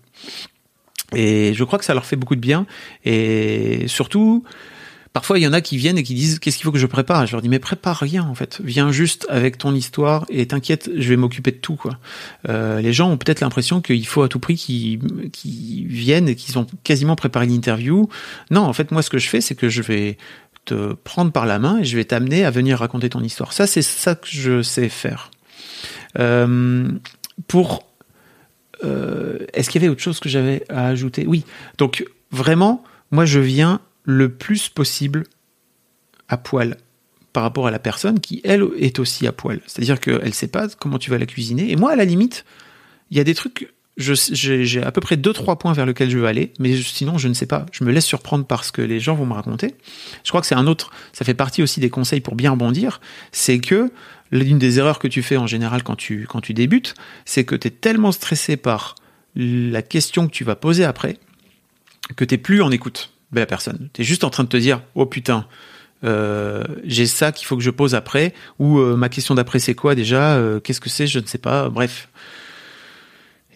Et 1.13 1.53
je 1.53 1.63
crois 1.63 1.77
que 1.77 1.85
ça 1.85 1.93
leur 1.93 2.05
fait 2.05 2.15
beaucoup 2.15 2.35
de 2.35 2.41
bien. 2.41 2.65
Et 3.03 3.85
surtout 3.87 4.43
Parfois, 5.13 5.39
il 5.39 5.41
y 5.41 5.47
en 5.47 5.51
a 5.51 5.59
qui 5.59 5.75
viennent 5.75 5.97
et 5.97 6.03
qui 6.03 6.13
disent 6.13 6.39
qu'est-ce 6.39 6.57
qu'il 6.57 6.63
faut 6.63 6.71
que 6.71 6.77
je 6.77 6.87
prépare? 6.87 7.25
Je 7.27 7.33
leur 7.33 7.41
dis 7.41 7.49
mais 7.49 7.59
prépare 7.59 7.97
rien 7.97 8.23
en 8.23 8.33
fait. 8.33 8.61
Viens 8.63 8.91
juste 8.91 9.27
avec 9.29 9.57
ton 9.57 9.75
histoire 9.75 10.25
et 10.29 10.47
t'inquiète, 10.47 10.89
je 10.95 11.09
vais 11.09 11.17
m'occuper 11.17 11.51
de 11.51 11.57
tout. 11.57 11.81
Euh, 12.47 12.79
les 12.79 12.93
gens 12.93 13.09
ont 13.09 13.17
peut-être 13.17 13.41
l'impression 13.41 13.81
qu'il 13.81 14.07
faut 14.07 14.23
à 14.23 14.29
tout 14.29 14.39
prix 14.39 14.55
qu'ils 14.55 15.29
qu'ils 15.31 15.87
viennent 15.87 16.29
et 16.29 16.35
qu'ils 16.35 16.57
ont 16.57 16.65
quasiment 16.83 17.17
préparé 17.17 17.45
l'interview. 17.45 18.07
Non, 18.51 18.61
en 18.61 18.73
fait, 18.73 18.91
moi, 18.91 19.01
ce 19.01 19.09
que 19.09 19.17
je 19.17 19.27
fais, 19.27 19.41
c'est 19.41 19.55
que 19.55 19.67
je 19.67 19.81
vais 19.81 20.17
te 20.63 20.93
prendre 20.93 21.31
par 21.31 21.45
la 21.45 21.59
main 21.59 21.79
et 21.79 21.83
je 21.83 21.97
vais 21.97 22.05
t'amener 22.05 22.45
à 22.45 22.51
venir 22.51 22.79
raconter 22.79 23.09
ton 23.09 23.21
histoire. 23.21 23.51
Ça, 23.51 23.67
c'est 23.67 23.81
ça 23.81 24.15
que 24.15 24.27
je 24.29 24.61
sais 24.61 24.87
faire. 24.87 25.31
Euh, 26.19 26.89
pour 27.47 27.83
euh, 28.83 29.39
est-ce 29.53 29.69
qu'il 29.69 29.81
y 29.81 29.85
avait 29.85 29.91
autre 29.91 30.01
chose 30.01 30.19
que 30.19 30.29
j'avais 30.29 30.63
à 30.69 30.87
ajouter? 30.87 31.25
Oui. 31.27 31.43
Donc 31.77 32.05
vraiment, 32.31 32.83
moi, 33.11 33.25
je 33.25 33.39
viens 33.39 33.81
le 34.03 34.29
plus 34.29 34.69
possible 34.69 35.23
à 36.27 36.37
poil 36.37 36.77
par 37.33 37.43
rapport 37.43 37.67
à 37.67 37.71
la 37.71 37.79
personne 37.79 38.19
qui, 38.19 38.41
elle, 38.43 38.65
est 38.77 38.99
aussi 38.99 39.27
à 39.27 39.31
poil. 39.31 39.61
C'est-à-dire 39.65 39.99
qu'elle 39.99 40.25
ne 40.25 40.31
sait 40.31 40.47
pas 40.47 40.67
comment 40.69 40.97
tu 40.97 41.09
vas 41.09 41.17
la 41.17 41.25
cuisiner. 41.25 41.71
Et 41.71 41.75
moi, 41.75 41.91
à 41.91 41.95
la 41.95 42.05
limite, 42.05 42.45
il 43.09 43.17
y 43.17 43.19
a 43.19 43.23
des 43.23 43.35
trucs, 43.35 43.73
j'ai 43.97 44.83
à 44.83 44.91
peu 44.91 45.01
près 45.01 45.17
deux, 45.17 45.33
trois 45.33 45.57
points 45.57 45.73
vers 45.73 45.85
lesquels 45.85 46.09
je 46.09 46.17
veux 46.17 46.25
aller, 46.25 46.51
mais 46.59 46.75
sinon, 46.81 47.17
je 47.17 47.27
ne 47.27 47.33
sais 47.33 47.45
pas. 47.45 47.65
Je 47.71 47.83
me 47.83 47.91
laisse 47.91 48.05
surprendre 48.05 48.45
par 48.45 48.63
ce 48.63 48.71
que 48.71 48.81
les 48.81 48.99
gens 48.99 49.15
vont 49.15 49.25
me 49.25 49.33
raconter. 49.33 49.75
Je 50.23 50.29
crois 50.29 50.41
que 50.41 50.47
c'est 50.47 50.55
un 50.55 50.67
autre, 50.67 50.91
ça 51.13 51.23
fait 51.23 51.33
partie 51.33 51.63
aussi 51.63 51.79
des 51.79 51.89
conseils 51.89 52.21
pour 52.21 52.35
bien 52.35 52.51
rebondir, 52.51 52.99
c'est 53.31 53.59
que 53.59 53.91
l'une 54.31 54.59
des 54.59 54.79
erreurs 54.79 54.99
que 54.99 55.07
tu 55.07 55.21
fais 55.21 55.37
en 55.37 55.47
général 55.47 55.83
quand 55.83 55.95
tu, 55.95 56.25
quand 56.27 56.41
tu 56.41 56.53
débutes, 56.53 56.95
c'est 57.25 57.43
que 57.45 57.55
tu 57.55 57.67
es 57.67 57.71
tellement 57.71 58.11
stressé 58.11 58.57
par 58.57 58.95
la 59.35 59.81
question 59.81 60.27
que 60.27 60.31
tu 60.31 60.43
vas 60.43 60.55
poser 60.55 60.83
après, 60.83 61.17
que 62.15 62.25
tu 62.25 62.37
plus 62.37 62.61
en 62.61 62.71
écoute 62.71 63.11
de 63.31 63.39
la 63.39 63.45
personne. 63.45 63.89
Tu 63.93 64.01
es 64.01 64.03
juste 64.05 64.23
en 64.23 64.29
train 64.29 64.43
de 64.43 64.49
te 64.49 64.57
dire, 64.57 64.81
oh 64.95 65.05
putain, 65.05 65.47
euh, 66.03 66.63
j'ai 66.83 67.05
ça 67.05 67.31
qu'il 67.31 67.45
faut 67.47 67.57
que 67.57 67.63
je 67.63 67.69
pose 67.69 67.95
après, 67.95 68.33
ou 68.59 68.79
euh, 68.79 68.95
ma 68.95 69.09
question 69.09 69.35
d'après 69.35 69.59
c'est 69.59 69.75
quoi 69.75 69.95
déjà, 69.95 70.35
euh, 70.35 70.59
qu'est-ce 70.59 70.81
que 70.81 70.89
c'est, 70.89 71.07
je 71.07 71.19
ne 71.19 71.25
sais 71.25 71.37
pas, 71.37 71.69
bref. 71.69 72.09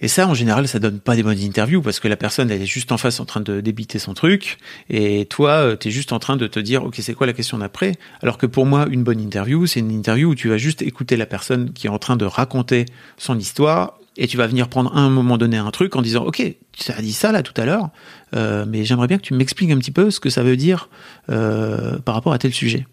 Et 0.01 0.09
ça, 0.09 0.27
en 0.27 0.33
général, 0.33 0.67
ça 0.67 0.77
donne 0.77 0.99
pas 0.99 1.15
des 1.15 1.23
bonnes 1.23 1.39
interviews 1.39 1.81
parce 1.81 2.01
que 2.01 2.09
la 2.09 2.17
personne, 2.17 2.51
elle 2.51 2.61
est 2.61 2.65
juste 2.65 2.91
en 2.91 2.97
face 2.97 3.21
en 3.21 3.25
train 3.25 3.39
de 3.39 3.61
débiter 3.61 3.97
son 3.97 4.13
truc, 4.13 4.57
et 4.89 5.25
toi, 5.25 5.75
tu 5.77 5.87
es 5.87 5.91
juste 5.91 6.11
en 6.11 6.19
train 6.19 6.35
de 6.35 6.47
te 6.47 6.59
dire, 6.59 6.83
ok, 6.83 6.95
c'est 6.99 7.13
quoi 7.13 7.25
la 7.25 7.33
question 7.33 7.57
d'après? 7.57 7.93
Alors 8.21 8.37
que 8.37 8.45
pour 8.45 8.65
moi, 8.65 8.87
une 8.91 9.03
bonne 9.03 9.21
interview, 9.21 9.65
c'est 9.65 9.79
une 9.79 9.91
interview 9.91 10.29
où 10.31 10.35
tu 10.35 10.49
vas 10.49 10.57
juste 10.57 10.81
écouter 10.81 11.15
la 11.15 11.25
personne 11.25 11.71
qui 11.71 11.87
est 11.87 11.89
en 11.89 11.97
train 11.97 12.17
de 12.17 12.25
raconter 12.25 12.85
son 13.17 13.39
histoire 13.39 13.97
et 14.17 14.27
tu 14.27 14.37
vas 14.37 14.47
venir 14.47 14.69
prendre 14.69 14.95
à 14.95 14.99
un 14.99 15.09
moment 15.09 15.37
donné 15.37 15.57
un 15.57 15.71
truc 15.71 15.95
en 15.95 16.01
disant 16.01 16.23
ok 16.25 16.41
tu 16.71 16.91
as 16.91 17.01
dit 17.01 17.13
ça 17.13 17.31
là 17.31 17.43
tout 17.43 17.59
à 17.59 17.65
l'heure 17.65 17.89
euh, 18.35 18.65
mais 18.67 18.85
j'aimerais 18.85 19.07
bien 19.07 19.17
que 19.17 19.23
tu 19.23 19.33
m'expliques 19.33 19.71
un 19.71 19.77
petit 19.77 19.91
peu 19.91 20.11
ce 20.11 20.19
que 20.19 20.29
ça 20.29 20.43
veut 20.43 20.57
dire 20.57 20.89
euh, 21.29 21.99
par 21.99 22.15
rapport 22.15 22.33
à 22.33 22.37
tel 22.37 22.53
sujet. 22.53 22.87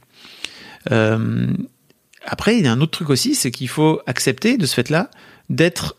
Euh, 0.91 1.47
après 2.25 2.59
il 2.59 2.65
y 2.65 2.69
a 2.69 2.73
un 2.73 2.81
autre 2.81 2.93
truc 2.93 3.11
aussi 3.11 3.35
c'est 3.35 3.51
qu'il 3.51 3.69
faut 3.69 4.01
accepter 4.07 4.59
de 4.59 4.67
ce 4.67 4.75
fait 4.75 4.91
là 4.91 5.11
d'être 5.49 5.97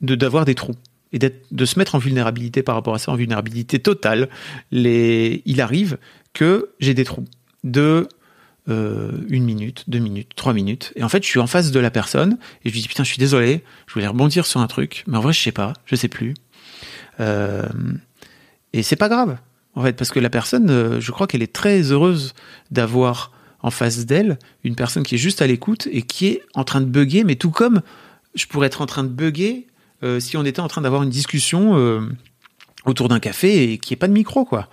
de 0.00 0.14
d'avoir 0.14 0.44
des 0.44 0.54
trous 0.54 0.76
et 1.12 1.18
de 1.18 1.64
se 1.64 1.78
mettre 1.78 1.94
en 1.94 1.98
vulnérabilité 1.98 2.62
par 2.62 2.74
rapport 2.74 2.94
à 2.94 2.98
ça 2.98 3.12
en 3.12 3.14
vulnérabilité 3.14 3.78
totale. 3.78 4.28
Il 4.72 5.60
arrive 5.60 5.98
que 6.34 6.70
j'ai 6.80 6.94
des 6.94 7.04
trous 7.04 7.24
de 7.64 8.08
euh, 8.68 9.12
une 9.28 9.44
minute, 9.44 9.84
deux 9.88 10.00
minutes, 10.00 10.32
trois 10.34 10.52
minutes. 10.52 10.92
Et 10.96 11.04
en 11.04 11.08
fait, 11.08 11.22
je 11.22 11.28
suis 11.28 11.38
en 11.38 11.46
face 11.46 11.70
de 11.70 11.78
la 11.78 11.90
personne 11.90 12.38
et 12.64 12.68
je 12.68 12.74
lui 12.74 12.80
dis 12.80 12.88
putain, 12.88 13.04
je 13.04 13.08
suis 13.08 13.18
désolé, 13.18 13.62
je 13.86 13.94
voulais 13.94 14.06
rebondir 14.06 14.44
sur 14.44 14.60
un 14.60 14.66
truc, 14.66 15.04
mais 15.06 15.16
en 15.16 15.20
vrai, 15.20 15.32
je 15.32 15.40
sais 15.40 15.52
pas, 15.52 15.72
je 15.84 15.94
sais 15.94 16.08
plus. 16.08 16.34
Euh, 17.20 17.68
et 18.72 18.82
c'est 18.82 18.96
pas 18.96 19.08
grave, 19.08 19.38
en 19.74 19.82
fait, 19.82 19.92
parce 19.92 20.10
que 20.10 20.18
la 20.18 20.30
personne, 20.30 20.70
euh, 20.70 21.00
je 21.00 21.12
crois 21.12 21.26
qu'elle 21.26 21.42
est 21.42 21.52
très 21.52 21.92
heureuse 21.92 22.34
d'avoir 22.70 23.32
en 23.62 23.70
face 23.70 24.04
d'elle 24.04 24.38
une 24.64 24.74
personne 24.74 25.04
qui 25.04 25.14
est 25.14 25.18
juste 25.18 25.42
à 25.42 25.46
l'écoute 25.46 25.88
et 25.92 26.02
qui 26.02 26.26
est 26.26 26.42
en 26.54 26.64
train 26.64 26.80
de 26.80 26.86
bugger, 26.86 27.24
mais 27.24 27.36
tout 27.36 27.50
comme 27.50 27.82
je 28.34 28.46
pourrais 28.46 28.66
être 28.66 28.82
en 28.82 28.86
train 28.86 29.04
de 29.04 29.08
bugger 29.08 29.66
euh, 30.02 30.20
si 30.20 30.36
on 30.36 30.44
était 30.44 30.60
en 30.60 30.68
train 30.68 30.82
d'avoir 30.82 31.02
une 31.04 31.10
discussion 31.10 31.74
autour 32.86 33.08
d'un 33.08 33.18
café 33.18 33.72
et 33.72 33.78
qui 33.78 33.92
est 33.92 33.96
pas 33.96 34.08
de 34.08 34.12
micro 34.12 34.44
quoi. 34.44 34.68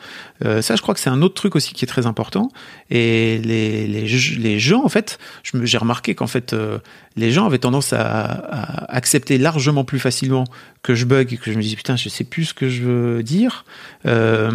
Euh, 0.46 0.62
ça 0.62 0.76
je 0.76 0.82
crois 0.82 0.94
que 0.94 1.00
c'est 1.00 1.10
un 1.10 1.22
autre 1.22 1.34
truc 1.34 1.56
aussi 1.56 1.74
qui 1.74 1.84
est 1.84 1.88
très 1.88 2.06
important 2.06 2.50
et 2.90 3.40
les 3.40 3.88
les, 3.88 4.08
les 4.08 4.60
gens 4.60 4.84
en 4.84 4.90
fait, 4.90 5.20
j'ai 5.44 5.78
remarqué 5.78 6.16
qu'en 6.16 6.28
fait 6.28 6.54
euh, 6.54 6.80
les 7.16 7.32
gens 7.32 7.46
avaient 7.46 7.60
tendance 7.60 7.92
à, 7.94 8.86
accepter 8.94 9.38
largement 9.38 9.84
plus 9.84 10.00
facilement 10.00 10.46
que 10.84 10.96
je 10.96 11.06
bug 11.06 11.34
et 11.34 11.38
que 11.38 11.52
je 11.52 11.58
me 11.58 11.64
dis 11.64 11.76
putain 11.76 11.96
je 11.96 12.10
sais 12.10 12.24
plus 12.24 12.46
ce 12.46 12.54
que 12.54 12.70
je 12.70 12.84
veux 12.84 13.24
dire 13.24 13.66
euh, 14.06 14.52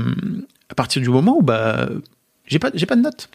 à 0.70 0.74
partir 0.74 1.02
du 1.02 1.08
moment 1.08 1.36
où 1.38 1.42
bah 1.42 1.88
j'ai 2.46 2.58
pas 2.58 2.70
pas 2.70 2.96
de 2.96 3.02
notes. 3.02 3.28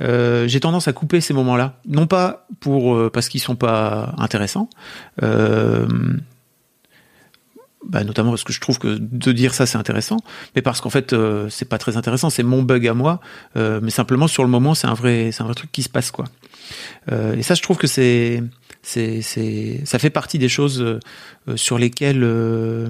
J'ai 0.00 0.60
tendance 0.60 0.88
à 0.88 0.92
couper 0.94 1.20
ces 1.20 1.34
moments-là, 1.34 1.78
non 1.86 2.06
pas 2.06 2.46
pour 2.60 3.10
parce 3.12 3.28
qu'ils 3.28 3.40
sont 3.40 3.56
pas 3.56 4.14
intéressants, 4.18 4.70
bah, 7.86 8.04
notamment 8.04 8.30
parce 8.30 8.44
que 8.44 8.52
je 8.52 8.60
trouve 8.60 8.78
que 8.78 8.98
de 8.98 9.32
dire 9.32 9.54
ça 9.54 9.66
c'est 9.66 9.78
intéressant, 9.78 10.18
mais 10.54 10.62
parce 10.62 10.80
qu'en 10.80 10.90
fait 10.90 11.12
euh, 11.12 11.48
c'est 11.48 11.68
pas 11.68 11.78
très 11.78 11.96
intéressant, 11.96 12.30
c'est 12.30 12.42
mon 12.42 12.62
bug 12.62 12.86
à 12.86 12.94
moi, 12.94 13.20
euh, 13.56 13.80
mais 13.82 13.90
simplement 13.90 14.28
sur 14.28 14.42
le 14.42 14.50
moment 14.50 14.74
c'est 14.74 14.86
un 14.86 14.94
vrai 14.94 15.30
c'est 15.32 15.42
un 15.42 15.46
vrai 15.46 15.54
truc 15.54 15.72
qui 15.72 15.82
se 15.82 15.88
passe 15.88 16.10
quoi. 16.10 16.26
Euh, 17.10 17.36
et 17.36 17.42
ça 17.42 17.54
je 17.54 17.62
trouve 17.62 17.78
que 17.78 17.86
c'est 17.86 18.42
c'est 18.82 19.20
c'est 19.22 19.80
ça 19.84 19.98
fait 19.98 20.10
partie 20.10 20.38
des 20.38 20.48
choses 20.48 20.80
euh, 20.80 20.98
sur 21.56 21.78
lesquelles 21.78 22.22
euh, 22.22 22.88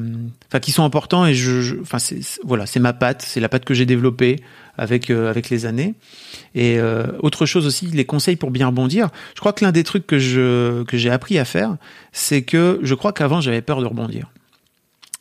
enfin 0.48 0.60
qui 0.60 0.70
sont 0.70 0.84
importants 0.84 1.26
et 1.26 1.34
je 1.34 1.80
enfin 1.80 1.98
voilà 2.44 2.66
c'est 2.66 2.80
ma 2.80 2.92
patte, 2.92 3.22
c'est 3.22 3.40
la 3.40 3.48
patte 3.48 3.64
que 3.64 3.74
j'ai 3.74 3.86
développée 3.86 4.36
avec 4.78 5.10
euh, 5.10 5.30
avec 5.30 5.50
les 5.50 5.66
années. 5.66 5.94
Et 6.54 6.80
autre 7.20 7.46
chose 7.46 7.64
aussi, 7.66 7.86
les 7.86 8.04
conseils 8.04 8.34
pour 8.34 8.50
bien 8.50 8.66
rebondir. 8.66 9.10
Je 9.36 9.40
crois 9.40 9.52
que 9.52 9.64
l'un 9.64 9.70
des 9.70 9.84
trucs 9.84 10.06
que 10.06 10.18
je 10.18 10.82
que 10.82 10.96
j'ai 10.96 11.10
appris 11.10 11.38
à 11.38 11.44
faire, 11.44 11.76
c'est 12.12 12.42
que 12.42 12.80
je 12.82 12.94
crois 12.94 13.12
qu'avant 13.12 13.40
j'avais 13.40 13.62
peur 13.62 13.80
de 13.80 13.86
rebondir. 13.86 14.30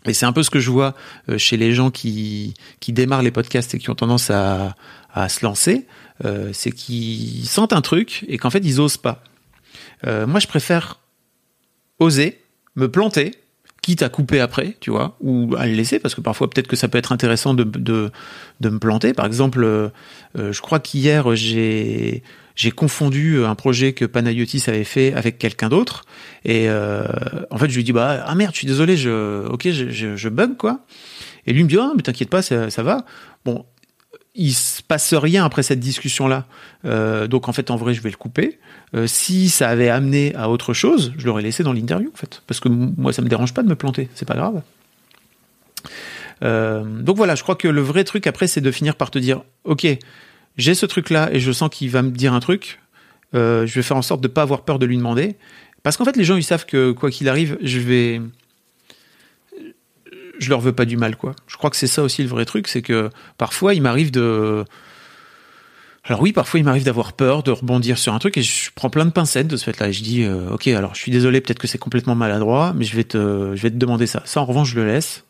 Et 0.06 0.14
c'est 0.14 0.26
un 0.26 0.32
peu 0.32 0.43
ce 0.43 0.50
que 0.50 0.60
je 0.60 0.70
vois 0.72 0.95
euh, 1.28 1.38
chez 1.38 1.58
les 1.58 1.74
gens 1.74 1.91
qui, 1.91 2.54
qui 2.80 2.93
démarrent 2.93 3.22
les 3.22 3.32
podcasts 3.32 3.76
et 3.76 3.80
qui 3.80 3.89
ont 3.89 3.95
tendance 3.95 4.30
à, 4.30 4.76
à 5.14 5.28
se 5.28 5.45
lancer, 5.45 5.88
euh, 6.24 6.52
c'est 6.54 6.72
qu'ils 6.72 7.45
sentent 7.45 7.74
un 7.74 7.82
truc 7.82 8.26
et 8.28 8.38
qu'en 8.38 8.50
fait 8.50 8.64
ils 8.64 8.80
osent 8.80 8.97
pas. 8.97 9.24
Euh, 10.08 10.26
moi 10.26 10.39
je 10.39 10.47
préfère 10.47 11.00
oser, 12.00 12.39
me 12.76 12.89
planter, 12.89 13.36
quitte 13.82 14.02
à 14.02 14.10
couper 14.10 14.39
après, 14.39 14.78
tu 14.80 14.89
vois, 14.89 15.18
ou 15.20 15.54
à 15.58 15.66
le 15.66 15.74
laisser, 15.74 16.00
parce 16.00 16.16
que 16.16 16.22
parfois 16.22 16.50
peut-être 16.50 16.68
que 16.68 16.78
ça 16.78 16.88
peut 16.88 16.97
être 16.97 17.12
intéressant 17.12 17.54
de, 17.54 17.64
de, 17.64 18.12
de 18.62 18.70
me 18.70 18.80
planter. 18.80 19.14
Par 19.14 19.26
exemple, 19.26 19.91
je 20.36 20.62
crois 20.62 20.80
qu'hier 20.80 21.36
j'ai 21.36 22.24
j'ai 22.60 22.72
confondu 22.72 23.45
un 23.45 23.55
projet 23.55 23.93
que 23.93 24.03
Panayotis 24.03 24.66
avait 24.68 24.84
fait 24.84 25.14
avec 25.14 25.38
quelqu'un 25.38 25.70
d'autre 25.70 26.03
et 26.43 26.70
euh, 26.70 27.05
en 27.51 27.57
fait 27.57 27.70
je 27.70 27.76
lui 27.78 27.86
dis 27.86 27.93
bah 27.93 28.22
ah 28.28 28.36
merde 28.36 28.53
je 28.53 28.57
suis 28.57 28.68
désolé 28.68 28.97
je 28.97 29.47
ok 29.47 29.70
je, 29.70 30.30
bug 30.30 30.57
quoi 30.57 30.82
et 31.47 31.53
lui 31.53 31.64
me 31.64 31.70
dit 31.70 31.78
ah 31.80 31.93
mais 31.95 32.03
t'inquiète 32.03 32.30
pas 32.30 32.41
ça, 32.41 32.70
ça 32.70 32.84
va 32.84 33.05
bon 33.45 33.66
il 34.36 34.53
se 34.53 34.84
passe 34.84 35.14
rien 35.14 35.43
après 35.43 35.64
cette 35.64 35.80
discussion-là. 35.80 36.45
Euh, 36.86 37.28
donc 37.28 37.49
en 37.49 37.51
fait, 37.51 37.72
en 37.72 37.76
vrai, 37.76 37.93
je 37.93 38.01
vais 38.01 38.12
le 38.12 38.16
couper. 38.16 38.60
Euh, 38.95 39.05
si 39.05 39.49
ça 39.49 39.68
avait 39.68 39.89
amené 39.89 40.34
à 40.36 40.49
autre 40.49 40.74
chose, 40.74 41.14
je 41.18 41.26
l'aurais 41.26 41.41
laissé 41.41 41.64
dans 41.64 41.74
l'interview, 41.74 42.10
en 42.14 42.16
fait, 42.16 42.41
parce 42.47 42.62
que 42.62 42.70
moi, 42.70 43.12
ça 43.12 43.22
me 43.22 43.28
dérange 43.28 43.53
pas 43.53 43.64
de 43.64 43.68
me 43.68 43.76
planter, 43.76 44.07
c'est 44.14 44.28
pas 44.28 44.36
grave. 44.36 44.62
Euh, 46.43 46.84
donc 46.86 47.18
voilà, 47.18 47.36
je 47.36 47.43
crois 47.43 47.55
que 47.55 47.68
le 47.68 47.82
vrai 47.82 48.05
truc 48.05 48.28
après, 48.28 48.47
c'est 48.47 48.62
de 48.62 48.72
finir 48.72 48.95
par 48.95 49.12
te 49.12 49.20
dire, 49.20 49.41
ok, 49.66 49.88
j'ai 50.60 50.76
ce 50.76 50.86
truc-là 50.86 51.30
et 51.34 51.39
je 51.39 51.51
sens 51.51 51.70
qu'il 51.72 51.89
va 51.89 52.03
me 52.03 52.12
dire 52.12 52.34
un 52.34 52.39
truc. 52.39 52.80
euh, 53.34 53.66
je 53.66 53.74
vais 53.74 53.82
faire 53.82 53.97
en 53.97 54.01
sorte 54.01 54.22
de 54.22 54.28
pas 54.28 54.43
avoir 54.43 54.62
peur 54.64 54.78
de 54.80 54.86
lui 54.86 54.97
demander, 54.97 55.38
parce 55.84 55.97
qu'en 55.97 56.05
fait, 56.05 56.18
les 56.18 56.24
gens 56.24 56.36
ils 56.36 56.43
savent 56.43 56.66
que 56.66 56.91
quoi 56.91 57.10
qu'il 57.10 57.30
arrive, 57.30 57.57
je 57.64 57.80
vais 57.80 58.22
je 60.39 60.49
leur 60.49 60.62
veux 60.62 60.72
pas 60.74 60.86
du 60.86 60.97
mal, 60.97 61.16
quoi. 61.18 61.36
Je 61.47 61.57
crois 61.57 61.70
que 61.70 61.76
c'est 61.76 61.88
ça 61.88 62.01
aussi 62.01 62.24
le 62.24 62.30
vrai 62.30 62.45
truc, 62.45 62.68
c'est 62.68 62.82
que 62.82 63.10
parfois 63.38 63.74
il 63.74 63.82
m'arrive 63.82 64.12
de. 64.12 64.64
Alors 66.05 66.22
oui, 66.22 66.32
parfois 66.32 66.60
il 66.60 66.64
m'arrive 66.64 66.86
d'avoir 66.86 67.14
peur, 67.14 67.43
de 67.43 67.51
rebondir 67.51 67.97
sur 67.97 68.14
un 68.14 68.20
truc 68.20 68.38
et 68.38 68.41
je 68.41 68.72
prends 68.74 68.89
plein 68.89 69.05
de 69.05 69.12
pincettes 69.12 69.47
de 69.47 69.57
ce 69.57 69.66
fait-là 69.66 69.89
et 69.89 69.93
je 69.93 70.01
dis 70.01 70.24
euh, 70.24 70.49
ok, 70.49 70.68
alors 70.68 70.95
je 70.95 71.01
suis 71.01 71.12
désolé, 71.12 71.41
peut-être 71.41 71.60
que 71.60 71.68
c'est 71.68 71.78
complètement 71.78 72.16
maladroit, 72.16 72.74
mais 72.76 72.86
je 72.86 72.95
vais 72.95 73.03
te, 73.03 73.53
je 73.53 73.62
vais 73.62 73.70
te 73.70 73.76
demander 73.76 74.07
ça. 74.07 74.24
Ça 74.26 74.41
en 74.41 74.45
revanche, 74.45 74.72
je 74.72 74.76
le 74.76 74.88
laisse. 74.88 75.26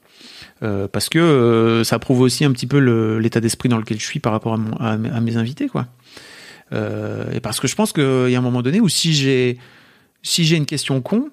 Euh, 0.61 0.87
parce 0.87 1.09
que 1.09 1.19
euh, 1.19 1.83
ça 1.83 1.99
prouve 1.99 2.21
aussi 2.21 2.43
un 2.45 2.51
petit 2.51 2.67
peu 2.67 2.79
l'état 3.17 3.39
d'esprit 3.39 3.69
dans 3.69 3.77
lequel 3.77 3.99
je 3.99 4.05
suis 4.05 4.19
par 4.19 4.33
rapport 4.33 4.59
à, 4.79 4.91
à 4.91 4.97
mes- 4.97 5.37
invités, 5.37 5.67
quoi. 5.67 5.87
Euh, 6.73 7.31
et 7.33 7.39
parce 7.39 7.59
que 7.59 7.67
je 7.67 7.75
pense 7.75 7.93
qu'il 7.93 8.29
y 8.29 8.35
a 8.35 8.37
un 8.37 8.41
moment 8.41 8.61
donné 8.61 8.79
où 8.79 8.89
si 8.89 9.13
j'ai 9.13 9.57
si 10.21 10.43
j'ai 10.43 10.57
une 10.57 10.65
question 10.65 11.01
con, 11.01 11.29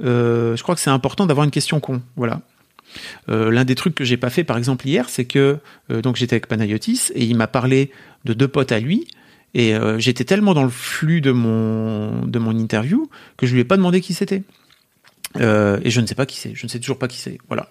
je 0.00 0.62
crois 0.62 0.74
que 0.74 0.80
c'est 0.80 0.90
important 0.90 1.26
d'avoir 1.26 1.44
une 1.44 1.50
question 1.50 1.80
con. 1.80 2.00
Voilà. 2.16 2.40
L'un 3.28 3.64
des 3.64 3.74
trucs 3.74 3.94
que 3.94 4.04
j'ai 4.04 4.16
pas 4.16 4.30
fait, 4.30 4.44
par 4.44 4.56
exemple 4.56 4.86
hier, 4.86 5.08
c'est 5.08 5.24
que 5.24 5.58
donc 5.88 6.16
j'étais 6.16 6.34
avec 6.34 6.46
Panayotis 6.46 7.10
et 7.14 7.24
il 7.24 7.36
m'a 7.36 7.48
parlé 7.48 7.90
de 8.24 8.34
deux 8.34 8.46
potes 8.48 8.70
à 8.72 8.78
lui 8.78 9.08
et 9.52 9.74
j'étais 9.98 10.24
tellement 10.24 10.54
dans 10.54 10.62
le 10.62 10.70
flux 10.70 11.20
de 11.20 11.32
mon 11.32 12.24
de 12.24 12.38
mon 12.38 12.56
interview 12.56 13.10
que 13.36 13.46
je 13.46 13.54
lui 13.54 13.60
ai 13.60 13.64
pas 13.64 13.76
demandé 13.76 14.00
qui 14.00 14.14
c'était. 14.14 14.44
Euh, 15.40 15.80
et 15.82 15.90
je 15.90 16.00
ne 16.00 16.06
sais 16.06 16.14
pas 16.14 16.26
qui 16.26 16.36
c'est. 16.36 16.54
Je 16.54 16.64
ne 16.64 16.68
sais 16.68 16.78
toujours 16.78 16.98
pas 16.98 17.08
qui 17.08 17.18
c'est. 17.18 17.38
Voilà. 17.48 17.68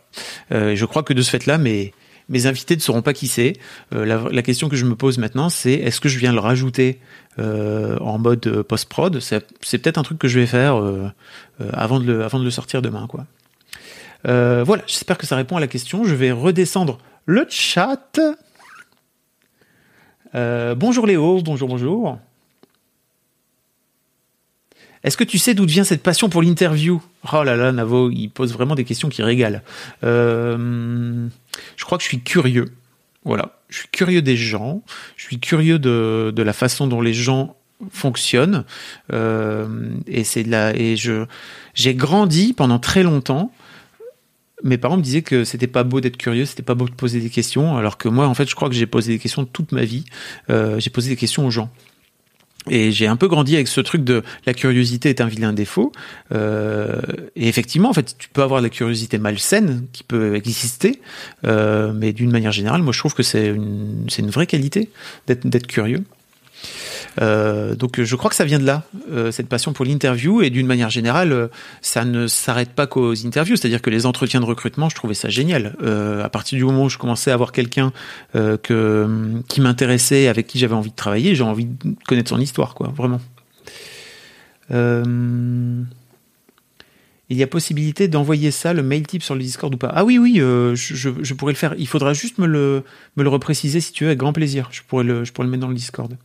Euh, 0.51 0.75
je 0.75 0.85
crois 0.85 1.03
que 1.03 1.13
de 1.13 1.21
ce 1.21 1.29
fait-là, 1.29 1.57
mes 1.57 1.93
mes 2.29 2.45
invités 2.45 2.75
ne 2.75 2.81
sauront 2.81 3.01
pas 3.01 3.13
qui 3.13 3.27
c'est. 3.27 3.53
Euh, 3.93 4.05
la, 4.05 4.23
la 4.31 4.41
question 4.41 4.69
que 4.69 4.75
je 4.75 4.85
me 4.85 4.95
pose 4.95 5.17
maintenant, 5.17 5.49
c'est 5.49 5.73
est-ce 5.73 5.99
que 5.99 6.09
je 6.09 6.17
viens 6.17 6.31
le 6.31 6.39
rajouter 6.39 6.99
euh, 7.39 7.97
en 7.99 8.17
mode 8.17 8.45
euh, 8.47 8.63
post-prod? 8.63 9.19
C'est 9.19 9.45
c'est 9.61 9.77
peut-être 9.77 9.97
un 9.97 10.03
truc 10.03 10.19
que 10.19 10.27
je 10.27 10.39
vais 10.39 10.45
faire 10.45 10.79
euh, 10.79 11.09
avant, 11.73 11.99
de 11.99 12.05
le, 12.05 12.23
avant 12.23 12.39
de 12.39 12.45
le 12.45 12.51
sortir 12.51 12.81
demain. 12.81 13.07
quoi. 13.07 13.25
Voilà, 14.25 14.83
j'espère 14.87 15.17
que 15.17 15.25
ça 15.25 15.35
répond 15.35 15.57
à 15.57 15.59
la 15.59 15.67
question. 15.67 16.05
Je 16.05 16.15
vais 16.15 16.31
redescendre 16.31 16.97
le 17.25 17.45
chat. 17.49 18.19
Bonjour 20.33 21.05
Léo, 21.05 21.41
bonjour, 21.41 21.67
bonjour. 21.67 22.17
Est-ce 25.03 25.17
que 25.17 25.23
tu 25.23 25.37
sais 25.37 25.53
d'où 25.53 25.65
vient 25.65 25.83
cette 25.83 26.01
passion 26.01 26.29
pour 26.29 26.41
l'interview? 26.41 27.01
Oh 27.33 27.43
là 27.43 27.55
là, 27.55 27.71
Navo, 27.71 28.09
il 28.09 28.29
pose 28.29 28.53
vraiment 28.53 28.75
des 28.75 28.85
questions 28.85 29.09
qui 29.09 29.21
régalent. 29.21 29.61
Euh, 30.03 31.27
je 31.75 31.85
crois 31.85 31.97
que 31.97 32.03
je 32.03 32.07
suis 32.07 32.21
curieux. 32.21 32.73
Voilà, 33.25 33.57
je 33.69 33.79
suis 33.79 33.87
curieux 33.89 34.21
des 34.21 34.35
gens, 34.35 34.81
je 35.15 35.25
suis 35.25 35.39
curieux 35.39 35.79
de, 35.79 36.33
la 36.35 36.53
façon 36.53 36.87
dont 36.87 37.01
les 37.01 37.13
gens 37.13 37.55
fonctionnent. 37.89 38.65
Euh, 39.11 39.67
et 40.07 40.23
c'est 40.23 40.43
là, 40.43 40.73
et 40.75 40.95
j'ai 40.95 41.95
grandi 41.95 42.53
pendant 42.53 42.79
très 42.79 43.03
longtemps. 43.03 43.51
Mes 44.63 44.77
parents 44.77 44.97
me 44.97 45.01
disaient 45.01 45.21
que 45.21 45.43
c'était 45.43 45.67
pas 45.67 45.83
beau 45.83 45.99
d'être 45.99 46.17
curieux, 46.17 46.45
c'était 46.45 46.63
pas 46.63 46.75
beau 46.75 46.87
de 46.87 46.93
poser 46.93 47.19
des 47.19 47.29
questions, 47.29 47.75
alors 47.75 47.97
que 47.97 48.07
moi, 48.07 48.27
en 48.27 48.33
fait, 48.33 48.49
je 48.49 48.55
crois 48.55 48.69
que 48.69 48.75
j'ai 48.75 48.85
posé 48.85 49.13
des 49.13 49.19
questions 49.19 49.45
toute 49.45 49.73
ma 49.73 49.83
vie. 49.83 50.05
Euh, 50.49 50.79
j'ai 50.79 50.89
posé 50.89 51.09
des 51.09 51.17
questions 51.17 51.45
aux 51.45 51.51
gens. 51.51 51.69
Et 52.69 52.91
j'ai 52.91 53.07
un 53.07 53.15
peu 53.15 53.27
grandi 53.27 53.55
avec 53.55 53.67
ce 53.67 53.81
truc 53.81 54.03
de 54.03 54.23
la 54.45 54.53
curiosité 54.53 55.09
est 55.09 55.21
un 55.21 55.27
vilain 55.27 55.53
défaut. 55.53 55.91
Euh, 56.33 57.01
et 57.35 57.47
effectivement, 57.47 57.89
en 57.89 57.93
fait, 57.93 58.15
tu 58.17 58.29
peux 58.29 58.41
avoir 58.41 58.61
de 58.61 58.65
la 58.65 58.69
curiosité 58.69 59.17
malsaine 59.17 59.85
qui 59.91 60.03
peut 60.03 60.35
exister, 60.35 61.01
euh, 61.45 61.91
mais 61.93 62.13
d'une 62.13 62.31
manière 62.31 62.51
générale, 62.51 62.81
moi, 62.81 62.93
je 62.93 62.99
trouve 62.99 63.13
que 63.13 63.23
c'est 63.23 63.47
une, 63.47 64.29
vraie 64.29 64.47
qualité 64.47 64.89
d'être 65.27 65.67
curieux. 65.67 66.03
Euh, 67.21 67.75
donc, 67.75 68.01
je 68.01 68.15
crois 68.15 68.29
que 68.29 68.35
ça 68.35 68.45
vient 68.45 68.59
de 68.59 68.65
là, 68.65 68.83
euh, 69.11 69.31
cette 69.31 69.47
passion 69.47 69.73
pour 69.73 69.85
l'interview. 69.85 70.41
Et 70.41 70.49
d'une 70.49 70.67
manière 70.67 70.89
générale, 70.89 71.31
euh, 71.31 71.47
ça 71.81 72.05
ne 72.05 72.27
s'arrête 72.27 72.71
pas 72.71 72.87
qu'aux 72.87 73.13
interviews. 73.25 73.55
C'est-à-dire 73.55 73.81
que 73.81 73.89
les 73.89 74.05
entretiens 74.05 74.39
de 74.39 74.45
recrutement, 74.45 74.89
je 74.89 74.95
trouvais 74.95 75.13
ça 75.13 75.29
génial. 75.29 75.75
À 76.23 76.29
partir 76.29 76.57
du 76.57 76.65
moment 76.65 76.85
où 76.85 76.89
je 76.89 76.97
commençais 76.97 77.31
à 77.31 77.33
avoir 77.33 77.51
quelqu'un 77.51 77.91
que 78.33 79.41
qui 79.47 79.61
m'intéressait, 79.61 80.27
avec 80.27 80.47
qui 80.47 80.59
j'avais 80.59 80.73
envie 80.73 80.89
de 80.91 80.95
travailler, 80.95 81.35
j'ai 81.35 81.43
envie 81.43 81.65
de 81.65 81.95
connaître 82.07 82.29
son 82.29 82.39
histoire, 82.39 82.73
quoi, 82.73 82.93
vraiment. 82.95 83.19
Il 84.71 85.85
y 87.37 87.43
a 87.43 87.47
possibilité 87.47 88.07
d'envoyer 88.07 88.51
ça, 88.51 88.73
le 88.73 88.83
mail 88.83 89.05
type 89.07 89.23
sur 89.23 89.35
le 89.35 89.41
Discord 89.41 89.73
ou 89.73 89.77
pas? 89.77 89.91
Ah 89.93 90.03
oui, 90.03 90.17
oui, 90.17 90.35
je 90.37 91.33
pourrais 91.33 91.53
le 91.53 91.57
faire. 91.57 91.75
Il 91.77 91.87
faudra 91.87 92.13
juste 92.13 92.37
me 92.37 92.47
le, 92.47 92.83
me 93.17 93.23
le 93.23 93.29
repréciser 93.29 93.81
si 93.81 93.91
tu 93.91 94.03
veux, 94.03 94.09
avec 94.09 94.19
grand 94.19 94.33
plaisir. 94.33 94.69
Je 94.71 94.81
pourrais 94.87 95.03
le, 95.03 95.23
je 95.23 95.31
pourrais 95.31 95.45
le 95.45 95.51
mettre 95.51 95.61
dans 95.61 95.69
le 95.69 95.75
Discord. 95.75 96.15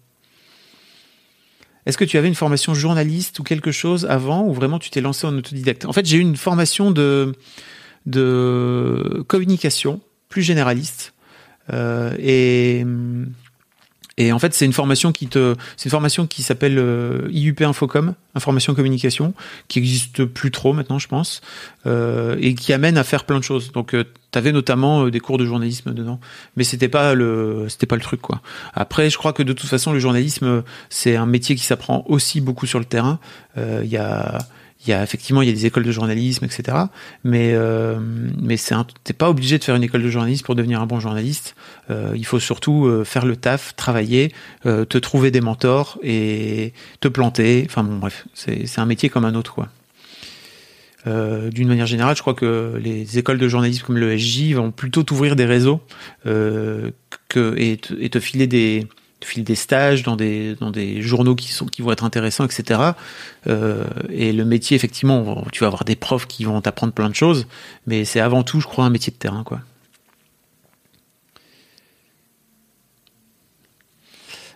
Est-ce 1.88 1.96
que 1.96 2.04
tu 2.04 2.18
avais 2.18 2.28
une 2.28 2.34
formation 2.34 2.74
journaliste 2.74 3.38
ou 3.38 3.42
quelque 3.42 3.72
chose 3.72 4.04
avant 4.04 4.44
ou 4.44 4.52
vraiment 4.52 4.78
tu 4.78 4.90
t'es 4.90 5.00
lancé 5.00 5.26
en 5.26 5.34
autodidacte? 5.34 5.86
En 5.86 5.94
fait, 5.94 6.04
j'ai 6.04 6.18
eu 6.18 6.20
une 6.20 6.36
formation 6.36 6.90
de, 6.90 7.32
communication 9.26 10.02
plus 10.28 10.42
généraliste. 10.42 11.14
Euh, 11.72 12.14
et, 12.18 12.84
et 14.18 14.32
en 14.32 14.38
fait, 14.40 14.52
c'est 14.52 14.64
une 14.64 14.72
formation 14.72 15.12
qui 15.12 15.28
te, 15.28 15.54
c'est 15.76 15.84
une 15.86 15.92
formation 15.92 16.26
qui 16.26 16.42
s'appelle 16.42 16.76
euh, 16.78 17.28
IUP 17.30 17.62
Infocom, 17.62 18.14
information 18.34 18.74
communication, 18.74 19.32
qui 19.68 19.78
existe 19.78 20.24
plus 20.24 20.50
trop 20.50 20.72
maintenant, 20.72 20.98
je 20.98 21.06
pense, 21.06 21.40
euh, 21.86 22.36
et 22.40 22.56
qui 22.56 22.72
amène 22.72 22.98
à 22.98 23.04
faire 23.04 23.24
plein 23.24 23.38
de 23.38 23.44
choses. 23.44 23.70
Donc, 23.70 23.94
euh, 23.94 24.02
tu 24.32 24.38
avais 24.38 24.50
notamment 24.50 25.04
euh, 25.04 25.10
des 25.12 25.20
cours 25.20 25.38
de 25.38 25.44
journalisme 25.44 25.94
dedans, 25.94 26.18
mais 26.56 26.64
c'était 26.64 26.88
pas 26.88 27.14
le, 27.14 27.66
c'était 27.68 27.86
pas 27.86 27.94
le 27.94 28.02
truc 28.02 28.20
quoi. 28.20 28.42
Après, 28.74 29.08
je 29.08 29.16
crois 29.16 29.32
que 29.32 29.44
de 29.44 29.52
toute 29.52 29.70
façon, 29.70 29.92
le 29.92 30.00
journalisme, 30.00 30.64
c'est 30.90 31.14
un 31.14 31.26
métier 31.26 31.54
qui 31.54 31.64
s'apprend 31.64 32.04
aussi 32.08 32.40
beaucoup 32.40 32.66
sur 32.66 32.80
le 32.80 32.84
terrain. 32.84 33.20
Euh, 33.56 33.82
Il 33.84 33.90
y 33.90 33.96
a 33.96 34.38
il 34.88 34.92
y 34.92 34.94
a 34.94 35.02
effectivement 35.02 35.42
il 35.42 35.48
y 35.48 35.50
a 35.50 35.54
des 35.54 35.66
écoles 35.66 35.84
de 35.84 35.92
journalisme, 35.92 36.44
etc. 36.44 36.76
Mais 37.22 37.52
euh, 37.52 37.98
mais 38.40 38.56
c'est 38.56 38.74
t'es 39.04 39.12
pas 39.12 39.28
obligé 39.28 39.58
de 39.58 39.64
faire 39.64 39.76
une 39.76 39.82
école 39.82 40.02
de 40.02 40.08
journalisme 40.08 40.44
pour 40.44 40.54
devenir 40.54 40.80
un 40.80 40.86
bon 40.86 40.98
journaliste. 40.98 41.54
Euh, 41.90 42.12
il 42.16 42.24
faut 42.24 42.40
surtout 42.40 42.86
euh, 42.86 43.04
faire 43.04 43.26
le 43.26 43.36
taf, 43.36 43.76
travailler, 43.76 44.32
euh, 44.66 44.84
te 44.84 44.96
trouver 44.98 45.30
des 45.30 45.42
mentors 45.42 45.98
et 46.02 46.72
te 47.00 47.08
planter. 47.08 47.66
Enfin 47.68 47.84
bon 47.84 47.98
bref, 47.98 48.26
c'est 48.34 48.78
un 48.78 48.86
métier 48.86 49.10
comme 49.10 49.24
un 49.26 49.34
autre 49.34 49.66
D'une 51.06 51.68
manière 51.68 51.86
générale, 51.86 52.16
je 52.16 52.22
crois 52.22 52.34
que 52.34 52.78
les 52.82 53.18
écoles 53.18 53.38
de 53.38 53.48
journalisme 53.48 53.84
comme 53.86 53.98
le 53.98 54.16
SJ 54.16 54.54
vont 54.54 54.70
plutôt 54.70 55.02
t'ouvrir 55.02 55.36
des 55.36 55.46
réseaux 55.46 55.80
que 56.24 57.54
et 57.58 57.76
te 58.10 58.20
filer 58.20 58.46
des 58.46 58.86
te 59.20 59.26
filer 59.26 59.44
des 59.44 59.54
stages 59.54 60.02
dans 60.02 60.16
des 60.16 60.54
dans 60.56 60.70
des 60.70 61.02
journaux 61.02 61.34
qui 61.34 61.52
sont 61.52 61.66
qui 61.66 61.82
vont 61.82 61.90
être 61.92 62.04
intéressants, 62.04 62.44
etc. 62.44 62.80
Euh, 63.48 63.84
et 64.10 64.32
le 64.32 64.44
métier, 64.44 64.76
effectivement, 64.76 65.44
tu 65.52 65.60
vas 65.60 65.66
avoir 65.68 65.84
des 65.84 65.96
profs 65.96 66.26
qui 66.26 66.44
vont 66.44 66.60
t'apprendre 66.60 66.92
plein 66.92 67.08
de 67.10 67.14
choses, 67.14 67.46
mais 67.86 68.04
c'est 68.04 68.20
avant 68.20 68.42
tout, 68.44 68.60
je 68.60 68.66
crois, 68.66 68.84
un 68.84 68.90
métier 68.90 69.12
de 69.12 69.18
terrain, 69.18 69.42
quoi. 69.44 69.60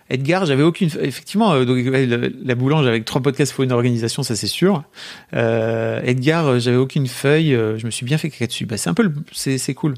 Edgar, 0.09 0.45
j'avais 0.45 0.63
aucune. 0.63 0.89
Effectivement, 0.99 1.53
euh, 1.53 1.65
la, 2.05 2.27
la 2.43 2.55
boulange 2.55 2.85
avec 2.85 3.05
trois 3.05 3.21
podcasts 3.21 3.53
pour 3.53 3.63
une 3.63 3.71
organisation, 3.71 4.21
ça 4.21 4.35
c'est 4.35 4.47
sûr. 4.47 4.83
Euh, 5.33 6.01
Edgar, 6.03 6.59
j'avais 6.59 6.77
aucune 6.77 7.07
feuille. 7.07 7.51
je 7.51 7.85
me 7.85 7.91
suis 7.91 8.05
bien 8.05 8.17
fait 8.17 8.29
caca 8.29 8.47
dessus. 8.47 8.65
Bah, 8.65 8.77
c'est 8.77 8.89
un 8.89 8.93
peu, 8.93 9.03
le- 9.03 9.13
c'est 9.31 9.73
cool. 9.73 9.95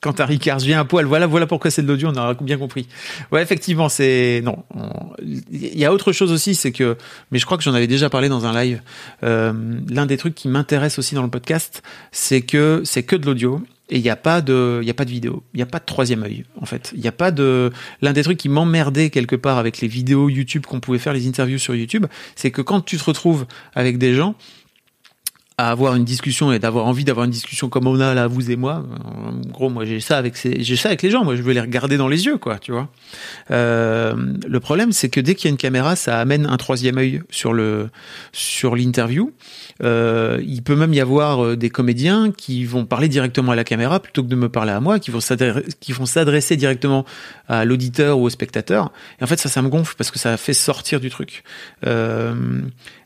Quand 0.00 0.18
un 0.20 0.24
Ricard 0.24 0.58
vient 0.60 0.80
à 0.80 0.84
poil, 0.86 1.04
voilà, 1.04 1.26
voilà 1.26 1.46
pourquoi 1.46 1.70
c'est 1.70 1.82
de 1.82 1.86
l'audio, 1.88 2.08
on 2.08 2.16
aura 2.16 2.32
bien 2.34 2.56
compris. 2.56 2.88
Ouais, 3.32 3.42
effectivement, 3.42 3.88
c'est 3.90 4.40
non. 4.42 4.64
on- 4.74 5.12
Il 5.52 5.78
y 5.78 5.84
a 5.84 5.92
autre 5.92 6.12
chose 6.12 6.32
aussi, 6.32 6.54
c'est 6.54 6.72
que, 6.72 6.96
mais 7.30 7.38
je 7.38 7.44
crois 7.44 7.58
que 7.58 7.62
j'en 7.62 7.74
avais 7.74 7.86
déjà 7.86 8.08
parlé 8.08 8.28
dans 8.30 8.46
un 8.46 8.52
live. 8.58 8.80
Euh, 9.24 9.52
L'un 9.90 10.06
des 10.06 10.16
trucs 10.16 10.34
qui 10.34 10.48
m'intéresse 10.48 10.98
aussi 10.98 11.14
dans 11.14 11.22
le 11.22 11.28
podcast, 11.28 11.82
c'est 12.12 12.40
que 12.40 12.80
c'est 12.84 13.02
que 13.02 13.14
de 13.16 13.26
l'audio 13.26 13.62
et 13.92 13.96
il 13.96 14.02
n'y 14.02 14.08
a 14.08 14.16
pas 14.16 14.40
de, 14.40 14.78
il 14.82 14.86
y 14.86 14.90
a 14.90 14.94
pas 14.94 15.04
de 15.04 15.10
vidéo, 15.10 15.42
il 15.52 15.56
n'y 15.58 15.62
a 15.64 15.66
pas 15.66 15.80
de 15.80 15.84
troisième 15.84 16.22
œil 16.22 16.44
en 16.60 16.64
fait. 16.64 16.92
Il 16.94 17.00
n'y 17.00 17.08
a 17.08 17.12
pas 17.12 17.30
de. 17.32 17.70
L'un 18.00 18.12
des 18.12 18.22
trucs 18.22 18.38
qui 18.38 18.48
m'emmerdait 18.48 19.10
quelque 19.10 19.34
part 19.36 19.58
avec 19.58 19.80
les 19.80 19.88
vidéos 19.88 20.28
YouTube 20.30 20.64
qu'on 20.64 20.80
pouvait 20.80 20.98
faire, 20.98 21.12
les 21.12 21.26
interviews 21.28 21.58
sur 21.58 21.74
YouTube, 21.74 22.06
c'est 22.36 22.50
que 22.52 22.62
quand 22.62 22.80
tu 22.82 22.96
te 22.96 23.04
retrouves 23.04 23.46
avec 23.74 23.98
des 23.98 24.14
gens 24.14 24.34
avoir 25.68 25.94
une 25.94 26.04
discussion 26.04 26.52
et 26.52 26.58
d'avoir 26.58 26.86
envie 26.86 27.04
d'avoir 27.04 27.24
une 27.24 27.30
discussion 27.30 27.68
comme 27.68 27.86
on 27.86 28.00
a 28.00 28.14
là 28.14 28.26
vous 28.26 28.50
et 28.50 28.56
moi 28.56 28.84
en 29.04 29.32
gros 29.50 29.68
moi 29.68 29.84
j'ai 29.84 30.00
ça 30.00 30.16
avec 30.16 30.34
j'ai 30.36 30.76
ça 30.76 30.88
avec 30.88 31.02
les 31.02 31.10
gens 31.10 31.24
moi 31.24 31.36
je 31.36 31.42
veux 31.42 31.52
les 31.52 31.60
regarder 31.60 31.96
dans 31.96 32.08
les 32.08 32.26
yeux 32.26 32.38
quoi 32.38 32.58
tu 32.58 32.72
vois. 32.72 32.88
Euh, 33.50 34.14
le 34.46 34.60
problème 34.60 34.92
c'est 34.92 35.08
que 35.08 35.20
dès 35.20 35.34
qu'il 35.34 35.46
y 35.46 35.48
a 35.48 35.52
une 35.52 35.56
caméra 35.56 35.96
ça 35.96 36.18
amène 36.18 36.46
un 36.46 36.56
troisième 36.56 36.98
œil 36.98 37.22
sur 37.30 37.52
le 37.52 37.90
sur 38.32 38.76
l'interview. 38.76 39.32
Euh, 39.82 40.40
il 40.46 40.62
peut 40.62 40.76
même 40.76 40.94
y 40.94 41.00
avoir 41.00 41.44
euh, 41.44 41.56
des 41.56 41.70
comédiens 41.70 42.32
qui 42.32 42.64
vont 42.64 42.84
parler 42.84 43.08
directement 43.08 43.52
à 43.52 43.56
la 43.56 43.64
caméra 43.64 44.00
plutôt 44.00 44.22
que 44.22 44.28
de 44.28 44.36
me 44.36 44.48
parler 44.48 44.72
à 44.72 44.80
moi 44.80 44.98
qui 44.98 45.10
vont 45.10 45.20
s'adresser 45.20 45.66
qui 45.80 45.92
vont 45.92 46.06
s'adresser 46.06 46.56
directement 46.56 47.04
à 47.48 47.64
l'auditeur 47.64 48.18
ou 48.18 48.24
au 48.24 48.30
spectateur. 48.30 48.92
Et 49.20 49.24
en 49.24 49.26
fait 49.26 49.38
ça 49.38 49.48
ça 49.48 49.62
me 49.62 49.68
gonfle 49.68 49.94
parce 49.96 50.10
que 50.10 50.18
ça 50.18 50.36
fait 50.36 50.54
sortir 50.54 51.00
du 51.00 51.10
truc. 51.10 51.42
Euh, 51.86 52.62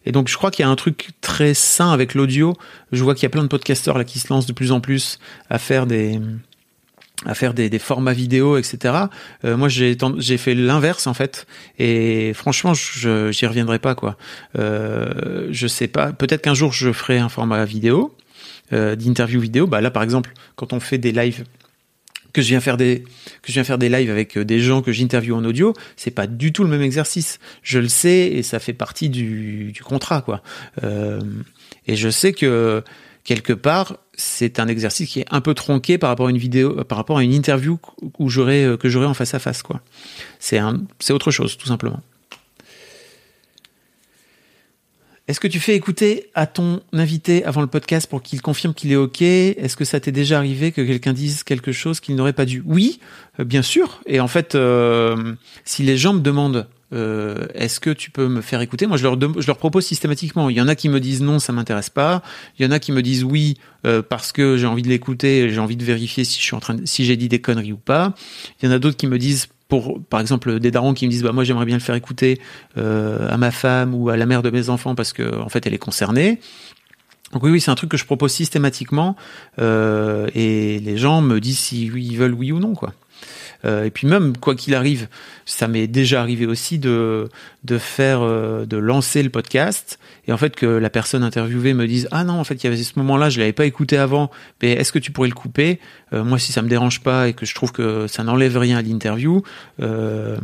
et 0.06 0.12
donc 0.12 0.28
je 0.28 0.36
crois 0.36 0.51
qu'il 0.51 0.64
y 0.64 0.68
a 0.68 0.70
un 0.70 0.76
truc 0.76 1.10
très 1.20 1.55
sain 1.55 1.90
avec 1.90 2.14
l'audio. 2.14 2.43
Je 2.92 3.02
vois 3.02 3.14
qu'il 3.14 3.24
y 3.24 3.26
a 3.26 3.30
plein 3.30 3.42
de 3.42 3.48
podcasteurs 3.48 3.98
là 3.98 4.04
qui 4.04 4.18
se 4.18 4.32
lancent 4.32 4.46
de 4.46 4.52
plus 4.52 4.72
en 4.72 4.80
plus 4.80 5.18
à 5.50 5.58
faire 5.58 5.86
des 5.86 6.20
à 7.24 7.34
faire 7.34 7.54
des, 7.54 7.70
des 7.70 7.78
formats 7.78 8.12
vidéo, 8.12 8.58
etc. 8.58 8.94
Euh, 9.44 9.56
moi, 9.56 9.68
j'ai 9.68 10.36
fait 10.36 10.54
l'inverse 10.54 11.06
en 11.06 11.14
fait, 11.14 11.46
et 11.78 12.32
franchement, 12.34 12.74
je 12.74 13.30
j'y 13.30 13.46
reviendrai 13.46 13.78
pas 13.78 13.94
quoi. 13.94 14.16
Euh, 14.58 15.48
je 15.50 15.66
sais 15.66 15.88
pas. 15.88 16.12
Peut-être 16.12 16.42
qu'un 16.42 16.54
jour 16.54 16.72
je 16.72 16.92
ferai 16.92 17.18
un 17.18 17.28
format 17.28 17.64
vidéo, 17.64 18.14
euh, 18.72 18.96
d'interview 18.96 19.40
vidéo. 19.40 19.66
Bah 19.66 19.80
là, 19.80 19.90
par 19.90 20.02
exemple, 20.02 20.32
quand 20.56 20.72
on 20.72 20.80
fait 20.80 20.98
des 20.98 21.12
lives 21.12 21.44
que 22.32 22.42
je 22.42 22.48
viens 22.48 22.60
faire 22.60 22.76
des 22.76 23.04
que 23.42 23.48
je 23.48 23.52
viens 23.52 23.64
faire 23.64 23.78
des 23.78 23.88
lives 23.88 24.10
avec 24.10 24.36
euh, 24.36 24.44
des 24.44 24.58
gens 24.58 24.82
que 24.82 24.92
j'interviewe 24.92 25.34
en 25.34 25.44
audio, 25.44 25.72
c'est 25.96 26.10
pas 26.10 26.26
du 26.26 26.52
tout 26.52 26.64
le 26.64 26.70
même 26.70 26.82
exercice. 26.82 27.38
Je 27.62 27.78
le 27.78 27.88
sais 27.88 28.26
et 28.26 28.42
ça 28.42 28.58
fait 28.58 28.72
partie 28.72 29.08
du, 29.08 29.70
du 29.72 29.82
contrat 29.82 30.20
quoi. 30.20 30.42
Et 31.86 31.97
je 31.97 32.09
sais 32.09 32.32
que 32.32 32.82
quelque 33.24 33.52
part 33.52 33.98
c'est 34.16 34.61
un 34.61 34.69
exercice 34.69 35.09
qui 35.09 35.20
est 35.20 35.27
un 35.31 35.40
peu 35.40 35.55
tronqué 35.55 35.98
par 35.98 36.11
rapport 36.11 36.28
à 36.28 36.31
une 36.31 36.39
vidéo, 36.39 36.85
par 36.85 36.98
rapport 36.98 37.19
à 37.19 37.23
une 37.23 37.32
interview 37.32 37.78
euh, 38.02 38.77
que 38.77 38.89
j'aurais 38.89 39.06
en 39.06 39.15
face 39.15 39.35
à 39.35 39.39
face 39.39 39.62
quoi. 39.62 39.81
C'est 40.39 40.61
autre 41.11 41.31
chose 41.31 41.56
tout 41.56 41.66
simplement. 41.66 42.01
Est-ce 45.27 45.40
que 45.40 45.48
tu 45.48 45.59
fais 45.59 45.74
écouter 45.74 46.28
à 46.35 46.47
ton 46.47 46.82
invité 46.93 47.47
avant 47.47 47.62
le 47.62 47.66
podcast 47.66 48.11
pour 48.11 48.23
qu'il 48.23 48.43
confirme 48.43 48.74
qu'il 48.74 48.93
est 48.93 48.97
OK? 48.97 49.23
Est-ce 49.23 49.74
que 49.74 49.86
ça 49.86 49.98
t'est 49.98 50.12
déjà 50.12 50.36
arrivé 50.36 50.70
que 50.70 50.82
quelqu'un 50.82 51.15
dise 51.15 51.44
quelque 51.44 51.73
chose 51.73 51.98
qu'il 52.01 52.15
n'aurait 52.15 52.35
pas 52.35 52.44
dû? 52.44 52.62
Oui, 52.66 53.01
euh, 53.40 53.44
bien 53.44 53.62
sûr. 53.62 54.02
Et 54.05 54.20
en 54.20 54.28
fait, 54.28 54.55
euh, 54.55 55.35
si 55.65 55.82
les 55.82 55.97
gens 55.97 56.12
me 56.12 56.20
demandent 56.20 56.69
euh, 56.94 57.46
est-ce 57.54 57.80
que 57.80 57.90
tu 57.90 58.10
peux 58.10 58.28
me 58.28 58.40
faire 58.40 58.60
écouter? 58.60 58.86
Moi, 58.86 58.96
je 58.96 59.02
leur, 59.04 59.56
propose 59.56 59.84
systématiquement. 59.84 60.48
Il 60.48 60.56
y 60.56 60.60
en 60.60 60.68
a 60.68 60.74
qui 60.74 60.88
me 60.88 61.00
disent 61.00 61.22
non, 61.22 61.38
ça 61.38 61.52
m'intéresse 61.52 61.90
pas. 61.90 62.22
Il 62.58 62.64
y 62.64 62.68
en 62.68 62.70
a 62.70 62.78
qui 62.78 62.92
me 62.92 63.02
disent 63.02 63.24
oui 63.24 63.58
euh, 63.84 64.02
parce 64.02 64.32
que 64.32 64.56
j'ai 64.56 64.66
envie 64.66 64.82
de 64.82 64.88
l'écouter, 64.88 65.50
j'ai 65.50 65.58
envie 65.58 65.76
de 65.76 65.84
vérifier 65.84 66.24
si 66.24 66.38
je 66.38 66.44
suis 66.44 66.54
en 66.54 66.60
train, 66.60 66.76
si 66.84 67.04
j'ai 67.04 67.16
dit 67.16 67.28
des 67.28 67.40
conneries 67.40 67.72
ou 67.72 67.76
pas. 67.76 68.14
Il 68.60 68.66
y 68.66 68.68
en 68.68 68.72
a 68.72 68.78
d'autres 68.78 68.96
qui 68.96 69.06
me 69.06 69.18
disent 69.18 69.48
par 70.08 70.20
exemple, 70.20 70.60
des 70.60 70.70
darons 70.70 70.94
qui 70.94 71.04
me 71.06 71.10
disent, 71.10 71.24
bah, 71.24 71.32
moi, 71.32 71.42
j'aimerais 71.42 71.64
bien 71.64 71.74
le 71.74 71.82
faire 71.82 71.96
écouter 71.96 72.40
euh, 72.78 73.28
à 73.28 73.36
ma 73.38 73.50
femme 73.50 73.92
ou 73.92 74.08
à 74.08 74.16
la 74.16 74.24
mère 74.24 74.40
de 74.40 74.50
mes 74.50 74.68
enfants 74.68 74.94
parce 74.94 75.12
que, 75.12 75.40
en 75.40 75.48
fait, 75.48 75.66
elle 75.66 75.74
est 75.74 75.78
concernée. 75.78 76.38
Donc 77.32 77.42
oui, 77.42 77.50
oui, 77.50 77.60
c'est 77.60 77.72
un 77.72 77.74
truc 77.74 77.90
que 77.90 77.96
je 77.96 78.04
propose 78.04 78.30
systématiquement 78.30 79.16
et 79.58 80.80
les 80.80 80.96
gens 80.96 81.22
me 81.22 81.40
disent 81.40 81.58
si 81.58 81.86
ils 81.86 82.16
veulent 82.16 82.34
oui 82.34 82.52
ou 82.52 82.60
non, 82.60 82.74
quoi. 82.74 82.92
Et 83.64 83.90
puis 83.90 84.06
même, 84.06 84.36
quoi 84.36 84.54
qu'il 84.54 84.76
arrive, 84.76 85.08
ça 85.46 85.68
m'est 85.68 85.86
déjà 85.86 86.20
arrivé 86.20 86.46
aussi 86.46 86.78
de, 86.78 87.28
de 87.64 87.78
faire, 87.78 88.20
euh, 88.22 88.66
de 88.66 88.76
lancer 88.76 89.22
le 89.22 89.30
podcast 89.30 89.98
et 90.26 90.32
en 90.32 90.36
fait 90.36 90.54
que 90.56 90.66
la 90.66 90.90
personne 90.90 91.22
interviewée 91.22 91.74
me 91.74 91.86
dise 91.86 92.08
ah 92.10 92.24
non 92.24 92.34
en 92.34 92.44
fait 92.44 92.54
il 92.62 92.64
y 92.64 92.66
avait 92.66 92.82
ce 92.82 92.98
moment-là 92.98 93.30
je 93.30 93.38
l'avais 93.38 93.52
pas 93.52 93.66
écouté 93.66 93.96
avant 93.96 94.30
mais 94.62 94.72
est-ce 94.72 94.92
que 94.92 94.98
tu 94.98 95.12
pourrais 95.12 95.28
le 95.28 95.34
couper? 95.34 95.80
Euh, 96.12 96.24
moi 96.24 96.38
si 96.38 96.52
ça 96.52 96.62
me 96.62 96.68
dérange 96.68 97.00
pas 97.00 97.28
et 97.28 97.32
que 97.32 97.46
je 97.46 97.54
trouve 97.54 97.72
que 97.72 98.06
ça 98.06 98.22
n'enlève 98.22 98.56
rien 98.56 98.78
à 98.78 98.82
l'interview 98.82 99.42
euh, 99.80 100.36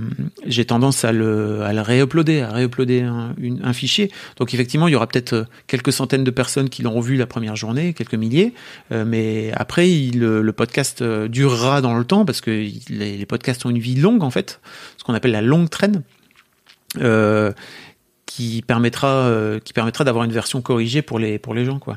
j'ai 0.47 0.64
tendance 0.64 1.05
à 1.05 1.12
le 1.12 1.62
à 1.62 1.72
le 1.72 1.81
réuploader 1.81 2.40
à 2.40 2.52
réuploader 2.52 3.02
un, 3.02 3.72
fichier. 3.72 4.10
Donc 4.36 4.52
effectivement 4.52 4.89
il 4.89 4.93
y 4.93 4.97
aura 4.97 5.06
peut-être 5.06 5.47
quelques 5.66 5.93
centaines 5.93 6.24
de 6.24 6.31
personnes 6.31 6.68
qui 6.68 6.82
l'auront 6.82 7.01
vu 7.01 7.16
la 7.16 7.27
première 7.27 7.56
journée 7.56 7.94
quelques 7.94 8.14
milliers 8.14 8.52
mais 8.90 9.52
après 9.55 9.86
le, 9.86 10.51
podcast 10.52 11.02
durera 11.02 11.81
dans 11.81 11.97
le 11.97 12.05
temps 12.05 12.24
parce 12.24 12.40
que 12.40 12.51
les 12.51 13.27
podcasts 13.27 13.64
ont 13.64 13.70
une 13.70 13.78
vie 13.78 13.94
longue 13.94 14.22
en 14.22 14.31
fait 14.31 14.60
ce 15.01 15.05
qu'on 15.05 15.14
appelle 15.14 15.32
la 15.32 15.40
longue 15.40 15.70
traîne 15.70 16.02
euh, 16.98 17.52
qui 18.27 18.60
permettra, 18.60 19.09
euh, 19.09 19.59
permettra 19.74 20.05
d'avoir 20.05 20.24
une 20.24 20.32
version 20.32 20.60
corrigée 20.60 21.01
pour 21.01 21.18
les, 21.18 21.39
pour 21.39 21.55
les 21.55 21.64
gens, 21.64 21.78
quoi. 21.78 21.97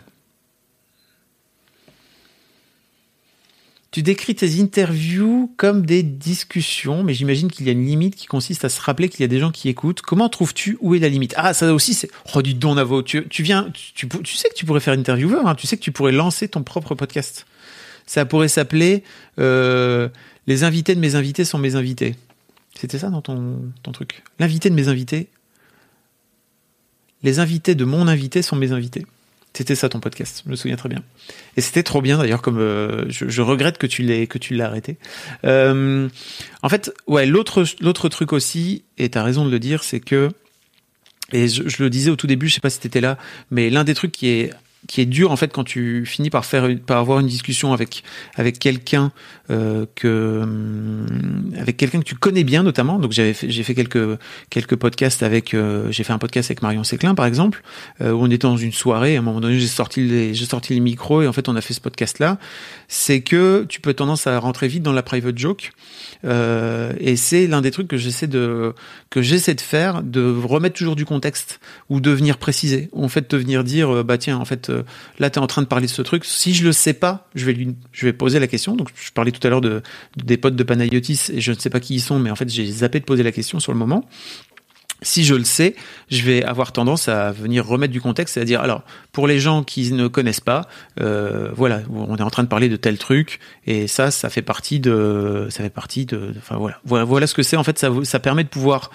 Tu 3.92 4.04
décris 4.04 4.36
tes 4.36 4.62
interviews 4.62 5.54
comme 5.58 5.86
des 5.86 6.02
discussions, 6.02 7.04
mais 7.04 7.14
j'imagine 7.14 7.52
qu'il 7.52 7.66
y 7.66 7.70
a 7.70 7.74
une 7.74 7.86
limite 7.86 8.16
qui 8.16 8.26
consiste 8.26 8.64
à 8.64 8.70
se 8.70 8.82
rappeler 8.82 9.10
qu'il 9.10 9.20
y 9.20 9.24
a 9.26 9.28
des 9.28 9.38
gens 9.38 9.52
qui 9.52 9.68
écoutent. 9.68 10.02
Comment 10.02 10.30
trouves-tu 10.30 10.78
où 10.80 10.96
est 10.96 11.00
la 11.00 11.10
limite? 11.10 11.34
Ah, 11.38 11.54
ça 11.54 11.74
aussi, 11.74 11.94
c'est. 11.94 12.10
Oh, 12.34 12.42
du 12.42 12.54
don, 12.54 12.76
Navo, 12.76 13.04
tu, 13.04 13.28
tu 13.28 13.44
viens. 13.44 13.70
Tu, 13.94 14.08
sais 14.36 14.50
que 14.50 14.56
tu 14.56 14.66
pourrais 14.66 14.80
faire 14.80 14.98
intervieweur, 14.98 15.46
hein, 15.46 15.56
tu 15.56 15.68
sais 15.68 15.76
que 15.78 15.84
tu 15.84 15.92
pourrais 15.92 16.14
lancer 16.14 16.48
ton 16.48 16.64
propre 16.64 16.96
podcast. 16.96 17.46
Ça 18.08 18.26
pourrait 18.26 18.48
s'appeler 18.48 19.04
euh, 19.40 20.08
Les 20.48 20.64
invités 20.64 20.96
de 20.96 21.00
mes 21.02 21.16
invités 21.16 21.44
sont 21.44 21.60
mes 21.60 21.76
invités. 21.76 22.16
C'était 22.76 23.00
ça 23.00 23.10
dans 23.10 23.22
ton, 23.22 23.72
ton 23.84 23.92
truc 23.92 24.24
L'invité 24.40 24.70
de 24.70 24.76
mes 24.76 24.88
invités 24.88 25.30
les 27.24 27.40
invités 27.40 27.74
de 27.74 27.86
mon 27.86 28.08
invité 28.08 28.42
sont 28.42 28.56
mes 28.56 28.74
invités. 28.74 29.06
C'était 29.54 29.76
ça 29.76 29.88
ton 29.88 30.00
podcast, 30.00 30.44
je 30.46 30.52
me 30.52 30.56
souviens 30.56 30.76
très 30.76 30.90
bien. 30.90 31.04
Et 31.58 31.62
c'était 31.62 31.84
trop 31.84 32.02
bien 32.02 32.18
d'ailleurs, 32.18 32.42
comme 32.42 32.58
euh, 32.58 33.06
je, 33.10 33.42
regrette 33.42 33.78
que 33.78 33.86
tu 33.86 34.02
l'aies 34.02 34.26
que 34.28 34.40
tu 34.40 34.56
l'as 34.56 34.66
arrêté. 34.66 34.98
Euh, 35.46 36.10
en 36.64 36.70
fait, 36.70 36.92
ouais, 37.08 37.26
l'autre 37.26 37.64
l'autre 37.80 38.10
truc 38.10 38.34
aussi, 38.34 38.84
et 38.98 39.10
t'as 39.10 39.24
raison 39.24 39.46
de 39.46 39.52
le 39.52 39.60
dire, 39.60 39.84
c'est 39.84 40.00
que 40.00 40.30
et 41.32 41.48
je, 41.48 41.68
je, 41.68 41.84
le 41.84 41.90
disais 41.90 42.10
au 42.12 42.16
tout 42.16 42.28
début, 42.28 42.48
je 42.48 42.56
sais 42.56 42.62
pas 42.62 42.72
si 42.72 42.80
t'étais 42.80 43.00
là, 43.00 43.18
mais 43.52 43.70
l'un 43.70 43.84
des 43.84 43.94
trucs 43.94 44.12
qui 44.12 44.28
est 44.28 44.50
qui 44.88 45.02
est 45.02 45.06
dur 45.06 45.32
en 45.32 45.36
fait 45.36 45.52
quand 45.54 45.64
tu 45.64 46.06
finis 46.06 46.30
par 46.30 46.46
faire 46.46 46.68
par 46.86 46.98
avoir 46.98 47.20
une 47.20 47.28
discussion 47.28 47.74
avec 47.74 48.04
avec 48.36 48.60
quelqu'un 48.60 49.12
euh, 49.50 49.86
que 49.96 50.40
hum, 50.42 51.54
avec 51.58 51.78
quelqu'un 51.78 52.00
que 52.00 52.06
tu 52.06 52.16
connais 52.16 52.44
bien 52.44 52.64
notamment. 52.64 53.00
Donc 53.00 53.12
j'avais 53.12 53.36
j'ai 53.42 53.64
fait 53.64 53.76
quelques 53.76 54.18
quelques 54.50 54.76
podcasts 54.76 55.24
avec 55.24 55.54
euh, 55.54 55.92
j'ai 55.92 56.04
fait 56.04 56.14
un 56.14 56.18
podcast 56.18 56.50
avec 56.50 56.62
Marion 56.62 56.84
Séclin 56.84 57.16
par 57.16 57.26
exemple 57.26 57.62
euh, 58.02 58.12
où 58.12 58.22
on 58.24 58.28
était 58.28 58.48
dans 58.48 58.58
une 58.58 58.74
soirée. 58.74 59.16
À 59.16 59.20
un 59.20 59.22
moment 59.22 59.40
donné 59.40 59.60
j'ai 59.60 59.68
sorti 59.68 60.02
les 60.02 60.34
j'ai 60.34 60.46
sorti 60.46 60.74
les 60.74 60.80
micros 60.80 61.22
et 61.22 61.28
en 61.28 61.34
fait 61.34 61.48
on 61.50 61.56
a 61.56 61.62
fait 61.62 61.74
ce 61.74 61.82
podcast 61.82 62.20
là 62.20 62.38
c'est 62.88 63.22
que 63.22 63.66
tu 63.70 63.80
peux 63.82 63.94
tendance 63.94 64.28
à 64.28 64.40
rentrer 64.40 64.68
vite 64.68 64.84
dans 64.84 64.94
la 64.94 65.04
private 65.04 65.38
joke. 65.38 65.72
Et 66.24 67.16
c'est 67.18 67.48
l'un 67.48 67.62
des 67.62 67.72
trucs 67.72 67.88
que 67.88 67.98
j'essaie 67.98 68.28
de 68.28 68.74
que 69.10 69.22
j'essaie 69.22 69.56
de 69.56 69.62
faire 69.62 70.04
de 70.04 70.22
remettre 70.44 70.76
toujours 70.76 70.96
du 70.96 71.06
contexte 71.06 71.60
ou 71.90 72.00
de 72.00 72.12
venir 72.12 72.38
préciser. 72.38 72.90
Ou 72.94 73.04
en 73.04 73.10
fait 73.10 73.30
de 73.30 73.38
venir 73.38 73.64
dire 73.64 74.04
bah 74.04 74.18
tiens 74.18 74.38
en 74.38 74.46
fait 74.46 74.72
là 75.20 75.30
tu 75.30 75.40
es 75.40 75.42
en 75.42 75.48
train 75.48 75.62
de 75.62 75.68
parler 75.68 75.88
de 75.88 75.92
ce 75.92 76.02
truc. 76.02 76.26
Si 76.26 76.54
je 76.54 76.64
le 76.64 76.72
sais 76.72 76.94
pas, 76.94 77.28
je 77.36 77.46
vais 77.46 77.54
lui, 77.54 77.76
je 77.92 78.06
vais 78.06 78.14
poser 78.14 78.40
la 78.40 78.48
question. 78.48 78.76
Donc 78.76 78.90
je 78.96 79.12
parlais 79.12 79.32
tout 79.32 79.46
à 79.46 79.50
l'heure 79.50 79.62
de, 79.62 79.82
des 80.18 80.38
potes 80.38 80.56
de 80.56 80.64
Panayotis 80.64 81.32
et 81.32 81.42
je 81.42 81.52
ne 81.52 81.58
sais 81.58 81.70
pas 81.70 81.80
qui 81.80 81.96
ils 81.96 82.02
sont, 82.02 82.20
mais 82.20 82.32
en 82.32 82.36
fait 82.36 82.50
j'ai 82.50 82.66
zappé 82.66 83.00
de 83.00 83.06
poser 83.06 83.24
la 83.24 83.32
question 83.32 83.60
sur 83.60 83.72
le 83.72 83.78
moment. 83.78 84.06
Si 85.02 85.26
je 85.26 85.36
le 85.36 85.44
sais, 85.44 85.76
je 86.10 86.24
vais 86.24 86.44
avoir 86.44 86.72
tendance 86.72 87.10
à 87.10 87.34
venir 87.34 87.68
remettre 87.68 87.92
du 87.92 88.00
contexte, 88.00 88.36
c'est-à-dire 88.36 88.62
alors 88.62 88.84
pour 89.12 89.28
les 89.28 89.38
gens 89.38 89.64
qui 89.64 89.92
ne 89.92 90.08
connaissent 90.08 90.40
pas, 90.40 90.68
euh, 91.02 91.50
voilà, 91.54 91.82
on 91.94 92.16
est 92.16 92.22
en 92.22 92.30
train 92.30 92.44
de 92.44 92.48
parler 92.48 92.70
de 92.70 92.78
tel 92.78 92.98
truc 92.98 93.40
et 93.68 93.88
ça, 93.88 94.12
ça 94.12 94.30
fait 94.30 94.42
partie 94.42 94.80
de, 94.80 95.48
ça 95.50 95.62
fait 95.62 95.70
partie 95.70 96.06
de, 96.06 96.34
enfin 96.38 96.56
voilà, 96.56 96.80
voilà, 96.86 97.04
voilà 97.04 97.28
ce 97.28 97.34
que 97.34 97.44
c'est. 97.44 97.58
En 97.58 97.66
fait, 97.66 97.78
ça, 97.78 97.92
ça 98.04 98.20
permet 98.20 98.46
de 98.46 98.50
pouvoir 98.50 98.92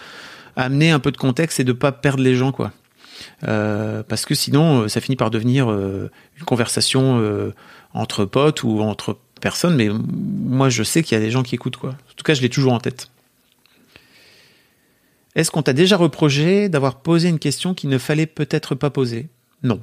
amener 0.57 0.91
un 0.91 0.99
peu 0.99 1.13
de 1.13 1.19
contexte 1.19 1.61
et 1.61 1.65
de 1.65 1.73
pas 1.73 1.93
perdre 1.93 2.23
les 2.23 2.35
gens, 2.35 2.53
quoi. 2.53 2.73
Euh, 3.47 4.03
parce 4.03 4.27
que 4.27 4.35
sinon, 4.35 4.82
euh, 4.82 4.89
ça 4.89 5.01
finit 5.01 5.16
par 5.16 5.31
devenir 5.31 5.70
euh, 5.70 6.11
une 6.39 6.45
conversation 6.45 7.23
entre 7.95 8.24
potes 8.24 8.62
ou 8.62 8.81
entre 8.81 9.19
personnes. 9.40 9.77
Mais 9.77 9.89
moi, 9.90 10.69
je 10.69 10.82
sais 10.82 11.03
qu'il 11.03 11.16
y 11.16 11.20
a 11.20 11.24
des 11.24 11.31
gens 11.31 11.43
qui 11.43 11.55
écoutent, 11.55 11.77
quoi. 11.77 11.90
En 11.90 12.15
tout 12.16 12.24
cas, 12.24 12.35
je 12.35 12.43
l'ai 12.43 12.49
toujours 12.49 12.73
en 12.73 12.81
tête. 12.81 13.11
Est-ce 15.35 15.51
qu'on 15.51 15.62
t'a 15.62 15.73
déjà 15.73 15.97
reproché 15.97 16.69
d'avoir 16.69 16.97
posé 17.01 17.28
une 17.28 17.39
question 17.39 17.74
qu'il 17.74 17.90
ne 17.90 17.99
fallait 17.99 18.27
peut-être 18.27 18.74
pas 18.74 18.90
poser? 18.90 19.28
Non. 19.62 19.81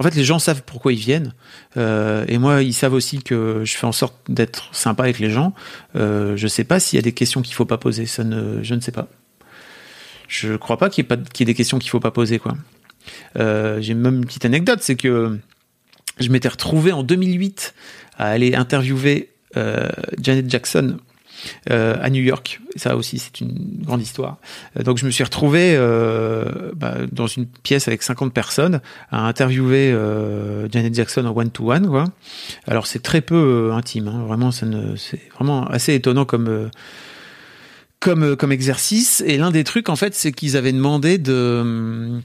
En 0.00 0.02
fait, 0.02 0.16
les 0.16 0.24
gens 0.24 0.40
savent 0.40 0.62
pourquoi 0.66 0.92
ils 0.92 0.98
viennent, 0.98 1.32
et 1.76 2.38
moi, 2.38 2.62
ils 2.62 2.72
savent 2.72 2.94
aussi 2.94 3.22
que 3.22 3.62
je 3.64 3.76
fais 3.76 3.86
en 3.86 3.92
sorte 3.92 4.16
d'être 4.28 4.74
sympa 4.74 5.04
avec 5.04 5.20
les 5.20 5.30
gens. 5.30 5.54
Je 5.94 6.46
sais 6.48 6.64
pas 6.64 6.80
s'il 6.80 6.96
y 6.96 6.98
a 6.98 7.02
des 7.02 7.12
questions 7.12 7.42
qu'il 7.42 7.54
faut 7.54 7.64
pas 7.64 7.78
poser, 7.78 8.06
ça 8.06 8.24
ne, 8.24 8.60
je 8.64 8.74
ne 8.74 8.80
sais 8.80 8.90
pas. 8.90 9.06
Je 10.28 10.56
crois 10.56 10.76
pas 10.76 10.90
qu'il 10.90 11.04
y 11.04 11.12
ait, 11.12 11.44
des 11.44 11.54
questions 11.54 11.78
qu'il 11.78 11.90
faut 11.90 12.00
pas 12.00 12.10
poser. 12.10 12.40
Euh, 13.38 13.80
j'ai 13.80 13.94
même 13.94 14.16
une 14.16 14.26
petite 14.26 14.44
anecdote, 14.44 14.80
c'est 14.82 14.96
que 14.96 15.38
je 16.18 16.28
m'étais 16.28 16.48
retrouvé 16.48 16.92
en 16.92 17.02
2008 17.02 17.74
à 18.18 18.28
aller 18.28 18.54
interviewer 18.54 19.30
euh, 19.56 19.88
Janet 20.20 20.48
Jackson 20.48 20.98
euh, 21.70 21.96
à 22.00 22.08
New 22.10 22.22
York. 22.22 22.60
Ça 22.76 22.96
aussi, 22.96 23.18
c'est 23.18 23.40
une 23.40 23.82
grande 23.82 24.00
histoire. 24.00 24.38
Donc, 24.82 24.98
je 24.98 25.04
me 25.04 25.10
suis 25.10 25.24
retrouvé 25.24 25.76
bah, 26.74 26.96
dans 27.12 27.26
une 27.26 27.46
pièce 27.46 27.86
avec 27.88 28.02
50 28.02 28.32
personnes 28.32 28.80
à 29.10 29.26
interviewer 29.26 29.94
Janet 30.70 30.94
Jackson 30.94 31.26
en 31.26 31.36
one-to-one. 31.36 31.86
Quoi. 31.88 32.06
Alors, 32.66 32.86
c'est 32.86 33.02
très 33.02 33.20
peu 33.20 33.70
intime. 33.72 34.08
Hein. 34.08 34.24
Vraiment, 34.26 34.50
ne, 34.62 34.96
c'est 34.96 35.20
vraiment 35.34 35.66
assez 35.66 35.94
étonnant 35.94 36.24
comme 36.24 36.70
comme 38.04 38.22
euh, 38.22 38.36
comme 38.36 38.52
exercice. 38.52 39.24
Et 39.26 39.38
l'un 39.38 39.50
des 39.50 39.64
trucs, 39.64 39.88
en 39.88 39.96
fait, 39.96 40.14
c'est 40.14 40.30
qu'ils 40.30 40.56
avaient 40.56 40.72
demandé 40.72 41.18
de 41.18 42.20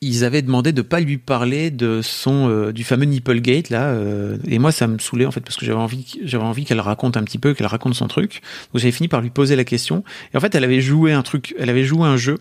ils 0.00 0.24
avaient 0.24 0.42
demandé 0.42 0.72
de 0.72 0.82
pas 0.82 1.00
lui 1.00 1.18
parler 1.18 1.70
de 1.70 2.02
son 2.02 2.48
euh, 2.48 2.72
du 2.72 2.84
fameux 2.84 3.04
Nipplegate 3.04 3.68
là 3.68 3.86
euh, 3.86 4.38
et 4.46 4.60
moi 4.60 4.70
ça 4.70 4.86
me 4.86 4.98
saoulait 4.98 5.26
en 5.26 5.32
fait 5.32 5.40
parce 5.40 5.56
que 5.56 5.66
j'avais 5.66 5.78
envie 5.78 6.20
j'avais 6.22 6.44
envie 6.44 6.64
qu'elle 6.64 6.78
raconte 6.78 7.16
un 7.16 7.24
petit 7.24 7.38
peu 7.38 7.52
qu'elle 7.52 7.66
raconte 7.66 7.94
son 7.94 8.06
truc 8.06 8.40
donc 8.72 8.80
j'avais 8.80 8.92
fini 8.92 9.08
par 9.08 9.20
lui 9.20 9.30
poser 9.30 9.56
la 9.56 9.64
question 9.64 10.04
et 10.32 10.36
en 10.36 10.40
fait 10.40 10.54
elle 10.54 10.62
avait 10.62 10.80
joué 10.80 11.12
un 11.12 11.22
truc 11.22 11.52
elle 11.58 11.68
avait 11.68 11.82
joué 11.82 12.06
un 12.06 12.16
jeu 12.16 12.38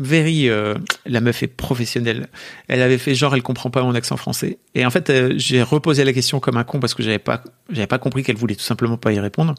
very 0.00 0.48
euh, 0.48 0.74
la 1.04 1.20
meuf 1.20 1.42
est 1.42 1.46
professionnelle. 1.46 2.28
Elle 2.68 2.82
avait 2.82 2.98
fait 2.98 3.14
genre 3.14 3.34
elle 3.34 3.42
comprend 3.42 3.70
pas 3.70 3.82
mon 3.82 3.94
accent 3.94 4.16
français. 4.16 4.58
Et 4.74 4.84
en 4.86 4.90
fait 4.90 5.10
euh, 5.10 5.34
j'ai 5.36 5.62
reposé 5.62 6.04
la 6.04 6.12
question 6.12 6.40
comme 6.40 6.56
un 6.56 6.64
con 6.64 6.80
parce 6.80 6.94
que 6.94 7.02
j'avais 7.02 7.18
pas 7.18 7.44
j'avais 7.68 7.86
pas 7.86 7.98
compris 7.98 8.22
qu'elle 8.22 8.36
voulait 8.36 8.54
tout 8.54 8.64
simplement 8.64 8.96
pas 8.96 9.12
y 9.12 9.20
répondre. 9.20 9.54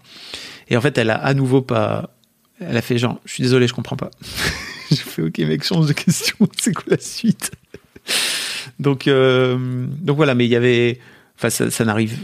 Et 0.67 0.75
en 0.75 0.81
fait 0.81 0.97
elle 0.97 1.11
a 1.11 1.15
à 1.15 1.33
nouveau 1.33 1.61
pas 1.61 2.15
elle 2.59 2.75
a 2.75 2.81
fait 2.81 2.97
genre 2.97 3.19
je 3.25 3.33
suis 3.33 3.43
désolé 3.43 3.67
je 3.67 3.73
comprends 3.73 3.95
pas. 3.95 4.09
J'ai 4.89 4.97
fait 4.97 5.21
ok 5.21 5.37
mec 5.39 5.63
change 5.63 5.87
de 5.87 5.93
question 5.93 6.35
c'est 6.59 6.73
quoi 6.73 6.85
la 6.87 6.99
suite? 6.99 7.51
Donc 8.79 9.07
euh, 9.07 9.85
donc 10.01 10.17
voilà 10.17 10.33
mais 10.33 10.45
il 10.45 10.51
y 10.51 10.55
avait 10.55 10.99
enfin 11.37 11.51
ça, 11.51 11.69
ça 11.69 11.85
n'arrive 11.85 12.17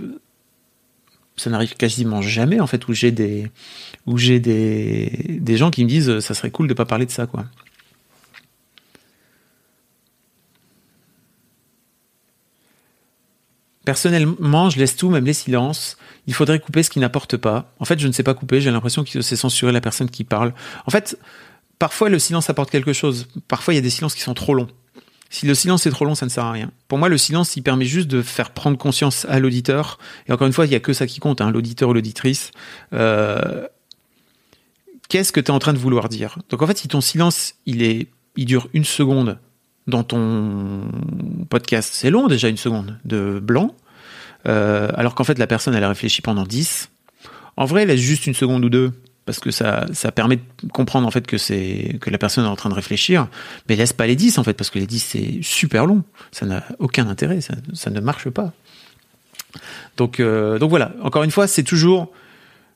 ça 1.36 1.52
n'arrive 1.52 1.76
quasiment 1.76 2.24
jamais 2.24 2.60
en 2.60 2.68
fait 2.68 2.88
où 2.88 2.94
j'ai 2.94 3.12
des 3.12 3.52
où 4.08 4.18
j'ai 4.18 4.40
des 4.40 5.38
des 5.40 5.56
gens 5.56 5.70
qui 5.70 5.84
me 5.84 5.90
disent 5.90 6.20
ça 6.20 6.34
serait 6.34 6.50
cool 6.50 6.68
de 6.68 6.74
pas 6.74 6.86
parler 6.86 7.06
de 7.06 7.12
ça 7.12 7.28
quoi 7.28 7.46
Personnellement, 13.88 14.70
je 14.70 14.80
laisse 14.80 14.98
tout, 14.98 15.10
même 15.10 15.24
les 15.24 15.32
silences. 15.32 15.96
Il 16.26 16.34
faudrait 16.34 16.60
couper 16.60 16.84
ce 16.84 16.90
qui 16.90 17.00
n'apporte 17.00 17.38
pas. 17.38 17.72
En 17.80 17.86
fait, 17.86 17.98
je 18.00 18.08
ne 18.10 18.12
sais 18.12 18.22
pas 18.22 18.34
couper. 18.34 18.60
J'ai 18.60 18.70
l'impression 18.70 19.06
que 19.06 19.22
c'est 19.22 19.38
censurer 19.38 19.72
la 19.72 19.80
personne 19.80 20.10
qui 20.10 20.26
parle. 20.26 20.54
En 20.86 20.92
fait, 20.92 21.18
parfois 21.80 22.10
le 22.10 22.20
silence 22.20 22.50
apporte 22.50 22.70
quelque 22.70 22.92
chose. 22.92 23.30
Parfois, 23.48 23.74
il 23.74 23.78
y 23.78 23.80
a 23.80 23.82
des 23.82 23.90
silences 23.90 24.14
qui 24.14 24.20
sont 24.20 24.34
trop 24.34 24.54
longs. 24.54 24.68
Si 25.30 25.46
le 25.46 25.56
silence 25.56 25.86
est 25.86 25.90
trop 25.90 26.04
long, 26.04 26.16
ça 26.16 26.26
ne 26.26 26.30
sert 26.30 26.44
à 26.44 26.52
rien. 26.52 26.70
Pour 26.90 26.98
moi, 26.98 27.08
le 27.08 27.18
silence, 27.18 27.56
il 27.56 27.62
permet 27.62 27.86
juste 27.86 28.10
de 28.10 28.22
faire 28.22 28.52
prendre 28.52 28.78
conscience 28.78 29.26
à 29.30 29.40
l'auditeur. 29.40 30.00
Et 30.28 30.34
encore 30.34 30.48
une 30.48 30.54
fois, 30.54 30.66
il 30.66 30.72
y 30.74 30.76
a 30.76 30.82
que 30.82 30.92
ça 30.92 31.08
qui 31.08 31.22
compte, 31.22 31.40
hein, 31.40 31.50
l'auditeur 31.50 31.88
ou 31.88 31.94
l'auditrice. 31.94 32.52
Euh, 32.92 33.70
Qu'est-ce 35.08 35.32
que 35.32 35.40
tu 35.40 35.48
es 35.48 35.52
en 35.52 35.60
train 35.60 35.72
de 35.72 35.80
vouloir 35.80 36.10
dire? 36.10 36.40
Donc 36.50 36.62
en 36.62 36.68
fait, 36.68 36.78
si 36.78 36.90
ton 36.90 37.00
silence, 37.00 37.54
il 37.66 37.82
est, 37.84 38.10
il 38.36 38.48
dure 38.48 38.68
une 38.74 38.84
seconde 38.84 39.40
dans 39.88 40.04
ton 40.04 40.84
podcast, 41.50 41.90
c'est 41.94 42.10
long 42.10 42.28
déjà 42.28 42.50
une 42.50 42.58
seconde 42.58 42.98
de 43.06 43.40
blanc, 43.40 43.74
euh, 44.48 44.90
alors 44.96 45.16
qu'en 45.16 45.24
fait 45.24 45.40
la 45.40 45.48
personne 45.48 45.74
elle 45.76 45.84
a 45.84 45.90
réfléchi 45.90 46.22
pendant 46.22 46.44
10. 46.44 46.90
En 47.56 47.66
vrai, 47.66 47.86
laisse 47.86 48.00
juste 48.00 48.28
une 48.28 48.36
seconde 48.36 48.64
ou 48.66 48.70
deux 48.70 48.92
parce 49.26 49.40
que 49.40 49.52
ça, 49.52 49.86
permet 50.16 50.38
de 50.38 50.72
comprendre 50.72 51.06
en 51.06 51.12
fait 51.12 51.28
que 51.28 52.10
la 52.10 52.18
personne 52.18 52.46
est 52.46 52.50
en 52.50 52.56
train 52.56 52.70
de 52.70 52.76
réfléchir, 52.76 53.28
mais 53.68 53.76
laisse 53.76 53.92
pas 53.92 54.08
les 54.08 54.16
10 54.16 54.38
en 54.38 54.44
fait 54.44 54.54
parce 54.54 54.70
que 54.70 54.80
les 54.80 54.88
10 54.88 55.00
c'est 55.00 55.40
super 55.42 55.86
long, 55.86 56.04
ça 56.32 56.46
n'a 56.46 56.64
aucun 56.80 57.08
intérêt, 57.08 57.42
ça, 57.42 57.90
ne 57.90 58.00
marche 58.00 58.30
pas. 58.30 58.54
Donc 59.98 60.20
euh, 60.20 60.60
donc 60.60 60.70
voilà, 60.70 60.94
encore 61.02 61.24
une 61.24 61.32
fois, 61.32 61.48
c'est 61.48 61.64
toujours 61.64 62.12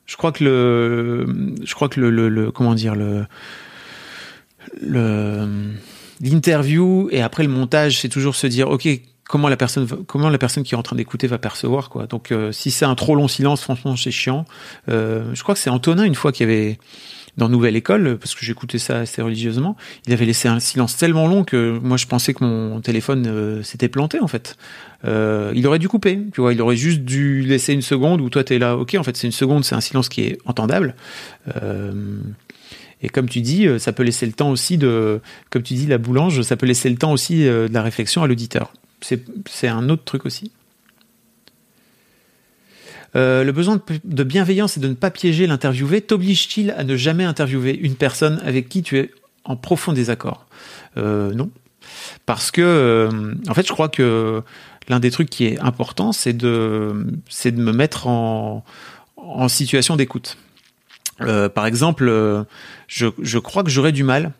je 0.04 0.16
crois 0.16 0.32
que 0.32 0.44
le 0.44 1.54
je 1.64 1.74
crois 1.74 1.88
que 1.88 2.00
le, 2.00 2.50
comment 2.50 2.74
dire 2.74 2.94
le 2.94 3.24
l'interview 6.20 7.08
et 7.10 7.22
après 7.22 7.42
le 7.42 7.48
montage, 7.48 8.00
c'est 8.00 8.08
toujours 8.08 8.34
se 8.36 8.46
dire, 8.46 8.68
ok, 8.68 8.88
comment 9.32 9.48
la 9.48 9.56
personne, 9.56 9.88
comment 10.06 10.28
la 10.28 10.36
personne 10.36 10.62
qui 10.62 10.74
est 10.74 10.78
en 10.78 10.82
train 10.82 10.96
d'écouter 10.96 11.26
va 11.26 11.38
percevoir 11.38 11.88
quoi. 11.88 12.06
Donc 12.06 12.32
euh, 12.32 12.52
si 12.52 12.70
c'est 12.70 12.84
un 12.84 12.94
trop 12.94 13.14
long 13.14 13.28
silence, 13.28 13.62
franchement, 13.62 13.96
c'est 13.96 14.10
chiant. 14.10 14.44
Euh, 14.90 15.34
je 15.34 15.42
crois 15.42 15.54
que 15.54 15.60
c'est 15.60 15.70
Antonin 15.70 16.04
une 16.04 16.14
fois 16.14 16.32
qui 16.32 16.42
avait 16.42 16.78
dans 17.38 17.48
Nouvelle 17.48 17.76
École, 17.76 18.18
parce 18.18 18.34
que 18.34 18.44
j'écoutais 18.44 18.76
ça 18.76 18.98
assez 18.98 19.22
religieusement, 19.22 19.74
il 20.06 20.12
avait 20.12 20.26
laissé 20.26 20.48
un 20.48 20.60
silence 20.60 20.98
tellement 20.98 21.28
long 21.28 21.44
que 21.44 21.78
moi 21.82 21.96
je 21.96 22.06
pensais 22.06 22.34
que 22.34 22.44
mon 22.44 22.82
téléphone 22.82 23.26
euh, 23.26 23.62
s'était 23.62 23.88
planté 23.88 24.20
en 24.20 24.28
fait. 24.28 24.58
Il 25.04 25.66
aurait 25.66 25.78
dû 25.78 25.88
couper, 25.88 26.20
tu 26.32 26.42
vois, 26.42 26.52
il 26.52 26.60
aurait 26.60 26.76
juste 26.76 27.00
dû 27.00 27.40
laisser 27.40 27.72
une 27.72 27.82
seconde 27.82 28.20
où 28.20 28.28
toi 28.28 28.44
t'es 28.44 28.58
là, 28.58 28.76
ok, 28.76 28.96
en 28.98 29.02
fait 29.02 29.16
c'est 29.16 29.26
une 29.26 29.32
seconde, 29.32 29.64
c'est 29.64 29.74
un 29.74 29.80
silence 29.80 30.08
qui 30.10 30.24
est 30.24 30.38
entendable. 30.44 30.94
Et 33.02 33.08
comme 33.08 33.28
tu 33.28 33.40
dis, 33.40 33.66
euh, 33.66 33.78
ça 33.78 33.92
peut 33.92 34.04
laisser 34.04 34.26
le 34.26 34.32
temps 34.32 34.50
aussi 34.50 34.78
de, 34.78 35.20
comme 35.50 35.62
tu 35.62 35.74
dis, 35.74 35.86
la 35.86 35.98
boulange, 35.98 36.42
ça 36.42 36.56
peut 36.56 36.66
laisser 36.66 36.88
le 36.88 36.96
temps 36.96 37.12
aussi 37.12 37.46
euh, 37.46 37.68
de 37.68 37.74
la 37.74 37.82
réflexion 37.82 38.22
à 38.22 38.26
l'auditeur. 38.26 38.72
C'est 39.00 39.68
un 39.68 39.88
autre 39.88 40.04
truc 40.04 40.24
aussi. 40.24 40.52
Euh, 43.16 43.42
le 43.42 43.52
besoin 43.52 43.82
de, 44.04 44.22
bienveillance 44.22 44.76
et 44.76 44.80
de 44.80 44.88
ne 44.88 44.94
pas 44.94 45.10
piéger 45.10 45.46
l'interviewé 45.46 46.00
t'oblige-t-il 46.00 46.70
à 46.70 46.84
ne 46.84 46.96
jamais 46.96 47.24
interviewer 47.24 47.76
une 47.76 47.96
personne 47.96 48.40
avec 48.44 48.68
qui 48.68 48.82
tu 48.82 48.98
es 48.98 49.10
en 49.44 49.56
profond 49.56 49.92
désaccord? 49.92 50.46
Non. 50.96 51.50
Parce 52.26 52.52
que, 52.52 53.10
en 53.48 53.54
fait, 53.54 53.66
je 53.66 53.72
crois 53.72 53.88
que 53.88 54.40
l'un 54.88 55.00
des 55.00 55.10
trucs 55.10 55.28
qui 55.28 55.46
est 55.46 55.58
important, 55.58 56.12
c'est 56.12 56.32
de, 56.32 56.94
de 57.44 57.50
me 57.50 57.72
mettre 57.72 58.06
en, 58.06 58.64
en 59.16 59.48
situation 59.48 59.96
d'écoute. 59.96 60.38
Euh, 61.26 61.48
par 61.48 61.66
exemple, 61.66 62.08
euh, 62.08 62.44
je, 62.88 63.38
crois 63.38 63.62
que 63.62 63.70
j'aurais 63.70 63.92
du 63.92 64.04
mal 64.04 64.32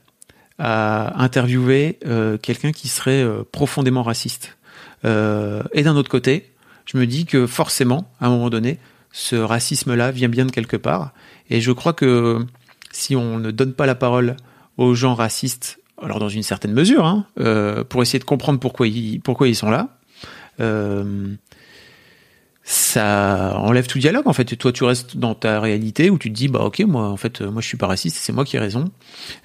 à 0.59 1.23
interviewer 1.23 1.99
euh, 2.07 2.39
quelqu'un 2.39 2.73
qui 2.73 2.89
serait 2.89 3.27
profondément 3.51 4.03
raciste. 4.03 4.57
Et 5.05 5.83
d'un 5.83 5.97
autre 5.97 6.11
côté, 6.11 6.53
je 6.87 6.97
me 6.97 7.07
dis 7.07 7.27
que 7.27 7.47
forcément, 7.49 8.09
à 8.21 8.27
un 8.27 8.31
moment 8.31 8.51
donné, 8.51 8.79
ce 9.11 9.35
racisme-là 9.35 10.13
vient 10.13 10.29
bien 10.29 10.47
de 10.47 10.53
quelque 10.53 10.77
part. 10.77 11.13
Et 11.51 11.61
je 11.61 11.73
crois 11.73 11.93
que 11.93 12.39
si 12.93 13.17
on 13.17 13.39
ne 13.39 13.51
donne 13.51 13.73
pas 13.73 13.87
la 13.87 13.97
parole 13.97 14.37
aux 14.77 14.95
gens 14.95 15.15
racistes, 15.15 15.81
alors 16.01 16.21
dans 16.21 16.29
une 16.29 16.45
certaine 16.45 16.73
mesure, 16.73 17.05
hein, 17.05 17.27
pour 17.89 18.03
essayer 18.03 18.21
de 18.21 18.25
comprendre 18.25 18.61
pourquoi 18.61 18.87
ils, 18.87 19.21
pourquoi 19.21 19.49
ils 19.49 19.57
sont 19.57 19.71
là, 19.71 19.99
ça 22.65 23.57
enlève 23.59 23.87
tout 23.87 23.99
dialogue 23.99 24.29
en 24.29 24.33
fait. 24.33 24.53
Et 24.53 24.57
toi, 24.57 24.73
tu 24.73 24.85
restes 24.85 25.17
dans 25.17 25.35
ta 25.35 25.61
réalité 25.61 26.11
où 26.11 26.19
tu 26.19 26.31
te 26.31 26.35
dis 26.35 26.49
bah 26.49 26.61
ok, 26.61 26.81
moi 26.81 27.09
en 27.09 27.17
fait, 27.17 27.41
moi 27.41 27.61
je 27.61 27.67
suis 27.67 27.77
pas 27.77 27.89
raciste, 27.89 28.17
c'est 28.17 28.33
moi 28.33 28.45
qui 28.45 28.57
ai 28.57 28.61
raison. 28.61 28.91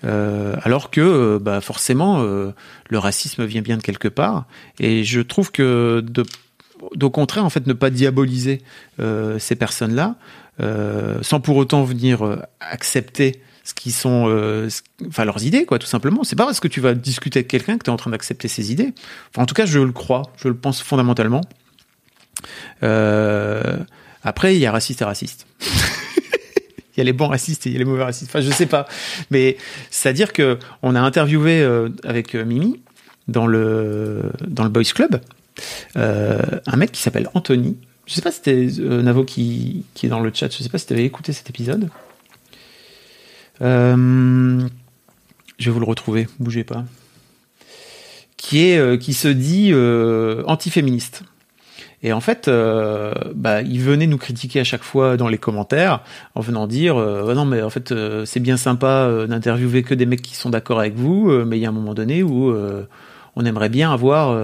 Euh, 0.03 0.55
alors 0.61 0.91
que 0.91 1.01
euh, 1.01 1.39
bah 1.39 1.61
forcément, 1.61 2.21
euh, 2.21 2.51
le 2.89 2.99
racisme 2.99 3.45
vient 3.45 3.61
bien 3.61 3.77
de 3.77 3.81
quelque 3.81 4.07
part. 4.07 4.45
Et 4.79 5.03
je 5.03 5.21
trouve 5.21 5.51
que 5.51 6.03
de 6.07 6.23
au 7.01 7.09
contraire, 7.09 7.43
en 7.43 7.49
fait, 7.49 7.65
ne 7.65 7.73
pas 7.73 7.89
diaboliser 7.89 8.61
ces 8.99 9.55
personnes-là, 9.55 10.15
euh, 10.59 11.17
sans 11.23 11.39
pour 11.39 11.55
autant 11.57 11.83
venir 11.83 12.37
accepter 12.59 13.41
ce 13.63 13.73
qui 13.73 13.91
sont, 13.91 14.27
enfin 15.07 15.25
leurs 15.25 15.43
idées, 15.43 15.65
quoi, 15.65 15.79
tout 15.79 15.87
simplement. 15.87 16.23
C'est 16.23 16.35
pas 16.35 16.45
parce 16.45 16.59
que 16.59 16.67
tu 16.67 16.79
vas 16.79 16.93
discuter 16.93 17.39
avec 17.39 17.47
quelqu'un 17.47 17.79
que 17.79 17.83
tu 17.83 17.89
es 17.89 17.93
en 17.93 17.97
train 17.97 18.11
d'accepter 18.11 18.47
ses 18.47 18.71
idées. 18.71 18.93
Enfin, 19.31 19.41
en 19.41 19.45
tout 19.47 19.55
cas, 19.55 19.65
je 19.65 19.79
le 19.79 19.91
crois, 19.91 20.21
je 20.37 20.49
le 20.49 20.55
pense 20.55 20.83
fondamentalement. 20.83 21.41
Euh, 22.83 23.77
après, 24.23 24.55
il 24.55 24.59
y 24.59 24.65
a 24.65 24.71
raciste 24.71 25.01
et 25.01 25.05
raciste. 25.05 25.47
Il 26.95 27.01
y 27.01 27.01
a 27.01 27.03
les 27.03 27.13
bons 27.13 27.27
racistes 27.27 27.67
et 27.67 27.69
il 27.69 27.73
y 27.73 27.75
a 27.75 27.77
les 27.77 27.85
mauvais 27.85 28.05
racistes. 28.05 28.31
Enfin, 28.31 28.41
je 28.41 28.49
sais 28.49 28.65
pas, 28.65 28.87
mais 29.29 29.55
c'est-à-dire 29.91 30.33
que 30.33 30.57
on 30.81 30.95
a 30.95 30.99
interviewé 30.99 31.61
euh, 31.61 31.89
avec 32.03 32.33
euh, 32.33 32.43
Mimi 32.43 32.81
dans 33.27 33.45
le 33.45 34.31
dans 34.47 34.63
le 34.63 34.71
Boys 34.71 34.81
Club 34.95 35.21
un 35.93 36.75
mec 36.75 36.91
qui 36.91 36.99
s'appelle 36.99 37.29
Anthony. 37.35 37.77
Je 38.07 38.15
sais 38.15 38.23
pas 38.23 38.31
si 38.31 38.37
c'était 38.37 38.65
Navo 38.81 39.23
qui, 39.25 39.85
qui 39.93 40.07
est 40.07 40.09
dans 40.09 40.21
le 40.21 40.31
chat. 40.33 40.51
Je 40.51 40.63
sais 40.63 40.69
pas 40.69 40.79
si 40.79 40.87
tu 40.87 40.93
avais 40.93 41.05
écouté 41.05 41.33
cet 41.33 41.51
épisode. 41.51 41.87
Je 43.61 44.65
vais 45.59 45.69
vous 45.69 45.79
le 45.79 45.85
retrouver. 45.85 46.27
Bougez 46.39 46.63
pas. 46.63 46.83
Qui 48.37 48.71
est 48.71 48.99
qui 48.99 49.13
se 49.13 49.27
dit 49.27 49.71
antiféministe. 50.47 51.21
Et 52.03 52.13
en 52.13 52.21
fait, 52.21 52.47
euh, 52.47 53.13
bah, 53.33 53.61
il 53.63 53.81
venait 53.81 54.05
nous 54.05 54.17
critiquer 54.17 54.59
à 54.59 54.63
chaque 54.63 54.83
fois 54.83 55.17
dans 55.17 55.27
les 55.27 55.39
commentaires 55.39 56.01
en 56.35 56.41
venant 56.41 56.67
dire 56.67 56.97
euh, 56.97 57.33
non 57.33 57.45
mais 57.45 57.61
en 57.63 57.71
fait 57.71 57.91
euh, 57.91 58.23
c'est 58.25 58.39
bien 58.39 58.57
sympa 58.57 58.87
euh, 58.87 59.25
d'interviewer 59.25 59.81
que 59.81 59.95
des 59.95 60.05
mecs 60.05 60.21
qui 60.21 60.35
sont 60.35 60.51
d'accord 60.51 60.79
avec 60.79 60.95
vous, 60.95 61.31
mais 61.45 61.57
il 61.57 61.61
y 61.61 61.65
a 61.65 61.69
un 61.69 61.73
moment 61.73 61.95
donné 61.95 62.21
où 62.21 62.53
on 63.35 63.45
aimerait 63.45 63.69
bien 63.69 63.91
avoir 63.91 64.37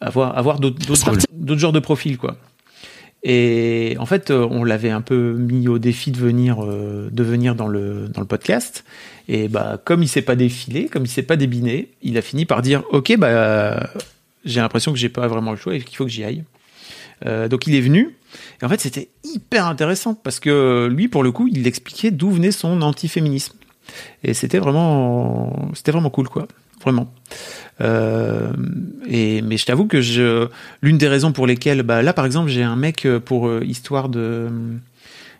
avoir 0.00 0.38
avoir 0.38 0.60
d'autres 0.60 1.58
genres 1.58 1.72
de 1.72 1.80
profils 1.80 2.16
quoi. 2.16 2.36
Et 3.24 3.96
en 3.98 4.06
fait, 4.06 4.30
on 4.30 4.62
l'avait 4.62 4.90
un 4.90 5.00
peu 5.00 5.32
mis 5.32 5.66
au 5.66 5.78
défi 5.78 6.12
de 6.12 6.18
venir, 6.18 6.64
euh, 6.64 7.08
de 7.10 7.22
venir 7.24 7.56
dans 7.56 7.66
le 7.66 8.08
dans 8.08 8.20
le 8.20 8.26
podcast. 8.26 8.84
Et 9.26 9.48
bah, 9.48 9.80
comme 9.84 10.02
il 10.02 10.08
s'est 10.08 10.22
pas 10.22 10.36
défilé, 10.36 10.86
comme 10.86 11.04
il 11.04 11.08
s'est 11.08 11.22
pas 11.22 11.36
débiné, 11.36 11.90
il 12.00 12.16
a 12.16 12.22
fini 12.22 12.46
par 12.46 12.62
dire 12.62 12.84
OK, 12.90 13.16
bah, 13.18 13.90
j'ai 14.48 14.60
l'impression 14.60 14.92
que 14.92 14.98
j'ai 14.98 15.08
pas 15.08 15.28
vraiment 15.28 15.52
le 15.52 15.56
choix 15.56 15.74
et 15.74 15.80
qu'il 15.80 15.96
faut 15.96 16.04
que 16.04 16.10
j'y 16.10 16.24
aille. 16.24 16.44
Euh, 17.26 17.48
donc 17.48 17.66
il 17.66 17.74
est 17.74 17.80
venu 17.80 18.16
Et 18.62 18.64
en 18.64 18.68
fait, 18.68 18.80
c'était 18.80 19.08
hyper 19.24 19.66
intéressant 19.66 20.14
parce 20.14 20.40
que 20.40 20.88
lui, 20.90 21.08
pour 21.08 21.22
le 21.22 21.32
coup, 21.32 21.48
il 21.52 21.66
expliquait 21.66 22.10
d'où 22.10 22.30
venait 22.30 22.52
son 22.52 22.82
antiféminisme. 22.82 23.54
Et 24.22 24.34
c'était 24.34 24.58
vraiment, 24.58 25.70
c'était 25.74 25.92
vraiment 25.92 26.10
cool, 26.10 26.28
quoi. 26.28 26.46
Vraiment. 26.82 27.12
Euh, 27.80 28.52
et 29.08 29.42
mais 29.42 29.56
je 29.56 29.66
t'avoue 29.66 29.86
que 29.86 30.00
je, 30.00 30.46
l'une 30.80 30.98
des 30.98 31.08
raisons 31.08 31.32
pour 31.32 31.46
lesquelles, 31.46 31.82
bah 31.82 32.02
là, 32.02 32.12
par 32.12 32.24
exemple, 32.24 32.50
j'ai 32.50 32.62
un 32.62 32.76
mec 32.76 33.08
pour 33.24 33.48
euh, 33.48 33.64
histoire 33.64 34.08
de 34.08 34.48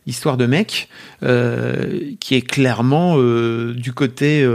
histoire 0.07 0.39
de 0.39 0.47
mec 0.47 0.89
qui 1.21 2.35
est 2.35 2.41
clairement 2.41 3.19
du 3.19 3.93
côté 3.93 4.49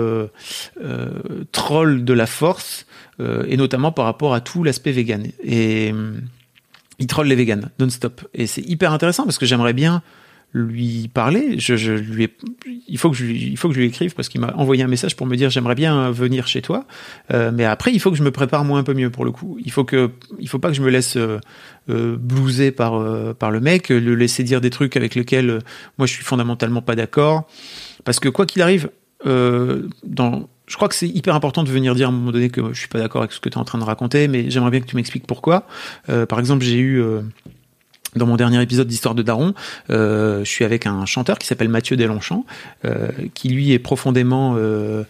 troll 1.51 2.03
de 2.03 2.13
la 2.13 2.25
force 2.25 2.87
et 3.19 3.57
notamment 3.57 3.91
par 3.91 4.05
rapport 4.05 4.33
à 4.33 4.41
tout 4.41 4.63
l'aspect 4.63 4.91
vegan 4.91 5.27
et 5.43 5.93
il 6.99 7.07
troll 7.07 7.27
les 7.27 7.35
vegans 7.35 7.69
non-stop 7.79 8.27
et 8.33 8.47
c'est 8.47 8.61
hyper 8.61 8.91
intéressant 8.91 9.23
parce 9.23 9.37
que 9.37 9.45
j'aimerais 9.45 9.73
bien 9.73 10.01
lui 10.53 11.09
parler. 11.11 11.59
Je, 11.59 11.91
lui 11.91 12.29
il 12.87 12.97
faut 12.97 13.09
que 13.09 13.17
je, 13.17 13.25
il 13.25 13.57
faut 13.57 13.69
que 13.69 13.73
je 13.73 13.79
lui 13.79 13.87
écrive 13.87 14.13
parce 14.13 14.29
qu'il 14.29 14.39
m'a 14.39 14.53
envoyé 14.55 14.83
un 14.83 14.87
message 14.87 15.15
pour 15.15 15.25
me 15.25 15.35
dire 15.35 15.49
j'aimerais 15.49 15.75
bien 15.75 16.11
venir 16.11 16.47
chez 16.47 16.61
toi, 16.61 16.85
euh, 17.33 17.51
mais 17.53 17.65
après 17.65 17.91
il 17.91 17.99
faut 17.99 18.11
que 18.11 18.17
je 18.17 18.23
me 18.23 18.31
prépare 18.31 18.63
moi 18.63 18.77
un 18.77 18.83
peu 18.83 18.93
mieux 18.93 19.09
pour 19.09 19.25
le 19.25 19.31
coup. 19.31 19.57
Il 19.63 19.71
faut 19.71 19.83
que, 19.83 20.11
il 20.39 20.47
faut 20.47 20.59
pas 20.59 20.69
que 20.69 20.75
je 20.75 20.81
me 20.81 20.89
laisse 20.89 21.17
euh, 21.17 21.39
euh 21.89 22.15
blouser 22.17 22.71
par 22.71 22.95
euh, 22.95 23.33
par 23.33 23.49
le 23.51 23.59
mec, 23.59 23.89
le 23.89 24.15
laisser 24.15 24.43
dire 24.43 24.61
des 24.61 24.69
trucs 24.69 24.95
avec 24.95 25.15
lesquels 25.15 25.49
euh, 25.49 25.59
moi 25.97 26.05
je 26.05 26.13
suis 26.13 26.23
fondamentalement 26.23 26.81
pas 26.81 26.95
d'accord, 26.95 27.47
parce 28.05 28.19
que 28.19 28.29
quoi 28.29 28.45
qu'il 28.45 28.61
arrive, 28.61 28.89
dans 29.25 30.49
je 30.73 30.75
crois 30.75 30.89
que 30.89 30.95
c'est 30.95 31.07
hyper 31.07 31.35
important 31.35 31.63
de 31.63 31.69
venir 31.69 31.93
dire 31.93 32.07
à 32.07 32.09
un 32.09 32.13
moment 32.15 32.31
donné 32.31 32.49
que 32.49 32.73
je 32.73 32.79
suis 32.79 32.87
pas 32.87 32.97
d'accord 32.97 33.21
avec 33.21 33.31
ce 33.31 33.39
que 33.39 33.47
tu 33.47 33.53
es 33.53 33.59
en 33.59 33.63
train 33.63 33.77
de 33.77 33.83
raconter, 33.83 34.27
mais 34.27 34.49
j'aimerais 34.49 34.71
bien 34.71 34.79
que 34.79 34.87
tu 34.87 34.95
m'expliques 34.95 35.27
pourquoi. 35.27 35.67
par 36.27 36.39
exemple, 36.39 36.65
j'ai 36.65 36.79
eu 36.79 37.03
dans 38.15 38.25
mon 38.25 38.35
dernier 38.35 38.61
épisode 38.61 38.87
d'Histoire 38.87 39.15
de 39.15 39.23
Daron, 39.23 39.53
euh, 39.89 40.43
je 40.43 40.49
suis 40.49 40.65
avec 40.65 40.85
un 40.85 41.05
chanteur 41.05 41.37
qui 41.39 41.47
s'appelle 41.47 41.69
Mathieu 41.69 41.97
Delonchamp, 41.97 42.45
euh, 42.85 43.09
qui 43.33 43.49
lui 43.49 43.71
est 43.71 43.79
profondément 43.79 44.55
euh, 44.57 45.03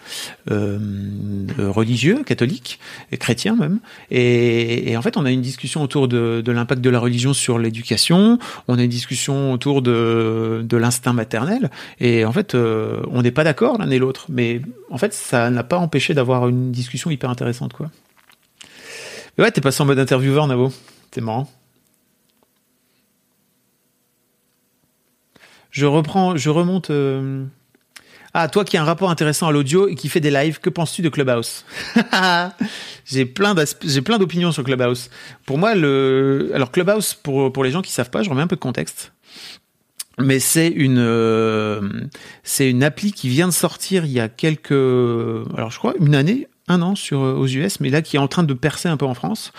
euh, 0.52 0.80
religieux, 1.60 2.24
catholique, 2.26 2.80
et 3.12 3.18
chrétien 3.18 3.56
même. 3.56 3.80
Et, 4.12 4.92
et, 4.92 4.98
en 4.98 5.02
fait, 5.02 5.18
on 5.18 5.26
a 5.26 5.32
une 5.32 5.42
discussion 5.42 5.82
autour 5.82 6.08
de, 6.08 6.42
de 6.44 6.52
l'impact 6.52 6.82
de 6.82 6.90
la 6.90 7.00
religion 7.00 7.34
sur 7.34 7.60
l'éducation. 7.60 8.40
On 8.68 8.78
a 8.78 8.84
une 8.84 8.90
discussion 8.90 9.54
autour 9.54 9.82
de, 9.82 10.64
de 10.64 10.78
l'instinct 10.78 11.14
maternel. 11.14 11.70
Et 12.00 12.26
en 12.26 12.32
fait, 12.32 12.56
euh, 12.56 13.02
on 13.12 13.22
n'est 13.22 13.32
pas 13.32 13.44
d'accord 13.44 13.78
l'un 13.78 13.90
et 13.90 14.00
l'autre. 14.00 14.26
Mais 14.30 14.62
en 14.90 14.98
fait, 14.98 15.14
ça 15.14 15.50
n'a 15.50 15.64
pas 15.64 15.78
empêché 15.78 16.14
d'avoir 16.14 16.48
une 16.48 16.72
discussion 16.72 17.12
hyper 17.12 17.30
intéressante, 17.30 17.74
quoi. 17.74 17.90
Mais 19.38 19.46
ouais, 19.46 19.52
t'es 19.52 19.62
passé 19.62 19.82
en 19.82 19.86
mode 19.86 20.00
intervieweur, 20.00 20.46
Navo. 20.46 20.72
C'est 21.12 21.22
marrant. 21.22 21.50
Je 25.74 25.88
reprends, 25.88 26.38
je 26.38 26.50
remonte. 26.52 26.92
Euh... 26.92 27.44
Ah, 28.36 28.48
toi 28.48 28.64
qui 28.64 28.78
as 28.78 28.82
un 28.82 28.86
rapport 28.86 29.10
intéressant 29.10 29.48
à 29.48 29.52
l'audio 29.52 29.88
et 29.88 29.96
qui 29.96 30.08
fait 30.08 30.20
des 30.20 30.32
lives, 30.32 30.60
que 30.60 30.70
penses-tu 30.70 31.02
de 31.02 31.10
Clubhouse 31.10 31.66
J'ai 33.06 33.26
plein 33.26 33.54
d'opinions 33.54 34.52
sur 34.52 34.64
Clubhouse. 34.64 35.10
Pour 35.46 35.58
moi, 35.58 35.72
alors 35.72 36.72
Clubhouse 36.72 37.16
pour 37.16 37.64
les 37.64 37.72
gens 37.72 37.82
qui 37.82 37.92
savent 37.92 38.10
pas, 38.10 38.24
je 38.24 38.30
remets 38.30 38.44
un 38.44 38.48
peu 38.48 38.56
de 38.56 38.62
contexte. 38.62 39.14
Mais 40.20 40.40
c'est 40.40 40.68
une 40.68 41.00
euh, 41.00 41.82
c'est 42.44 42.70
une 42.70 42.84
appli 42.84 43.12
qui 43.12 43.30
vient 43.30 43.48
de 43.48 43.54
sortir 43.54 44.06
il 44.06 44.12
y 44.12 44.20
a 44.20 44.30
quelques 44.30 44.72
alors 44.72 45.72
je 45.72 45.80
crois 45.80 45.96
une 46.00 46.14
année 46.14 46.48
un 46.68 46.84
an 46.84 46.94
sur 46.94 47.20
aux 47.20 47.48
US, 47.48 47.80
mais 47.80 47.90
là 47.90 48.04
qui 48.04 48.18
est 48.18 48.20
en 48.20 48.28
train 48.28 48.44
de 48.44 48.54
percer 48.54 48.90
un 48.90 48.98
peu 48.98 49.06
en 49.06 49.16
France 49.16 49.52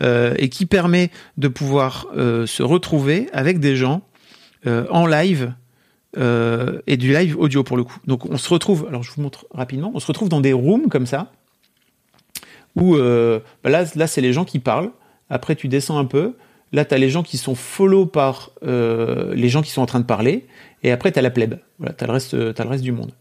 euh, 0.00 0.34
et 0.38 0.48
qui 0.48 0.64
permet 0.64 1.10
de 1.36 1.48
pouvoir 1.48 2.06
se 2.14 2.62
retrouver 2.62 3.28
avec 3.34 3.60
des 3.60 3.76
gens 3.76 4.02
en 4.66 5.06
live 5.06 5.52
euh, 6.16 6.80
et 6.86 6.96
du 6.96 7.12
live 7.12 7.38
audio 7.38 7.62
pour 7.62 7.76
le 7.76 7.84
coup. 7.84 7.98
Donc 8.06 8.24
on 8.24 8.38
se 8.38 8.48
retrouve, 8.48 8.86
alors 8.88 9.02
je 9.02 9.12
vous 9.12 9.20
montre 9.20 9.46
rapidement, 9.50 9.92
on 9.94 10.00
se 10.00 10.06
retrouve 10.06 10.30
dans 10.30 10.40
des 10.40 10.54
rooms 10.54 10.88
comme 10.88 11.04
ça, 11.04 11.30
où 12.76 12.96
euh, 12.96 13.40
bah 13.62 13.68
là, 13.68 13.84
là 13.94 14.06
c'est 14.06 14.22
les 14.22 14.32
gens 14.32 14.46
qui 14.46 14.58
parlent, 14.58 14.90
après 15.28 15.54
tu 15.54 15.68
descends 15.68 15.98
un 15.98 16.06
peu, 16.06 16.34
là 16.72 16.86
tu 16.86 16.94
as 16.94 16.98
les 16.98 17.10
gens 17.10 17.22
qui 17.22 17.36
sont 17.36 17.54
follow 17.54 18.06
par 18.06 18.52
euh, 18.64 19.34
les 19.34 19.50
gens 19.50 19.60
qui 19.60 19.70
sont 19.70 19.82
en 19.82 19.86
train 19.86 20.00
de 20.00 20.06
parler, 20.06 20.46
et 20.82 20.92
après 20.92 21.12
tu 21.12 21.18
as 21.18 21.22
la 21.22 21.30
plèbe, 21.30 21.58
voilà, 21.78 21.92
tu 21.92 22.04
as, 22.04 22.08
as, 22.08 22.64
le 22.64 22.70
reste 22.70 22.84
du 22.84 22.92
monde. 22.92 23.12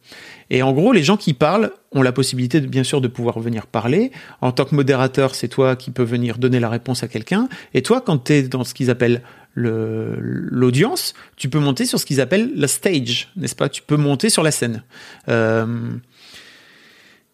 Et 0.50 0.64
en 0.64 0.72
gros, 0.72 0.94
les 0.94 1.04
gens 1.04 1.18
qui 1.18 1.34
parlent 1.34 1.72
ont 1.92 2.02
la 2.02 2.14
possibilité, 2.14 2.62
de, 2.62 2.68
bien 2.68 2.84
sûr, 2.84 3.02
de 3.02 3.10
pouvoir 3.10 3.40
venir 3.40 3.68
parler. 3.68 4.12
En 4.40 4.54
tant 4.54 4.64
que 4.64 4.76
modérateur, 4.76 5.36
c'est 5.36 5.50
toi 5.50 5.76
qui 5.76 5.92
peux 5.92 6.04
venir 6.04 6.38
donner 6.38 6.62
la 6.62 6.70
réponse 6.70 7.04
à 7.04 7.10
quelqu'un. 7.10 7.50
Et 7.74 7.82
toi, 7.82 8.00
quand 8.00 8.26
tu 8.26 8.34
es 8.34 8.44
dans 8.44 8.64
ce 8.64 8.74
qu'ils 8.74 8.90
appellent 8.90 9.24
l'audience, 9.58 11.14
tu 11.36 11.50
peux 11.50 11.60
monter 11.60 11.86
sur 11.86 12.00
ce 12.00 12.06
qu'ils 12.06 12.22
appellent 12.22 12.52
la 12.56 12.68
stage, 12.68 13.30
n'est-ce 13.36 13.56
pas? 13.56 13.70
Tu 13.70 13.82
peux 13.82 13.98
monter 13.98 14.30
sur 14.30 14.44
la 14.44 14.52
scène. 14.52 14.84
Euh, 15.30 15.66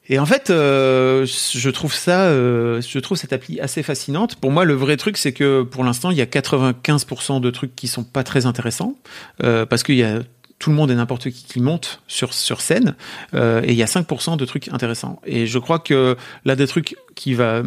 et 0.09 0.19
en 0.19 0.25
fait, 0.25 0.49
euh, 0.49 1.25
je 1.25 1.69
trouve 1.69 1.93
ça, 1.93 2.25
euh, 2.25 2.81
je 2.81 2.99
trouve 2.99 3.17
cette 3.17 3.33
appli 3.33 3.59
assez 3.59 3.83
fascinante. 3.83 4.35
Pour 4.35 4.51
moi, 4.51 4.65
le 4.65 4.73
vrai 4.73 4.97
truc, 4.97 5.17
c'est 5.17 5.33
que 5.33 5.63
pour 5.63 5.83
l'instant, 5.83 6.11
il 6.11 6.17
y 6.17 6.21
a 6.21 6.25
95% 6.25 7.39
de 7.39 7.49
trucs 7.49 7.75
qui 7.75 7.87
sont 7.87 8.03
pas 8.03 8.23
très 8.23 8.45
intéressants 8.45 8.95
parce 9.39 9.83
qu'il 9.83 9.95
y 9.95 10.03
a 10.03 10.21
tout 10.59 10.69
le 10.69 10.75
monde 10.77 10.91
et 10.91 10.95
n'importe 10.95 11.29
qui 11.29 11.43
qui 11.43 11.59
monte 11.59 12.01
sur 12.07 12.33
sur 12.33 12.61
scène 12.61 12.95
et 13.33 13.69
il 13.69 13.75
y 13.75 13.83
a 13.83 13.87
5% 13.87 14.37
de 14.37 14.45
trucs 14.45 14.69
intéressants. 14.69 15.21
Et 15.25 15.45
je 15.45 15.59
crois 15.59 15.79
que 15.79 16.15
là 16.45 16.55
des 16.55 16.67
trucs 16.67 16.95
qui 17.15 17.33
va 17.33 17.63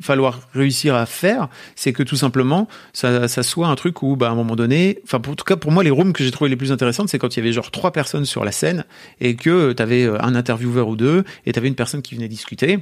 falloir 0.00 0.40
réussir 0.54 0.94
à 0.94 1.06
faire, 1.06 1.48
c'est 1.74 1.92
que 1.92 2.02
tout 2.02 2.16
simplement, 2.16 2.68
ça, 2.92 3.28
ça 3.28 3.42
soit 3.42 3.68
un 3.68 3.74
truc 3.74 4.02
où, 4.02 4.16
bah, 4.16 4.28
à 4.28 4.32
un 4.32 4.34
moment 4.34 4.56
donné, 4.56 4.98
enfin, 5.04 5.18
en 5.18 5.34
tout 5.34 5.44
cas, 5.44 5.56
pour 5.56 5.72
moi, 5.72 5.82
les 5.82 5.90
rooms 5.90 6.12
que 6.12 6.24
j'ai 6.24 6.30
trouvé 6.30 6.50
les 6.50 6.56
plus 6.56 6.72
intéressantes, 6.72 7.08
c'est 7.08 7.18
quand 7.18 7.36
il 7.36 7.40
y 7.40 7.42
avait 7.42 7.52
genre 7.52 7.70
trois 7.70 7.92
personnes 7.92 8.24
sur 8.24 8.44
la 8.44 8.52
scène 8.52 8.84
et 9.20 9.36
que 9.36 9.72
tu 9.72 9.82
avais 9.82 10.04
euh, 10.04 10.22
un 10.22 10.34
intervieweur 10.34 10.88
ou 10.88 10.96
deux 10.96 11.24
et 11.46 11.52
tu 11.52 11.58
avais 11.58 11.68
une 11.68 11.74
personne 11.74 12.02
qui 12.02 12.14
venait 12.14 12.28
discuter. 12.28 12.80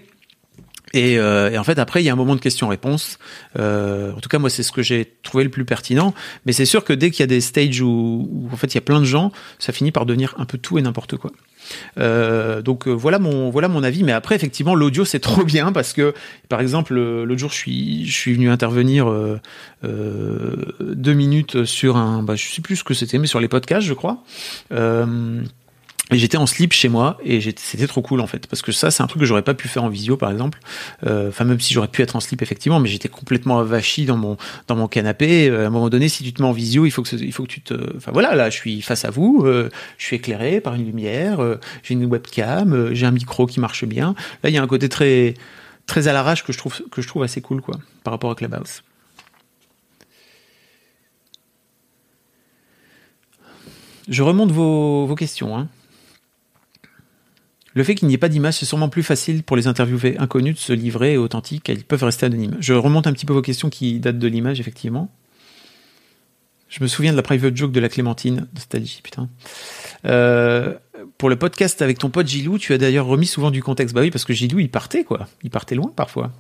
Et, 0.97 1.19
euh, 1.19 1.51
et, 1.51 1.59
en 1.59 1.65
fait, 1.65 1.79
après, 1.79 2.03
il 2.03 2.07
y 2.07 2.09
a 2.09 2.13
un 2.13 2.17
moment 2.17 2.35
de 2.35 2.41
questions-réponses. 2.41 3.19
Euh, 3.59 4.13
en 4.13 4.21
tout 4.21 4.31
cas, 4.31 4.39
moi, 4.39 4.49
c'est 4.49 4.63
ce 4.63 4.73
que 4.73 4.83
j'ai 4.83 5.13
trouvé 5.23 5.45
le 5.45 5.51
plus 5.51 5.67
pertinent. 5.67 6.15
Mais 6.47 6.53
c'est 6.53 6.65
sûr 6.65 6.85
que 6.85 6.95
dès 6.95 7.11
qu'il 7.11 7.21
y 7.21 7.25
a 7.25 7.27
des 7.27 7.43
stages 7.43 7.83
où, 7.83 8.49
en 8.51 8.57
fait, 8.57 8.69
il 8.69 8.77
y 8.77 8.79
a 8.79 8.83
plein 8.83 9.01
de 9.01 9.05
gens, 9.05 9.31
ça 9.59 9.75
finit 9.75 9.93
par 9.93 10.07
devenir 10.07 10.35
un 10.39 10.47
peu 10.47 10.57
tout 10.57 10.79
et 10.79 10.83
n'importe 10.83 11.17
quoi. 11.17 11.33
Euh, 11.99 12.63
donc 12.63 12.87
voilà 12.87 13.19
mon 13.19 13.51
voilà 13.51 13.67
mon 13.67 13.83
avis. 13.83 14.05
Mais 14.05 14.13
après 14.13 14.37
effectivement 14.37 14.77
l'audio 14.77 15.05
c'est 15.05 15.19
trop 15.19 15.43
bien 15.43 15.73
parce 15.73 15.93
que 15.93 16.15
par 16.49 16.61
exemple 16.61 16.95
l'autre 16.95 17.41
jour 17.41 17.51
je 17.51 17.57
suis 17.57 18.07
je 18.07 18.17
suis 18.17 18.35
venu 18.35 18.51
intervenir 18.51 19.13
deux 19.83 21.13
minutes 21.13 21.65
sur 21.65 21.97
un 21.97 22.23
bah, 22.23 22.37
je 22.37 22.47
sais 22.47 22.63
plus 22.63 22.77
ce 22.77 22.85
que 22.85 22.95
c'était 22.95 23.19
mais 23.19 23.27
sur 23.27 23.41
les 23.41 23.49
podcasts 23.49 23.85
je 23.85 23.95
crois. 23.95 24.23
Et 26.13 26.19
j'étais 26.19 26.37
en 26.37 26.47
slip 26.47 26.73
chez 26.73 26.89
moi 26.89 27.19
et 27.25 27.41
c'était 27.41 27.89
trop 27.89 28.01
cool 28.01 28.21
en 28.21 28.29
fait 28.29 28.47
parce 28.47 28.63
que 28.63 28.71
ça 28.71 28.93
c'est 28.93 29.03
un 29.03 29.09
truc 29.09 29.19
que 29.19 29.27
j'aurais 29.27 29.43
pas 29.43 29.55
pu 29.55 29.67
faire 29.67 29.83
en 29.83 29.89
visio 29.89 30.17
par 30.17 30.31
exemple. 30.31 30.61
Euh, 31.05 31.31
enfin 31.31 31.45
même 31.45 31.59
si 31.59 31.75
j'aurais 31.75 31.89
pu 31.89 32.01
être 32.01 32.15
en 32.15 32.21
slip 32.21 32.43
effectivement, 32.43 32.79
mais 32.79 32.89
j'étais 32.89 33.09
complètement 33.09 33.59
avachi 33.59 34.05
dans 34.05 34.17
mon 34.17 34.37
dans 34.69 34.77
mon 34.77 34.87
canapé. 34.87 35.49
Euh, 35.49 35.65
à 35.65 35.67
un 35.67 35.71
moment 35.71 35.89
donné, 35.89 36.09
si 36.09 36.23
tu 36.23 36.33
te 36.33 36.41
mets 36.41 36.47
en 36.47 36.53
visio, 36.53 36.87
il 36.87 36.93
faut 36.93 37.03
que 37.03 37.17
il 37.17 37.33
faut 37.33 37.43
que 37.43 37.49
tu 37.49 37.61
te. 37.61 37.75
Enfin 37.97 38.13
voilà, 38.13 38.37
là 38.37 38.51
je 38.51 38.57
suis 38.57 38.83
face 38.83 39.05
à 39.05 39.11
vous, 39.11 39.43
euh, 39.47 39.69
je 39.99 40.05
suis 40.05 40.15
éclairé 40.15 40.61
par 40.61 40.75
une 40.75 40.87
lumière, 40.87 41.41
euh, 41.43 41.59
j'ai 41.83 41.95
une 41.95 42.05
webcam, 42.05 42.73
euh, 42.73 42.95
j'ai 42.95 43.07
un 43.07 43.11
micro 43.11 43.47
qui 43.47 43.59
marche 43.59 43.85
bien. 43.85 44.15
Là 44.45 44.51
il 44.51 44.55
y 44.55 44.59
a 44.59 44.63
un 44.63 44.69
côté 44.69 44.89
très 44.89 45.35
très 45.87 46.07
à 46.07 46.13
l'arrache 46.13 46.45
que 46.45 46.53
je 46.53 46.59
trouve 46.59 46.83
que 46.89 47.03
je 47.03 47.09
trouve 47.09 47.25
assez 47.25 47.41
cool 47.41 47.61
quoi 47.63 47.81
par 48.05 48.13
rapport 48.13 48.31
à 48.31 48.37
Clubhouse. 48.37 48.85
Je 54.09 54.23
remonte 54.23 54.53
vos, 54.53 55.05
vos 55.07 55.17
questions. 55.17 55.59
Hein. 55.59 55.67
Le 57.77 57.85
fait 57.85 57.95
qu'il 57.95 58.09
n'y 58.09 58.15
ait 58.15 58.19
pas 58.19 58.31
d'image, 58.31 58.55
c'est 58.55 58.65
sûrement 58.65 58.89
plus 58.89 59.03
facile 59.03 59.43
pour 59.43 59.55
les 59.55 59.67
interviewés 59.67 60.17
inconnus 60.17 60.55
de 60.55 60.59
se 60.59 60.73
livrer 60.73 61.13
et 61.13 61.17
authentiques, 61.19 61.69
ils 61.69 61.85
peuvent 61.85 62.03
rester 62.03 62.25
anonymes. 62.25 62.57
Je 62.59 62.73
remonte 62.73 63.07
un 63.07 63.13
petit 63.13 63.27
peu 63.27 63.35
vos 63.35 63.43
questions 63.43 63.69
qui 63.69 64.01
datent 64.01 64.19
de 64.19 64.29
l'image, 64.29 64.59
effectivement. 64.61 65.13
Je 66.71 66.83
me 66.83 66.89
souviens 66.89 67.13
de 67.13 67.17
la 67.19 67.23
private 67.23 67.55
joke 67.55 67.73
de 67.73 67.81
la 67.81 67.91
Clémentine, 67.91 68.49
nostalgie, 68.55 69.03
putain. 69.03 69.29
Euh, 70.07 70.73
pour 71.19 71.29
le 71.29 71.37
podcast 71.37 71.83
avec 71.83 71.99
ton 71.99 72.09
pote 72.09 72.27
Gilou, 72.27 72.57
tu 72.57 72.73
as 72.73 72.79
d'ailleurs 72.79 73.05
remis 73.05 73.27
souvent 73.27 73.51
du 73.51 73.63
contexte. 73.63 73.95
Bah 73.95 74.01
oui, 74.01 74.11
parce 74.11 74.25
que 74.25 74.33
Gilou, 74.33 74.59
il 74.59 74.71
partait, 74.71 75.05
quoi. 75.05 75.29
Il 75.43 75.51
partait 75.51 75.75
loin, 75.75 75.93
parfois. 75.95 76.33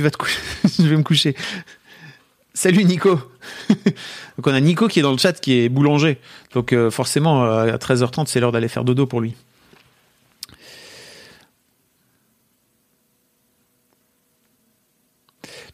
Tu 0.00 0.04
vas 0.04 0.10
te 0.10 0.16
coucher. 0.16 0.40
je 0.78 0.88
vais 0.88 0.96
me 0.96 1.02
coucher. 1.02 1.36
Salut 2.54 2.84
Nico. 2.84 3.20
Donc 3.68 4.46
on 4.46 4.54
a 4.54 4.60
Nico 4.60 4.88
qui 4.88 4.98
est 4.98 5.02
dans 5.02 5.12
le 5.12 5.18
chat 5.18 5.34
qui 5.34 5.58
est 5.58 5.68
boulanger. 5.68 6.18
Donc 6.54 6.72
euh, 6.72 6.90
forcément 6.90 7.44
à 7.44 7.76
13h30 7.76 8.24
c'est 8.26 8.40
l'heure 8.40 8.50
d'aller 8.50 8.68
faire 8.68 8.84
dodo 8.84 9.04
pour 9.04 9.20
lui. 9.20 9.34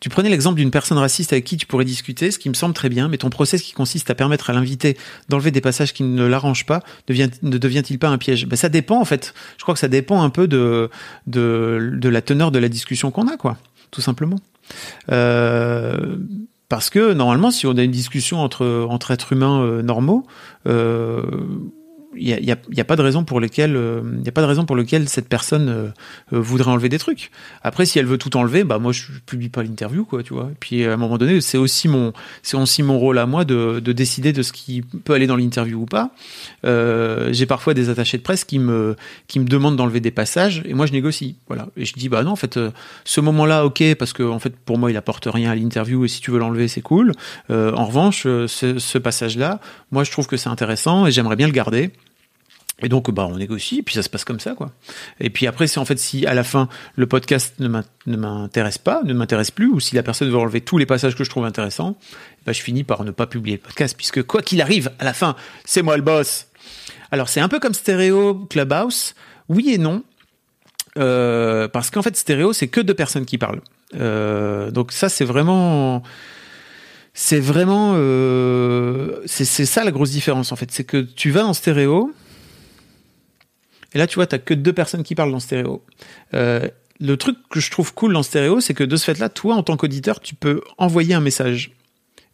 Tu 0.00 0.08
prenais 0.08 0.28
l'exemple 0.28 0.58
d'une 0.58 0.72
personne 0.72 0.98
raciste 0.98 1.32
avec 1.32 1.44
qui 1.44 1.56
tu 1.56 1.66
pourrais 1.66 1.84
discuter, 1.84 2.32
ce 2.32 2.38
qui 2.38 2.48
me 2.48 2.54
semble 2.54 2.74
très 2.74 2.88
bien, 2.88 3.08
mais 3.08 3.18
ton 3.18 3.30
process 3.30 3.62
qui 3.62 3.72
consiste 3.72 4.10
à 4.10 4.14
permettre 4.16 4.50
à 4.50 4.52
l'invité 4.52 4.96
d'enlever 5.28 5.52
des 5.52 5.60
passages 5.60 5.94
qui 5.94 6.02
ne 6.02 6.26
l'arrangent 6.26 6.66
pas, 6.66 6.82
devient, 7.06 7.30
ne 7.42 7.58
devient-il 7.58 7.98
pas 7.98 8.08
un 8.08 8.18
piège? 8.18 8.46
Ben, 8.46 8.56
Ça 8.56 8.68
dépend 8.68 9.00
en 9.00 9.04
fait. 9.04 9.34
Je 9.56 9.62
crois 9.62 9.74
que 9.74 9.80
ça 9.80 9.88
dépend 9.88 10.22
un 10.22 10.30
peu 10.30 10.48
de, 10.48 10.90
de 11.26 12.08
la 12.08 12.22
teneur 12.22 12.50
de 12.50 12.58
la 12.58 12.68
discussion 12.68 13.10
qu'on 13.10 13.28
a, 13.28 13.36
quoi, 13.36 13.56
tout 13.90 14.00
simplement. 14.00 14.38
Euh, 15.10 16.16
parce 16.68 16.90
que 16.90 17.12
normalement, 17.12 17.50
si 17.50 17.66
on 17.66 17.76
a 17.76 17.82
une 17.82 17.90
discussion 17.92 18.40
entre, 18.40 19.10
êtres 19.10 19.32
humains 19.32 19.62
euh, 19.62 19.82
normaux, 19.82 20.26
euh, 20.66 21.22
il 22.16 22.28
y 22.28 22.32
a, 22.52 22.56
y 22.70 22.80
a, 22.80 22.84
pas 22.84 22.96
de 22.96 23.02
raison 23.02 23.24
pour 23.24 23.40
lesquelles 23.40 23.76
euh, 23.76 24.02
il 24.18 24.24
y 24.24 24.28
a 24.28 24.32
pas 24.32 24.40
de 24.40 24.46
raison 24.46 24.64
pour 24.64 24.76
lequel 24.76 25.08
cette 25.08 25.28
personne 25.28 25.68
euh, 25.68 25.88
euh, 26.32 26.40
voudrait 26.40 26.70
enlever 26.70 26.88
des 26.88 26.98
trucs. 26.98 27.30
Après, 27.62 27.86
si 27.86 27.98
elle 27.98 28.06
veut 28.06 28.18
tout 28.18 28.36
enlever, 28.36 28.64
bah 28.64 28.78
moi 28.78 28.92
je 28.92 29.06
publie 29.26 29.48
pas 29.48 29.62
l'interview, 29.62 30.04
quoi, 30.04 30.22
tu 30.22 30.34
vois. 30.34 30.50
Puis 30.60 30.84
à 30.84 30.92
un 30.92 30.96
moment 30.96 31.18
donné, 31.18 31.40
c'est 31.40 31.58
aussi 31.58 31.88
mon 31.88 32.12
c'est 32.42 32.56
aussi 32.56 32.82
mon 32.82 32.98
rôle 32.98 33.18
à 33.18 33.26
moi 33.26 33.44
de, 33.44 33.80
de 33.80 33.92
décider 33.92 34.32
de 34.32 34.42
ce 34.42 34.52
qui 34.52 34.82
peut 34.82 35.12
aller 35.12 35.26
dans 35.26 35.36
l'interview 35.36 35.82
ou 35.82 35.86
pas. 35.86 36.10
Euh, 36.64 37.32
J'ai 37.32 37.46
parfois 37.46 37.74
des 37.74 37.88
attachés 37.88 38.18
de 38.18 38.22
presse 38.22 38.44
qui 38.44 38.58
me 38.58 38.96
qui 39.26 39.40
me 39.40 39.46
demandent 39.46 39.76
d'enlever 39.76 40.00
des 40.00 40.10
passages 40.10 40.62
et 40.64 40.74
moi 40.74 40.86
je 40.86 40.92
négocie, 40.92 41.36
voilà. 41.48 41.68
Et 41.76 41.84
je 41.84 41.94
dis 41.94 42.08
bah 42.08 42.22
non, 42.22 42.32
en 42.32 42.36
fait, 42.36 42.58
ce 43.04 43.20
moment-là, 43.20 43.64
ok, 43.64 43.94
parce 43.98 44.12
que 44.12 44.22
en 44.22 44.38
fait 44.38 44.56
pour 44.56 44.78
moi 44.78 44.90
il 44.90 44.96
apporte 44.96 45.26
rien 45.26 45.50
à 45.50 45.54
l'interview 45.54 46.04
et 46.04 46.08
si 46.08 46.20
tu 46.20 46.30
veux 46.30 46.38
l'enlever 46.38 46.68
c'est 46.68 46.82
cool. 46.82 47.12
Euh, 47.50 47.72
en 47.72 47.84
revanche, 47.84 48.22
ce, 48.22 48.78
ce 48.78 48.98
passage-là, 48.98 49.60
moi 49.90 50.04
je 50.04 50.10
trouve 50.10 50.26
que 50.26 50.36
c'est 50.36 50.48
intéressant 50.48 51.06
et 51.06 51.12
j'aimerais 51.12 51.36
bien 51.36 51.46
le 51.46 51.52
garder. 51.52 51.90
Et 52.82 52.90
donc, 52.90 53.10
bah, 53.10 53.26
on 53.30 53.38
négocie, 53.38 53.78
et 53.78 53.82
puis 53.82 53.94
ça 53.94 54.02
se 54.02 54.10
passe 54.10 54.24
comme 54.24 54.38
ça, 54.38 54.54
quoi. 54.54 54.70
Et 55.18 55.30
puis 55.30 55.46
après, 55.46 55.66
c'est 55.66 55.78
en 55.78 55.86
fait 55.86 55.98
si 55.98 56.26
à 56.26 56.34
la 56.34 56.44
fin 56.44 56.68
le 56.94 57.06
podcast 57.06 57.54
ne 57.58 58.16
m'intéresse 58.16 58.76
pas, 58.76 59.02
ne 59.02 59.14
m'intéresse 59.14 59.50
plus, 59.50 59.68
ou 59.68 59.80
si 59.80 59.94
la 59.94 60.02
personne 60.02 60.28
veut 60.28 60.36
enlever 60.36 60.60
tous 60.60 60.76
les 60.76 60.84
passages 60.84 61.16
que 61.16 61.24
je 61.24 61.30
trouve 61.30 61.46
intéressants, 61.46 61.96
bah, 62.44 62.52
je 62.52 62.60
finis 62.60 62.84
par 62.84 63.04
ne 63.04 63.10
pas 63.12 63.26
publier 63.26 63.56
le 63.56 63.62
podcast, 63.62 63.96
puisque 63.96 64.22
quoi 64.24 64.42
qu'il 64.42 64.60
arrive, 64.60 64.90
à 64.98 65.04
la 65.04 65.14
fin, 65.14 65.36
c'est 65.64 65.80
moi 65.80 65.96
le 65.96 66.02
boss. 66.02 66.48
Alors 67.10 67.28
c'est 67.30 67.40
un 67.40 67.48
peu 67.48 67.60
comme 67.60 67.72
Stéréo 67.74 68.46
Clubhouse, 68.50 69.14
oui 69.48 69.70
et 69.72 69.78
non, 69.78 70.02
euh, 70.98 71.68
parce 71.68 71.90
qu'en 71.90 72.02
fait 72.02 72.14
Stéréo, 72.16 72.52
c'est 72.52 72.68
que 72.68 72.80
deux 72.80 72.94
personnes 72.94 73.24
qui 73.24 73.38
parlent. 73.38 73.62
Euh, 73.94 74.70
donc 74.70 74.92
ça, 74.92 75.08
c'est 75.08 75.24
vraiment 75.24 76.02
c'est 77.14 77.40
vraiment 77.40 77.94
euh, 77.96 79.22
c'est 79.24 79.46
ça 79.46 79.84
la 79.84 79.90
grosse 79.90 80.10
différence 80.10 80.52
en 80.52 80.56
fait 80.56 80.70
c'est 80.70 80.84
que 80.84 80.98
tu 80.98 81.30
vas 81.30 81.46
en 81.46 81.54
stéréo 81.54 82.12
et 83.96 83.98
là, 83.98 84.06
tu 84.06 84.16
vois, 84.16 84.26
t'as 84.26 84.36
que 84.36 84.52
deux 84.52 84.74
personnes 84.74 85.02
qui 85.02 85.14
parlent 85.14 85.32
dans 85.32 85.40
stéréo. 85.40 85.82
Euh, 86.34 86.68
le 87.00 87.16
truc 87.16 87.38
que 87.48 87.60
je 87.60 87.70
trouve 87.70 87.94
cool 87.94 88.12
dans 88.12 88.22
stéréo, 88.22 88.60
c'est 88.60 88.74
que 88.74 88.84
de 88.84 88.94
ce 88.94 89.06
fait-là, 89.06 89.30
toi, 89.30 89.54
en 89.54 89.62
tant 89.62 89.78
qu'auditeur, 89.78 90.20
tu 90.20 90.34
peux 90.34 90.60
envoyer 90.76 91.14
un 91.14 91.20
message. 91.20 91.70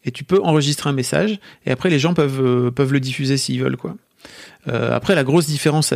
Et 0.05 0.11
tu 0.11 0.25
peux 0.25 0.41
enregistrer 0.43 0.91
un 0.91 0.93
message, 0.93 1.39
et 1.65 1.71
après, 1.71 1.89
les 1.89 2.01
gens 2.01 2.15
peuvent, 2.15 2.41
euh, 2.45 2.91
le 2.91 2.99
diffuser 2.99 3.37
s'ils 3.37 3.63
veulent, 3.63 3.77
quoi. 3.77 3.95
Euh, 4.67 4.93
après, 4.93 5.15
la 5.15 5.23
grosse 5.23 5.47
différence 5.47 5.95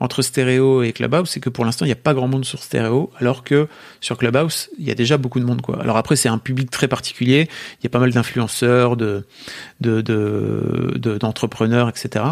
entre 0.00 0.20
stéréo 0.20 0.82
et 0.82 0.92
Clubhouse, 0.92 1.30
c'est 1.30 1.40
que 1.40 1.48
pour 1.48 1.64
l'instant, 1.64 1.86
il 1.86 1.88
n'y 1.88 1.92
a 1.92 1.96
pas 1.96 2.12
grand 2.12 2.28
monde 2.28 2.44
sur 2.44 2.62
stéréo, 2.62 3.10
alors 3.16 3.42
que 3.42 3.68
sur 4.02 4.18
Clubhouse, 4.18 4.68
il 4.78 4.84
y 4.84 4.90
a 4.90 4.94
déjà 4.94 5.16
beaucoup 5.16 5.40
de 5.40 5.46
monde. 5.46 5.62
Alors 5.80 5.96
après, 5.96 6.16
c'est 6.16 6.28
un 6.28 6.36
public 6.36 6.70
très 6.70 6.88
particulier. 6.88 7.48
Il 7.80 7.84
y 7.84 7.86
a 7.86 7.90
pas 7.90 8.00
mal 8.00 8.12
d'influenceurs, 8.12 8.98
de, 8.98 9.24
de, 9.80 10.02
de, 10.02 11.16
d'entrepreneurs, 11.16 11.88
etc. 11.88 12.26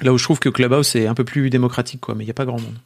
Là 0.00 0.12
où 0.12 0.18
je 0.18 0.24
trouve 0.24 0.38
que 0.38 0.48
Clubhouse 0.48 0.94
est 0.96 1.06
un 1.06 1.14
peu 1.14 1.24
plus 1.24 1.50
démocratique, 1.50 2.00
quoi, 2.00 2.14
mais 2.14 2.24
il 2.24 2.26
n'y 2.26 2.30
a 2.30 2.34
pas 2.34 2.44
grand 2.44 2.60
monde. 2.60 2.76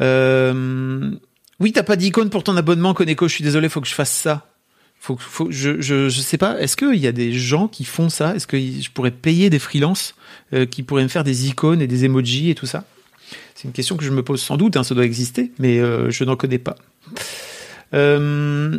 Euh... 0.00 1.12
Oui, 1.60 1.72
t'as 1.72 1.82
pas 1.82 1.96
d'icône 1.96 2.30
pour 2.30 2.44
ton 2.44 2.56
abonnement, 2.56 2.94
Koneko. 2.94 3.26
Je 3.26 3.34
suis 3.34 3.44
désolé, 3.44 3.68
faut 3.68 3.80
que 3.80 3.88
je 3.88 3.94
fasse 3.94 4.12
ça. 4.12 4.46
Faut, 5.00 5.16
faut, 5.16 5.48
je, 5.50 5.80
je, 5.80 6.08
je 6.08 6.20
sais 6.20 6.38
pas. 6.38 6.60
Est-ce 6.60 6.76
qu'il 6.76 6.96
y 6.96 7.06
a 7.06 7.12
des 7.12 7.32
gens 7.32 7.68
qui 7.68 7.84
font 7.84 8.08
ça? 8.08 8.34
Est-ce 8.34 8.46
que 8.46 8.58
je 8.58 8.90
pourrais 8.90 9.10
payer 9.10 9.50
des 9.50 9.58
freelances 9.58 10.14
euh, 10.52 10.66
qui 10.66 10.82
pourraient 10.82 11.02
me 11.02 11.08
faire 11.08 11.24
des 11.24 11.48
icônes 11.48 11.80
et 11.80 11.86
des 11.86 12.04
emojis 12.04 12.50
et 12.50 12.54
tout 12.54 12.66
ça? 12.66 12.84
C'est 13.54 13.64
une 13.64 13.72
question 13.72 13.96
que 13.96 14.04
je 14.04 14.10
me 14.10 14.22
pose 14.22 14.40
sans 14.40 14.56
doute. 14.56 14.76
Hein, 14.76 14.84
ça 14.84 14.94
doit 14.94 15.04
exister, 15.04 15.52
mais 15.58 15.78
euh, 15.78 16.10
je 16.10 16.24
n'en 16.24 16.36
connais 16.36 16.58
pas. 16.58 16.76
Euh, 17.94 18.78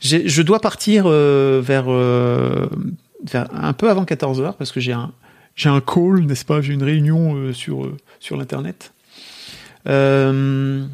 je 0.00 0.42
dois 0.42 0.60
partir 0.60 1.08
vers, 1.08 1.90
vers 1.90 3.48
un 3.52 3.72
peu 3.74 3.90
avant 3.90 4.04
14 4.04 4.40
h 4.40 4.54
parce 4.56 4.72
que 4.72 4.80
j'ai 4.80 4.92
un 4.92 5.12
j'ai 5.56 5.68
un 5.68 5.80
call, 5.80 6.24
n'est-ce 6.26 6.44
pas 6.44 6.60
J'ai 6.60 6.72
une 6.72 6.82
réunion 6.82 7.36
euh, 7.36 7.52
sur, 7.52 7.84
euh, 7.84 7.96
sur 8.18 8.36
l'Internet. 8.36 8.92
Euh, 9.86 10.84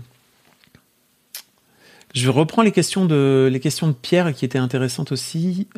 je 2.14 2.30
reprends 2.30 2.62
les 2.62 2.72
questions, 2.72 3.04
de, 3.04 3.48
les 3.50 3.60
questions 3.60 3.88
de 3.88 3.92
Pierre 3.92 4.32
qui 4.34 4.44
étaient 4.44 4.58
intéressantes 4.58 5.12
aussi. 5.12 5.68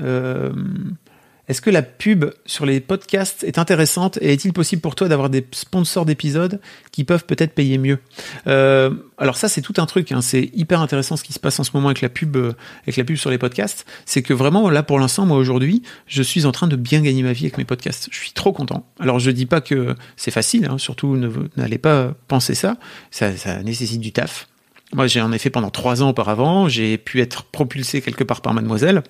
Est-ce 1.49 1.63
que 1.63 1.71
la 1.71 1.83
pub 1.83 2.27
sur 2.45 2.67
les 2.67 2.81
podcasts 2.81 3.43
est 3.43 3.59
intéressante 3.59 4.19
et 4.21 4.33
est-il 4.35 4.53
possible 4.53 4.83
pour 4.83 4.95
toi 4.95 5.09
d'avoir 5.09 5.31
des 5.31 5.47
sponsors 5.53 6.05
d'épisodes 6.05 6.61
qui 6.93 7.05
peuvent 7.05 7.25
peut-être 7.25 7.55
payer 7.55 7.79
mieux 7.79 7.99
euh, 8.47 8.91
Alors 9.17 9.37
ça 9.39 9.49
c'est 9.49 9.63
tout 9.63 9.75
un 9.79 9.87
truc, 9.87 10.13
hein. 10.13 10.21
c'est 10.21 10.51
hyper 10.53 10.81
intéressant 10.81 11.17
ce 11.17 11.25
qui 11.25 11.33
se 11.33 11.41
passe 11.41 11.59
en 11.59 11.65
ce 11.65 11.71
moment 11.73 11.89
avec 11.89 12.03
la 12.03 12.11
pub, 12.11 12.37
euh, 12.37 12.53
avec 12.83 12.99
la 12.99 13.05
pub 13.05 13.17
sur 13.17 13.31
les 13.31 13.39
podcasts. 13.39 13.87
C'est 14.05 14.23
que 14.23 14.35
vraiment 14.35 14.69
là 14.69 14.83
pour 14.83 14.99
l'instant 14.99 15.25
moi 15.25 15.39
aujourd'hui 15.39 15.83
je 16.07 16.23
suis 16.23 16.45
en 16.45 16.53
train 16.53 16.67
de 16.67 16.77
bien 16.77 17.01
gagner 17.01 17.23
ma 17.23 17.33
vie 17.33 17.47
avec 17.47 17.57
mes 17.57 17.65
podcasts. 17.65 18.09
Je 18.13 18.19
suis 18.19 18.33
trop 18.33 18.53
content. 18.53 18.87
Alors 19.01 19.19
je 19.19 19.31
dis 19.31 19.47
pas 19.47 19.63
que 19.63 19.95
c'est 20.17 20.31
facile, 20.31 20.67
hein. 20.67 20.77
surtout 20.77 21.17
n'allez 21.57 21.79
pas 21.79 22.15
penser 22.29 22.55
ça. 22.55 22.77
Ça 23.11 23.33
nécessite 23.63 24.01
du 24.01 24.13
taf. 24.13 24.49
Moi 24.93 25.07
j'ai 25.07 25.21
en 25.21 25.33
effet 25.33 25.51
pendant 25.51 25.71
trois 25.71 26.03
ans 26.03 26.11
auparavant, 26.11 26.69
j'ai 26.69 26.99
pu 26.99 27.21
être 27.21 27.45
propulsé 27.45 28.01
quelque 28.01 28.25
part 28.25 28.41
par 28.43 28.55
Mademoiselle. 28.55 29.03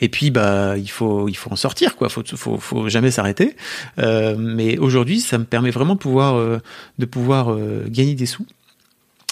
Et 0.00 0.08
puis 0.08 0.30
bah 0.30 0.76
il 0.76 0.90
faut 0.90 1.28
il 1.28 1.36
faut 1.36 1.50
en 1.52 1.56
sortir 1.56 1.96
quoi. 1.96 2.08
Faut 2.08 2.22
faut 2.24 2.58
faut 2.58 2.88
jamais 2.88 3.10
s'arrêter. 3.10 3.56
Euh, 3.98 4.36
mais 4.38 4.78
aujourd'hui 4.78 5.20
ça 5.20 5.38
me 5.38 5.44
permet 5.44 5.70
vraiment 5.70 5.94
de 5.94 6.00
pouvoir 6.00 6.36
euh, 6.36 6.58
de 6.98 7.06
pouvoir 7.06 7.52
euh, 7.52 7.84
gagner 7.88 8.14
des 8.14 8.26
sous 8.26 8.46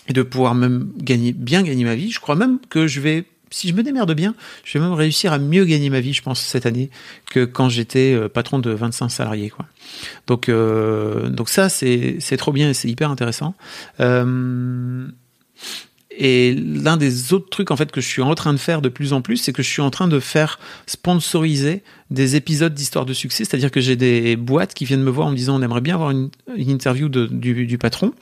et 0.08 0.12
de 0.12 0.22
pouvoir 0.22 0.54
même 0.54 0.90
gagner 0.98 1.32
bien 1.32 1.62
gagner 1.62 1.84
ma 1.84 1.94
vie. 1.94 2.10
Je 2.10 2.20
crois 2.20 2.36
même 2.36 2.58
que 2.68 2.86
je 2.86 3.00
vais 3.00 3.24
si 3.52 3.68
je 3.68 3.74
me 3.74 3.82
démerde 3.82 4.14
bien, 4.14 4.36
je 4.62 4.78
vais 4.78 4.84
même 4.84 4.94
réussir 4.94 5.32
à 5.32 5.38
mieux 5.38 5.64
gagner 5.64 5.90
ma 5.90 5.98
vie, 5.98 6.12
je 6.12 6.22
pense, 6.22 6.40
cette 6.40 6.66
année, 6.66 6.88
que 7.32 7.44
quand 7.44 7.68
j'étais 7.68 8.16
patron 8.28 8.60
de 8.60 8.70
25 8.70 9.08
salariés. 9.08 9.50
Quoi. 9.50 9.66
Donc, 10.28 10.48
donc 10.48 11.48
ça, 11.48 11.68
c'est 11.68 12.36
trop 12.38 12.52
bien 12.52 12.70
et 12.70 12.74
c'est 12.74 12.86
hyper 12.86 13.10
intéressant. 13.10 13.56
Et 16.10 16.54
l'un 16.54 16.96
des 16.96 17.32
autres 17.32 17.48
trucs 17.50 17.70
en 17.70 17.76
fait 17.76 17.92
que 17.92 18.00
je 18.00 18.06
suis 18.06 18.22
en 18.22 18.34
train 18.34 18.52
de 18.52 18.58
faire 18.58 18.82
de 18.82 18.88
plus 18.88 19.12
en 19.12 19.22
plus, 19.22 19.36
c'est 19.36 19.52
que 19.52 19.62
je 19.62 19.68
suis 19.68 19.82
en 19.82 19.90
train 19.90 20.08
de 20.08 20.18
faire 20.18 20.58
sponsoriser 20.86 21.82
des 22.10 22.34
épisodes 22.34 22.74
d'histoire 22.74 23.06
de 23.06 23.12
succès. 23.12 23.44
C'est-à-dire 23.44 23.70
que 23.70 23.80
j'ai 23.80 23.94
des 23.94 24.34
boîtes 24.34 24.74
qui 24.74 24.84
viennent 24.84 25.02
me 25.02 25.10
voir 25.10 25.28
en 25.28 25.30
me 25.30 25.36
disant 25.36 25.56
on 25.56 25.62
aimerait 25.62 25.80
bien 25.80 25.94
avoir 25.94 26.10
une, 26.10 26.30
interview 26.56 27.08
du, 27.08 27.78
patron. 27.78 28.12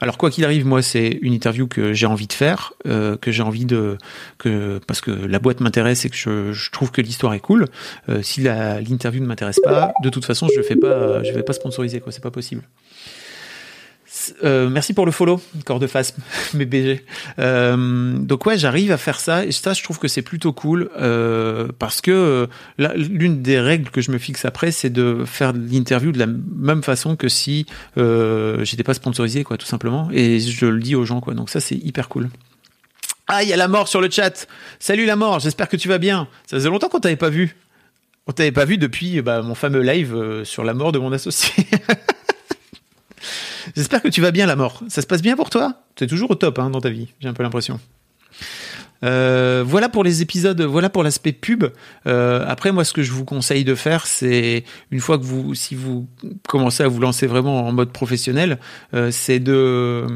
Alors 0.00 0.18
quoi 0.18 0.30
qu'il 0.30 0.44
arrive, 0.44 0.66
moi 0.66 0.82
c'est 0.82 1.18
une 1.22 1.32
interview 1.32 1.66
que 1.66 1.94
j'ai 1.94 2.06
envie 2.06 2.26
de 2.26 2.32
faire, 2.34 2.74
euh, 2.86 3.16
que 3.16 3.32
j'ai 3.32 3.42
envie 3.42 3.64
de 3.64 3.96
que 4.36 4.78
parce 4.86 5.00
que 5.00 5.10
la 5.10 5.38
boîte 5.38 5.60
m'intéresse 5.60 6.04
et 6.04 6.10
que 6.10 6.16
je, 6.16 6.70
trouve 6.70 6.90
que 6.90 7.00
l'histoire 7.00 7.32
est 7.32 7.40
cool. 7.40 7.66
Euh, 8.10 8.22
si 8.22 8.42
l'interview 8.42 9.22
ne 9.22 9.26
m'intéresse 9.26 9.60
pas, 9.64 9.92
de 10.02 10.10
toute 10.10 10.26
façon 10.26 10.46
je 10.54 10.60
fais 10.60 10.76
pas, 10.76 11.22
je 11.22 11.32
vais 11.32 11.42
pas 11.42 11.54
sponsoriser 11.54 12.00
quoi, 12.00 12.12
c'est 12.12 12.22
pas 12.22 12.30
possible. 12.30 12.62
Euh, 14.44 14.68
merci 14.68 14.94
pour 14.94 15.06
le 15.06 15.12
follow, 15.12 15.40
corps 15.64 15.78
de 15.78 15.86
face, 15.86 16.14
mes 16.54 16.64
BG. 16.64 17.04
Euh, 17.38 18.18
donc 18.18 18.46
ouais, 18.46 18.58
j'arrive 18.58 18.92
à 18.92 18.96
faire 18.96 19.20
ça 19.20 19.44
et 19.44 19.52
ça, 19.52 19.72
je 19.72 19.82
trouve 19.82 19.98
que 19.98 20.08
c'est 20.08 20.22
plutôt 20.22 20.52
cool 20.52 20.90
euh, 20.98 21.68
parce 21.78 22.00
que 22.00 22.48
l'une 22.78 23.42
des 23.42 23.60
règles 23.60 23.90
que 23.90 24.00
je 24.00 24.10
me 24.10 24.18
fixe 24.18 24.44
après, 24.44 24.72
c'est 24.72 24.90
de 24.90 25.24
faire 25.24 25.52
l'interview 25.52 26.12
de 26.12 26.18
la 26.18 26.26
même 26.26 26.82
façon 26.82 27.16
que 27.16 27.28
si 27.28 27.66
j'étais 27.96 28.84
pas 28.84 28.94
sponsorisé, 28.94 29.44
quoi, 29.44 29.56
tout 29.56 29.66
simplement. 29.66 30.08
Et 30.12 30.40
je 30.40 30.66
le 30.66 30.80
dis 30.80 30.94
aux 30.94 31.04
gens, 31.04 31.20
quoi. 31.20 31.34
Donc 31.34 31.50
ça, 31.50 31.60
c'est 31.60 31.76
hyper 31.76 32.08
cool. 32.08 32.28
Ah, 33.28 33.42
il 33.42 33.48
y 33.48 33.52
a 33.52 33.56
la 33.56 33.68
mort 33.68 33.86
sur 33.86 34.00
le 34.00 34.10
chat. 34.10 34.46
Salut 34.80 35.06
la 35.06 35.16
mort, 35.16 35.38
j'espère 35.38 35.68
que 35.68 35.76
tu 35.76 35.88
vas 35.88 35.98
bien. 35.98 36.28
Ça 36.46 36.56
faisait 36.56 36.68
longtemps 36.68 36.88
qu'on 36.88 37.00
t'avait 37.00 37.16
pas 37.16 37.30
vu. 37.30 37.56
On 38.26 38.32
t'avait 38.32 38.52
pas 38.52 38.64
vu 38.64 38.76
depuis 38.76 39.22
bah, 39.22 39.42
mon 39.42 39.54
fameux 39.54 39.82
live 39.82 40.42
sur 40.44 40.64
la 40.64 40.74
mort 40.74 40.92
de 40.92 40.98
mon 40.98 41.12
associé. 41.12 41.66
J'espère 43.76 44.02
que 44.02 44.08
tu 44.08 44.20
vas 44.20 44.30
bien, 44.30 44.46
la 44.46 44.56
mort. 44.56 44.82
Ça 44.88 45.02
se 45.02 45.06
passe 45.06 45.22
bien 45.22 45.36
pour 45.36 45.50
toi? 45.50 45.74
Tu 45.94 46.04
es 46.04 46.06
toujours 46.06 46.30
au 46.30 46.34
top 46.34 46.58
hein, 46.58 46.70
dans 46.70 46.80
ta 46.80 46.90
vie, 46.90 47.08
j'ai 47.20 47.28
un 47.28 47.34
peu 47.34 47.42
l'impression. 47.42 47.80
Euh, 49.02 49.64
voilà 49.66 49.88
pour 49.88 50.04
les 50.04 50.20
épisodes, 50.22 50.60
voilà 50.60 50.90
pour 50.90 51.02
l'aspect 51.02 51.32
pub. 51.32 51.64
Euh, 52.06 52.44
après, 52.46 52.72
moi, 52.72 52.84
ce 52.84 52.92
que 52.92 53.02
je 53.02 53.12
vous 53.12 53.24
conseille 53.24 53.64
de 53.64 53.74
faire, 53.74 54.06
c'est 54.06 54.64
une 54.90 55.00
fois 55.00 55.18
que 55.18 55.24
vous, 55.24 55.54
si 55.54 55.74
vous 55.74 56.06
commencez 56.48 56.82
à 56.82 56.88
vous 56.88 57.00
lancer 57.00 57.26
vraiment 57.26 57.66
en 57.66 57.72
mode 57.72 57.92
professionnel, 57.92 58.58
euh, 58.94 59.10
c'est 59.10 59.38
de, 59.38 60.06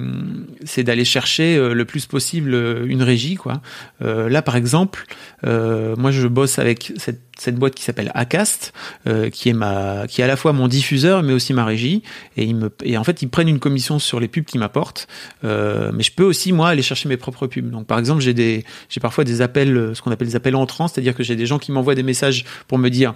c'est 0.64 0.82
d'aller 0.82 1.04
chercher 1.04 1.56
le 1.72 1.84
plus 1.84 2.06
possible 2.06 2.54
une 2.86 3.02
régie, 3.02 3.36
quoi. 3.36 3.60
Là, 4.00 4.42
par 4.42 4.56
exemple, 4.56 5.06
moi, 5.42 6.10
je 6.10 6.26
bosse 6.28 6.58
avec 6.58 6.92
cette 6.96 7.20
cette 7.38 7.56
boîte 7.56 7.74
qui 7.74 7.82
s'appelle 7.82 8.10
Acast, 8.14 8.72
euh, 9.06 9.30
qui 9.30 9.48
est 9.48 9.52
ma, 9.52 10.06
qui 10.06 10.20
est 10.20 10.24
à 10.24 10.26
la 10.26 10.36
fois 10.36 10.52
mon 10.52 10.68
diffuseur 10.68 11.22
mais 11.22 11.32
aussi 11.32 11.52
ma 11.52 11.64
régie. 11.64 12.02
Et 12.36 12.44
ils 12.44 12.54
me, 12.54 12.70
et 12.82 12.96
en 12.96 13.04
fait, 13.04 13.22
ils 13.22 13.28
prennent 13.28 13.48
une 13.48 13.58
commission 13.58 13.98
sur 13.98 14.20
les 14.20 14.28
pubs 14.28 14.44
qu'ils 14.44 14.60
m'apportent. 14.60 15.08
Euh, 15.44 15.90
mais 15.94 16.02
je 16.02 16.12
peux 16.12 16.24
aussi 16.24 16.52
moi 16.52 16.68
aller 16.68 16.82
chercher 16.82 17.08
mes 17.08 17.16
propres 17.16 17.46
pubs. 17.46 17.70
Donc, 17.70 17.86
par 17.86 17.98
exemple, 17.98 18.22
j'ai 18.22 18.34
des, 18.34 18.64
j'ai 18.88 19.00
parfois 19.00 19.24
des 19.24 19.42
appels, 19.42 19.76
euh, 19.76 19.94
ce 19.94 20.02
qu'on 20.02 20.10
appelle 20.10 20.28
des 20.28 20.36
appels 20.36 20.56
entrants, 20.56 20.88
c'est-à-dire 20.88 21.14
que 21.14 21.22
j'ai 21.22 21.36
des 21.36 21.46
gens 21.46 21.58
qui 21.58 21.72
m'envoient 21.72 21.94
des 21.94 22.02
messages 22.02 22.44
pour 22.68 22.78
me 22.78 22.88
dire, 22.88 23.14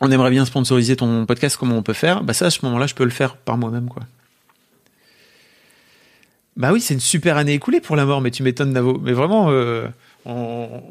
on 0.00 0.10
aimerait 0.10 0.30
bien 0.30 0.44
sponsoriser 0.44 0.96
ton 0.96 1.26
podcast, 1.26 1.56
comment 1.58 1.76
on 1.76 1.82
peut 1.82 1.92
faire? 1.92 2.24
Bah 2.24 2.32
ça, 2.32 2.46
à 2.46 2.50
ce 2.50 2.64
moment-là, 2.64 2.86
je 2.86 2.94
peux 2.94 3.04
le 3.04 3.10
faire 3.10 3.36
par 3.36 3.58
moi-même, 3.58 3.88
quoi. 3.88 4.02
Bah 6.56 6.72
oui, 6.72 6.80
c'est 6.80 6.94
une 6.94 7.00
super 7.00 7.36
année 7.36 7.54
écoulée 7.54 7.80
pour 7.80 7.96
la 7.96 8.04
mort, 8.04 8.20
mais 8.20 8.30
tu 8.30 8.42
m'étonnes, 8.42 8.72
Navo. 8.72 8.98
Mais 9.02 9.12
vraiment, 9.12 9.50
on, 10.26 10.82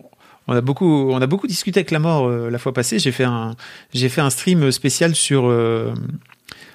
on 0.50 1.22
a 1.22 1.28
beaucoup, 1.28 1.48
discuté 1.48 1.80
avec 1.80 1.92
la 1.92 2.00
mort 2.00 2.28
euh, 2.28 2.50
la 2.50 2.58
fois 2.58 2.74
passée. 2.74 2.98
J'ai 3.00 3.12
fait 3.12 3.24
un, 3.24 4.30
stream 4.30 4.72
spécial 4.72 5.16
sur 5.16 5.48
euh, 5.48 5.94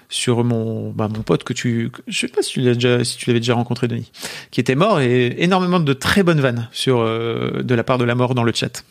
sur 0.09 0.45
mon, 0.45 0.91
bah, 0.91 1.09
mon 1.09 1.23
pote 1.23 1.43
que 1.43 1.53
tu, 1.53 1.91
je 2.07 2.21
sais 2.21 2.29
pas 2.29 2.43
si 2.43 2.53
tu 2.53 2.61
l'avais 2.61 3.41
déjà 3.41 3.55
rencontré, 3.55 3.89
Denis, 3.89 4.13
qui 4.53 4.61
était 4.61 4.77
mort 4.77 5.01
et 5.01 5.35
énormément 5.39 5.81
de 5.81 5.93
très 5.93 6.23
bonnes 6.23 6.41
vannes 6.41 6.69
euh, 6.87 7.63
de 7.63 7.75
la 7.75 7.83
part 7.83 7.99
de 7.99 8.05
la 8.05 8.15
mort 8.15 8.35
dans 8.35 8.45
le 8.45 8.53
chat. 8.53 8.85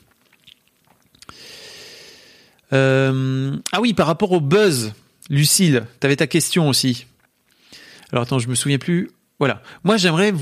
Ah 2.72 3.80
oui, 3.80 3.94
par 3.94 4.08
rapport 4.08 4.32
au 4.32 4.42
buzz, 4.42 4.94
Lucille, 5.30 5.86
t'avais 6.00 6.16
ta 6.16 6.26
question 6.26 6.68
aussi. 6.68 7.06
Alors 8.12 8.24
attends, 8.24 8.40
je 8.40 8.48
me 8.48 8.56
souviens 8.56 8.80
plus. 8.80 9.12
Voilà. 9.44 9.62
Moi, 9.84 9.98
j'aimerais 9.98 10.34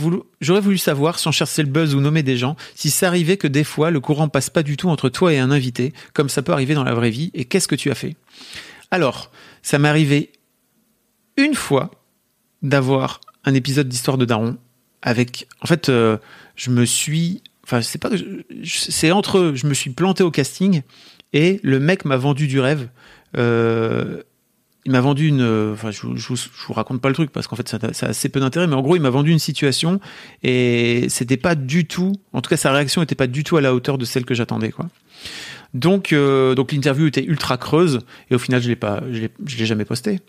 j'aurais 0.41 0.61
voulu 0.61 0.78
savoir, 0.78 1.18
sans 1.18 1.32
chercher 1.32 1.64
le 1.64 1.69
buzz 1.69 1.95
ou 1.95 2.02
nommer 2.02 2.22
des 2.22 2.38
gens, 2.38 2.56
si 2.76 2.91
ça 2.91 3.07
arrivait 3.07 3.36
que 3.36 3.48
des 3.48 3.64
fois 3.64 3.90
le 3.90 3.99
courant 3.99 4.30
passe 4.30 4.52
pas 4.52 4.61
du 4.61 4.78
tout 4.78 4.90
entre 4.90 5.10
toi 5.10 5.34
et 5.34 5.40
un 5.40 5.49
invité, 5.49 5.91
comme 6.14 6.30
ça 6.30 6.44
peut 6.44 6.52
arriver 6.52 6.76
dans 6.76 6.84
la 6.84 6.94
vraie 6.94 7.10
vie, 7.10 7.32
et 7.34 7.45
qu'est-ce 7.45 7.68
que 7.68 7.73
tu 7.73 7.90
as 7.90 7.95
fait? 7.95 8.15
Alors, 8.91 9.32
ça 9.64 9.80
m'est 9.80 9.90
arrivé 9.90 10.34
une 11.36 11.56
fois 11.56 11.90
d'avoir 12.61 13.22
un 13.44 13.56
épisode 13.56 13.90
d'Histoire 13.90 14.19
de 14.19 14.26
Daron 14.26 14.60
avec, 15.02 15.48
en 15.61 15.65
fait, 15.65 15.90
euh, 15.90 16.19
je 16.56 16.69
me 16.69 16.86
suis, 16.86 17.41
enfin, 17.64 17.82
c'est 17.82 17.98
pas, 17.98 18.11
c'est 18.64 19.11
entre, 19.11 19.53
je 19.56 19.65
me 19.65 19.73
suis 19.73 19.90
planté 19.90 20.22
au 20.22 20.30
casting 20.30 20.84
et 21.34 21.60
le 21.64 21.80
mec 21.80 22.06
m'a 22.06 22.18
vendu 22.18 22.45
du 22.45 22.60
rêve. 22.60 22.88
Euh, 23.36 24.22
il 24.86 24.91
m'a 24.91 25.02
vendu 25.02 25.28
une. 25.28 25.41
euh, 25.41 25.74
Enfin, 25.74 25.91
je, 25.91 26.02
je, 26.16 26.28
vous- 26.28 26.74
raconte 26.74 27.02
pas 27.02 27.10
le 27.10 27.16
truc 27.16 27.32
parce 27.32 27.48
qu'en 27.48 27.56
fait, 27.56 27.68
ça, 27.70 27.78
a 27.82 28.10
assez 28.10 28.30
peu 28.30 28.40
d'intérêt. 28.40 28.68
Mais 28.68 28.76
en 28.76 28.82
gros, 28.82 28.95
il 28.95 29.02
m'a 29.02 29.10
vendu 29.10 29.32
une 29.32 29.40
situation 29.40 29.99
et 30.44 31.06
c'était 31.10 31.38
pas 31.38 31.56
du 31.56 31.86
tout. 31.86 32.14
En 32.34 32.41
tout 32.41 32.49
cas, 32.49 32.58
sa 32.58 32.72
réaction 32.72 33.02
était 33.02 33.16
pas 33.16 33.28
du 33.28 33.44
tout 33.44 33.58
à 33.58 33.62
la 33.62 33.74
hauteur 33.74 33.98
de 33.98 34.06
celle 34.06 34.26
que 34.26 34.34
j'attendais, 34.34 34.72
quoi. 34.72 34.88
Donc, 35.74 36.12
euh, 36.12 36.53
donc 36.53 36.74
l'interview 36.74 37.06
était 37.08 37.24
ultra 37.24 37.58
creuse 37.58 37.99
et 38.30 38.36
au 38.36 38.40
final, 38.40 38.62
je 38.62 38.68
l'ai 38.68 38.76
pas, 38.76 39.02
je 39.10 39.22
l'ai, 39.22 39.30
je 39.45 39.58
l'ai 39.58 39.66
jamais 39.66 39.86
posté. 39.86 40.20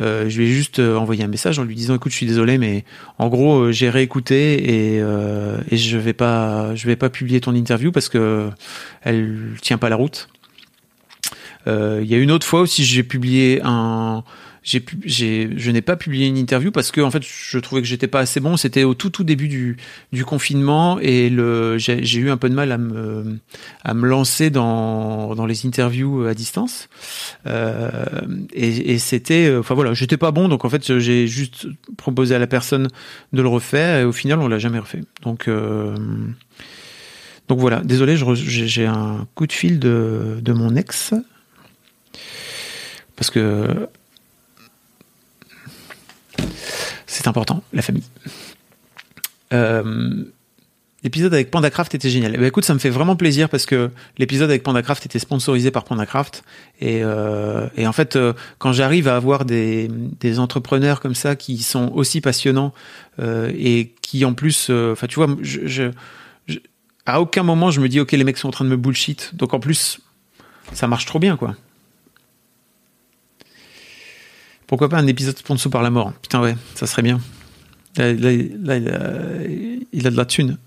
Euh, 0.00 0.28
je 0.28 0.38
lui 0.38 0.46
ai 0.48 0.52
juste 0.52 0.78
euh, 0.78 0.96
envoyé 0.96 1.24
un 1.24 1.28
message 1.28 1.58
en 1.58 1.64
lui 1.64 1.74
disant, 1.74 1.96
écoute, 1.96 2.12
je 2.12 2.16
suis 2.16 2.26
désolé, 2.26 2.58
mais 2.58 2.84
en 3.18 3.28
gros, 3.28 3.58
euh, 3.58 3.72
j'ai 3.72 3.90
réécouté 3.90 4.94
et, 4.94 5.00
euh, 5.02 5.58
et 5.70 5.76
je 5.78 5.98
vais 5.98 6.12
pas, 6.12 6.76
je 6.76 6.86
vais 6.86 6.94
pas 6.94 7.10
publier 7.10 7.40
ton 7.40 7.54
interview 7.56 7.90
parce 7.90 8.08
que 8.08 8.50
elle 9.02 9.56
tient 9.60 9.78
pas 9.78 9.88
la 9.88 9.96
route. 9.96 10.28
Euh, 11.66 12.00
Il 12.02 12.10
y 12.10 12.14
a 12.14 12.18
une 12.18 12.30
autre 12.30 12.46
fois 12.46 12.60
aussi, 12.60 12.84
j'ai 12.84 13.02
publié 13.02 13.60
un, 13.64 14.24
j'ai, 14.62 14.82
j'ai, 15.04 15.50
je 15.56 15.70
n'ai 15.70 15.82
pas 15.82 15.94
publié 15.94 16.26
une 16.26 16.38
interview 16.38 16.70
parce 16.70 16.90
que 16.90 17.00
en 17.02 17.10
fait, 17.10 17.22
je 17.22 17.58
trouvais 17.58 17.82
que 17.82 17.86
j'étais 17.86 18.08
pas 18.08 18.20
assez 18.20 18.40
bon. 18.40 18.56
C'était 18.56 18.84
au 18.84 18.94
tout 18.94 19.10
tout 19.10 19.22
début 19.22 19.48
du, 19.48 19.76
du 20.12 20.24
confinement 20.24 20.98
et 21.00 21.28
le, 21.28 21.76
j'ai, 21.76 22.02
j'ai 22.02 22.20
eu 22.20 22.30
un 22.30 22.38
peu 22.38 22.48
de 22.48 22.54
mal 22.54 22.72
à 22.72 22.78
me, 22.78 23.38
à 23.84 23.94
me 23.94 24.06
lancer 24.08 24.48
dans, 24.48 25.34
dans 25.34 25.44
les 25.44 25.66
interviews 25.66 26.24
à 26.24 26.34
distance. 26.34 26.88
Euh, 27.46 27.90
et, 28.54 28.92
et 28.92 28.98
c'était, 28.98 29.54
enfin 29.54 29.74
voilà, 29.74 29.92
j'étais 29.92 30.16
pas 30.16 30.30
bon, 30.30 30.48
donc 30.48 30.64
en 30.64 30.70
fait, 30.70 30.98
j'ai 30.98 31.26
juste 31.26 31.66
proposé 31.98 32.34
à 32.34 32.38
la 32.38 32.46
personne 32.46 32.88
de 33.34 33.42
le 33.42 33.48
refaire 33.48 34.00
et 34.00 34.04
au 34.04 34.12
final, 34.12 34.38
on 34.40 34.48
l'a 34.48 34.58
jamais 34.58 34.78
refait. 34.78 35.02
Donc 35.22 35.46
euh, 35.46 35.94
donc 37.48 37.58
voilà, 37.58 37.80
désolé, 37.80 38.16
je 38.16 38.34
j'ai 38.34 38.86
un 38.86 39.26
coup 39.34 39.46
de 39.46 39.52
fil 39.52 39.78
de, 39.78 40.38
de 40.40 40.52
mon 40.54 40.74
ex. 40.76 41.12
Parce 43.16 43.30
que 43.30 43.88
c'est 47.06 47.28
important, 47.28 47.62
la 47.72 47.82
famille. 47.82 48.04
Euh, 49.52 50.24
L'épisode 51.04 51.34
avec 51.34 51.50
PandaCraft 51.50 51.94
était 51.94 52.08
génial. 52.08 52.32
Ben, 52.32 52.44
écoute, 52.44 52.64
ça 52.64 52.72
me 52.72 52.78
fait 52.78 52.88
vraiment 52.88 53.14
plaisir 53.14 53.50
parce 53.50 53.66
que 53.66 53.90
l'épisode 54.16 54.48
avec 54.48 54.62
PandaCraft 54.62 55.04
était 55.04 55.18
sponsorisé 55.18 55.70
par 55.70 55.84
PandaCraft. 55.84 56.42
Et, 56.80 57.04
euh, 57.04 57.68
en 57.78 57.92
fait, 57.92 58.16
euh, 58.16 58.32
quand 58.56 58.72
j'arrive 58.72 59.06
à 59.06 59.16
avoir 59.16 59.44
des, 59.44 59.90
entrepreneurs 60.38 61.00
comme 61.00 61.14
ça 61.14 61.36
qui 61.36 61.58
sont 61.58 61.92
aussi 61.92 62.22
passionnants 62.22 62.72
euh, 63.20 63.52
et 63.54 63.92
qui 64.00 64.24
en 64.24 64.32
plus, 64.32 64.70
enfin 64.70 65.06
tu 65.06 65.16
vois, 65.16 65.28
à 67.04 67.20
aucun 67.20 67.42
moment 67.42 67.70
je 67.70 67.80
me 67.80 67.88
dis 67.88 68.00
ok 68.00 68.12
les 68.12 68.24
mecs 68.24 68.38
sont 68.38 68.48
en 68.48 68.52
train 68.52 68.64
de 68.64 68.70
me 68.70 68.76
bullshit. 68.76 69.34
Donc 69.34 69.52
en 69.52 69.60
plus, 69.60 70.00
ça 70.72 70.88
marche 70.88 71.04
trop 71.04 71.18
bien 71.18 71.36
quoi. 71.36 71.54
Pourquoi 74.66 74.88
pas 74.88 74.98
un 74.98 75.06
épisode 75.06 75.36
sponsor 75.36 75.70
par 75.70 75.82
la 75.82 75.90
mort? 75.90 76.12
Putain 76.22 76.40
ouais, 76.40 76.56
ça 76.74 76.86
serait 76.86 77.02
bien. 77.02 77.20
Là, 77.96 78.10
il, 78.10 80.06
a, 80.06 80.10
de 80.10 80.16
la 80.16 80.24
thune. 80.24 80.58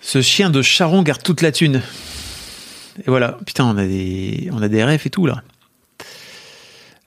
Ce 0.00 0.20
chien 0.20 0.50
de 0.50 0.60
Charon 0.62 1.02
garde 1.02 1.22
toute 1.22 1.40
la 1.40 1.52
thune. 1.52 1.80
Et 2.98 3.08
voilà, 3.10 3.38
putain, 3.46 3.64
on 3.64 3.76
a 3.78 3.86
des, 3.86 4.50
on 4.52 4.62
a 4.62 4.68
des 4.68 4.84
rêves 4.84 5.02
et 5.04 5.10
tout 5.10 5.26
là. 5.26 5.42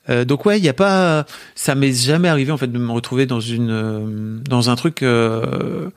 Euh, 0.09 0.25
donc 0.25 0.45
ouais, 0.45 0.57
il 0.57 0.65
y 0.65 0.69
a 0.69 0.73
pas, 0.73 1.25
ça 1.55 1.75
m'est 1.75 1.93
jamais 1.93 2.29
arrivé 2.29 2.51
en 2.51 2.57
fait 2.57 2.71
de 2.71 2.77
me 2.79 2.91
retrouver 2.91 3.25
dans 3.25 3.39
une, 3.39 3.69
euh, 3.69 4.39
dans 4.49 4.69
un 4.69 4.75
truc 4.75 5.03
euh, 5.03 5.89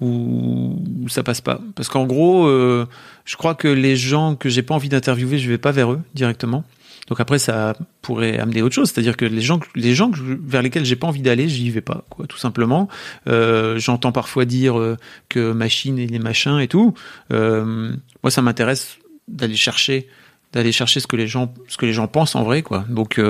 où, 0.00 0.78
ça 1.08 1.22
passe 1.22 1.40
pas. 1.40 1.60
Parce 1.74 1.88
qu'en 1.88 2.06
gros, 2.06 2.46
euh, 2.46 2.86
je 3.24 3.36
crois 3.36 3.54
que 3.54 3.68
les 3.68 3.96
gens 3.96 4.34
que 4.34 4.48
j'ai 4.48 4.62
pas 4.62 4.74
envie 4.74 4.88
d'interviewer, 4.88 5.38
je 5.38 5.48
vais 5.48 5.58
pas 5.58 5.72
vers 5.72 5.92
eux 5.92 6.00
directement. 6.14 6.64
Donc 7.08 7.20
après, 7.20 7.38
ça 7.38 7.74
pourrait 8.02 8.38
amener 8.38 8.62
autre 8.62 8.74
chose, 8.74 8.90
c'est-à-dire 8.90 9.16
que 9.16 9.24
les 9.24 9.40
gens, 9.40 9.58
les 9.74 9.94
gens 9.94 10.12
vers 10.14 10.62
lesquels 10.62 10.84
j'ai 10.84 10.94
pas 10.96 11.08
envie 11.08 11.22
d'aller, 11.22 11.48
j'y 11.48 11.68
vais 11.70 11.80
pas, 11.80 12.04
quoi, 12.08 12.26
tout 12.26 12.38
simplement. 12.38 12.88
Euh, 13.26 13.78
J'entends 13.78 14.12
parfois 14.12 14.44
dire 14.44 14.78
euh, 14.78 14.96
que 15.28 15.52
machine 15.52 15.98
et 15.98 16.06
les 16.06 16.20
machins 16.20 16.58
et 16.60 16.68
tout. 16.68 16.94
Moi, 17.30 18.30
ça 18.30 18.42
m'intéresse 18.42 18.98
d'aller 19.26 19.56
chercher, 19.56 20.08
d'aller 20.52 20.72
chercher 20.72 21.00
ce 21.00 21.06
que 21.06 21.16
les 21.16 21.26
gens, 21.26 21.52
ce 21.66 21.76
que 21.76 21.86
les 21.86 21.92
gens 21.92 22.06
pensent 22.06 22.36
en 22.36 22.44
vrai, 22.44 22.62
quoi. 22.62 22.84
Donc, 22.88 23.20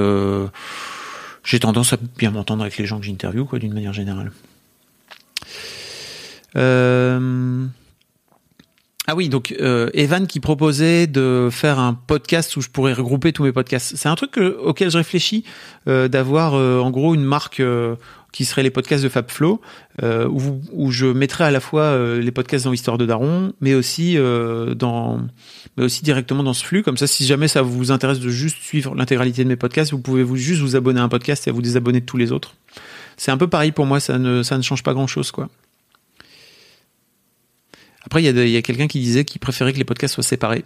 j'ai 1.44 1.58
tendance 1.58 1.94
à 1.94 1.98
bien 2.18 2.30
m'entendre 2.30 2.62
avec 2.62 2.76
les 2.76 2.84
gens 2.84 3.00
que 3.00 3.06
j'interviewe, 3.06 3.46
quoi, 3.46 3.58
d'une 3.58 3.72
manière 3.72 3.94
générale. 3.94 4.30
Euh, 6.56 7.64
ah 9.06 9.16
oui, 9.16 9.28
donc 9.28 9.54
euh, 9.60 9.90
Evan 9.94 10.26
qui 10.26 10.40
proposait 10.40 11.06
de 11.06 11.48
faire 11.50 11.78
un 11.78 11.94
podcast 11.94 12.56
où 12.56 12.60
je 12.60 12.68
pourrais 12.68 12.92
regrouper 12.92 13.32
tous 13.32 13.42
mes 13.44 13.52
podcasts. 13.52 13.96
C'est 13.96 14.08
un 14.08 14.14
truc 14.14 14.32
que- 14.32 14.56
auquel 14.58 14.90
je 14.90 14.98
réfléchis, 14.98 15.44
euh, 15.88 16.06
d'avoir 16.08 16.54
en 16.54 16.90
gros 16.90 17.14
une 17.14 17.24
marque 17.24 17.62
qui 18.32 18.44
serait 18.44 18.62
les 18.62 18.70
podcasts 18.70 19.02
de 19.02 19.08
Fabflow, 19.08 19.60
où, 20.02 20.40
où 20.72 20.90
je 20.92 21.06
mettrais 21.06 21.44
à 21.44 21.50
la 21.50 21.58
fois 21.58 21.98
les 22.18 22.30
podcasts 22.30 22.64
dans 22.66 22.72
Histoire 22.72 22.98
de 22.98 23.06
Daron, 23.06 23.52
mais 23.60 23.74
aussi 23.74 24.16
dans, 24.76 25.20
mais 25.76 25.84
aussi 25.84 26.04
directement 26.04 26.44
dans 26.44 26.54
ce 26.54 26.64
flux. 26.64 26.84
Comme 26.84 26.96
ça, 26.96 27.08
si 27.08 27.26
jamais 27.26 27.48
ça 27.48 27.62
vous 27.62 27.90
intéresse 27.90 28.20
de 28.20 28.28
juste 28.28 28.58
suivre 28.62 28.94
l'intégralité 28.94 29.42
de 29.42 29.48
mes 29.48 29.56
podcasts, 29.56 29.90
vous 29.90 29.98
pouvez 29.98 30.22
vous 30.22 30.36
juste 30.36 30.60
vous 30.60 30.76
abonner 30.76 31.00
à 31.00 31.02
un 31.02 31.08
podcast 31.08 31.48
et 31.48 31.50
à 31.50 31.52
vous 31.52 31.62
désabonner 31.62 32.00
de 32.00 32.06
tous 32.06 32.16
les 32.18 32.30
autres. 32.30 32.54
C'est 33.16 33.32
un 33.32 33.36
peu 33.36 33.48
pareil 33.48 33.72
pour 33.72 33.86
moi, 33.86 33.98
ça 33.98 34.18
ne, 34.18 34.44
ça 34.44 34.56
ne 34.56 34.62
change 34.62 34.84
pas 34.84 34.94
grand 34.94 35.08
chose, 35.08 35.32
quoi. 35.32 35.48
Après, 38.04 38.22
il 38.22 38.48
y 38.48 38.56
a, 38.56 38.62
quelqu'un 38.62 38.86
qui 38.86 39.00
disait 39.00 39.24
qu'il 39.24 39.40
préférait 39.40 39.72
que 39.72 39.78
les 39.78 39.84
podcasts 39.84 40.14
soient 40.14 40.24
séparés. 40.24 40.64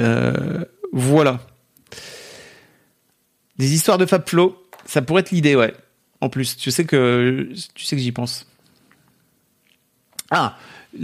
Euh, 0.00 0.64
voilà. 0.92 1.40
Des 3.58 3.74
histoires 3.74 3.98
de 3.98 4.06
Fabflow, 4.06 4.56
ça 4.84 5.02
pourrait 5.02 5.20
être 5.20 5.30
l'idée, 5.30 5.56
ouais. 5.56 5.74
En 6.20 6.28
plus, 6.28 6.56
tu 6.56 6.70
sais 6.70 6.84
que 6.84 7.50
tu 7.74 7.84
sais 7.84 7.96
que 7.96 8.02
j'y 8.02 8.12
pense. 8.12 8.46
Ah, 10.30 10.56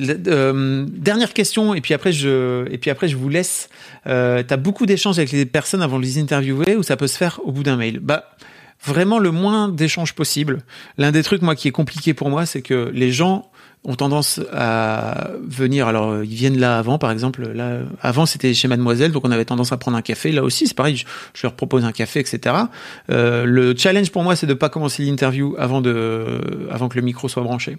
euh, 0.09 0.87
dernière 0.89 1.33
question 1.33 1.75
et 1.75 1.81
puis 1.81 1.93
après 1.95 2.13
je 2.13 2.67
et 2.71 2.79
puis 2.79 2.91
après 2.91 3.09
je 3.09 3.17
vous 3.17 3.29
laisse. 3.29 3.69
Euh, 4.07 4.43
T'as 4.43 4.57
beaucoup 4.57 4.87
d'échanges 4.87 5.19
avec 5.19 5.33
les 5.33 5.47
personnes 5.47 5.83
avant 5.83 5.99
de 5.99 6.05
les 6.05 6.19
interviewer 6.19 6.77
ou 6.77 6.83
ça 6.83 6.97
peut 6.97 7.07
se 7.07 7.17
faire 7.17 7.41
au 7.45 7.53
bout 7.53 7.63
d'un 7.63 7.77
mail? 7.77 8.01
Bah 8.01 8.25
vraiment 8.85 9.19
le 9.19 9.31
moins 9.31 9.69
d'échanges 9.69 10.15
possible. 10.15 10.63
L'un 10.99 11.13
des 11.13 11.23
trucs 11.23 11.43
moi 11.43 11.55
qui 11.55 11.69
est 11.69 11.73
compliqué 11.73 12.15
pour 12.15 12.31
moi, 12.31 12.47
c'est 12.47 12.63
que 12.63 12.91
les 12.93 13.13
gens 13.13 13.51
ont 13.85 13.95
tendance 13.95 14.41
à 14.53 15.31
venir. 15.45 15.89
Alors, 15.89 16.23
ils 16.23 16.35
viennent 16.35 16.59
là 16.59 16.79
avant, 16.79 16.99
par 16.99 17.11
exemple. 17.11 17.49
Là, 17.53 17.81
avant, 18.01 18.27
c'était 18.27 18.55
chez 18.55 18.69
Mademoiselle, 18.69 19.11
donc 19.11 19.25
on 19.27 19.31
avait 19.31 19.45
tendance 19.45 19.73
à 19.73 19.77
prendre 19.77 19.97
un 19.97 20.03
café. 20.03 20.31
Là 20.31 20.45
aussi, 20.45 20.69
c'est 20.69 20.77
pareil. 20.77 20.97
Je, 20.97 21.05
je, 21.35 21.47
leur 21.47 21.55
propose 21.55 21.85
un 21.85 21.93
café, 21.93 22.21
etc. 22.21 22.55
Euh, 23.11 23.45
le 23.45 23.75
challenge 23.77 24.11
pour 24.11 24.23
moi, 24.23 24.37
c'est 24.37 24.47
de 24.47 24.55
pas 24.55 24.69
commencer 24.69 25.03
l'interview 25.03 25.57
avant 25.59 25.81
de, 25.81 26.69
avant 26.71 26.89
que 26.89 26.97
le 26.97 27.03
micro 27.03 27.29
soit 27.29 27.43
branché. 27.43 27.79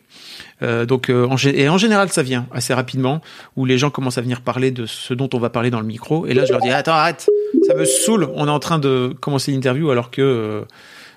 Euh, 0.62 0.86
donc, 0.86 1.10
euh, 1.10 1.26
en, 1.28 1.38
et 1.38 1.70
en 1.70 1.78
général, 1.78 2.10
ça 2.10 2.24
vient 2.24 2.48
assez 2.52 2.74
rapidement, 2.74 3.22
où 3.56 3.66
les 3.66 3.78
gens 3.78 3.90
commencent 3.90 4.18
à 4.18 4.22
venir 4.22 4.42
parler 4.42 4.72
de 4.72 4.86
ce 4.86 5.14
dont 5.14 5.30
on 5.34 5.40
va 5.40 5.50
parler 5.50 5.70
dans 5.70 5.80
le 5.80 5.86
micro. 5.88 6.26
Et 6.26 6.34
là, 6.34 6.46
je 6.46 6.52
leur 6.52 6.62
dis 6.62 6.70
attends, 6.70 6.94
arrête, 6.94 7.30
ça 7.68 7.74
me 7.76 7.86
saoule. 7.86 8.30
On 8.36 8.48
est 8.48 8.52
en 8.52 8.60
train 8.60 8.80
de 8.80 9.16
commencer 9.20 9.52
l'interview 9.52 9.90
alors 9.90 10.12
que 10.12 10.22
euh, 10.22 10.62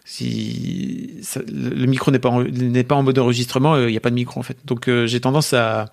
si 0.09 1.11
le 1.53 1.87
micro 1.87 2.13
n'est 2.13 2.21
pas 2.21 2.31
n'est 2.45 2.85
pas 2.85 2.95
en 2.95 3.03
mode 3.03 3.19
enregistrement, 3.19 3.77
il 3.77 3.83
euh, 3.83 3.91
n'y 3.91 3.97
a 3.97 4.01
pas 4.01 4.11
de 4.11 4.15
micro 4.15 4.39
en 4.39 4.45
fait. 4.45 4.57
Donc 4.65 4.89
euh, 4.89 5.07
j'ai 5.07 5.21
tendance 5.21 5.53
à, 5.53 5.87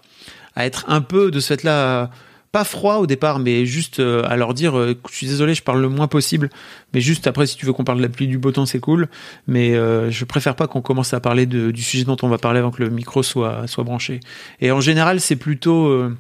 à 0.56 0.66
être 0.68 0.86
un 0.88 1.02
peu 1.02 1.32
de 1.32 1.40
ce 1.40 1.48
fait-là 1.48 2.12
pas 2.52 2.64
froid 2.64 2.98
au 2.98 3.08
départ, 3.08 3.40
mais 3.40 3.66
juste 3.66 4.00
euh, 4.00 4.22
à 4.30 4.38
leur 4.38 4.54
dire 4.54 4.76
je 4.76 4.96
suis 5.16 5.26
désolé, 5.26 5.56
je 5.56 5.64
parle 5.64 5.82
le 5.82 5.90
moins 5.90 6.08
possible, 6.08 6.52
mais 6.94 7.02
juste 7.02 7.26
après 7.26 7.48
si 7.48 7.58
tu 7.58 7.66
veux 7.66 7.74
qu'on 7.74 7.84
parle 7.84 7.98
de 7.98 8.04
la 8.04 8.10
pluie 8.10 8.28
du 8.28 8.38
beau 8.38 8.52
temps, 8.52 8.68
c'est 8.68 8.80
cool, 8.80 9.08
mais 9.48 9.74
euh, 9.74 10.12
je 10.12 10.26
préfère 10.26 10.56
pas 10.56 10.68
qu'on 10.68 10.84
commence 10.84 11.16
à 11.16 11.20
parler 11.20 11.48
du 11.48 11.82
sujet 11.82 12.04
dont 12.04 12.18
on 12.22 12.28
va 12.28 12.38
parler 12.38 12.60
avant 12.60 12.70
que 12.70 12.84
le 12.84 12.92
micro 12.92 13.24
soit 13.24 13.66
soit 13.66 13.84
branché. 13.84 14.20
Et 14.62 14.72
en 14.72 14.80
général, 14.80 15.20
c'est 15.20 15.36
plutôt 15.36 15.88
euh, 15.88 16.16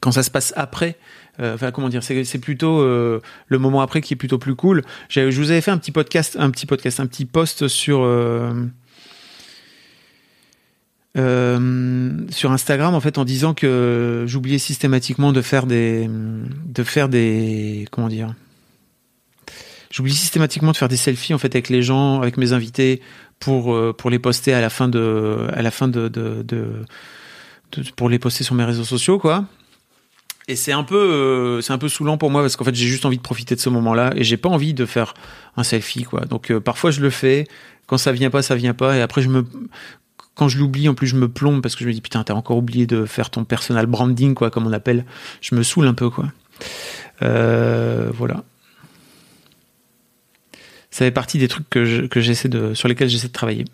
quand 0.00 0.10
ça 0.10 0.24
se 0.24 0.30
passe 0.32 0.52
après 0.56 0.96
euh, 0.96 1.00
enfin 1.40 1.70
comment 1.70 1.88
dire, 1.88 2.02
c'est 2.02 2.38
plutôt 2.38 2.80
euh, 2.80 3.20
le 3.48 3.58
moment 3.58 3.80
après 3.82 4.00
qui 4.00 4.14
est 4.14 4.16
plutôt 4.16 4.38
plus 4.38 4.54
cool. 4.54 4.82
Je 5.08 5.28
vous 5.28 5.50
avais 5.50 5.60
fait 5.60 5.70
un 5.70 5.78
petit 5.78 5.92
podcast, 5.92 6.36
un 6.38 6.50
petit 6.50 6.66
podcast, 6.66 7.00
un 7.00 7.06
petit 7.06 7.24
post 7.24 7.68
sur 7.68 8.00
euh, 8.02 8.52
sur 12.30 12.52
Instagram 12.52 12.94
en 12.94 13.00
fait 13.00 13.18
en 13.18 13.24
disant 13.24 13.54
que 13.54 14.24
j'oubliais 14.26 14.58
systématiquement 14.58 15.32
de 15.32 15.42
faire 15.42 15.66
des 15.66 16.08
de 16.08 16.82
faire 16.82 17.08
des 17.08 17.86
comment 17.90 18.08
dire 18.08 18.34
j'oublie 19.90 20.14
systématiquement 20.14 20.72
de 20.72 20.76
faire 20.76 20.88
des 20.88 20.96
selfies 20.96 21.32
en 21.32 21.38
fait 21.38 21.54
avec 21.54 21.70
les 21.70 21.80
gens 21.80 22.20
avec 22.20 22.36
mes 22.36 22.52
invités 22.52 23.00
pour 23.40 23.74
pour 23.96 24.10
les 24.10 24.18
poster 24.18 24.52
à 24.52 24.60
la 24.60 24.68
fin 24.68 24.88
de 24.88 25.46
à 25.54 25.62
la 25.62 25.70
fin 25.70 25.88
de 25.88 26.10
pour 27.96 28.10
les 28.10 28.18
poster 28.18 28.44
sur 28.44 28.54
mes 28.54 28.64
réseaux 28.64 28.84
sociaux 28.84 29.18
quoi 29.18 29.46
et 30.48 30.54
c'est 30.54 30.72
un 30.72 30.84
peu, 30.84 30.96
euh, 30.96 31.60
c'est 31.60 31.72
un 31.72 31.78
peu 31.78 31.88
saoulant 31.88 32.18
pour 32.18 32.30
moi 32.30 32.40
parce 32.40 32.56
qu'en 32.56 32.64
fait 32.64 32.74
j'ai 32.74 32.86
juste 32.86 33.04
envie 33.04 33.16
de 33.16 33.22
profiter 33.22 33.56
de 33.56 33.60
ce 33.60 33.68
moment-là 33.68 34.12
et 34.14 34.22
j'ai 34.22 34.36
pas 34.36 34.48
envie 34.48 34.74
de 34.74 34.86
faire 34.86 35.14
un 35.56 35.64
selfie 35.64 36.04
quoi. 36.04 36.20
Donc 36.20 36.50
euh, 36.50 36.60
parfois 36.60 36.90
je 36.90 37.00
le 37.00 37.10
fais, 37.10 37.46
quand 37.86 37.98
ça 37.98 38.12
vient 38.12 38.30
pas, 38.30 38.42
ça 38.42 38.54
vient 38.54 38.74
pas 38.74 38.96
et 38.96 39.00
après 39.00 39.22
je 39.22 39.28
me, 39.28 39.44
quand 40.34 40.48
je 40.48 40.58
l'oublie 40.58 40.88
en 40.88 40.94
plus 40.94 41.08
je 41.08 41.16
me 41.16 41.28
plombe 41.28 41.62
parce 41.62 41.74
que 41.74 41.82
je 41.82 41.88
me 41.88 41.92
dis 41.92 42.00
putain 42.00 42.22
t'as 42.22 42.34
encore 42.34 42.58
oublié 42.58 42.86
de 42.86 43.06
faire 43.06 43.30
ton 43.30 43.44
personal 43.44 43.86
branding 43.86 44.34
quoi 44.34 44.50
comme 44.50 44.66
on 44.66 44.72
appelle. 44.72 45.04
Je 45.40 45.56
me 45.56 45.64
saoule 45.64 45.88
un 45.88 45.94
peu 45.94 46.10
quoi. 46.10 46.26
Euh, 47.22 48.10
voilà. 48.14 48.44
Ça 50.90 51.04
fait 51.04 51.10
partie 51.10 51.38
des 51.38 51.48
trucs 51.48 51.68
que 51.68 52.06
que 52.06 52.48
de, 52.48 52.74
sur 52.74 52.86
lesquels 52.86 53.08
j'essaie 53.08 53.28
de 53.28 53.32
travailler. 53.32 53.64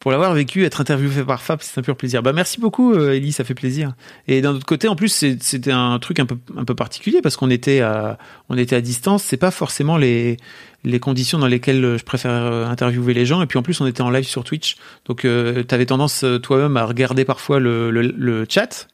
Pour 0.00 0.12
l'avoir 0.12 0.32
vécu, 0.32 0.64
être 0.64 0.80
interviewé 0.80 1.24
par 1.24 1.42
Fab, 1.42 1.58
c'est 1.60 1.78
un 1.78 1.82
pur 1.82 1.96
plaisir. 1.96 2.22
Bah 2.22 2.32
merci 2.32 2.60
beaucoup, 2.60 2.92
euh, 2.92 3.14
Ellie, 3.14 3.32
ça 3.32 3.42
fait 3.42 3.54
plaisir. 3.54 3.94
Et 4.28 4.40
d'un 4.40 4.52
autre 4.52 4.66
côté, 4.66 4.86
en 4.86 4.94
plus, 4.94 5.08
c'était 5.40 5.72
un 5.72 5.98
truc 5.98 6.20
un 6.20 6.26
peu 6.26 6.36
un 6.56 6.64
peu 6.64 6.74
particulier 6.74 7.20
parce 7.20 7.36
qu'on 7.36 7.50
était 7.50 7.80
à 7.80 8.16
on 8.48 8.56
était 8.56 8.76
à 8.76 8.80
distance. 8.80 9.24
C'est 9.24 9.36
pas 9.36 9.50
forcément 9.50 9.96
les 9.96 10.36
les 10.84 11.00
conditions 11.00 11.38
dans 11.38 11.46
lesquelles 11.46 11.96
je 11.98 12.04
préfère 12.04 12.30
euh, 12.30 12.66
interviewer 12.66 13.14
les 13.14 13.26
gens. 13.26 13.42
Et 13.42 13.46
puis 13.46 13.58
en 13.58 13.62
plus, 13.62 13.80
on 13.80 13.86
était 13.86 14.02
en 14.02 14.10
live 14.10 14.26
sur 14.26 14.44
Twitch, 14.44 14.76
donc 15.06 15.24
euh, 15.24 15.64
tu 15.68 15.74
avais 15.74 15.86
tendance 15.86 16.24
euh, 16.24 16.38
toi-même 16.38 16.76
à 16.76 16.84
regarder 16.84 17.24
parfois 17.24 17.58
le, 17.58 17.90
le, 17.90 18.02
le 18.02 18.46
chat 18.48 18.88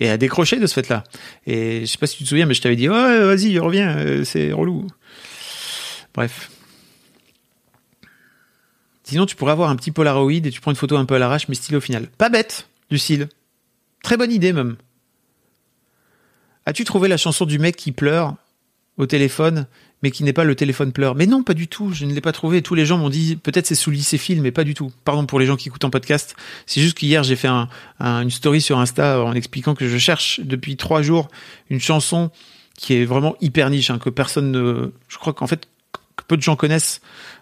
et 0.00 0.08
à 0.08 0.16
décrocher 0.16 0.58
de 0.58 0.66
ce 0.66 0.74
fait-là. 0.74 1.04
Et 1.46 1.80
je 1.80 1.86
sais 1.86 1.98
pas 1.98 2.06
si 2.06 2.16
tu 2.16 2.24
te 2.24 2.28
souviens, 2.28 2.46
mais 2.46 2.54
je 2.54 2.62
t'avais 2.62 2.76
dit 2.76 2.88
ouais, 2.88 3.20
vas-y, 3.20 3.58
reviens, 3.58 4.24
c'est 4.24 4.52
relou. 4.52 4.86
Bref. 6.14 6.50
Sinon, 9.08 9.24
tu 9.24 9.36
pourrais 9.36 9.52
avoir 9.52 9.70
un 9.70 9.76
petit 9.76 9.92
Polaroid 9.92 10.32
et 10.32 10.50
tu 10.50 10.60
prends 10.60 10.72
une 10.72 10.76
photo 10.76 10.96
un 10.96 11.04
peu 11.04 11.14
à 11.14 11.20
l'arrache, 11.20 11.46
mais 11.48 11.54
style 11.54 11.76
au 11.76 11.80
final. 11.80 12.08
Pas 12.18 12.28
bête, 12.28 12.68
Lucille. 12.90 13.28
Très 14.02 14.16
bonne 14.16 14.32
idée 14.32 14.52
même. 14.52 14.76
As-tu 16.66 16.84
trouvé 16.84 17.06
la 17.06 17.16
chanson 17.16 17.46
du 17.46 17.60
mec 17.60 17.76
qui 17.76 17.92
pleure 17.92 18.34
au 18.96 19.06
téléphone, 19.06 19.68
mais 20.02 20.10
qui 20.10 20.24
n'est 20.24 20.32
pas 20.32 20.42
le 20.42 20.56
téléphone 20.56 20.90
pleure? 20.90 21.14
Mais 21.14 21.26
non, 21.26 21.44
pas 21.44 21.54
du 21.54 21.68
tout. 21.68 21.92
Je 21.92 22.04
ne 22.04 22.12
l'ai 22.12 22.20
pas 22.20 22.32
trouvé. 22.32 22.62
Tous 22.62 22.74
les 22.74 22.84
gens 22.84 22.98
m'ont 22.98 23.08
dit 23.08 23.36
peut-être 23.36 23.68
c'est 23.68 23.76
sous 23.76 23.92
lycéphile, 23.92 24.42
mais 24.42 24.50
pas 24.50 24.64
du 24.64 24.74
tout. 24.74 24.90
Pardon 25.04 25.24
pour 25.24 25.38
les 25.38 25.46
gens 25.46 25.54
qui 25.54 25.68
écoutent 25.68 25.84
en 25.84 25.90
podcast. 25.90 26.34
C'est 26.66 26.80
juste 26.80 26.98
qu'hier 26.98 27.22
j'ai 27.22 27.36
fait 27.36 27.46
un, 27.46 27.68
un, 28.00 28.22
une 28.22 28.32
story 28.32 28.60
sur 28.60 28.80
Insta 28.80 29.22
en 29.22 29.34
expliquant 29.34 29.76
que 29.76 29.88
je 29.88 29.98
cherche 29.98 30.40
depuis 30.42 30.76
trois 30.76 31.02
jours 31.02 31.28
une 31.70 31.80
chanson 31.80 32.32
qui 32.76 32.94
est 32.94 33.04
vraiment 33.04 33.36
hyper 33.40 33.70
niche, 33.70 33.90
hein, 33.90 34.00
que 34.00 34.10
personne 34.10 34.50
ne. 34.50 34.90
Je 35.06 35.18
crois 35.18 35.32
qu'en 35.32 35.46
fait 35.46 35.68
que 36.16 36.24
peu 36.26 36.36
de 36.36 36.42
gens 36.42 36.56
connaissent. 36.56 37.00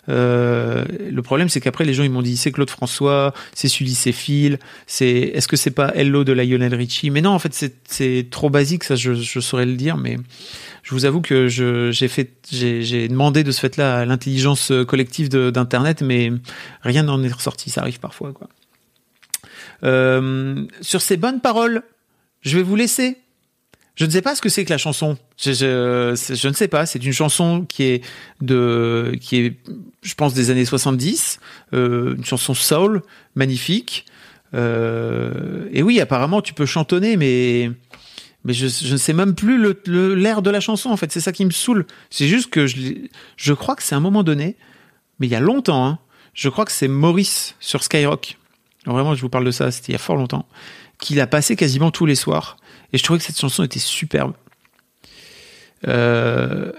Euh, 0.09 0.85
le 1.11 1.23
problème, 1.23 1.49
c'est 1.49 1.61
qu'après, 1.61 1.85
les 1.85 1.95
gens 1.95 2.03
ils 2.03 2.11
m'ont 2.11 2.23
dit 2.23 2.37
c'est 2.37 2.53
Claude 2.53 2.71
François, 2.71 3.33
c'est 3.55 3.69
Sully, 3.69 3.95
c'est 3.95 4.13
Phil, 4.13 4.59
c'est 4.87 5.07
est-ce 5.07 5.49
que 5.49 5.57
c'est 5.57 5.71
pas 5.71 5.93
Hello 5.95 6.25
de 6.25 6.33
Lionel 6.33 6.75
Richie? 6.75 7.11
Mais 7.11 7.21
non, 7.21 7.31
en 7.31 7.39
fait, 7.39 7.73
c'est 7.89 8.27
trop 8.31 8.51
basique, 8.51 8.85
ça, 8.85 8.97
je, 8.97 9.15
je 9.15 9.41
saurais 9.41 9.67
le 9.67 9.75
dire, 9.75 9.97
mais 9.97 10.19
je 10.83 10.95
vous 10.95 11.05
avoue 11.07 11.21
que 11.21 11.49
j'ai 11.49 12.09
fait, 12.09 12.33
j'ai 12.51 13.09
demandé 13.09 13.45
de 13.45 13.51
ce 13.51 13.61
fait-là 13.61 13.99
à 14.01 14.05
l'intelligence 14.05 14.71
collective 14.87 15.29
d'internet, 15.29 16.03
mais 16.03 16.31
rien 16.83 17.03
n'en 17.03 17.23
est 17.23 17.33
ressorti. 17.33 17.71
Ça 17.71 17.81
arrive 17.81 18.01
parfois, 18.01 18.33
quoi. 18.33 18.49
Euh, 19.83 20.65
sur 20.81 21.03
ces 21.03 21.17
bonnes 21.17 21.41
paroles, 21.41 21.83
je 22.41 22.57
vais 22.57 22.63
vous 22.63 22.77
laisser. 22.77 23.19
Je 23.95 24.05
ne 24.05 24.11
sais 24.11 24.23
pas 24.23 24.35
ce 24.35 24.43
que 24.43 24.49
c'est 24.49 24.65
que 24.65 24.71
la 24.71 24.79
chanson. 24.79 25.17
Je, 25.37 25.53
je, 25.53 26.35
je 26.35 26.49
ne 26.49 26.53
sais 26.53 26.67
pas. 26.69 26.85
C'est 26.85 27.05
une 27.05 27.13
chanson 27.13 27.65
qui 27.69 27.85
est 27.85 28.05
de, 28.41 29.17
qui 29.21 29.37
est, 29.37 29.57
je 30.03 30.15
pense, 30.15 30.35
des 30.35 30.51
années 30.51 30.65
70. 30.65 31.39
Euh, 31.75 32.17
une 32.17 32.25
chanson 32.25 32.55
soul, 32.55 33.03
magnifique. 33.37 34.07
Euh, 34.55 35.69
et 35.73 35.83
oui, 35.83 36.01
apparemment, 36.01 36.43
tu 36.43 36.55
peux 36.55 36.67
chantonner, 36.67 37.17
mais 37.17 37.71
mais 38.45 38.53
je, 38.53 38.67
ne 38.93 38.99
sais 38.99 39.15
même 39.15 39.35
plus 39.35 39.75
l'air 39.87 40.43
de 40.43 40.51
la 40.51 40.61
chanson. 40.61 40.91
En 40.91 40.97
fait, 40.97 41.11
c'est 41.11 41.21
ça 41.21 41.33
qui 41.33 41.45
me 41.47 41.51
saoule. 41.51 41.87
C'est 42.11 42.29
juste 42.29 42.51
que 42.51 42.67
je, 42.67 42.77
je 43.37 43.53
crois 43.55 43.75
que 43.75 43.83
c'est 43.83 43.95
un 43.95 44.01
moment 44.01 44.23
donné, 44.23 44.57
mais 45.19 45.27
il 45.29 45.31
y 45.31 45.37
a 45.37 45.41
longtemps. 45.41 45.87
Hein, 45.87 45.99
je 46.35 46.49
crois 46.49 46.65
que 46.65 46.73
c'est 46.73 46.89
Maurice 46.89 47.55
sur 47.61 47.83
Skyrock. 47.83 48.37
Vraiment, 48.85 49.15
je 49.15 49.23
vous 49.23 49.31
parle 49.31 49.47
de 49.47 49.51
ça. 49.51 49.71
C'était 49.71 49.89
il 49.89 49.93
y 49.93 49.97
a 49.97 49.99
fort 49.99 50.17
longtemps. 50.17 50.47
Qu'il 50.99 51.21
a 51.21 51.27
passé 51.27 51.57
quasiment 51.57 51.91
tous 51.91 52.07
les 52.07 52.15
soirs. 52.15 52.59
Et 52.95 52.97
je 52.97 53.03
trouvais 53.03 53.19
que 53.19 53.25
cette 53.25 53.41
chanson 53.41 53.65
était 53.65 53.81
superbe. 53.81 54.35
Euh, 55.89 56.71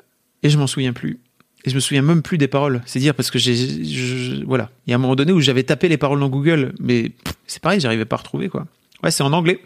et 0.44 0.50
je 0.50 0.58
m'en 0.58 0.66
souviens 0.66 0.94
plus. 0.94 1.20
Et 1.66 1.70
je 1.70 1.76
me 1.76 1.82
souviens 1.82 2.02
même 2.02 2.22
plus 2.22 2.38
des 2.38 2.48
paroles. 2.48 2.82
C'est 2.86 3.00
dire 3.00 3.14
parce 3.14 3.30
que 3.30 3.38
j'ai, 3.38 4.42
voilà, 4.46 4.70
il 4.88 4.92
y 4.92 4.94
a 4.94 4.96
un 4.96 5.00
moment 5.00 5.18
donné 5.18 5.34
où 5.34 5.42
j'avais 5.42 5.64
tapé 5.64 5.90
les 5.90 5.98
paroles 5.98 6.22
dans 6.22 6.30
Google, 6.30 6.74
mais 6.80 7.12
c'est 7.48 7.62
pareil, 7.62 7.82
j'arrivais 7.82 8.06
pas 8.06 8.16
à 8.16 8.20
retrouver 8.20 8.48
quoi. 8.48 8.66
Ouais, 9.04 9.12
c'est 9.12 9.24
en 9.24 9.34
anglais. 9.34 9.60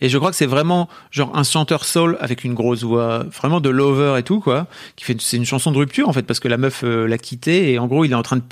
Et 0.00 0.08
je 0.08 0.16
crois 0.16 0.30
que 0.30 0.36
c'est 0.36 0.46
vraiment 0.46 0.88
genre 1.10 1.36
un 1.36 1.42
chanteur 1.42 1.84
soul 1.84 2.16
avec 2.20 2.44
une 2.44 2.54
grosse 2.54 2.84
voix, 2.84 3.24
vraiment 3.24 3.60
de 3.60 3.68
lover 3.68 4.14
et 4.16 4.22
tout 4.22 4.38
quoi, 4.38 4.68
qui 4.94 5.04
fait 5.04 5.20
c'est 5.20 5.38
une 5.38 5.44
chanson 5.44 5.72
de 5.72 5.78
rupture 5.78 6.08
en 6.08 6.12
fait 6.12 6.22
parce 6.22 6.38
que 6.38 6.46
la 6.46 6.56
meuf 6.56 6.84
euh, 6.84 7.08
l'a 7.08 7.18
quitté 7.18 7.72
et 7.72 7.80
en 7.80 7.88
gros 7.88 8.04
il 8.04 8.12
est 8.12 8.14
en 8.14 8.22
train 8.22 8.36
de 8.36 8.42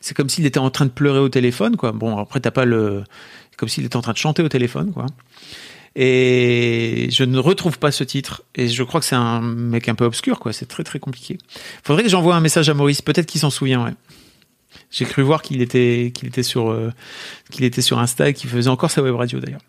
c'est 0.00 0.14
comme 0.14 0.28
s'il 0.28 0.46
était 0.46 0.60
en 0.60 0.70
train 0.70 0.86
de 0.86 0.90
pleurer 0.90 1.18
au 1.18 1.28
téléphone 1.28 1.76
quoi. 1.76 1.90
Bon 1.90 2.16
après 2.18 2.38
t'as 2.38 2.52
pas 2.52 2.64
le 2.64 3.02
comme 3.56 3.68
s'il 3.68 3.84
était 3.84 3.96
en 3.96 4.02
train 4.02 4.12
de 4.12 4.18
chanter 4.18 4.42
au 4.44 4.48
téléphone 4.48 4.92
quoi. 4.92 5.06
Et 5.96 7.08
je 7.10 7.24
ne 7.24 7.38
retrouve 7.38 7.78
pas 7.78 7.92
ce 7.92 8.04
titre. 8.04 8.42
Et 8.54 8.68
je 8.68 8.82
crois 8.82 9.00
que 9.00 9.06
c'est 9.06 9.14
un 9.14 9.40
mec 9.40 9.88
un 9.88 9.94
peu 9.94 10.04
obscur, 10.04 10.40
quoi. 10.40 10.52
C'est 10.52 10.66
très 10.66 10.84
très 10.84 10.98
compliqué. 10.98 11.38
Faudrait 11.82 12.02
que 12.02 12.08
j'envoie 12.08 12.34
un 12.34 12.40
message 12.40 12.68
à 12.68 12.74
Maurice. 12.74 13.02
Peut-être 13.02 13.26
qu'il 13.26 13.40
s'en 13.40 13.50
souvient, 13.50 13.84
ouais. 13.84 13.94
J'ai 14.90 15.04
cru 15.04 15.22
voir 15.22 15.42
qu'il 15.42 15.60
était 15.60 16.12
qu'il 16.14 16.28
était 16.28 16.44
sur 16.44 16.70
euh, 16.70 16.92
qu'il 17.50 17.64
était 17.64 17.82
sur 17.82 17.98
Insta 17.98 18.28
et 18.28 18.34
qu'il 18.34 18.48
faisait 18.48 18.70
encore 18.70 18.92
sa 18.92 19.02
web 19.02 19.14
radio 19.14 19.40
d'ailleurs. 19.40 19.60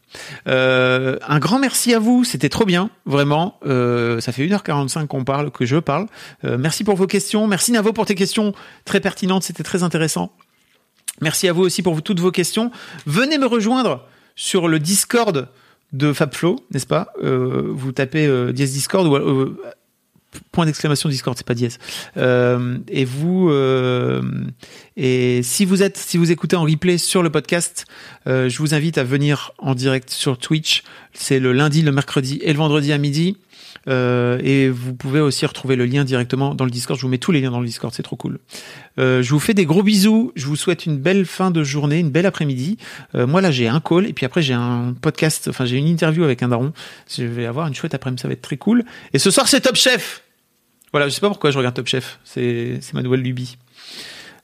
Euh, 0.47 1.17
un 1.27 1.39
grand 1.39 1.57
merci 1.57 1.93
à 1.93 1.99
vous, 1.99 2.23
c'était 2.23 2.49
trop 2.49 2.65
bien, 2.65 2.91
vraiment. 3.05 3.59
Euh, 3.65 4.19
ça 4.21 4.31
fait 4.31 4.45
1h45 4.45 5.07
qu'on 5.07 5.23
parle, 5.23 5.49
que 5.49 5.65
je 5.65 5.77
parle. 5.77 6.05
Euh, 6.43 6.57
merci 6.59 6.83
pour 6.83 6.95
vos 6.95 7.07
questions, 7.07 7.47
merci 7.47 7.71
Navo 7.71 7.91
pour 7.91 8.05
tes 8.05 8.15
questions 8.15 8.53
très 8.85 8.99
pertinentes, 8.99 9.43
c'était 9.43 9.63
très 9.63 9.81
intéressant. 9.81 10.31
Merci 11.21 11.47
à 11.47 11.53
vous 11.53 11.63
aussi 11.63 11.81
pour 11.81 11.99
toutes 12.03 12.19
vos 12.19 12.31
questions. 12.31 12.71
Venez 13.07 13.37
me 13.37 13.47
rejoindre 13.47 14.05
sur 14.35 14.67
le 14.67 14.79
Discord 14.79 15.49
de 15.95 16.13
FabFlow, 16.13 16.59
n'est-ce 16.71 16.87
pas 16.87 17.07
euh, 17.23 17.69
Vous 17.69 17.91
tapez 17.91 18.27
euh, 18.27 18.51
dièse 18.51 18.73
Discord 18.73 19.07
ou 19.07 19.15
euh, 19.15 19.57
point 20.51 20.65
d'exclamation 20.65 21.07
Discord, 21.07 21.37
c'est 21.37 21.47
pas 21.47 21.53
dièse. 21.53 21.79
Euh, 22.17 22.77
et 22.89 23.05
vous 23.05 23.49
et 24.97 25.41
si 25.43 25.65
vous 25.65 25.81
êtes 25.81 25.97
si 25.97 26.17
vous 26.17 26.31
écoutez 26.31 26.55
en 26.55 26.63
replay 26.63 26.97
sur 26.97 27.23
le 27.23 27.29
podcast, 27.29 27.85
je 28.25 28.57
vous 28.57 28.73
invite 28.73 28.97
à 28.97 29.03
venir 29.03 29.53
en 29.57 29.75
direct 29.75 30.09
sur 30.09 30.37
Twitch. 30.37 30.83
C'est 31.13 31.39
le 31.39 31.53
lundi, 31.53 31.81
le 31.81 31.91
mercredi 31.91 32.39
et 32.41 32.51
le 32.51 32.57
vendredi 32.57 32.91
à 32.91 32.97
midi. 32.97 33.37
Euh, 33.87 34.39
et 34.43 34.69
vous 34.69 34.95
pouvez 34.95 35.19
aussi 35.19 35.45
retrouver 35.45 35.75
le 35.75 35.85
lien 35.85 36.03
directement 36.03 36.55
dans 36.55 36.65
le 36.65 36.71
Discord. 36.71 36.99
Je 36.99 37.05
vous 37.05 37.11
mets 37.11 37.17
tous 37.17 37.31
les 37.31 37.41
liens 37.41 37.51
dans 37.51 37.59
le 37.59 37.67
Discord, 37.67 37.93
c'est 37.93 38.03
trop 38.03 38.15
cool. 38.15 38.39
Euh, 38.97 39.21
je 39.21 39.29
vous 39.31 39.39
fais 39.39 39.53
des 39.53 39.65
gros 39.65 39.83
bisous. 39.83 40.31
Je 40.35 40.45
vous 40.47 40.55
souhaite 40.55 40.85
une 40.85 40.97
belle 40.97 41.25
fin 41.25 41.51
de 41.51 41.63
journée, 41.63 41.99
une 41.99 42.09
belle 42.09 42.25
après-midi. 42.25 42.77
Euh, 43.13 43.27
moi 43.27 43.41
là, 43.41 43.51
j'ai 43.51 43.67
un 43.67 43.79
call 43.79 44.07
et 44.07 44.13
puis 44.13 44.25
après 44.25 44.41
j'ai 44.41 44.53
un 44.53 44.93
podcast. 44.99 45.47
Enfin, 45.47 45.65
j'ai 45.65 45.77
une 45.77 45.87
interview 45.87 46.23
avec 46.23 46.43
un 46.43 46.49
daron. 46.49 46.73
Je 47.15 47.23
vais 47.23 47.45
avoir 47.45 47.67
une 47.67 47.75
chouette 47.75 47.93
après-midi, 47.93 48.21
ça 48.21 48.27
va 48.27 48.33
être 48.33 48.41
très 48.41 48.57
cool. 48.57 48.83
Et 49.13 49.19
ce 49.19 49.31
soir, 49.31 49.47
c'est 49.47 49.61
Top 49.61 49.75
Chef. 49.75 50.23
Voilà, 50.91 51.09
je 51.09 51.13
sais 51.13 51.21
pas 51.21 51.29
pourquoi 51.29 51.51
je 51.51 51.57
regarde 51.57 51.75
Top 51.75 51.87
Chef. 51.87 52.19
C'est 52.23 52.79
ma 52.93 53.01
nouvelle 53.01 53.21
lubie. 53.21 53.57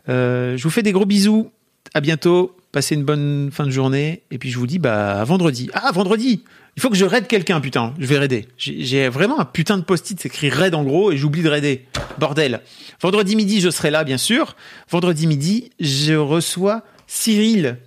Je 0.08 0.62
vous 0.62 0.70
fais 0.70 0.84
des 0.84 0.92
gros 0.92 1.06
bisous. 1.06 1.52
À 1.94 2.02
bientôt. 2.02 2.56
Passez 2.72 2.96
une 2.96 3.04
bonne 3.04 3.50
fin 3.52 3.66
de 3.66 3.72
journée. 3.72 4.24
Et 4.32 4.38
puis 4.38 4.50
je 4.50 4.58
vous 4.58 4.68
dis 4.68 4.80
bah 4.80 5.20
à 5.20 5.24
vendredi. 5.24 5.70
Ah 5.74 5.92
vendredi. 5.92 6.44
Il 6.78 6.82
faut 6.82 6.90
que 6.90 6.96
je 6.96 7.06
raide 7.06 7.28
quelqu'un, 7.28 7.60
putain. 7.60 7.94
Je 8.00 8.06
vais 8.06 8.18
raider. 8.18 8.48
J'ai 8.58 9.10
vraiment 9.10 9.40
un 9.40 9.46
putain 9.46 9.78
de 9.78 9.84
post-it, 9.84 10.20
c'est 10.20 10.30
écrit 10.30 10.50
raid 10.50 10.74
en 10.74 10.84
gros, 10.84 11.12
et 11.12 11.18
j'oublie 11.18 11.44
de 11.44 11.50
raider. 11.50 11.86
Bordel. 12.18 12.62
Vendredi 13.02 13.36
midi, 13.36 13.62
je 13.62 13.70
serai 13.70 13.92
là, 13.92 14.04
bien 14.04 14.18
sûr. 14.18 14.56
Vendredi 14.90 15.28
midi, 15.28 15.72
je 15.80 16.14
reçois 16.14 16.84
Cyril, 17.08 17.78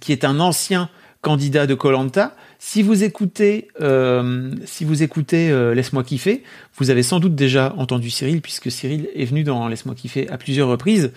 qui 0.00 0.12
est 0.12 0.24
un 0.24 0.38
ancien 0.38 0.90
candidat 1.22 1.66
de 1.66 1.74
Colanta. 1.74 2.36
Si 2.60 2.82
vous 2.82 3.04
écoutez, 3.04 3.68
euh, 3.80 4.52
si 4.64 4.84
vous 4.84 5.02
écoutez 5.02 5.50
euh, 5.50 5.74
Laisse-moi 5.74 6.02
kiffer, 6.02 6.42
vous 6.76 6.90
avez 6.90 7.02
sans 7.02 7.20
doute 7.20 7.34
déjà 7.34 7.74
entendu 7.76 8.10
Cyril, 8.10 8.40
puisque 8.40 8.70
Cyril 8.70 9.08
est 9.14 9.24
venu 9.24 9.44
dans 9.44 9.68
Laisse-moi 9.68 9.94
kiffer 9.94 10.28
à 10.28 10.38
plusieurs 10.38 10.68
reprises. 10.68 11.12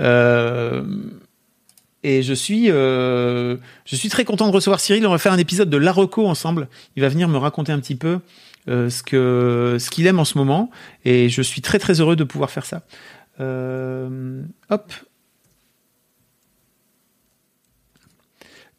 Euh, 0.00 0.82
et 2.04 2.22
je 2.22 2.34
suis, 2.34 2.70
euh, 2.70 3.56
je 3.86 3.96
suis 3.96 4.10
très 4.10 4.24
content 4.24 4.46
de 4.46 4.52
recevoir 4.52 4.78
Cyril. 4.78 5.04
On 5.06 5.10
va 5.10 5.18
faire 5.18 5.32
un 5.32 5.38
épisode 5.38 5.70
de 5.70 5.76
l'Areco 5.78 6.26
ensemble. 6.26 6.68
Il 6.96 7.02
va 7.02 7.08
venir 7.08 7.28
me 7.28 7.38
raconter 7.38 7.72
un 7.72 7.80
petit 7.80 7.96
peu 7.96 8.20
euh, 8.68 8.90
ce 8.90 9.02
que, 9.02 9.78
ce 9.80 9.90
qu'il 9.90 10.06
aime 10.06 10.18
en 10.18 10.26
ce 10.26 10.36
moment. 10.38 10.70
Et 11.06 11.30
je 11.30 11.40
suis 11.40 11.62
très 11.62 11.78
très 11.78 12.00
heureux 12.00 12.14
de 12.14 12.22
pouvoir 12.22 12.50
faire 12.50 12.66
ça. 12.66 12.82
Euh, 13.40 14.42
hop. 14.68 14.92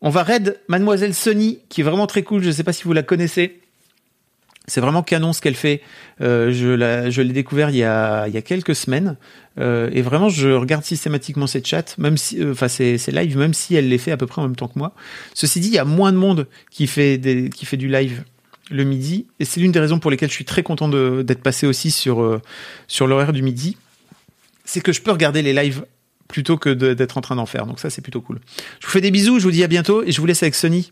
On 0.02 0.10
va 0.10 0.22
raid 0.22 0.60
Mademoiselle 0.68 1.16
Sony, 1.16 1.60
qui 1.68 1.82
est 1.82 1.84
vraiment 1.84 2.06
très 2.06 2.22
cool. 2.22 2.44
Je 2.44 2.48
ne 2.48 2.54
sais 2.54 2.64
pas 2.64 2.74
si 2.74 2.84
vous 2.84 2.94
la 2.94 3.04
connaissez. 3.04 3.60
C'est 4.68 4.82
vraiment 4.82 5.04
canon 5.04 5.34
ce 5.34 5.42
qu'elle 5.42 5.56
fait. 5.56 5.82
La- 6.20 6.52
je 6.52 7.22
l'ai 7.22 7.34
découvert 7.34 7.70
il 7.72 7.78
y 7.78 7.84
a, 7.84 8.28
il 8.28 8.34
y 8.34 8.38
a 8.38 8.42
quelques 8.42 8.76
semaines. 8.76 9.18
Euh, 9.60 9.90
et 9.94 10.02
vraiment, 10.02 10.30
je 10.30 10.50
regarde 10.50 10.84
systématiquement 10.84 11.48
ses 11.48 11.64
chats, 11.64 11.96
même 11.98 12.18
si, 12.18 12.42
euh, 12.42 12.52
enfin, 12.52 12.68
ses, 12.68 12.98
ses 12.98 13.12
lives, 13.12 13.38
même 13.38 13.54
si 13.54 13.76
elle 13.76 13.88
les 13.88 13.98
fait 13.98 14.12
à 14.12 14.18
peu 14.18 14.28
près 14.28 14.42
en 14.42 14.46
même 14.46 14.56
temps 14.56 14.68
que 14.68 14.78
moi. 14.78 14.94
Ceci 15.34 15.60
dit, 15.60 15.68
il 15.68 15.74
y 15.74 15.80
a 15.80 15.86
moins 15.86 16.12
de 16.12 16.18
monde 16.18 16.48
qui 16.72 16.88
fait 16.88 17.18
des, 17.18 17.50
qui 17.50 17.66
fait 17.66 17.78
du 17.78 17.88
live 17.88 18.24
le 18.70 18.84
midi. 18.84 19.28
Et 19.40 19.46
c'est 19.46 19.60
l'une 19.60 19.72
des 19.72 19.80
raisons 19.80 20.00
pour 20.00 20.12
lesquelles 20.12 20.30
je 20.30 20.36
suis 20.36 20.46
très 20.46 20.64
content 20.64 20.90
d'être 20.90 21.42
passé 21.42 21.68
aussi 21.68 21.92
sur, 21.92 22.22
euh, 22.22 22.42
sur 22.88 23.08
l'horaire 23.08 23.34
du 23.34 23.42
midi. 23.42 23.78
C'est 24.66 24.82
que 24.82 24.92
je 24.92 25.02
peux 25.02 25.12
regarder 25.12 25.42
les 25.42 25.54
lives 25.54 25.86
plutôt 26.28 26.58
que 26.58 26.70
d'être 26.94 27.18
en 27.18 27.22
train 27.22 27.36
d'en 27.36 27.46
faire. 27.46 27.68
Donc 27.68 27.80
ça, 27.80 27.90
c'est 27.90 28.02
plutôt 28.02 28.22
cool. 28.22 28.40
Je 28.80 28.88
vous 28.88 28.92
fais 28.92 29.02
des 29.02 29.12
bisous, 29.12 29.40
je 29.40 29.44
vous 29.44 29.52
dis 29.52 29.64
à 29.64 29.68
bientôt 29.68 30.04
et 30.04 30.12
je 30.12 30.20
vous 30.20 30.26
laisse 30.26 30.42
avec 30.42 30.56
Sony 30.56 30.92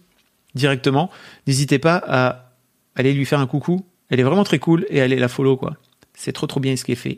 directement. 0.54 1.10
N'hésitez 1.48 1.80
pas 1.80 2.02
à 2.08 2.54
aller 2.96 3.14
lui 3.14 3.26
faire 3.26 3.40
un 3.40 3.48
coucou. 3.48 3.86
Elle 4.10 4.20
est 4.20 4.24
vraiment 4.24 4.44
très 4.44 4.60
cool 4.60 4.86
et 4.90 5.02
allez 5.02 5.16
la 5.16 5.28
follow, 5.28 5.58
quoi. 5.58 5.76
C'est 6.14 6.34
trop 6.34 6.46
trop 6.46 6.60
bien 6.60 6.76
ce 6.76 6.90
est 6.92 6.96
fait. 6.96 7.18